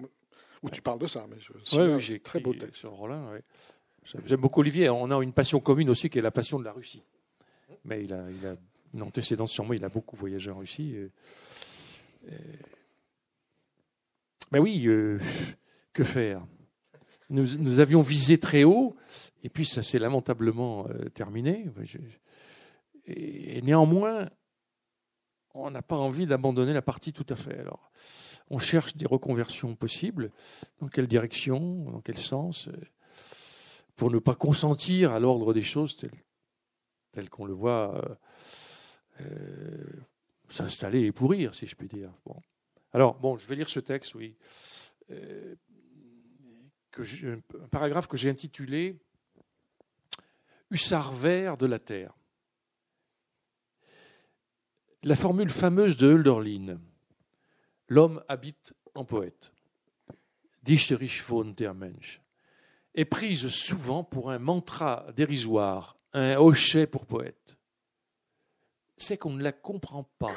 où 0.62 0.70
tu 0.70 0.83
parles 0.83 0.99
de 0.99 1.07
ça. 1.07 1.27
Mais 1.29 1.37
je... 1.41 1.81
oui, 1.81 2.01
j'ai 2.01 2.20
très 2.20 2.41
beau 2.41 2.53
texte 2.53 2.77
sur 2.77 2.91
Rollin. 2.91 3.39
J'aime 4.27 4.41
beaucoup 4.41 4.61
Olivier. 4.61 4.91
On 4.91 5.11
a 5.11 5.23
une 5.23 5.33
passion 5.33 5.61
commune 5.61 5.89
aussi 5.89 6.11
qui 6.11 6.19
est 6.19 6.23
la 6.23 6.31
passion 6.31 6.59
de 6.59 6.65
la 6.65 6.73
Russie. 6.73 7.03
Mais 7.85 8.05
il 8.05 8.12
a, 8.12 8.25
il 8.31 8.47
a 8.47 8.57
une 8.95 9.03
antécédence 9.03 9.53
sur 9.53 9.65
moi. 9.65 9.77
Il 9.77 9.85
a 9.85 9.89
beaucoup 9.89 10.16
voyagé 10.16 10.51
en 10.51 10.59
Russie. 10.59 10.97
Ben 14.51 14.61
oui, 14.61 14.83
euh, 14.87 15.19
que 15.93 16.03
faire? 16.03 16.47
Nous, 17.29 17.57
nous, 17.59 17.81
avions 17.81 18.01
visé 18.01 18.39
très 18.39 18.65
haut, 18.65 18.97
et 19.43 19.51
puis 19.51 19.66
ça 19.66 19.83
s'est 19.83 19.99
lamentablement 19.99 20.89
euh, 20.89 21.11
terminé. 21.11 21.66
Je, 21.83 21.99
et, 23.09 23.62
néanmoins, 23.62 24.28
on 25.55 25.70
n'a 25.70 25.82
pas 25.82 25.97
envie 25.97 26.26
d'abandonner 26.26 26.72
la 26.72 26.82
partie 26.82 27.12
tout 27.12 27.26
à 27.28 27.36
fait. 27.36 27.59
Alors, 27.59 27.90
on 28.51 28.59
cherche 28.59 28.97
des 28.97 29.06
reconversions 29.06 29.74
possibles. 29.74 30.30
Dans 30.80 30.89
quelle 30.89 31.06
direction 31.06 31.90
Dans 31.90 32.01
quel 32.01 32.18
sens 32.18 32.68
Pour 33.97 34.10
ne 34.10 34.18
pas 34.18 34.35
consentir 34.35 35.12
à 35.12 35.18
l'ordre 35.18 35.52
des 35.52 35.62
choses 35.62 35.97
tel, 37.12 37.30
qu'on 37.30 37.47
le 37.47 37.55
voit 37.55 37.97
euh, 37.97 38.14
euh, 39.22 40.01
s'installer 40.48 41.01
et 41.01 41.12
pourrir, 41.12 41.55
si 41.55 41.66
je 41.66 41.74
puis 41.74 41.89
dire. 41.89 42.12
Bon. 42.24 42.40
Alors, 42.93 43.18
bon, 43.18 43.36
je 43.36 43.47
vais 43.48 43.56
lire 43.56 43.68
ce 43.68 43.80
texte, 43.80 44.14
oui. 44.14 44.36
Euh, 45.10 45.56
un 46.98 47.68
paragraphe 47.70 48.09
que 48.09 48.16
j'ai 48.16 48.28
intitulé 48.28 48.98
Hussard 50.70 51.12
vert 51.12 51.56
de 51.56 51.66
la 51.66 51.78
Terre 51.78 52.18
la 55.03 55.15
formule 55.15 55.51
fameuse 55.51 55.97
de 55.97 56.09
Hölderlin 56.09 56.79
L'homme 57.89 58.23
habite 58.29 58.75
en 58.95 59.05
poète. 59.05 59.53
Dichterich 60.62 61.23
von 61.23 61.55
der 61.57 61.73
Mensch 61.73 62.20
est 62.95 63.07
prise 63.07 63.49
souvent 63.49 64.05
pour 64.05 64.31
un 64.31 64.39
mantra 64.39 65.07
dérisoire, 65.16 65.97
un 66.12 66.37
hochet 66.37 66.87
pour 66.87 67.07
poète. 67.07 67.57
C'est 68.99 69.16
qu'on 69.16 69.33
ne 69.33 69.43
la 69.43 69.53
comprend 69.53 70.05
pas, 70.19 70.35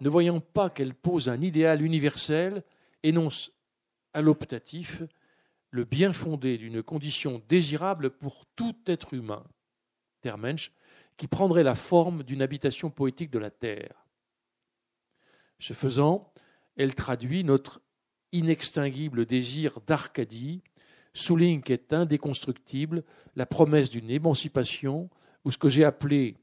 ne 0.00 0.08
voyant 0.08 0.40
pas 0.40 0.70
qu'elle 0.70 0.94
pose 0.94 1.28
un 1.28 1.40
idéal 1.42 1.82
universel, 1.82 2.64
énonce 3.02 3.52
à 4.14 4.22
l'optatif 4.22 5.02
le 5.70 5.84
bien 5.84 6.12
fondé 6.12 6.56
d'une 6.56 6.82
condition 6.82 7.42
désirable 7.48 8.10
pour 8.10 8.46
tout 8.56 8.76
être 8.86 9.12
humain. 9.14 9.44
Der 10.22 10.38
qui 11.16 11.28
prendrait 11.28 11.62
la 11.62 11.74
forme 11.74 12.22
d'une 12.22 12.42
habitation 12.42 12.90
poétique 12.90 13.30
de 13.30 13.38
la 13.38 13.50
terre. 13.50 14.06
Ce 15.58 15.72
faisant, 15.72 16.32
elle 16.76 16.94
traduit 16.94 17.44
notre 17.44 17.80
inextinguible 18.32 19.26
désir 19.26 19.80
d'Arcadie, 19.86 20.62
souligne 21.12 21.62
qu'est 21.62 21.92
indéconstructible 21.92 23.04
la 23.36 23.46
promesse 23.46 23.90
d'une 23.90 24.10
émancipation 24.10 25.08
où 25.44 25.52
ce 25.52 25.58
que 25.58 25.68
j'ai 25.68 25.84
appelé 25.84 26.36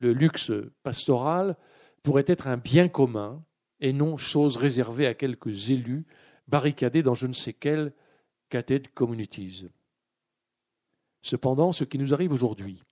le 0.00 0.12
luxe 0.12 0.52
pastoral 0.82 1.56
pourrait 2.02 2.24
être 2.26 2.46
un 2.46 2.58
bien 2.58 2.88
commun 2.88 3.42
et 3.80 3.92
non 3.92 4.18
chose 4.18 4.58
réservée 4.58 5.06
à 5.06 5.14
quelques 5.14 5.70
élus 5.70 6.04
barricadés 6.46 7.02
dans 7.02 7.14
je 7.14 7.26
ne 7.26 7.32
sais 7.32 7.54
quelles 7.54 7.92
cathèdres 8.50 8.90
communities. 8.92 9.66
Cependant, 11.22 11.72
ce 11.72 11.84
qui 11.84 11.98
nous 11.98 12.12
arrive 12.12 12.32
aujourd'hui, 12.32 12.82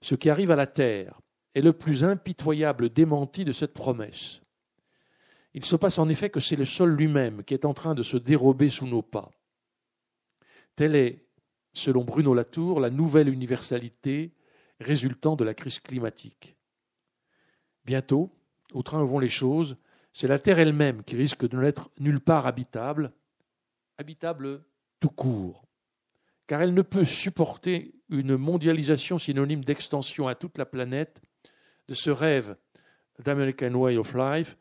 ce 0.00 0.14
qui 0.14 0.30
arrive 0.30 0.50
à 0.50 0.56
la 0.56 0.66
terre 0.66 1.20
est 1.54 1.60
le 1.60 1.72
plus 1.72 2.04
impitoyable 2.04 2.90
démenti 2.90 3.44
de 3.44 3.52
cette 3.52 3.74
promesse. 3.74 4.40
Il 5.54 5.64
se 5.64 5.76
passe 5.76 5.98
en 5.98 6.08
effet 6.08 6.30
que 6.30 6.40
c'est 6.40 6.56
le 6.56 6.64
sol 6.64 6.94
lui-même 6.94 7.42
qui 7.44 7.54
est 7.54 7.64
en 7.64 7.74
train 7.74 7.94
de 7.94 8.02
se 8.02 8.16
dérober 8.16 8.68
sous 8.68 8.86
nos 8.86 9.02
pas. 9.02 9.30
Telle 10.76 10.94
est, 10.94 11.26
selon 11.72 12.04
Bruno 12.04 12.34
Latour, 12.34 12.80
la 12.80 12.90
nouvelle 12.90 13.28
universalité 13.28 14.34
résultant 14.78 15.34
de 15.34 15.44
la 15.44 15.54
crise 15.54 15.80
climatique. 15.80 16.56
Bientôt, 17.84 18.30
au 18.72 18.82
train 18.82 19.02
où 19.02 19.06
vont 19.06 19.18
les 19.18 19.28
choses, 19.28 19.76
c'est 20.12 20.28
la 20.28 20.38
Terre 20.38 20.58
elle-même 20.58 21.02
qui 21.02 21.16
risque 21.16 21.48
de 21.48 21.56
n'être 21.56 21.90
nulle 21.98 22.20
part 22.20 22.46
habitable, 22.46 23.12
habitable 23.96 24.62
tout 25.00 25.10
court, 25.10 25.64
car 26.46 26.62
elle 26.62 26.74
ne 26.74 26.82
peut 26.82 27.04
supporter 27.04 27.94
une 28.08 28.36
mondialisation 28.36 29.18
synonyme 29.18 29.64
d'extension 29.64 30.28
à 30.28 30.34
toute 30.34 30.58
la 30.58 30.66
planète 30.66 31.20
de 31.88 31.94
ce 31.94 32.10
rêve 32.10 32.56
d'American 33.24 33.74
Way 33.74 33.96
of 33.96 34.14
Life 34.14 34.56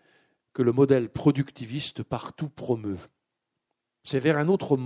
que 0.53 0.64
le 0.64 0.72
modèle 0.72 1.10
productiviste 1.10 2.03
partout 2.03 2.49
promeut. 2.49 2.98
C'est 4.03 4.19
vers 4.19 4.38
un 4.38 4.48
autre 4.48 4.78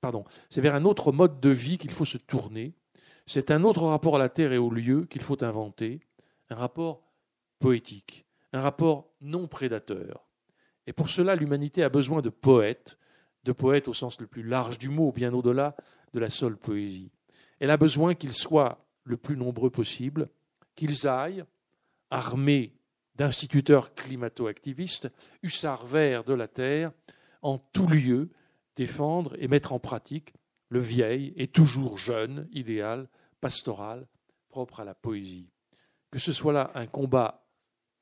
pardon, 0.00 0.24
c'est 0.50 0.60
vers 0.60 0.74
un 0.74 0.84
autre 0.84 1.12
mode 1.12 1.40
de 1.40 1.50
vie 1.50 1.78
qu'il 1.78 1.90
faut 1.90 2.04
se 2.04 2.18
tourner. 2.18 2.74
C'est 3.26 3.50
un 3.50 3.64
autre 3.64 3.82
rapport 3.82 4.16
à 4.16 4.18
la 4.20 4.28
terre 4.28 4.52
et 4.52 4.58
au 4.58 4.70
lieu 4.70 5.04
qu'il 5.06 5.22
faut 5.22 5.42
inventer, 5.42 6.00
un 6.50 6.54
rapport 6.54 7.02
poétique, 7.58 8.24
un 8.52 8.60
rapport 8.60 9.10
non 9.20 9.48
prédateur. 9.48 10.28
Et 10.86 10.92
pour 10.92 11.10
cela, 11.10 11.34
l'humanité 11.34 11.82
a 11.82 11.88
besoin 11.88 12.22
de 12.22 12.28
poètes, 12.28 12.98
de 13.42 13.52
poètes 13.52 13.88
au 13.88 13.94
sens 13.94 14.20
le 14.20 14.28
plus 14.28 14.44
large 14.44 14.78
du 14.78 14.88
mot, 14.88 15.10
bien 15.10 15.34
au-delà 15.34 15.74
de 16.12 16.20
la 16.20 16.30
seule 16.30 16.56
poésie. 16.56 17.10
Elle 17.60 17.70
a 17.70 17.76
besoin 17.76 18.14
qu'ils 18.14 18.32
soient 18.32 18.86
le 19.04 19.16
plus 19.16 19.36
nombreux 19.36 19.70
possible 19.70 20.28
qu'ils 20.74 21.06
aillent, 21.06 21.44
armés 22.10 22.74
d'instituteurs 23.14 23.94
climato-activistes, 23.94 25.08
hussards 25.42 25.86
verts 25.86 26.24
de 26.24 26.34
la 26.34 26.48
terre, 26.48 26.92
en 27.42 27.58
tout 27.58 27.88
lieu, 27.88 28.30
défendre 28.76 29.34
et 29.38 29.48
mettre 29.48 29.72
en 29.72 29.78
pratique 29.78 30.34
le 30.68 30.80
vieil 30.80 31.32
et 31.36 31.48
toujours 31.48 31.96
jeune 31.96 32.48
idéal 32.52 33.08
pastoral 33.40 34.06
propre 34.48 34.80
à 34.80 34.84
la 34.84 34.94
poésie. 34.94 35.48
Que 36.10 36.18
ce 36.18 36.32
soit 36.32 36.52
là 36.52 36.70
un 36.74 36.86
combat 36.86 37.46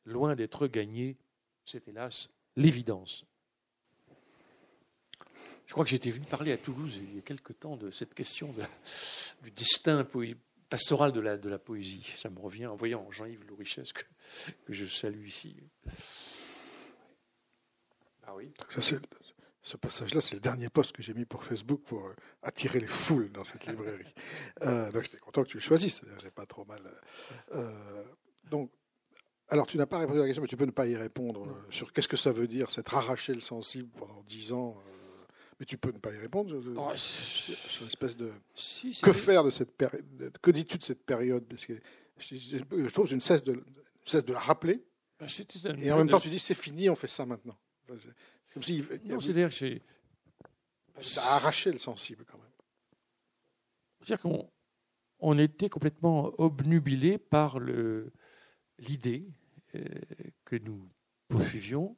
loin 0.05 0.35
d'être 0.35 0.67
gagné, 0.67 1.17
c'est 1.65 1.89
hélas 1.89 2.31
l'évidence. 2.57 3.25
Je 5.67 5.73
crois 5.73 5.85
que 5.85 5.91
j'étais 5.91 6.11
venu 6.11 6.27
parler 6.27 6.53
à 6.53 6.59
Toulouse 6.59 6.99
il 7.03 7.17
y 7.17 7.19
a 7.19 7.23
quelque 7.23 7.53
temps 7.53 7.77
de 7.77 7.91
cette 7.91 8.15
question 8.15 8.55
du 9.43 9.51
destin 9.51 10.07
pastoral 10.69 11.13
de 11.13 11.21
la, 11.21 11.37
de 11.37 11.49
la 11.49 11.59
poésie. 11.59 12.07
Ça 12.17 12.31
me 12.31 12.39
revient 12.39 12.67
en 12.67 12.77
voyant 12.77 13.07
Jean-Yves 13.11 13.45
Lourichesse 13.47 13.93
que, 13.93 14.03
que 14.67 14.73
je 14.73 14.87
salue 14.87 15.27
ici. 15.27 15.57
Ah 18.27 18.35
oui. 18.35 18.53
ce 19.63 19.77
passage-là, 19.77 20.21
c'est 20.21 20.35
le 20.35 20.41
dernier 20.41 20.69
post 20.69 20.93
que 20.93 21.03
j'ai 21.03 21.15
mis 21.15 21.25
pour 21.25 21.45
Facebook 21.45 21.83
pour 21.83 22.07
euh, 22.07 22.17
attirer 22.43 22.81
les 22.81 22.87
foules 22.87 23.31
dans 23.33 23.45
cette 23.45 23.67
librairie. 23.67 24.13
Euh, 24.63 24.91
donc 24.93 25.03
j'étais 25.03 25.19
content 25.19 25.43
que 25.43 25.49
tu 25.49 25.57
le 25.57 25.63
choisisses, 25.63 26.01
j'ai 26.23 26.31
pas 26.31 26.47
trop 26.47 26.65
mal. 26.65 26.81
Euh, 27.53 28.05
donc, 28.51 28.71
alors 29.49 29.67
tu 29.67 29.77
n'as 29.77 29.85
pas 29.85 29.99
répondu 29.99 30.19
à 30.19 30.23
la 30.23 30.27
question, 30.29 30.43
mais 30.43 30.49
tu 30.49 30.57
peux 30.57 30.65
ne 30.65 30.71
pas 30.71 30.87
y 30.87 30.97
répondre 30.97 31.47
sur 31.71 31.93
qu'est-ce 31.93 32.09
que 32.09 32.17
ça 32.17 32.33
veut 32.33 32.47
dire, 32.47 32.71
s'être 32.71 32.95
arraché 32.95 33.35
le 33.35 33.41
sensible 33.41 33.91
pendant 33.99 34.23
dix 34.23 34.53
ans. 34.53 34.81
Mais 35.65 35.67
tu 35.67 35.79
peux 35.79 35.93
ne 35.93 35.99
pas 35.99 36.13
y 36.13 36.19
répondre. 36.19 36.55
Oh, 36.77 36.93
une 37.81 37.87
espèce 37.87 38.17
de. 38.19 38.31
que 39.03 39.13
faire 39.13 39.45
de 39.45 39.49
cette 39.49 39.75
période 39.75 40.05
Que 40.43 40.51
dis-tu 40.51 40.77
de 40.77 40.83
cette 40.83 41.05
période? 41.07 41.45
Parce 41.49 41.65
que 41.65 41.73
je, 42.19 42.59
trouve 42.89 43.07
que 43.07 43.11
je 43.11 43.17
ne 43.17 43.21
cesse 43.21 43.43
de, 43.43 43.65
cesse 44.05 44.27
de 44.27 44.35
la 44.35 44.41
rappeler. 44.41 44.85
Ben, 45.19 45.27
et 45.79 45.91
en 45.91 45.97
même 45.97 46.09
temps, 46.09 46.21
tu 46.21 46.29
dis 46.29 46.39
c'est 46.39 46.55
fini, 46.55 46.91
on 46.91 46.97
fait 46.97 47.09
ça 47.09 47.25
maintenant. 47.25 47.57
Comme 47.87 48.63
si, 48.63 48.85
non, 49.05 49.21
c'est-à-dire 49.21 49.49
que 49.49 51.03
ça 51.03 51.23
a 51.23 51.37
arraché 51.37 51.73
le 51.73 51.79
sensible 51.79 52.27
quand 52.27 52.37
même. 52.37 52.47
C'est-à-dire 54.01 54.21
qu'on 54.21 54.51
on 55.21 55.39
était 55.39 55.71
complètement 55.71 56.39
obnubilé 56.39 57.17
par 57.17 57.59
l'idée 58.79 59.27
euh, 59.77 59.83
que 60.45 60.57
nous 60.57 60.91
poursuivions. 61.29 61.97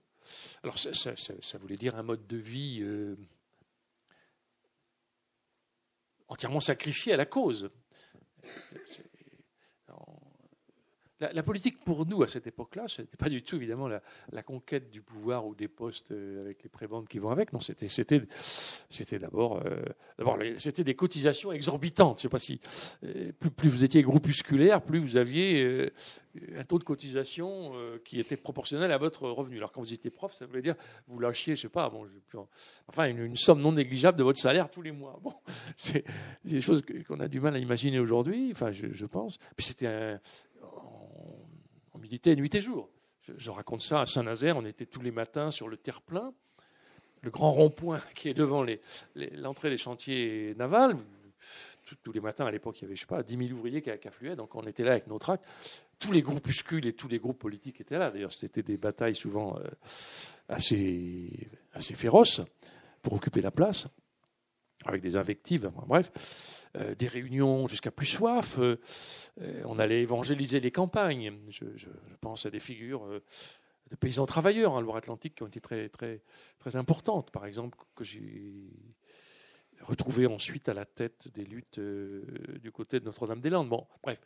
Alors 0.62 0.78
ça, 0.78 0.94
ça, 0.94 1.16
ça, 1.16 1.59
voulait 1.59 1.76
dire 1.76 1.97
un 1.97 2.02
mode 2.05 2.26
de 2.28 2.36
vie 2.36 2.78
euh, 2.82 3.16
entièrement 6.28 6.61
sacrifié 6.61 7.12
à 7.12 7.16
la 7.16 7.27
cause. 7.27 7.70
La, 11.18 11.43
politique 11.43 11.82
pour 11.82 12.05
nous 12.05 12.22
à 12.22 12.28
cette 12.28 12.47
époque-là, 12.47 12.88
ce 12.88 13.01
n'était 13.01 13.16
pas 13.16 13.30
du 13.30 13.43
tout 13.43 13.56
évidemment 13.56 13.88
la, 13.88 14.43
conquête 14.43 14.90
du 14.90 15.01
pouvoir 15.01 15.47
ou 15.47 15.55
des 15.55 15.66
postes 15.66 16.12
euh, 16.12 16.43
avec 16.43 16.62
les 16.62 16.68
prébendes 16.68 17.09
qui 17.09 17.18
vont 17.18 17.30
avec. 17.30 17.55
Non, 17.55 17.60
c'était 17.60 19.18
d'abord 19.18 19.62
euh, 19.64 20.62
des 20.76 20.94
cotisations 20.94 21.52
exorbitantes. 21.52 22.18
Je 22.18 22.22
sais 22.22 22.28
pas 22.28 22.38
si 22.38 22.60
euh, 23.05 23.32
plus, 23.32 23.70
vous 23.70 23.82
étiez 23.82 24.02
groupusculaire, 24.02 24.82
plus 24.82 24.98
vous 24.98 25.16
aviez 25.16 25.90
un 26.55 26.64
taux 26.64 26.78
de 26.78 26.84
cotisation 26.84 27.72
qui 28.05 28.20
était 28.20 28.36
proportionnel 28.36 28.93
à 28.93 28.98
votre 28.98 29.26
revenu. 29.26 29.56
Alors 29.56 29.72
quand 29.72 29.80
vous 29.80 29.94
étiez 29.94 30.10
prof, 30.10 30.34
ça 30.34 30.44
voulait 30.44 30.60
dire 30.60 30.74
vous 31.09 31.18
lâchiez, 31.18 31.56
je 31.56 31.62
sais 31.62 31.68
pas, 31.70 31.88
bon, 31.88 32.06
enfin 32.88 33.06
une, 33.06 33.36
somme 33.36 33.60
non 33.60 33.72
négligeable 33.72 34.18
de 34.18 34.22
votre 34.22 34.38
salaire 34.38 34.70
tous 34.70 34.82
les 34.82 34.93
mois. 34.93 35.18
Bon, 35.22 35.32
c'est 35.76 36.05
des 36.44 36.60
choses 36.60 36.82
qu'on 37.09 37.20
a 37.20 37.28
du 37.28 37.40
mal 37.40 37.55
à 37.55 37.59
imaginer 37.59 37.98
aujourd'hui. 37.98 38.52
Je, 38.72 39.06
pense. 39.06 39.38
Puis 39.56 39.66
c'était 39.66 40.18
nuit 42.36 42.54
et 42.54 42.60
jour. 42.60 42.88
Je, 43.36 43.50
raconte 43.50 43.82
ça 43.82 44.02
à 44.02 44.06
Saint-Nazaire, 44.06 44.56
on 44.56 44.64
était 44.64 44.86
tous 44.86 45.02
les 45.02 45.10
matins 45.10 45.50
sur 45.50 45.68
le 45.68 45.76
terre-plein, 45.76 46.32
le 47.22 47.30
grand 47.30 47.52
rond-point 47.52 48.00
qui 48.14 48.28
est 48.28 48.34
devant 48.34 48.64
l'entrée 49.14 49.70
des 49.70 49.78
chantiers 49.78 50.54
navals. 50.56 50.96
Tous, 52.02 52.12
les 52.12 52.20
matins, 52.20 52.46
à 52.46 52.50
l'époque, 52.50 52.80
il 52.80 52.82
y 52.82 52.84
avait, 52.86 52.96
je 52.96 53.00
sais 53.00 53.06
pas, 53.06 53.22
10 53.22 53.48
000 53.48 53.58
ouvriers 53.58 53.80
qui, 53.80 53.90
affluaient, 53.90 54.34
donc 54.34 54.56
on 54.56 54.62
était 54.62 54.82
là 54.82 54.92
avec 54.92 55.06
nos 55.06 55.18
tracts. 55.18 55.44
Tous 56.00 56.10
les 56.10 56.20
groupuscules 56.20 56.84
et 56.86 56.92
tous 56.94 57.06
les 57.06 57.18
groupes 57.18 57.38
politiques 57.38 57.80
étaient 57.80 57.98
là. 57.98 58.10
D'ailleurs, 58.10 58.32
c'était 58.32 58.62
des 58.62 58.76
batailles 58.76 59.14
souvent 59.14 59.56
euh, 59.58 59.68
assez 60.48 61.30
féroces 61.94 62.40
pour 63.02 63.12
occuper 63.12 63.40
la 63.40 63.52
place, 63.52 63.86
avec 64.85 65.03
des 65.03 65.16
invectives, 65.16 65.70
bref. 65.86 66.11
Euh, 66.78 66.94
des 66.94 67.09
réunions 67.09 67.69
jusqu'à 67.69 67.90
plus 67.90 68.07
soif. 68.07 68.57
Euh, 68.59 68.78
euh, 69.40 69.62
on 69.65 69.78
allait 69.78 70.03
évangéliser 70.03 70.61
les 70.61 70.70
campagnes. 70.70 71.32
Je, 71.48 71.65
pense 72.20 72.44
à 72.44 72.51
des 72.51 72.59
figures 72.59 73.07
de 73.90 73.97
paysans 73.97 74.27
travailleurs 74.27 74.73
en 74.73 74.81
Loire-Atlantique 74.81 75.36
qui 75.36 75.43
ont 75.43 75.47
été 75.47 75.61
très, 75.61 75.89
très, 75.89 76.20
très 76.59 76.77
importantes. 76.77 77.31
Par 77.31 77.47
exemple, 77.47 77.78
que 77.94 78.05
j'ai 78.05 78.65
retrouvé 79.81 80.27
ensuite 80.27 80.69
à 80.69 80.74
la 80.74 80.85
tête 80.85 81.28
des 81.35 81.44
luttes 81.44 81.78
du 81.78 82.73
côté 82.73 83.01
de 83.01 83.05
Notre-Dame-des-Landes. 83.05 83.69
Bon, 83.69 83.86
bref. 84.03 84.19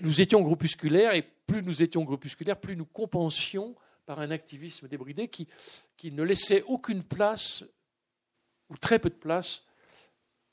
nous 0.00 0.20
étions 0.20 0.42
groupusculaires 0.42 1.14
et 1.14 1.22
plus 1.22 1.62
nous 1.62 1.82
étions 1.82 2.02
groupusculaires, 2.04 2.60
plus 2.60 2.76
nous 2.76 2.86
compensions 2.86 3.74
par 4.04 4.20
un 4.20 4.30
activisme 4.30 4.88
débridé 4.88 5.28
qui, 5.28 5.48
qui 5.96 6.12
ne 6.12 6.22
laissait 6.22 6.62
aucune 6.66 7.04
place, 7.04 7.64
ou 8.70 8.76
très 8.76 8.98
peu 8.98 9.10
de 9.10 9.14
place, 9.14 9.64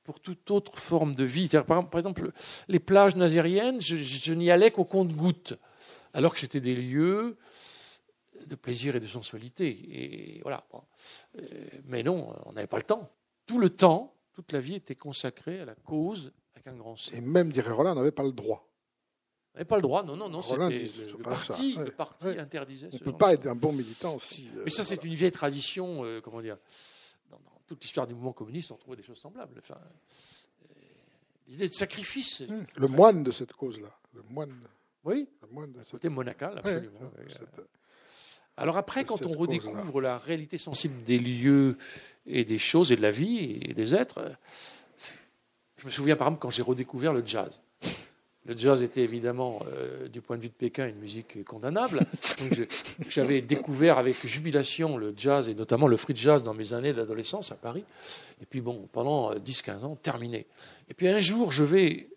pour 0.07 0.22
toute 0.22 0.49
autre 0.52 0.77
forme 0.80 1.15
de 1.15 1.26
vie. 1.26 1.49
Par, 1.49 1.85
exemple, 1.98 2.31
les 2.69 2.80
plages 2.80 3.18
nazériennes, 3.18 3.81
je, 3.81 4.34
n'y 4.34 4.49
allais 4.49 4.72
qu'au 4.72 4.85
compte-gouttes, 4.85 5.56
alors 6.14 6.34
que 6.34 6.39
c'était 6.39 6.61
des 6.61 6.76
lieux 6.76 7.38
de 8.45 8.56
plaisir 8.56 8.95
et 8.95 9.02
de 9.02 9.07
sensualité. 9.07 9.68
Et 9.68 10.41
voilà. 10.44 10.65
Euh, 11.38 11.41
mais 11.85 12.03
non, 12.03 12.34
on 12.45 12.53
n'avait 12.53 12.68
pas 12.68 12.77
le 12.77 12.84
temps. 12.84 13.11
Tout 13.45 13.60
le 13.60 13.69
temps, 13.69 14.15
toute 14.34 14.53
la 14.53 14.61
vie 14.61 14.76
était 14.76 14.95
consacrée 14.95 15.60
à 15.60 15.65
la 15.65 15.76
cause 15.76 16.31
avec 16.56 16.68
un 16.68 16.76
grand 16.76 16.95
C. 16.95 17.14
Et 17.14 17.19
même, 17.19 17.52
dirait 17.52 17.72
Roland, 17.72 17.91
on 17.91 17.95
n'avait 17.95 18.11
pas 18.11 18.23
le 18.23 18.31
droit. 18.31 18.65
On 19.53 19.57
n'avait 19.57 19.68
pas 19.68 19.76
le 19.76 19.81
droit, 19.81 20.03
non, 20.03 20.15
non, 20.15 20.30
non, 20.30 20.41
c'était 20.41 20.88
le, 21.18 21.22
parti, 21.22 21.76
le 21.76 21.91
parti 21.91 22.27
interdisait. 22.27 22.89
On 22.94 22.95
ne 22.95 22.99
peut 22.99 23.18
pas 23.18 23.34
être 23.34 23.48
un 23.48 23.56
bon 23.56 23.73
militant 23.73 24.15
aussi. 24.15 24.48
Mais 24.64 24.69
ça, 24.69 24.85
c'est 24.85 25.03
une 25.03 25.15
vieille 25.15 25.31
tradition, 25.31 26.06
euh, 26.06 26.22
comment 26.22 26.41
dire, 26.41 26.57
toute 27.68 27.81
l'histoire 27.81 28.07
du 28.07 28.14
mouvement 28.14 28.34
communiste, 28.34 28.72
on 28.72 28.77
trouvait 28.77 28.98
des 28.98 29.03
choses 29.03 29.19
semblables. 29.19 29.56
Enfin, 29.60 29.77
euh, 29.77 30.73
L'idée 31.48 31.68
de 31.68 31.73
sacrifice. 31.73 32.41
Hum, 32.49 32.65
le 32.76 32.88
moine 32.88 33.23
de 33.23 33.31
cette 33.31 33.53
cause-là. 33.53 33.95
Le 34.14 34.23
moine. 34.31 34.56
Oui, 35.03 35.27
le 35.41 35.48
moine 35.53 35.72
de 35.72 35.84
côté 35.89 36.10
monacal, 36.10 36.57
absolument. 36.57 37.11
Alors 38.57 38.77
après, 38.77 39.06
quand 39.06 39.23
on 39.26 39.34
redécouvre 39.34 40.02
la 40.02 40.18
réalité 40.18 40.57
sensible 40.57 41.03
des 41.03 41.19
lieux 41.19 41.77
et 42.26 42.44
des 42.44 42.57
choses 42.57 42.91
et 42.91 42.95
de 42.95 43.02
la 43.02 43.11
vie 43.11 43.60
et 43.61 43.73
des 43.73 43.94
êtres, 43.94 44.35
je 45.77 45.85
me 45.85 45.91
souviens 45.91 46.15
par 46.15 46.27
exemple 46.27 46.41
quand 46.41 46.49
j'ai 46.49 46.64
redécouvert 46.64 47.14
le 47.14 47.23
jazz. 47.23 47.60
Le 48.48 48.56
jazz 48.56 48.82
était 48.82 49.02
évidemment, 49.02 49.60
euh, 49.68 50.07
du 50.07 50.22
point 50.22 50.38
de 50.38 50.44
vue 50.44 50.48
de 50.48 50.53
Pékin, 50.53 50.88
une 50.88 50.99
musique 50.99 51.44
condamnable. 51.44 51.99
j'avais 53.10 53.41
découvert 53.41 53.98
avec 53.98 54.26
jubilation 54.26 54.98
le 54.98 55.14
jazz 55.18 55.49
et 55.49 55.53
notamment 55.53 55.88
le 55.88 55.98
free 55.98 56.15
jazz 56.15 56.44
dans 56.44 56.53
mes 56.53 56.72
années 56.72 56.94
d'adolescence 56.94 57.52
à 57.52 57.56
Paris. 57.56 57.84
Et 58.41 58.45
puis 58.45 58.61
bon, 58.61 58.88
pendant 58.94 59.34
10-15 59.34 59.69
euh, 59.69 59.84
ans, 59.84 59.95
terminé. 59.98 60.48
Et 60.90 60.94
puis 60.94 61.10
un 61.10 61.19
jour, 61.19 61.52
je 61.52 61.65
vais, 61.65 62.07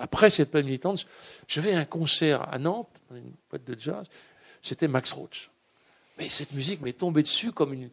après 0.00 0.30
cette 0.30 0.50
pleine 0.50 0.66
militante, 0.66 1.06
je 1.46 1.60
vais 1.60 1.74
à 1.74 1.78
un 1.78 1.84
concert 1.84 2.52
à 2.52 2.58
Nantes, 2.58 2.88
dans 3.08 3.16
une 3.16 3.32
boîte 3.48 3.64
de 3.64 3.78
jazz. 3.78 4.06
C'était 4.64 4.88
Max 4.88 5.12
Roach. 5.12 5.48
Mais 6.18 6.28
cette 6.28 6.52
musique 6.52 6.80
m'est 6.80 6.92
tombée 6.92 7.22
dessus 7.22 7.52
comme 7.52 7.72
une 7.72 7.88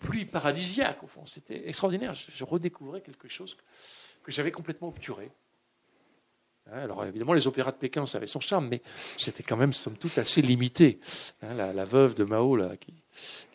pluie 0.00 0.24
paradisiaque, 0.24 1.04
au 1.04 1.06
fond. 1.06 1.24
C'était 1.26 1.68
extraordinaire. 1.68 2.14
Je, 2.14 2.44
redécouvrais 2.44 3.00
quelque 3.00 3.28
chose 3.28 3.56
que 4.24 4.32
j'avais 4.32 4.50
complètement 4.50 4.88
obturé. 4.88 5.30
Hein, 6.72 6.78
alors 6.78 7.04
évidemment, 7.04 7.32
les 7.32 7.46
opéras 7.46 7.72
de 7.72 7.76
Pékin, 7.76 8.06
ça 8.06 8.18
avait 8.18 8.26
son 8.26 8.40
charme, 8.40 8.68
mais 8.68 8.82
c'était 9.18 9.42
quand 9.42 9.56
même, 9.56 9.72
somme 9.72 9.96
toute, 9.96 10.18
assez 10.18 10.42
limité. 10.42 10.98
Hein, 11.42 11.54
la, 11.54 11.84
veuve 11.84 12.14
de 12.14 12.24
Mao, 12.24 12.56
là, 12.56 12.76
qui, 12.76 12.94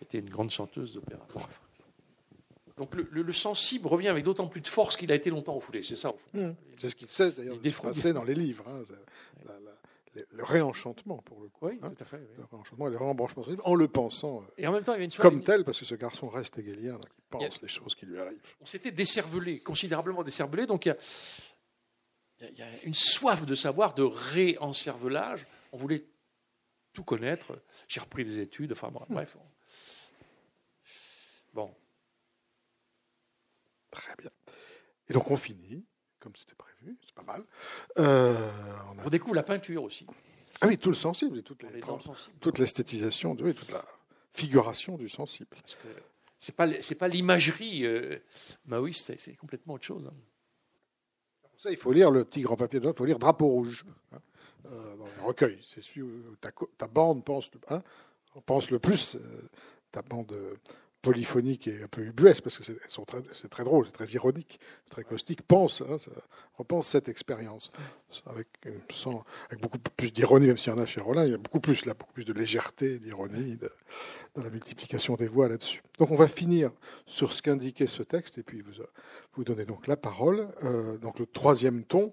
était 0.02 0.20
une 0.20 0.30
grande 0.30 0.52
chanteuse 0.52 0.94
d'opéra. 0.94 1.26
Donc 2.78 2.96
le, 2.96 3.34
sensible 3.34 3.88
revient 3.88 4.08
avec 4.08 4.24
d'autant 4.24 4.48
plus 4.48 4.62
de 4.62 4.68
force 4.68 4.98
qu'il 4.98 5.12
a 5.12 5.16
été 5.16 5.30
longtemps 5.30 5.54
refoulé. 5.54 5.84
C'est 5.84 5.98
ça, 5.98 6.10
au 6.10 6.18
fond. 6.18 6.40
Mmh. 6.40 6.56
C'est 6.80 6.90
ce 6.90 6.96
qu'il 6.96 7.08
cesse 7.10 7.36
d'ailleurs 7.36 7.60
de 7.60 7.70
se 7.70 8.08
dans 8.10 8.24
les 8.24 8.34
livres. 8.34 8.64
Hein, 8.68 8.84
le 10.32 10.44
réenchantement, 10.44 11.18
pour 11.18 11.40
le 11.42 11.48
coup. 11.48 11.68
Oui, 11.68 11.80
tout 11.80 12.04
à 12.04 12.06
fait. 12.06 12.20
Le 12.38 12.44
réenchantement 12.52 12.88
et 12.88 12.92
le 12.92 12.98
réembranchement 12.98 13.46
en 13.64 13.76
le 13.76 13.88
pensant 13.88 14.44
et 14.58 14.68
en 14.68 14.72
même 14.72 14.84
temps, 14.84 14.94
il 14.94 15.00
y 15.00 15.02
a 15.02 15.06
une 15.06 15.12
comme 15.12 15.44
tel, 15.44 15.64
parce 15.64 15.80
que 15.80 15.86
ce 15.86 15.96
garçon 15.96 16.28
reste 16.28 16.58
hegelien, 16.58 16.94
donc 16.94 17.08
il 17.18 17.24
pense 17.30 17.62
les 17.62 17.68
choses 17.68 17.96
qui 17.96 18.06
lui 18.06 18.20
arrivent. 18.20 18.42
On 18.62 18.66
s'était 18.66 18.92
décervelé, 18.92 19.60
considérablement 19.60 20.24
décervelé, 20.24 20.66
donc 20.66 20.86
il 20.86 20.90
y 20.90 20.92
a 20.92 20.98
il 22.50 22.58
y 22.58 22.62
a 22.62 22.84
une 22.84 22.94
soif 22.94 23.46
de 23.46 23.56
savoir, 23.56 23.94
de 23.94 24.04
réencervelage. 24.04 25.46
On 25.72 25.78
voulait 25.78 26.06
tout 26.94 27.04
connaître. 27.04 27.62
J'ai 27.88 28.00
repris 28.00 28.26
des 28.26 28.40
études, 28.40 28.72
enfin 28.72 28.92
bref. 29.10 29.38
Bon. 31.54 31.74
Très 33.92 34.16
bien. 34.16 34.32
Et 35.10 35.14
donc 35.14 35.30
on 35.30 35.38
finit, 35.38 35.86
comme 36.20 36.36
c'était 36.36 36.56
prévu. 36.56 36.92
vu, 36.92 36.98
c'est 37.06 37.14
pas 37.14 37.24
mal. 37.24 37.46
Euh, 38.00 38.50
on, 39.04 39.10
découvre 39.10 39.36
la 39.36 39.44
peinture 39.44 39.84
aussi. 39.84 40.08
Ah 40.62 40.68
oui, 40.68 40.78
tout 40.78 40.90
le 40.90 40.96
sensible, 40.96 41.40
et 41.40 41.44
toute, 41.44 41.64
toute 42.40 42.60
l'esthétisation, 42.60 43.36
oui, 43.40 43.54
toute 43.54 43.72
la 43.72 43.84
figuration 44.34 44.98
du 44.98 45.10
sensible. 45.10 45.50
Parce 45.50 45.76
que 45.76 45.88
c'est 46.40 46.56
pas 46.56 46.68
c'est 46.82 46.96
pas 46.96 47.08
l'imagerie 47.08 47.86
euh, 47.86 48.20
maoïste, 48.66 49.14
c'est 49.18 49.36
complètement 49.36 49.74
autre 49.74 49.86
chose. 49.86 50.08
Hein. 50.08 50.16
Ça, 51.62 51.70
il 51.70 51.78
faut 51.78 51.92
lire 51.92 52.10
le 52.10 52.24
petit 52.26 52.42
grand 52.42 52.56
papier 52.56 52.80
de 52.80 52.88
il 52.88 52.96
faut 52.96 53.06
lire 53.06 53.20
Drapeau 53.20 53.46
rouge 53.46 53.86
hein, 54.12 54.18
euh, 54.66 54.96
dans 54.96 55.06
les 55.06 55.28
recueils. 55.28 55.60
C'est 55.64 55.84
celui 55.84 56.02
où 56.02 56.36
ta, 56.42 56.88
bande 56.88 57.24
pense, 57.24 57.52
hein, 57.70 57.84
pense 58.48 58.72
le 58.72 58.80
plus. 58.80 59.14
Euh, 59.14 59.20
ta 59.92 60.02
bande 60.02 60.34
polyphonique 61.02 61.68
et 61.68 61.84
un 61.84 61.88
peu 61.88 62.02
ubuesque, 62.02 62.44
parce 62.44 62.58
que 62.58 62.64
c'est 62.64 63.50
très, 63.50 63.64
drôle, 63.64 63.86
c'est 63.86 63.94
très 63.94 64.08
ironique, 64.08 64.60
très 64.90 65.04
caustique, 65.04 65.42
pense, 65.42 65.82
hein, 65.82 65.98
repense 66.58 66.88
cette 66.88 67.10
expérience 67.10 67.72
avec, 68.28 68.48
avec 68.66 69.62
beaucoup 69.62 69.80
plus 69.80 70.12
d'ironie, 70.12 70.48
même 70.48 70.58
s'il 70.58 70.72
y 70.72 70.76
en 70.76 70.80
a 70.80 70.86
chez 70.86 71.02
Rollin, 71.02 71.26
il 71.26 71.32
y 71.32 71.34
a 71.34 71.38
beaucoup 71.38 71.60
plus 71.60 71.84
de 71.84 72.34
légèreté, 72.34 73.00
d'ironie 73.00 73.58
dans 74.36 74.44
la 74.44 74.50
multiplication 74.50 75.16
des 75.16 75.28
voix 75.28 75.48
là-dessus. 75.48 75.82
Donc 75.98 76.12
on 76.12 76.16
va 76.16 76.28
finir 76.28 76.72
sur 77.06 77.34
ce 77.34 77.42
qu'indiquait 77.42 77.88
ce 77.88 78.04
texte, 78.04 78.38
et 78.38 78.44
puis 78.44 78.62
vous, 78.62 78.84
vous 79.34 79.44
donnez 79.44 79.66
donc 79.66 79.88
la 79.88 79.98
parole. 79.98 80.50
Euh, 80.64 80.98
donc 80.98 81.20
le 81.20 81.26
troisième 81.26 81.84
ton, 81.84 82.12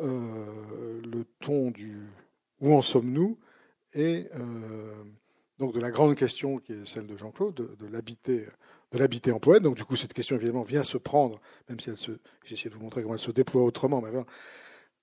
euh, 0.00 1.00
le 1.02 1.24
ton 1.40 1.70
du 1.70 2.06
où 2.60 2.74
en 2.74 2.82
sommes-nous, 2.82 3.38
et 3.94 4.28
euh, 4.34 5.04
donc 5.60 5.74
de 5.74 5.80
la 5.80 5.90
grande 5.90 6.16
question 6.16 6.58
qui 6.58 6.72
est 6.72 6.88
celle 6.88 7.06
de 7.06 7.16
Jean-Claude, 7.16 7.54
de, 7.54 7.86
l'habiter 8.98 9.32
en 9.32 9.38
poète. 9.38 9.62
Donc 9.62 9.76
du 9.76 9.84
coup, 9.84 9.94
cette 9.94 10.14
question 10.14 10.36
évidemment 10.36 10.62
vient 10.62 10.82
se 10.82 10.96
prendre, 10.96 11.38
même 11.68 11.78
si 11.78 11.90
elle 11.90 11.96
j'ai 12.44 12.54
essayé 12.54 12.70
de 12.70 12.74
vous 12.74 12.82
montrer 12.82 13.02
comment 13.02 13.14
elle 13.14 13.20
se 13.20 13.30
déploie 13.30 13.62
autrement, 13.62 14.00
mais 14.00 14.10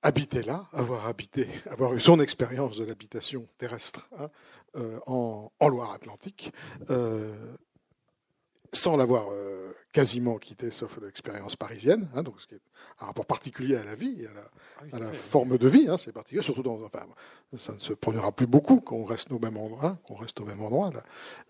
habiter 0.01 0.41
là, 0.41 0.67
avoir 0.73 1.07
habité, 1.07 1.47
avoir 1.69 1.93
eu 1.93 1.99
son 1.99 2.19
expérience 2.19 2.77
de 2.77 2.85
l'habitation 2.85 3.47
terrestre 3.59 4.07
hein, 4.19 4.29
euh, 4.75 4.99
en, 5.05 5.51
Loire-Atlantique, 5.61 6.51
euh, 6.89 7.55
sans 8.73 8.97
l'avoir 8.97 9.27
euh, 9.31 9.71
quasiment 9.93 10.37
quitté, 10.37 10.71
sauf 10.71 10.97
l'expérience 11.01 11.55
parisienne, 11.55 12.09
hein, 12.13 12.23
donc 12.23 12.39
ce 12.39 12.47
qui 12.47 12.55
est 12.55 12.61
un 12.99 13.07
rapport 13.07 13.25
particulier 13.25 13.75
à 13.75 13.83
la 13.83 13.95
vie, 13.95 14.25
à 14.25 14.33
la, 14.33 14.97
à 14.97 14.99
la 14.99 15.13
forme 15.13 15.57
de 15.57 15.67
vie, 15.67 15.87
hein, 15.89 15.97
c'est 16.03 16.11
particulier, 16.11 16.41
surtout 16.41 16.63
dans, 16.63 16.83
enfin, 16.83 17.05
ça 17.57 17.73
ne 17.73 17.79
se 17.79 17.93
produira 17.93 18.31
plus 18.31 18.47
beaucoup 18.47 18.79
qu'on 18.79 19.05
reste 19.05 19.31
au 19.31 19.39
même 19.39 19.57
endroit, 19.57 19.85
hein, 19.85 19.99
qu'on 20.03 20.15
reste 20.15 20.39
au 20.39 20.45
même 20.45 20.61
endroit. 20.61 20.91
La, 20.93 21.03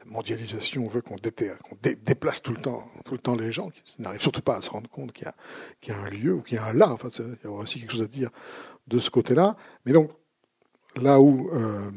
mondialisation 0.05 0.87
veut 0.87 1.01
qu'on 1.01 1.17
déplace 1.81 2.41
tout 2.41 2.53
le 2.53 2.61
temps, 2.61 2.87
tout 3.03 3.13
le 3.13 3.19
temps 3.19 3.35
les 3.35 3.51
gens, 3.51 3.69
qui 3.69 4.01
n'arrivent 4.01 4.21
surtout 4.21 4.41
pas 4.41 4.57
à 4.57 4.61
se 4.61 4.69
rendre 4.69 4.89
compte 4.89 5.11
qu'il 5.11 5.27
y, 5.83 5.87
y, 5.87 5.91
a 5.91 5.97
un 5.97 6.09
lieu 6.09 6.33
ou 6.33 6.41
qu'il 6.41 6.55
y 6.55 6.59
a 6.59 6.65
un 6.65 6.73
là. 6.73 6.91
Enfin, 6.91 7.09
il 7.19 7.37
y 7.43 7.47
a 7.47 7.51
aussi 7.51 7.79
quelque 7.79 7.91
chose 7.91 8.03
à 8.03 8.07
dire 8.07 8.29
de 8.87 8.99
ce 8.99 9.09
côté-là. 9.09 9.57
Mais 9.85 9.91
donc, 9.91 10.11
là 10.95 11.19
où 11.19 11.49
euh, 11.53 11.91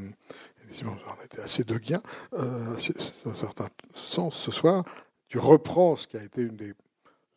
on 0.85 1.25
était 1.25 1.41
assez 1.41 1.65
de 1.65 1.77
gain, 1.79 2.03
euh, 2.35 2.77
dans 3.25 3.31
un 3.31 3.37
certain 3.37 3.69
sens, 3.95 4.37
ce 4.37 4.51
soir, 4.51 4.85
tu 5.31 5.39
reprends 5.39 5.97
ce 5.97 6.07
qui 6.07 6.19
a 6.19 6.23
été 6.23 6.43
une 6.43 6.57
des 6.57 6.75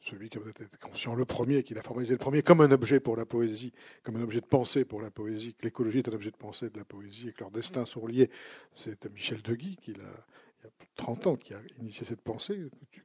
celui 0.01 0.29
qui 0.29 0.37
a 0.37 0.41
peut-être 0.41 0.61
été 0.63 0.77
conscient 0.81 1.15
le 1.15 1.23
premier, 1.23 1.63
qui 1.63 1.73
l'a 1.73 1.81
formalisé 1.81 2.11
le 2.13 2.19
premier 2.19 2.41
comme 2.41 2.59
un 2.59 2.71
objet 2.71 2.99
pour 2.99 3.15
la 3.15 3.25
poésie, 3.25 3.71
comme 4.03 4.17
un 4.17 4.21
objet 4.21 4.41
de 4.41 4.45
pensée 4.45 4.83
pour 4.83 5.01
la 5.01 5.09
poésie, 5.09 5.53
que 5.53 5.63
l'écologie 5.63 5.99
est 5.99 6.09
un 6.09 6.13
objet 6.13 6.31
de 6.31 6.35
pensée 6.35 6.69
de 6.69 6.77
la 6.77 6.83
poésie 6.83 7.29
et 7.29 7.31
que 7.31 7.39
leurs 7.39 7.51
destins 7.51 7.85
sont 7.85 8.05
liés. 8.05 8.29
C'est 8.73 9.09
Michel 9.13 9.41
Deguy, 9.41 9.77
qui, 9.77 9.91
il 9.91 9.97
y 9.97 10.01
a 10.01 10.69
plus 10.77 10.87
de 10.87 10.95
30 10.97 11.27
ans, 11.27 11.35
qui 11.37 11.53
a 11.53 11.61
initié 11.79 12.05
cette 12.05 12.19
pensée, 12.19 12.69
tu, 12.91 13.01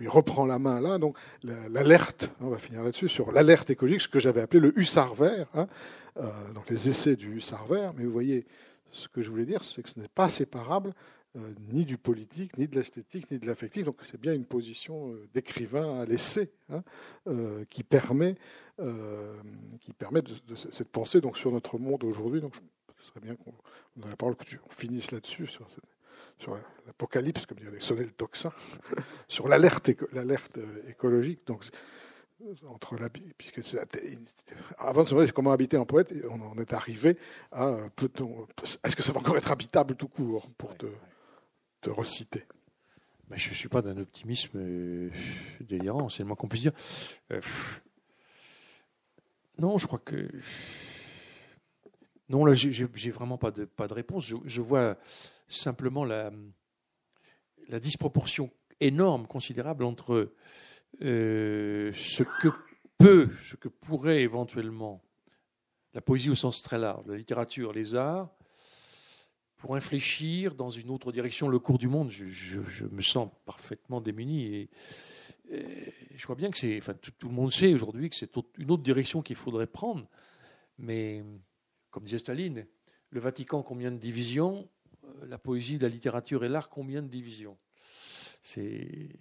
lui 0.00 0.08
reprends 0.08 0.44
la 0.44 0.58
main 0.58 0.80
là. 0.80 0.98
Donc 0.98 1.16
l'alerte, 1.44 2.30
on 2.40 2.48
va 2.48 2.58
finir 2.58 2.82
là-dessus, 2.82 3.08
sur 3.08 3.30
l'alerte 3.30 3.70
écologique, 3.70 4.00
ce 4.00 4.08
que 4.08 4.18
j'avais 4.18 4.40
appelé 4.40 4.58
le 4.58 4.76
hussard 4.76 5.14
vert, 5.14 5.46
hein, 5.54 5.68
euh, 6.16 6.52
donc 6.52 6.68
les 6.68 6.88
essais 6.88 7.14
du 7.14 7.36
hussard 7.36 7.68
vert. 7.68 7.92
Mais 7.94 8.04
vous 8.04 8.12
voyez, 8.12 8.44
ce 8.90 9.06
que 9.06 9.22
je 9.22 9.30
voulais 9.30 9.46
dire, 9.46 9.62
c'est 9.62 9.84
que 9.84 9.90
ce 9.90 10.00
n'est 10.00 10.08
pas 10.08 10.28
séparable 10.28 10.94
euh, 11.34 11.54
ni 11.72 11.86
du 11.86 11.96
politique, 11.96 12.58
ni 12.58 12.68
de 12.68 12.74
l'esthétique, 12.74 13.30
ni 13.30 13.38
de 13.38 13.46
l'affectif. 13.46 13.84
Donc 13.84 13.96
c'est 14.10 14.20
bien 14.20 14.34
une 14.34 14.44
position 14.44 15.14
euh, 15.14 15.26
d'écrivain 15.32 15.98
à 15.98 16.04
l'essai 16.04 16.50
hein, 16.68 16.82
euh, 17.26 17.64
qui 17.70 17.82
permet, 17.82 18.36
qui 19.80 19.92
permet 19.94 20.20
de, 20.20 20.54
cette 20.54 20.90
pensée 20.90 21.22
donc, 21.22 21.38
sur 21.38 21.50
notre 21.50 21.78
monde 21.78 22.04
aujourd'hui. 22.04 22.42
Donc 22.42 22.54
ce 22.98 23.08
serait 23.08 23.20
bien 23.20 23.34
qu'on 23.36 23.54
dans 23.96 24.08
la 24.08 24.16
parole 24.16 24.36
que 24.36 24.44
tu 24.44 24.60
finisse 24.70 25.10
là-dessus, 25.10 25.46
sur, 25.46 25.66
sur 26.38 26.58
l'apocalypse, 26.86 27.46
comme 27.46 27.58
dirait 27.58 27.80
sonner 27.80 28.04
le 28.04 28.10
tocsin, 28.10 28.52
sur 29.28 29.48
l'alerte 29.48 29.90
l'alerte 30.12 30.58
écologique. 30.88 31.46
Donc 31.46 31.64
entre 32.68 32.96
la, 32.96 33.08
puisque 33.08 33.60
avant 34.76 35.04
de 35.04 35.08
se 35.08 35.14
demander 35.14 35.32
comment 35.32 35.52
habiter 35.52 35.78
en 35.78 35.86
poète, 35.86 36.12
on 36.28 36.40
en 36.42 36.58
est 36.58 36.74
arrivé 36.74 37.16
à 37.52 37.76
est-ce 38.84 38.96
que 38.96 39.02
ça 39.02 39.12
va 39.12 39.20
encore 39.20 39.36
être 39.38 39.50
habitable 39.50 39.94
tout 39.94 40.08
court 40.08 40.50
pour 40.58 40.76
te 40.76 40.86
te 41.82 41.90
reciter 41.90 42.44
ben, 43.28 43.36
Je 43.36 43.50
ne 43.50 43.54
suis 43.54 43.68
pas 43.68 43.82
d'un 43.82 43.98
optimisme 43.98 44.58
euh, 44.58 45.10
délirant, 45.60 46.08
c'est 46.08 46.22
le 46.22 46.28
moins 46.28 46.36
qu'on 46.36 46.48
puisse 46.48 46.62
dire. 46.62 46.72
Euh, 47.30 47.40
non, 49.58 49.76
je 49.76 49.86
crois 49.86 49.98
que. 49.98 50.30
Non, 52.30 52.46
là, 52.46 52.54
j'ai 52.54 53.10
vraiment 53.10 53.36
pas 53.36 53.50
de, 53.50 53.66
pas 53.66 53.86
de 53.86 53.92
réponse. 53.92 54.32
Je, 54.46 54.62
vois 54.62 54.96
simplement 55.48 56.04
la, 56.06 56.30
la 57.68 57.78
disproportion 57.78 58.50
énorme, 58.80 59.26
considérable 59.26 59.84
entre 59.84 60.32
euh, 61.02 61.92
ce 61.92 62.22
que 62.22 62.48
peut, 62.96 63.28
ce 63.50 63.56
que 63.56 63.68
pourrait 63.68 64.22
éventuellement 64.22 65.02
la 65.92 66.00
poésie 66.00 66.30
au 66.30 66.34
sens 66.34 66.62
très 66.62 66.78
large, 66.78 67.04
la 67.06 67.16
littérature, 67.16 67.72
les 67.74 67.94
arts, 67.94 68.30
pour 69.62 69.76
infléchir 69.76 70.56
dans 70.56 70.70
une 70.70 70.90
autre 70.90 71.12
direction 71.12 71.46
le 71.46 71.60
cours 71.60 71.78
du 71.78 71.86
monde. 71.86 72.10
Je, 72.10 72.84
me 72.86 73.00
sens 73.00 73.30
parfaitement 73.44 74.00
démuni 74.00 74.44
et, 74.44 74.70
je 76.16 76.26
vois 76.26 76.34
bien 76.34 76.50
que 76.50 76.58
c'est, 76.58 76.76
enfin, 76.78 76.94
tout, 76.94 77.28
le 77.28 77.34
monde 77.34 77.52
sait 77.52 77.72
aujourd'hui 77.72 78.10
que 78.10 78.16
c'est 78.16 78.34
une 78.58 78.72
autre 78.72 78.82
direction 78.82 79.22
qu'il 79.22 79.36
faudrait 79.36 79.68
prendre. 79.68 80.08
Mais 80.78 81.22
comme 81.90 82.02
disait 82.02 82.18
Staline, 82.18 82.66
le 83.10 83.20
Vatican 83.20 83.62
combien 83.62 83.92
de 83.92 83.98
divisions, 83.98 84.68
euh, 85.04 85.26
la 85.26 85.38
poésie, 85.38 85.78
la 85.78 85.88
littérature 85.88 86.44
et 86.44 86.48
l'art 86.48 86.68
combien 86.68 87.00
de 87.00 87.08
divisions? 87.08 87.56
C'est 88.42 89.14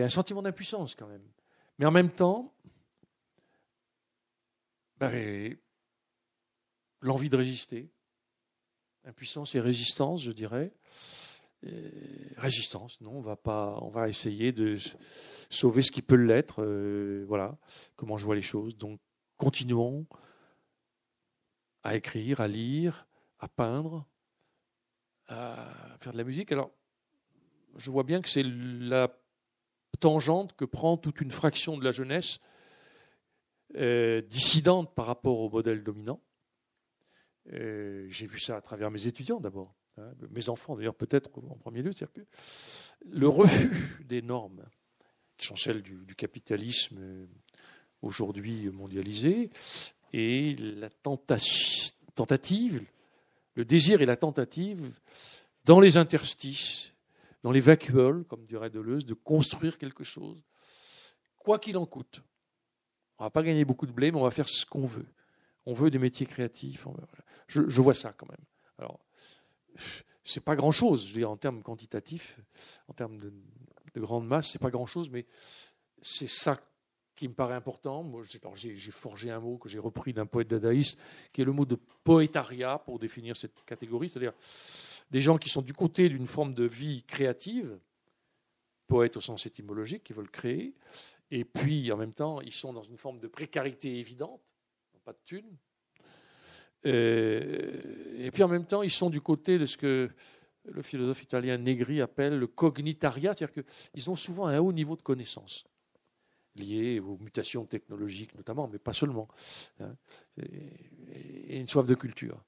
un 0.00 0.08
sentiment 0.08 0.40
d'impuissance 0.40 0.94
quand 0.94 1.08
même. 1.08 1.28
Mais 1.78 1.84
en 1.84 1.90
même 1.90 2.10
temps, 2.10 2.54
ben, 4.96 5.54
l'envie 7.02 7.28
de 7.28 7.36
résister, 7.36 7.90
Impuissance 9.04 9.54
et 9.54 9.60
résistance, 9.60 10.22
je 10.22 10.32
dirais. 10.32 10.72
résistance, 12.36 13.00
non, 13.00 13.12
on 13.12 13.20
va 13.20 13.36
pas, 13.36 13.78
on 13.82 13.88
va 13.88 14.08
essayer 14.08 14.52
de 14.52 14.78
sauver 15.50 15.82
ce 15.82 15.90
qui 15.90 16.02
peut 16.02 16.16
l'être. 16.16 16.62
Euh, 16.62 17.24
voilà, 17.26 17.56
comment 17.96 18.16
je 18.16 18.24
vois 18.24 18.34
les 18.34 18.42
choses. 18.42 18.76
Donc, 18.76 19.00
continuons 19.36 20.06
à 21.82 21.96
écrire, 21.96 22.40
à 22.40 22.48
lire, 22.48 23.06
à 23.38 23.48
peindre, 23.48 24.06
à 25.26 25.96
faire 26.00 26.12
de 26.12 26.18
la 26.18 26.24
musique. 26.24 26.52
Alors, 26.52 26.70
je 27.76 27.90
vois 27.90 28.04
bien 28.04 28.20
que 28.22 28.28
c'est 28.28 28.44
la 28.44 29.08
tangente 30.00 30.54
que 30.56 30.64
prend 30.64 30.96
toute 30.96 31.20
une 31.20 31.30
fraction 31.30 31.76
de 31.76 31.84
la 31.84 31.92
jeunesse 31.92 32.38
euh, 33.76 34.20
dissidente 34.22 34.94
par 34.94 35.06
rapport 35.06 35.38
au 35.40 35.48
modèle 35.48 35.82
dominant. 35.82 36.20
Euh, 37.52 38.06
j'ai 38.08 38.26
vu 38.26 38.38
ça 38.38 38.56
à 38.56 38.60
travers 38.60 38.90
mes 38.90 39.06
étudiants 39.06 39.40
d'abord, 39.40 39.74
hein, 39.98 40.12
mes 40.30 40.48
enfants 40.48 40.76
d'ailleurs 40.76 40.94
peut-être 40.94 41.30
en 41.50 41.56
premier 41.56 41.82
lieu, 41.82 41.92
que 41.92 42.20
le 43.04 43.28
refus 43.28 44.04
des 44.04 44.22
normes 44.22 44.64
qui 45.36 45.46
sont 45.46 45.56
celles 45.56 45.82
du, 45.82 46.14
capitalisme 46.14 46.98
euh, 47.00 47.26
aujourd'hui 48.00 48.70
mondialisé 48.70 49.50
et 50.12 50.54
la 50.54 50.88
tentative, 50.88 52.84
le 53.54 53.64
désir 53.64 54.02
et 54.02 54.06
la 54.06 54.16
tentative 54.16 54.92
dans 55.64 55.80
les 55.80 55.96
interstices, 55.96 56.92
dans 57.42 57.50
les 57.50 57.60
vacuoles, 57.60 58.24
comme 58.24 58.44
dirait 58.44 58.70
Deleuze, 58.70 59.04
de 59.04 59.14
construire 59.14 59.78
quelque 59.78 60.04
chose, 60.04 60.44
quoi 61.38 61.58
qu'il 61.58 61.76
en 61.76 61.86
coûte. 61.86 62.22
On 63.18 63.24
ne 63.24 63.26
va 63.26 63.30
pas 63.30 63.42
gagner 63.42 63.64
beaucoup 63.64 63.86
de 63.86 63.92
blé, 63.92 64.12
mais 64.12 64.18
on 64.18 64.24
va 64.24 64.30
faire 64.30 64.48
ce 64.48 64.64
qu'on 64.66 64.86
veut. 64.86 65.06
On 65.66 65.74
veut 65.74 65.90
des 65.90 65.98
métiers 65.98 66.26
créatifs. 66.26 66.86
Je, 67.46 67.80
vois 67.80 67.94
ça 67.94 68.12
quand 68.12 68.28
même. 68.28 68.44
Alors, 68.78 69.00
c'est 70.24 70.44
pas 70.44 70.56
grand 70.56 70.72
chose, 70.72 71.06
je 71.06 71.12
veux 71.12 71.20
dire, 71.20 71.30
en 71.30 71.36
termes 71.36 71.62
quantitatifs, 71.62 72.38
en 72.88 72.92
termes 72.92 73.18
de, 73.18 73.32
grande 73.96 74.26
masse, 74.26 74.50
c'est 74.50 74.58
pas 74.58 74.70
grand 74.70 74.86
chose, 74.86 75.10
mais 75.10 75.26
c'est 76.00 76.28
ça 76.28 76.60
qui 77.14 77.28
me 77.28 77.34
paraît 77.34 77.54
important. 77.54 78.10
J'ai 78.54 78.90
forgé 78.90 79.30
un 79.30 79.40
mot 79.40 79.58
que 79.58 79.68
j'ai 79.68 79.78
repris 79.78 80.12
d'un 80.12 80.26
poète 80.26 80.48
dadaïste, 80.48 80.98
qui 81.32 81.42
est 81.42 81.44
le 81.44 81.52
mot 81.52 81.66
de 81.66 81.76
poétariat 82.04 82.78
pour 82.78 82.98
définir 82.98 83.36
cette 83.36 83.64
catégorie, 83.64 84.08
c'est-à-dire 84.08 84.32
des 85.10 85.20
gens 85.20 85.36
qui 85.36 85.50
sont 85.50 85.62
du 85.62 85.74
côté 85.74 86.08
d'une 86.08 86.26
forme 86.26 86.54
de 86.54 86.64
vie 86.64 87.02
créative, 87.04 87.78
poète 88.86 89.16
au 89.16 89.20
sens 89.20 89.46
étymologique, 89.46 90.04
qui 90.04 90.12
veulent 90.12 90.30
créer, 90.30 90.74
Et 91.30 91.44
puis, 91.44 91.90
en 91.92 91.96
même 91.96 92.12
temps, 92.12 92.40
ils 92.40 92.52
sont 92.52 92.72
dans 92.72 92.82
une 92.82 92.98
forme 92.98 93.18
de 93.20 93.26
précarité 93.26 93.98
évidente, 93.98 94.42
pas 95.04 95.12
de 95.12 95.20
thunes. 95.24 95.56
Et 96.84 98.30
puis, 98.32 98.42
en 98.42 98.48
même 98.48 98.66
temps, 98.66 98.82
ils 98.82 98.90
sont 98.90 99.10
du 99.10 99.20
côté 99.20 99.58
de 99.58 99.66
ce 99.66 99.76
que 99.76 100.10
le 100.64 100.82
philosophe 100.82 101.22
italien 101.22 101.58
Negri 101.58 102.00
appelle 102.00 102.38
le 102.38 102.46
cognitaria, 102.46 103.34
c'est-à-dire 103.34 103.64
qu'ils 103.64 104.10
ont 104.10 104.16
souvent 104.16 104.46
un 104.46 104.58
haut 104.58 104.72
niveau 104.72 104.96
de 104.96 105.02
connaissance 105.02 105.64
lié 106.56 107.00
aux 107.00 107.16
mutations 107.18 107.64
technologiques 107.64 108.34
notamment, 108.34 108.68
mais 108.68 108.78
pas 108.78 108.92
seulement, 108.92 109.28
hein, 109.80 109.94
et, 110.38 111.58
une 111.58 111.68
soif 111.68 111.86
de 111.86 111.94
culture. 111.94 112.42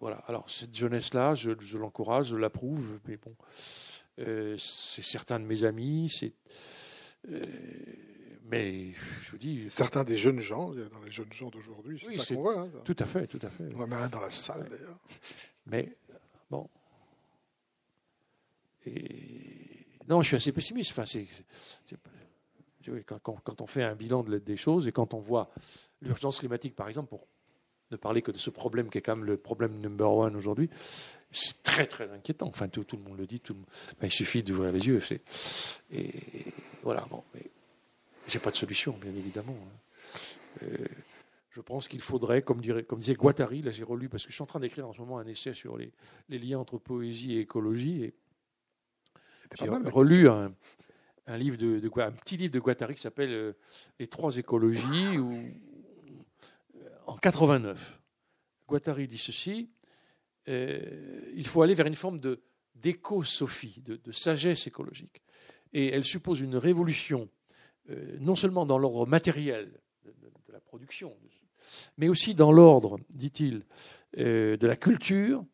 voilà. 0.00 0.16
Alors 0.26 0.50
cette 0.50 0.76
jeunesse-là, 0.76 1.34
je, 1.34 1.78
l'encourage, 1.78 2.28
je 2.28 2.36
l'approuve, 2.36 3.00
mais 3.06 3.16
bon, 3.16 3.34
euh, 4.18 4.56
c'est 4.58 5.02
certains 5.02 5.40
de 5.40 5.44
mes 5.44 5.64
amis, 5.64 6.10
c'est. 6.10 6.34
Euh, 7.28 7.44
mais 8.48 8.92
je 9.22 9.30
vous 9.30 9.38
dis. 9.38 9.66
Certains 9.70 10.04
des 10.04 10.16
jeunes 10.16 10.40
gens, 10.40 10.70
dans 10.70 11.02
les 11.04 11.10
jeunes 11.10 11.32
gens 11.32 11.50
d'aujourd'hui, 11.50 11.98
c'est 12.00 12.18
ça 12.18 12.34
qu'on 12.34 12.42
voit. 12.42 12.60
Hein, 12.60 12.70
tout 12.84 12.96
à 12.98 13.04
fait, 13.04 13.26
tout 13.26 13.40
à 13.42 13.50
fait. 13.50 13.64
On 13.74 13.82
en 13.82 13.92
a 13.92 13.96
un 13.96 14.08
dans 14.08 14.20
la 14.20 14.30
salle 14.30 14.68
d'ailleurs. 14.68 14.98
Mais 15.66 15.96
bon. 16.50 16.68
Et, 18.86 19.86
non, 20.08 20.22
je 20.22 20.28
suis 20.28 20.36
assez 20.36 20.52
pessimiste. 20.52 20.92
Enfin, 20.92 21.06
c'est, 21.06 21.26
quand, 23.04 23.60
on 23.60 23.66
fait 23.66 23.82
un 23.82 23.94
bilan 23.94 24.22
des 24.22 24.56
choses 24.56 24.86
et 24.86 24.92
quand 24.92 25.14
on 25.14 25.18
voit 25.18 25.50
l'urgence 26.00 26.38
climatique, 26.38 26.76
par 26.76 26.88
exemple, 26.88 27.08
pour 27.08 27.26
ne 27.90 27.96
parler 27.96 28.22
que 28.22 28.30
de 28.30 28.38
ce 28.38 28.50
problème 28.50 28.88
qui 28.90 28.98
est 28.98 29.00
quand 29.00 29.16
même 29.16 29.24
le 29.24 29.36
problème 29.36 29.80
number 29.80 30.10
one 30.10 30.36
aujourd'hui, 30.36 30.70
c'est 31.32 31.62
très 31.64 31.86
très 31.86 32.10
inquiétant. 32.10 32.46
Enfin, 32.46 32.68
tout, 32.68 32.84
le 32.92 33.02
monde 33.02 33.18
le 33.18 33.26
dit. 33.26 33.40
Tout 33.40 33.54
ben, 34.00 34.06
il 34.06 34.12
suffit 34.12 34.42
d'ouvrir 34.42 34.72
les 34.72 34.86
yeux. 34.86 35.00
Et 35.90 36.12
voilà. 36.82 37.04
Bon, 37.10 37.24
mais 37.34 37.50
j'ai 38.26 38.38
pas 38.38 38.50
de 38.50 38.56
solution, 38.56 38.92
bien 39.00 39.14
évidemment. 39.14 39.56
Hein. 39.56 40.18
Euh, 40.62 40.86
je 41.50 41.60
pense 41.60 41.88
qu'il 41.88 42.00
faudrait, 42.00 42.42
comme, 42.42 42.60
dirait, 42.60 42.84
comme 42.84 42.98
disait 42.98 43.14
Guattari, 43.14 43.62
là 43.62 43.70
j'ai 43.70 43.82
relu 43.82 44.08
parce 44.08 44.24
que 44.24 44.30
je 44.30 44.34
suis 44.34 44.42
en 44.42 44.46
train 44.46 44.60
d'écrire 44.60 44.86
en 44.86 44.92
ce 44.92 45.00
moment 45.00 45.18
un 45.18 45.26
essai 45.26 45.54
sur 45.54 45.78
les, 45.78 45.90
liens 46.28 46.58
entre 46.58 46.76
poésie 46.76 47.34
et 47.34 47.40
écologie 47.40 48.04
et 48.04 48.14
j'ai 49.54 49.68
relu 49.68 50.28
un, 50.28 50.52
un, 51.26 51.36
livre 51.38 51.56
de, 51.56 51.78
de, 51.78 52.00
un 52.00 52.12
petit 52.12 52.36
livre 52.36 52.52
de 52.52 52.58
Guattari 52.58 52.94
qui 52.94 53.00
s'appelle 53.00 53.30
euh, 53.30 53.52
Les 53.98 54.08
trois 54.08 54.36
écologies 54.36 55.16
ou, 55.16 55.32
euh, 56.74 56.88
en 57.06 57.16
89. 57.16 58.00
Guattari 58.68 59.08
dit 59.08 59.18
ceci 59.18 59.70
euh, 60.48 61.32
il 61.34 61.46
faut 61.46 61.62
aller 61.62 61.74
vers 61.74 61.86
une 61.86 61.94
forme 61.94 62.20
de 62.20 62.40
d'éco-sophie, 62.74 63.82
de, 63.82 64.12
sagesse 64.12 64.66
écologique. 64.66 65.22
Et 65.72 65.88
elle 65.88 66.04
suppose 66.04 66.40
une 66.40 66.56
révolution, 66.56 67.28
non 68.20 68.36
seulement 68.36 68.66
dans 68.66 68.78
l'ordre 68.78 69.06
matériel 69.06 69.80
de, 70.04 70.12
la 70.52 70.60
production, 70.60 71.16
mais 71.96 72.08
aussi 72.08 72.34
dans 72.34 72.52
l'ordre, 72.52 72.98
dit-il, 73.10 73.64
de 74.16 74.66
la 74.66 74.76
culture 74.76 75.44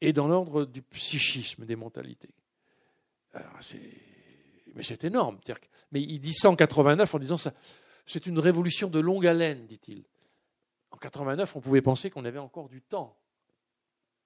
et 0.00 0.12
dans 0.12 0.28
l'ordre 0.28 0.64
du 0.64 0.82
psychisme, 0.82 1.64
des 1.64 1.76
mentalités. 1.76 2.34
Alors, 3.32 3.58
mais 4.74 4.82
c'est 4.82 5.04
énorme. 5.04 5.38
Mais 5.92 6.02
il 6.02 6.18
dit 6.20 6.32
189 6.32 7.14
en 7.14 7.18
disant 7.18 7.36
ça. 7.36 7.54
C'est 8.06 8.26
une 8.26 8.38
révolution 8.38 8.90
de 8.90 9.00
longue 9.00 9.26
haleine, 9.26 9.66
dit-il. 9.66 10.04
En 10.90 10.96
89, 10.96 11.56
on 11.56 11.60
pouvait 11.60 11.82
penser 11.82 12.10
qu'on 12.10 12.24
avait 12.24 12.38
encore 12.38 12.68
du 12.68 12.82
temps, 12.82 13.18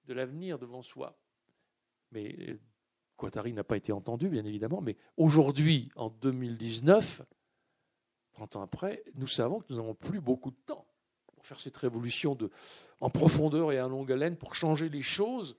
de 0.05 0.13
l'avenir 0.13 0.59
devant 0.59 0.81
soi. 0.81 1.17
Mais 2.11 2.57
Guattari 3.19 3.53
n'a 3.53 3.63
pas 3.63 3.77
été 3.77 3.91
entendu, 3.91 4.29
bien 4.29 4.45
évidemment. 4.45 4.81
Mais 4.81 4.97
aujourd'hui, 5.17 5.91
en 5.95 6.09
2019, 6.09 7.21
30 8.33 8.55
ans 8.55 8.61
après, 8.61 9.03
nous 9.15 9.27
savons 9.27 9.59
que 9.59 9.65
nous 9.69 9.75
n'avons 9.75 9.95
plus 9.95 10.21
beaucoup 10.21 10.51
de 10.51 10.57
temps 10.65 10.85
pour 11.35 11.45
faire 11.45 11.59
cette 11.59 11.77
révolution 11.77 12.35
de, 12.35 12.49
en 12.99 13.09
profondeur 13.09 13.71
et 13.71 13.81
en 13.81 13.89
longue 13.89 14.11
haleine, 14.11 14.37
pour 14.37 14.55
changer 14.55 14.89
les 14.89 15.01
choses 15.01 15.57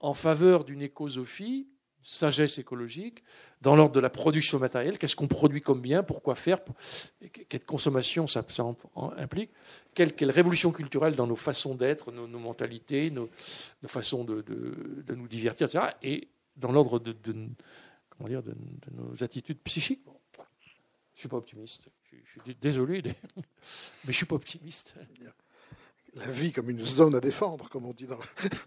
en 0.00 0.14
faveur 0.14 0.64
d'une 0.64 0.82
écosophie 0.82 1.68
sagesse 2.06 2.58
écologique, 2.58 3.24
dans 3.62 3.74
l'ordre 3.74 3.94
de 3.94 4.00
la 4.00 4.10
production 4.10 4.60
matérielle, 4.60 4.96
qu'est-ce 4.96 5.16
qu'on 5.16 5.26
produit 5.26 5.60
comme 5.60 5.80
bien, 5.80 6.04
pourquoi 6.04 6.36
faire, 6.36 6.60
quelle 7.48 7.64
consommation 7.64 8.28
ça, 8.28 8.44
implique, 9.16 9.50
quelle, 9.92 10.14
quelle, 10.14 10.30
révolution 10.30 10.70
culturelle 10.70 11.16
dans 11.16 11.26
nos 11.26 11.36
façons 11.36 11.74
d'être, 11.74 12.12
nos, 12.12 12.38
mentalités, 12.38 13.10
nos, 13.10 13.28
façons 13.86 14.22
de, 14.22 14.44
nous 15.16 15.26
divertir, 15.26 15.66
etc. 15.66 15.84
Et 16.04 16.28
dans 16.56 16.72
l'ordre 16.72 16.98
de, 16.98 17.14
comment 18.10 18.28
dire, 18.28 18.42
de, 18.42 18.54
nos 18.92 19.22
attitudes 19.22 19.58
psychiques. 19.64 20.02
je 20.04 20.40
ne 20.40 21.20
suis 21.20 21.28
pas 21.28 21.36
optimiste. 21.36 21.88
Je, 22.12 22.42
suis 22.42 22.54
désolé, 22.60 23.02
mais 23.36 23.42
je 24.04 24.08
ne 24.08 24.12
suis 24.12 24.26
pas 24.26 24.36
optimiste 24.36 24.94
la 26.16 26.30
vie 26.30 26.52
comme 26.52 26.70
une 26.70 26.80
zone 26.80 27.14
à 27.14 27.20
défendre, 27.20 27.68
comme 27.68 27.84
on 27.84 27.92
dit 27.92 28.06
dans, 28.06 28.18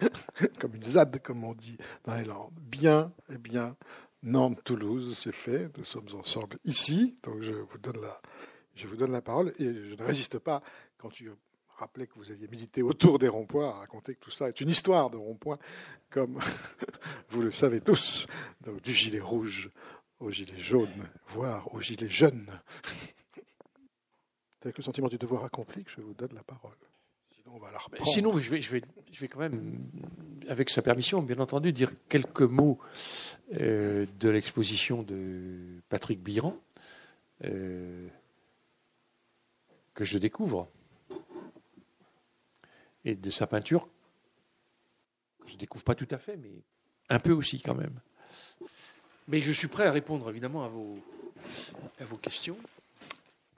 comme 0.59 0.75
une 0.75 0.83
ZAD, 0.83 1.21
comme 1.21 1.43
on 1.43 1.53
dit 1.53 1.77
dans 2.05 2.15
les 2.15 2.23
langues. 2.23 2.53
Bien, 2.53 3.11
eh 3.29 3.37
bien, 3.37 3.75
Nantes, 4.23 4.63
Toulouse, 4.63 5.17
c'est 5.17 5.33
fait. 5.33 5.75
Nous 5.77 5.85
sommes 5.85 6.07
ensemble 6.13 6.57
ici, 6.63 7.17
donc 7.23 7.41
je 7.41 7.51
vous 7.51 7.77
donne 7.79 8.01
la, 8.01 8.21
je 8.75 8.87
vous 8.87 8.95
donne 8.95 9.11
la 9.11 9.21
parole 9.21 9.53
et 9.57 9.65
je 9.65 9.95
ne 9.95 10.03
résiste 10.03 10.37
pas 10.39 10.61
quand 10.97 11.09
tu 11.09 11.31
rappelais 11.79 12.07
que 12.07 12.15
vous 12.15 12.31
aviez 12.31 12.47
milité 12.47 12.81
autour 12.81 13.19
des 13.19 13.27
ronds-points, 13.27 13.69
à 13.69 13.79
raconter 13.79 14.15
que 14.15 14.19
tout 14.19 14.31
ça 14.31 14.47
est 14.47 14.61
une 14.61 14.69
histoire 14.69 15.09
de 15.09 15.17
ronds-points, 15.17 15.59
comme 16.09 16.39
vous 17.29 17.41
le 17.41 17.51
savez 17.51 17.81
tous, 17.81 18.27
donc 18.65 18.81
du 18.81 18.93
gilet 18.93 19.19
rouge 19.19 19.69
au 20.19 20.31
gilet 20.31 20.59
jaune, 20.59 21.09
voire 21.29 21.73
au 21.73 21.81
gilet 21.81 22.09
jeune. 22.09 22.47
C'est 23.03 24.63
avec 24.65 24.77
le 24.77 24.83
sentiment 24.83 25.07
du 25.07 25.17
devoir 25.17 25.45
accompli 25.45 25.83
que 25.83 25.91
je 25.91 26.01
vous 26.01 26.13
donne 26.13 26.33
la 26.33 26.43
parole. 26.43 26.75
Sinon, 28.03 28.39
je 28.39 28.49
vais, 28.49 28.61
je, 28.61 28.71
vais, 28.71 28.81
je 29.11 29.19
vais 29.19 29.27
quand 29.27 29.39
même, 29.39 29.79
avec 30.47 30.69
sa 30.69 30.81
permission, 30.81 31.21
bien 31.21 31.39
entendu, 31.39 31.73
dire 31.73 31.91
quelques 32.07 32.41
mots 32.41 32.79
euh, 33.59 34.05
de 34.19 34.29
l'exposition 34.29 35.03
de 35.03 35.81
Patrick 35.89 36.21
Biran, 36.21 36.55
euh, 37.45 38.07
que 39.93 40.05
je 40.05 40.17
découvre, 40.17 40.69
et 43.09 43.15
de 43.15 43.29
sa 43.29 43.47
peinture, 43.47 43.87
que 45.43 45.49
je 45.49 45.57
découvre 45.57 45.83
pas 45.83 45.95
tout 45.95 46.07
à 46.11 46.17
fait, 46.17 46.37
mais 46.37 46.51
un 47.09 47.19
peu 47.19 47.31
aussi 47.31 47.61
quand 47.61 47.75
même. 47.75 47.99
Mais 49.27 49.41
je 49.41 49.51
suis 49.51 49.67
prêt 49.67 49.85
à 49.85 49.91
répondre 49.91 50.29
évidemment 50.29 50.63
à 50.63 50.69
vos, 50.69 50.97
à 51.99 52.05
vos 52.05 52.17
questions. 52.17 52.57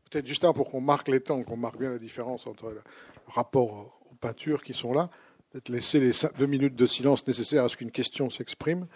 Peut-être 0.10 0.28
juste 0.28 0.44
un 0.44 0.54
pour 0.54 0.70
qu'on 0.70 0.82
marque 0.82 1.08
les 1.08 1.22
temps, 1.22 1.42
qu'on 1.44 1.58
marque 1.58 1.78
bien 1.78 1.90
la 1.90 2.00
différence 2.00 2.48
entre 2.48 2.78
rapport 3.28 3.98
aux 4.12 4.16
peintures 4.16 4.64
qui 4.64 4.74
sont 4.74 4.94
là, 4.94 5.10
peut-être 5.50 5.70
laisser 5.70 6.00
les 6.00 6.12
deux 6.38 6.48
minutes 6.48 6.76
de 6.76 6.86
silence 6.86 7.26
nécessaires 7.26 7.64
à 7.64 7.70
ce 7.70 7.78
qu'une 7.78 7.92
question 7.92 8.30
s'exprime. 8.30 8.88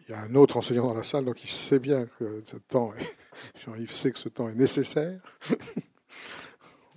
Il 0.00 0.12
y 0.12 0.14
a 0.14 0.20
un 0.20 0.34
autre 0.34 0.56
enseignant 0.56 0.86
dans 0.86 0.94
la 0.94 1.02
salle, 1.02 1.24
donc 1.24 1.42
il 1.42 1.50
sait 1.50 1.78
bien 1.78 2.06
que 2.18 2.42
ce 2.44 2.56
temps, 2.56 2.92
sait 3.88 4.12
que 4.12 4.18
ce 4.18 4.28
temps 4.28 4.48
est 4.48 4.54
nécessaire. 4.54 5.20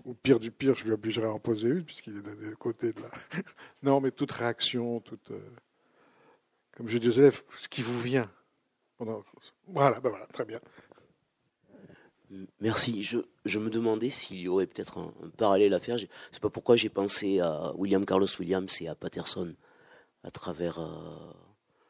Au 0.07 0.13
pire 0.13 0.39
du 0.39 0.51
pire, 0.51 0.73
je 0.77 0.85
lui 0.85 0.93
obligerai 0.93 1.25
à 1.25 1.31
en 1.31 1.39
poser 1.39 1.67
une, 1.67 1.83
puisqu'il 1.83 2.15
est 2.15 2.21
de 2.21 2.55
côté 2.55 2.93
de 2.93 3.01
là. 3.01 3.11
non, 3.83 3.99
mais 3.99 4.11
toute 4.11 4.31
réaction, 4.31 5.01
toute. 5.01 5.31
Euh, 5.31 5.39
comme 6.77 6.87
je 6.87 6.97
dis 6.97 7.09
aux 7.09 7.11
élèves, 7.11 7.43
ce 7.57 7.67
qui 7.67 7.81
vous 7.81 7.99
vient. 7.99 8.31
Voilà, 9.67 9.99
ben 9.99 10.09
voilà, 10.09 10.25
très 10.27 10.45
bien. 10.45 10.61
Merci. 12.61 13.03
Je, 13.03 13.17
je, 13.43 13.59
me 13.59 13.69
demandais 13.69 14.09
s'il 14.09 14.39
y 14.39 14.47
aurait 14.47 14.65
peut-être 14.65 14.97
un, 14.97 15.13
parallèle 15.37 15.73
à 15.73 15.79
faire. 15.81 15.97
C'est 16.31 16.41
pas 16.41 16.49
pourquoi 16.49 16.77
j'ai 16.77 16.89
pensé 16.89 17.41
à 17.41 17.73
William 17.75 18.05
Carlos 18.05 18.27
Williams 18.39 18.81
et 18.81 18.87
à 18.87 18.95
Patterson 18.95 19.53
à 20.23 20.31
travers 20.31 20.79
euh, 20.79 21.33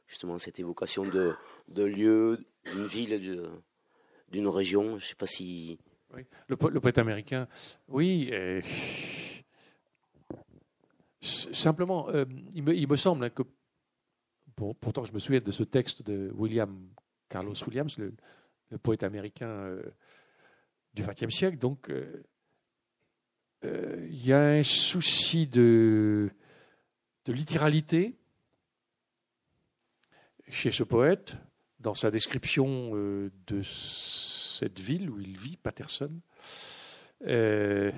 justement 0.07 0.39
cette 0.39 0.59
évocation 0.59 1.05
de, 1.05 1.35
de 1.67 1.83
lieu, 1.83 2.45
d'une 2.65 2.87
ville, 2.87 3.43
d'une 4.29 4.47
région. 4.47 4.97
Je 4.97 5.05
sais 5.05 5.15
pas 5.15 5.27
si. 5.27 5.77
Le, 6.47 6.55
poète 6.55 6.97
américain, 6.97 7.47
oui. 7.87 8.31
simplement, 11.21 12.09
euh, 12.09 12.25
il, 12.53 12.63
me, 12.63 12.95
semble 12.95 13.25
hein, 13.25 13.29
que, 13.29 13.43
pourtant 14.55 15.03
je 15.03 15.13
me 15.13 15.19
souviens 15.19 15.41
de 15.41 15.51
ce 15.51 15.63
texte 15.63 16.03
de 16.03 16.31
William 16.33 16.89
Carlos 17.29 17.55
Williams, 17.67 17.97
le, 17.97 18.13
poète 18.79 19.03
américain 19.03 19.47
euh, 19.47 19.81
du 20.93 21.03
XXe 21.03 21.33
siècle. 21.33 21.57
Donc, 21.57 21.89
euh, 21.89 22.23
il 24.09 24.25
y 24.25 24.33
a 24.33 24.41
un 24.41 24.63
souci 24.63 25.47
de, 25.47 26.29
de 27.25 27.33
littéralité 27.33 28.15
chez 30.49 30.71
ce 30.71 30.83
poète, 30.83 31.35
dans 31.79 31.93
sa 31.93 32.09
description 32.11 32.91
de 32.93 33.61
cette 34.59 34.79
ville 34.79 35.09
où 35.09 35.19
il 35.19 35.37
vit, 35.37 35.57
Patterson. 35.57 36.11
Euh, 37.25 37.91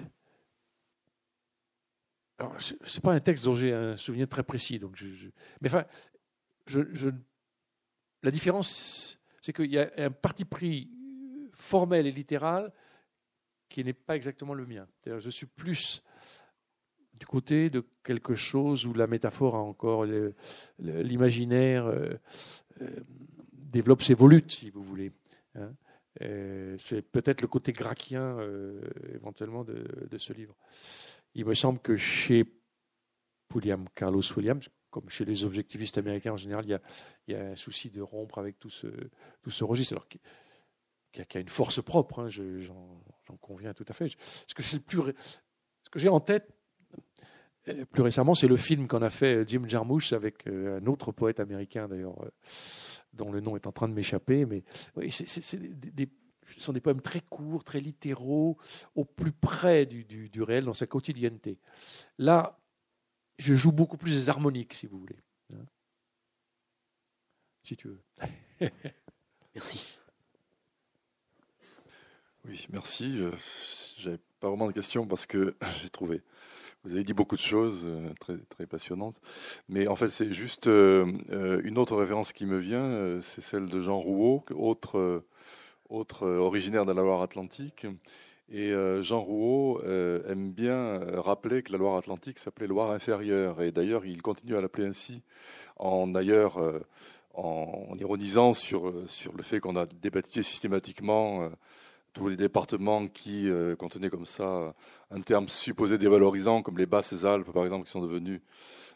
alors, 2.38 2.56
c'est 2.60 3.03
pas 3.03 3.14
un 3.14 3.19
texte 3.19 3.45
dont 3.45 3.56
j'ai 3.56 3.73
un 3.73 3.98
souvenir 3.98 4.27
très 4.27 4.44
précis, 4.44 4.80
donc 4.80 5.03
mais 5.60 5.69
enfin, 5.69 5.86
la 8.23 8.31
différence, 8.31 9.19
c'est 9.41 9.52
qu'il 9.52 9.72
y 9.72 9.80
a 9.80 9.91
un 9.98 10.11
parti 10.11 10.45
pris 10.45 10.90
formel 11.53 12.07
et 12.07 12.11
littéral 12.11 12.72
qui 13.68 13.84
n'est 13.84 13.94
pas 13.94 14.15
exactement 14.15 14.53
le 14.53 14.65
mien. 14.65 14.88
Je 15.06 15.30
suis 15.30 15.45
plus 15.45 16.02
du 17.14 17.26
côté 17.26 17.69
de 17.69 17.86
quelque 18.03 18.36
chose 18.36 18.86
où 18.86 18.94
la 18.94 19.06
métaphore 19.06 19.56
a 19.56 19.60
encore 19.60 20.06
l'imaginaire 20.80 21.86
euh, 21.86 22.14
euh, 22.81 22.90
développe 23.52 24.02
ses 24.02 24.14
volutes, 24.14 24.53
si 24.53 24.69
vous 24.69 24.84
voulez. 24.84 25.11
Hein. 25.56 25.73
C'est 26.20 27.02
peut-être 27.02 27.41
le 27.41 27.48
côté 27.48 27.72
gracchien 27.72 28.38
euh, 28.40 28.82
éventuellement 29.14 29.64
de, 29.64 30.18
ce 30.18 30.34
livre. 30.34 30.56
Il 31.34 31.46
me 31.46 31.54
semble 31.54 31.80
que 31.80 31.96
chez 31.96 32.46
William 33.54 33.88
Carlos 33.96 34.22
Williams, 34.36 34.70
comme 34.90 35.10
chez 35.10 35.24
les 35.24 35.46
objectivistes 35.46 35.98
américains 35.98 36.34
en 36.34 36.38
général, 36.38 36.66
il 36.66 37.34
y 37.34 37.36
a, 37.36 37.52
un 37.52 37.56
souci 37.56 37.90
de 37.90 38.02
rompre 38.02 38.38
avec 38.40 38.60
tout 38.60 38.70
ce, 38.70 38.88
tout 39.41 39.52
ce 39.52 39.64
registre, 39.64 39.94
alors 39.94 40.08
qu'il 40.08 40.20
y, 41.16 41.38
a 41.38 41.40
une 41.40 41.50
force 41.50 41.82
propre, 41.82 42.20
hein, 42.20 42.30
j'en 42.30 43.38
conviens 43.40 43.74
tout 43.74 43.86
à 43.88 43.94
fait. 43.94 44.10
Ce 44.48 44.54
que 44.54 46.00
j'ai 46.00 46.10
en 46.10 46.20
tête, 46.20 46.52
euh, 46.52 46.59
plus 47.91 48.04
récemment, 48.04 48.36
c'est 48.36 48.48
le 48.48 48.58
film 48.58 48.88
qu'en 48.88 49.02
a 49.02 49.10
fait 49.10 49.48
Jim 49.48 49.64
Jarmusch 49.68 50.14
avec 50.14 50.48
euh, 50.48 50.80
un 50.80 50.86
autre 50.88 51.12
poète 51.12 51.40
américain, 51.40 51.88
d'ailleurs, 51.88 52.22
euh, 52.24 52.30
dont 53.14 53.32
le 53.32 53.41
nom 53.41 53.56
est 53.56 53.68
en 53.68 53.72
train 53.72 53.88
de 53.88 53.94
m'échapper. 53.94 54.46
Mais 54.46 54.64
oui, 54.96 55.12
c'est, 55.12 55.58
des, 55.58 56.10
ce 56.46 56.62
sont 56.62 56.74
des 56.74 56.82
poèmes 56.82 57.02
très 57.02 57.22
courts, 57.22 57.64
très 57.64 57.80
littéraux, 57.80 58.58
au 58.96 59.06
plus 59.06 59.32
près 59.32 59.86
du, 59.86 60.04
du, 60.04 60.44
réel, 60.44 60.66
dans 60.66 60.74
sa 60.74 60.88
quotidienneté. 60.88 61.60
Là, 62.18 62.60
je 63.38 63.54
joue 63.54 63.72
beaucoup 63.72 63.98
plus 63.98 64.16
des 64.16 64.30
harmoniques, 64.30 64.74
si 64.74 64.88
vous 64.88 65.00
voulez. 65.00 65.20
Hein. 65.54 65.66
si 67.64 67.76
tu 67.76 67.88
veux. 67.88 68.02
merci. 69.56 70.00
Oui, 72.46 72.68
merci. 72.72 73.20
J'avais 73.98 74.20
pas 74.40 74.50
vraiment 74.50 74.68
de 74.68 74.72
questions 74.72 75.06
parce 75.06 75.26
que 75.26 75.56
j'ai 75.82 75.90
trouvé 75.90 76.22
vous 76.84 76.93
avez 76.93 77.03
dit 77.03 77.14
beaucoup 77.14 77.35
de 77.35 77.41
choses 77.41 77.85
euh, 77.85 78.10
très, 78.19 78.65
passionnantes, 78.65 79.18
mais 79.68 79.88
en 79.88 79.95
fait 79.95 80.10
c'est 80.10 80.31
juste 80.31 80.68
euh, 80.68 81.11
euh, 81.31 81.61
une 81.64 81.77
autre 81.77 81.95
référence 81.95 82.34
qui 82.34 82.45
me 82.45 82.57
vient, 82.57 83.19
c'est 83.22 83.41
celle 83.41 83.65
de 83.65 83.81
Jean 83.81 83.99
Rouault, 83.99 84.45
autre, 84.56 85.22
originaire 86.22 86.85
de 86.85 86.93
la 86.93 87.01
Loire-Atlantique. 87.01 87.88
Et 88.51 88.73
Jean 89.01 89.22
Rouault 89.22 89.81
aime 89.84 90.51
bien 90.51 90.99
rappeler 91.22 91.61
que 91.61 91.72
la 91.72 91.77
Loire-Atlantique 91.77 92.39
s'appelait 92.39 92.68
Loire 92.68 92.91
inférieure, 92.91 93.61
et 93.61 93.72
d'ailleurs 93.72 94.06
il 94.06 94.22
continue 94.22 94.56
à 94.56 94.61
l'appeler 94.61 94.88
ainsi, 94.88 95.22
en 95.77 96.07
d'ailleurs 96.07 96.60
en, 97.34 97.95
ironisant 97.99 98.53
sur, 98.53 98.91
sur 99.07 99.35
le 99.35 99.43
fait 99.43 99.60
qu'on 99.60 99.76
a 99.76 99.85
débaptisé 99.85 100.43
systématiquement 100.43 101.49
tous 102.14 102.27
les 102.27 102.36
départements 102.36 103.07
qui 103.07 103.49
euh, 103.49 103.76
contenaient 103.76 104.10
comme 104.10 104.26
ça 104.26 104.73
un 105.11 105.22
terme 105.22 105.48
supposé 105.48 105.98
dévalorisant, 105.98 106.61
comme 106.61 106.77
les 106.77 106.86
Basses 106.86 107.23
Alpes, 107.26 107.52
par 107.52 107.64
exemple, 107.64 107.86
qui 107.86 107.91
sont 107.91 108.02
devenues 108.02 108.41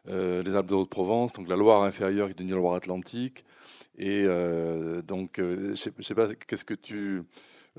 euh, 0.09 0.43
les 0.43 0.55
Alpes 0.55 0.67
de 0.67 0.75
Haute-Provence, 0.75 1.33
donc 1.33 1.47
la 1.47 1.55
Loire 1.55 1.83
inférieure 1.83 2.27
qui 2.27 2.31
est 2.31 2.35
devenue 2.35 2.51
la 2.51 2.57
Loire 2.57 2.75
Atlantique. 2.75 3.45
Et 3.97 4.23
euh, 4.25 5.01
donc, 5.01 5.33
je 5.37 5.71
ne 5.71 5.75
sais, 5.75 6.15
pas, 6.15 6.27
qu'est-ce 6.47 6.65
que 6.65 6.73
tu 6.73 7.23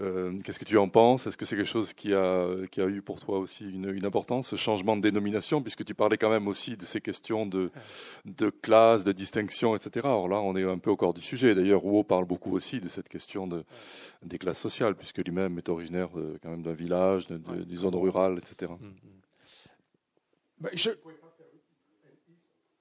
euh, 0.01 0.37
qu'est-ce 0.43 0.59
que 0.59 0.65
tu 0.65 0.77
en 0.77 0.89
penses? 0.89 1.27
Est-ce 1.29 1.37
que 1.37 1.45
c'est 1.45 1.55
quelque 1.57 1.69
chose 1.69 1.93
qui 1.93 2.13
a, 2.15 2.49
qui 2.73 2.81
a 2.81 2.87
eu 2.87 3.01
pour 3.01 3.21
toi 3.21 3.39
aussi 3.39 3.65
une, 3.65 3.91
une, 3.91 4.05
importance, 4.05 4.49
ce 4.49 4.57
changement 4.57 4.97
de 4.97 5.03
dénomination, 5.03 5.63
puisque 5.63 5.85
tu 5.85 5.95
parlais 5.95 6.17
quand 6.17 6.31
même 6.31 6.49
aussi 6.49 6.77
de 6.77 6.85
ces 6.85 7.01
questions 7.01 7.47
de, 7.47 7.71
de 8.25 8.51
classe, 8.51 9.05
de 9.05 9.13
distinction, 9.13 9.77
etc. 9.77 10.05
Alors 10.05 10.29
là, 10.29 10.41
on 10.41 10.57
est 10.57 10.65
un 10.65 10.79
peu 10.79 10.91
au 10.91 10.97
corps 10.97 11.15
du 11.15 11.21
sujet. 11.21 11.55
D'ailleurs, 11.55 11.81
Rouault 11.81 12.03
parle 12.03 12.25
beaucoup 12.25 12.53
aussi 12.55 12.81
de 12.81 12.89
cette 12.89 13.09
question 13.09 13.47
de, 13.47 13.65
des 14.25 14.39
classes 14.39 14.59
sociales, 14.59 14.97
puisque 14.97 15.19
lui-même 15.19 15.59
est 15.59 15.69
originaire 15.69 16.09
quand 16.43 16.51
même 16.51 16.63
d'un 16.63 16.73
village, 16.73 17.29
de, 17.29 17.37
d'une 17.37 17.79
zone 17.79 17.95
rurale, 17.95 18.39
etc. 18.39 18.73
Mm, 18.73 18.87
mm. 18.87 19.21
Bah, 20.59 20.71
je... 20.73 20.91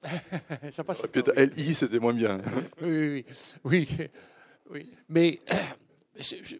ça 0.72 0.84
passe. 0.84 1.04
Peut-être 1.04 1.40
LI, 1.40 1.76
c'était 1.76 2.00
moins 2.00 2.14
bien. 2.14 2.42
oui, 2.82 3.26
oui, 3.64 3.88
oui, 3.88 4.10
oui. 4.72 4.90
Mais 5.10 5.40
je, 6.20 6.58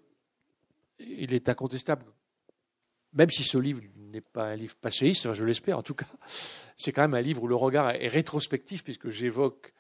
il 1.08 1.34
est 1.34 1.50
incontestable, 1.50 2.06
même 3.14 3.30
si 3.30 3.44
ce 3.44 3.58
livre 3.58 3.82
n'est 3.96 4.22
pas 4.22 4.46
un 4.46 4.56
livre 4.56 4.76
passéiste, 4.76 5.34
je 5.34 5.46
l'espère 5.46 5.78
en 5.78 5.84
tout 5.84 5.94
cas, 5.94 6.08
c'est 6.78 6.92
quand 6.92 7.04
même 7.04 7.14
un 7.14 7.22
livre 7.22 7.44
où 7.44 7.48
le 7.48 7.56
regard 7.56 7.92
est 7.92 8.08
rétrospectif, 8.08 8.84
puisque 8.84 9.10
j'évoque 9.10 9.74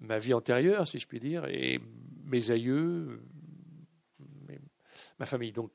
ma 0.00 0.18
vie 0.18 0.34
antérieure, 0.34 0.88
si 0.88 0.98
je 0.98 1.06
puis 1.06 1.20
dire, 1.20 1.46
et 1.46 1.80
mes 2.24 2.50
aïeux, 2.50 3.20
ma 5.18 5.26
famille. 5.26 5.52
Donc, 5.52 5.70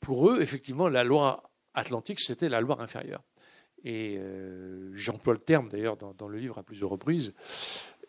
pour 0.00 0.30
eux, 0.30 0.40
effectivement, 0.40 0.88
la 0.88 1.04
loi 1.04 1.50
atlantique, 1.74 2.20
c'était 2.20 2.48
la 2.48 2.60
loi 2.60 2.80
inférieure. 2.80 3.22
Et 3.84 4.16
euh, 4.18 4.90
j'emploie 4.94 5.34
le 5.34 5.40
terme 5.40 5.68
d'ailleurs 5.68 5.96
dans, 5.96 6.28
le 6.28 6.38
livre 6.38 6.58
à 6.58 6.62
plusieurs 6.62 6.90
reprises. 6.90 7.34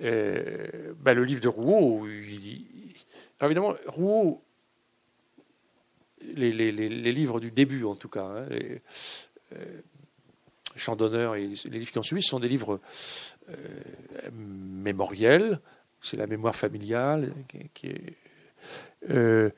Euh, 0.02 0.94
ben, 0.98 1.14
le 1.14 1.24
livre 1.24 1.42
de 1.42 1.48
Rouault, 1.48 2.08
évidemment, 2.08 3.76
Rouault 3.86 4.47
les, 6.22 6.52
livres 7.12 7.40
du 7.40 7.52
début, 7.52 7.84
en 7.84 7.96
tout 7.96 8.10
cas, 8.10 8.24
hein, 8.24 8.46
les, 8.50 8.82
euh, 9.54 9.82
Chants 10.76 10.96
d'honneur 10.96 11.36
et 11.36 11.48
les 11.48 11.80
livres 11.80 11.92
qui 11.92 11.98
ont 11.98 12.04
suivi, 12.04 12.22
sont 12.22 12.40
des 12.40 12.48
livres 12.48 12.80
euh, 13.50 13.56
mémoriels. 14.32 15.60
C'est 16.02 16.18
la 16.18 16.28
mémoire 16.28 16.56
familiale. 16.56 17.34
Euh, 19.10 19.50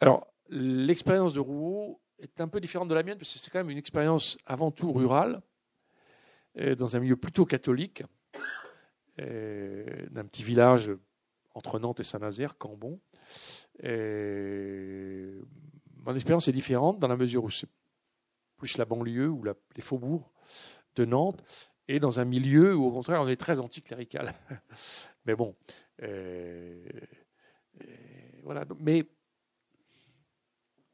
alors, 0.00 0.26
l'expérience 0.48 1.34
de 1.34 1.40
Rouault 1.40 2.00
est 2.20 2.40
un 2.40 2.48
peu 2.48 2.58
différente 2.58 2.88
de 2.88 2.94
la 2.94 3.02
mienne, 3.02 3.18
parce 3.18 3.34
que 3.34 3.38
c'est 3.38 3.50
quand 3.50 3.58
même 3.58 3.68
une 3.68 3.78
expérience 3.78 4.38
avant 4.46 4.70
tout 4.70 4.92
rurale, 4.92 5.42
dans 6.78 6.96
un 6.96 7.00
milieu 7.00 7.16
plutôt 7.16 7.44
catholique, 7.44 8.02
d'un 9.18 10.24
petit 10.24 10.42
village 10.42 10.90
entre 11.54 11.78
Nantes 11.78 12.00
et 12.00 12.04
Saint-Nazaire, 12.04 12.56
Cambon. 12.56 12.98
Et 13.82 15.38
mon 16.04 16.14
expérience 16.14 16.48
est 16.48 16.52
différente 16.52 16.98
dans 16.98 17.08
la 17.08 17.16
mesure 17.16 17.44
où 17.44 17.50
c'est 17.50 17.68
plus 18.56 18.76
la 18.76 18.84
banlieue 18.84 19.28
ou 19.28 19.44
les 19.44 19.82
faubourgs 19.82 20.28
de 20.96 21.04
Nantes 21.04 21.42
et 21.86 22.00
dans 22.00 22.20
un 22.20 22.24
milieu 22.24 22.74
où 22.76 22.84
au 22.84 22.90
contraire 22.92 23.22
on 23.22 23.28
est 23.28 23.36
très 23.36 23.58
anticlérical. 23.58 24.34
mais 25.24 25.34
bon, 25.34 25.54
euh, 26.02 26.84
euh, 27.80 27.86
voilà. 28.42 28.64
Mais 28.80 29.06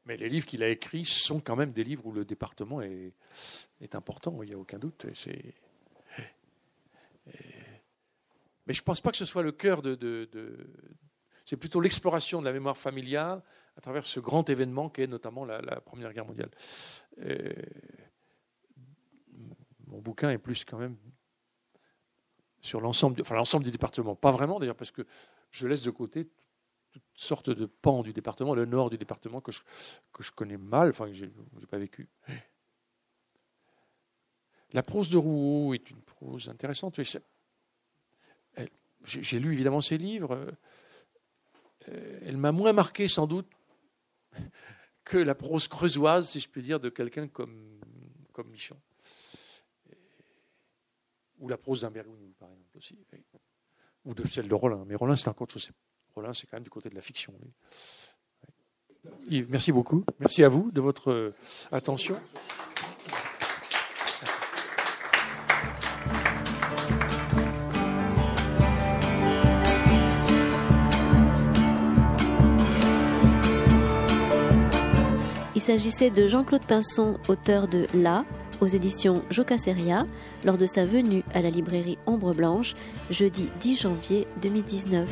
mais 0.05 0.17
les 0.17 0.29
livres 0.29 0.45
qu'il 0.45 0.61
a 0.61 0.69
écrits 0.69 1.05
sont 1.05 1.39
quand 1.39 1.55
même 1.55 1.71
des 1.71 1.83
livres 1.83 2.05
où 2.05 2.11
le 2.11 2.25
département 2.25 2.79
est, 2.81 3.15
important, 3.93 4.43
il 4.43 4.49
n'y 4.49 4.55
a 4.55 4.57
aucun 4.57 4.77
doute. 4.77 5.07
Mais 8.67 8.73
je 8.73 8.81
ne 8.81 8.85
pense 8.85 9.01
pas 9.01 9.09
que 9.11 9.17
ce 9.17 9.25
soit 9.25 9.41
le 9.41 9.51
cœur 9.51 9.81
de, 9.81 9.97
c'est 11.45 11.57
plutôt 11.57 11.79
l'exploration 11.79 12.41
de 12.41 12.45
la 12.45 12.53
mémoire 12.53 12.77
familiale 12.77 13.41
à 13.77 13.81
travers 13.81 14.05
ce 14.07 14.19
grand 14.19 14.49
événement 14.49 14.89
qu'est 14.89 15.07
notamment 15.07 15.45
la, 15.45 15.61
Première 15.81 16.11
Guerre 16.11 16.25
mondiale. 16.25 16.49
Euh, 17.19 17.53
mon 19.87 19.99
bouquin 19.99 20.31
est 20.31 20.39
plus 20.39 20.65
quand 20.65 20.77
même 20.77 20.97
sur 22.59 22.81
l'ensemble, 22.81 23.21
enfin 23.21 23.35
l'ensemble 23.35 23.63
du 23.63 23.71
département. 23.71 24.15
Pas 24.15 24.31
vraiment 24.31 24.59
d'ailleurs, 24.59 24.75
parce 24.75 24.91
que 24.91 25.05
je 25.51 25.67
laisse 25.67 25.83
de 25.83 25.91
côté 25.91 26.27
toutes 26.91 27.03
sortes 27.13 27.49
de 27.51 27.65
pans 27.65 28.01
du 28.01 28.11
département, 28.11 28.55
le 28.55 28.65
nord 28.65 28.89
du 28.89 28.97
département 28.97 29.39
que 29.39 29.51
je, 29.51 29.61
que 30.13 30.23
je 30.23 30.31
connais 30.31 30.57
mal, 30.57 30.89
enfin 30.89 31.07
que 31.07 31.13
je 31.13 31.25
n'ai 31.25 31.67
pas 31.69 31.77
vécu. 31.77 32.09
La 34.71 34.81
prose 34.81 35.09
de 35.09 35.17
Rouault 35.17 35.73
est 35.73 35.89
une 35.91 36.01
prose 36.01 36.49
intéressante. 36.49 36.99
J'ai 39.03 39.39
lu 39.39 39.53
évidemment 39.53 39.81
ses 39.81 39.97
livres. 39.97 40.47
Euh, 41.89 42.19
elle 42.25 42.37
m'a 42.37 42.51
moins 42.51 42.73
marqué 42.73 43.07
sans 43.07 43.27
doute 43.27 43.47
que 45.05 45.17
la 45.17 45.35
prose 45.35 45.67
creusoise, 45.67 46.29
si 46.29 46.39
je 46.39 46.49
puis 46.49 46.61
dire, 46.61 46.79
de 46.79 46.89
quelqu'un 46.89 47.27
comme, 47.27 47.79
comme 48.33 48.49
Michon. 48.49 48.77
Ou 51.39 51.49
la 51.49 51.57
prose 51.57 51.81
d'un 51.81 51.91
par 51.91 52.03
exemple, 52.03 52.77
aussi. 52.77 52.97
Ou 54.05 54.13
de 54.13 54.25
celle 54.25 54.47
de 54.47 54.53
Rollin. 54.53 54.83
Mais 54.87 54.95
Rollin, 54.95 55.15
c'est 55.15 55.27
encore 55.27 55.49
chose. 55.49 55.69
Rollin, 56.15 56.33
c'est 56.33 56.47
quand 56.47 56.57
même 56.57 56.63
du 56.63 56.69
côté 56.69 56.89
de 56.89 56.95
la 56.95 57.01
fiction. 57.01 57.33
merci 59.29 59.71
beaucoup. 59.71 60.05
Merci 60.19 60.43
à 60.43 60.49
vous 60.49 60.71
de 60.71 60.79
votre 60.81 61.11
euh, 61.11 61.33
attention. 61.71 62.15
S'agissait 75.65 76.11
de 76.11 76.27
Jean-Claude 76.27 76.63
Pinson, 76.63 77.17
auteur 77.27 77.67
de 77.67 77.87
La, 77.95 78.23
aux 78.61 78.67
éditions 78.67 79.23
Jocaseria, 79.31 80.05
lors 80.43 80.59
de 80.59 80.67
sa 80.67 80.85
venue 80.85 81.23
à 81.33 81.41
la 81.41 81.49
librairie 81.49 81.97
Ombre 82.05 82.35
Blanche, 82.35 82.75
jeudi 83.09 83.49
10 83.59 83.81
janvier 83.81 84.27
2019. 84.43 85.09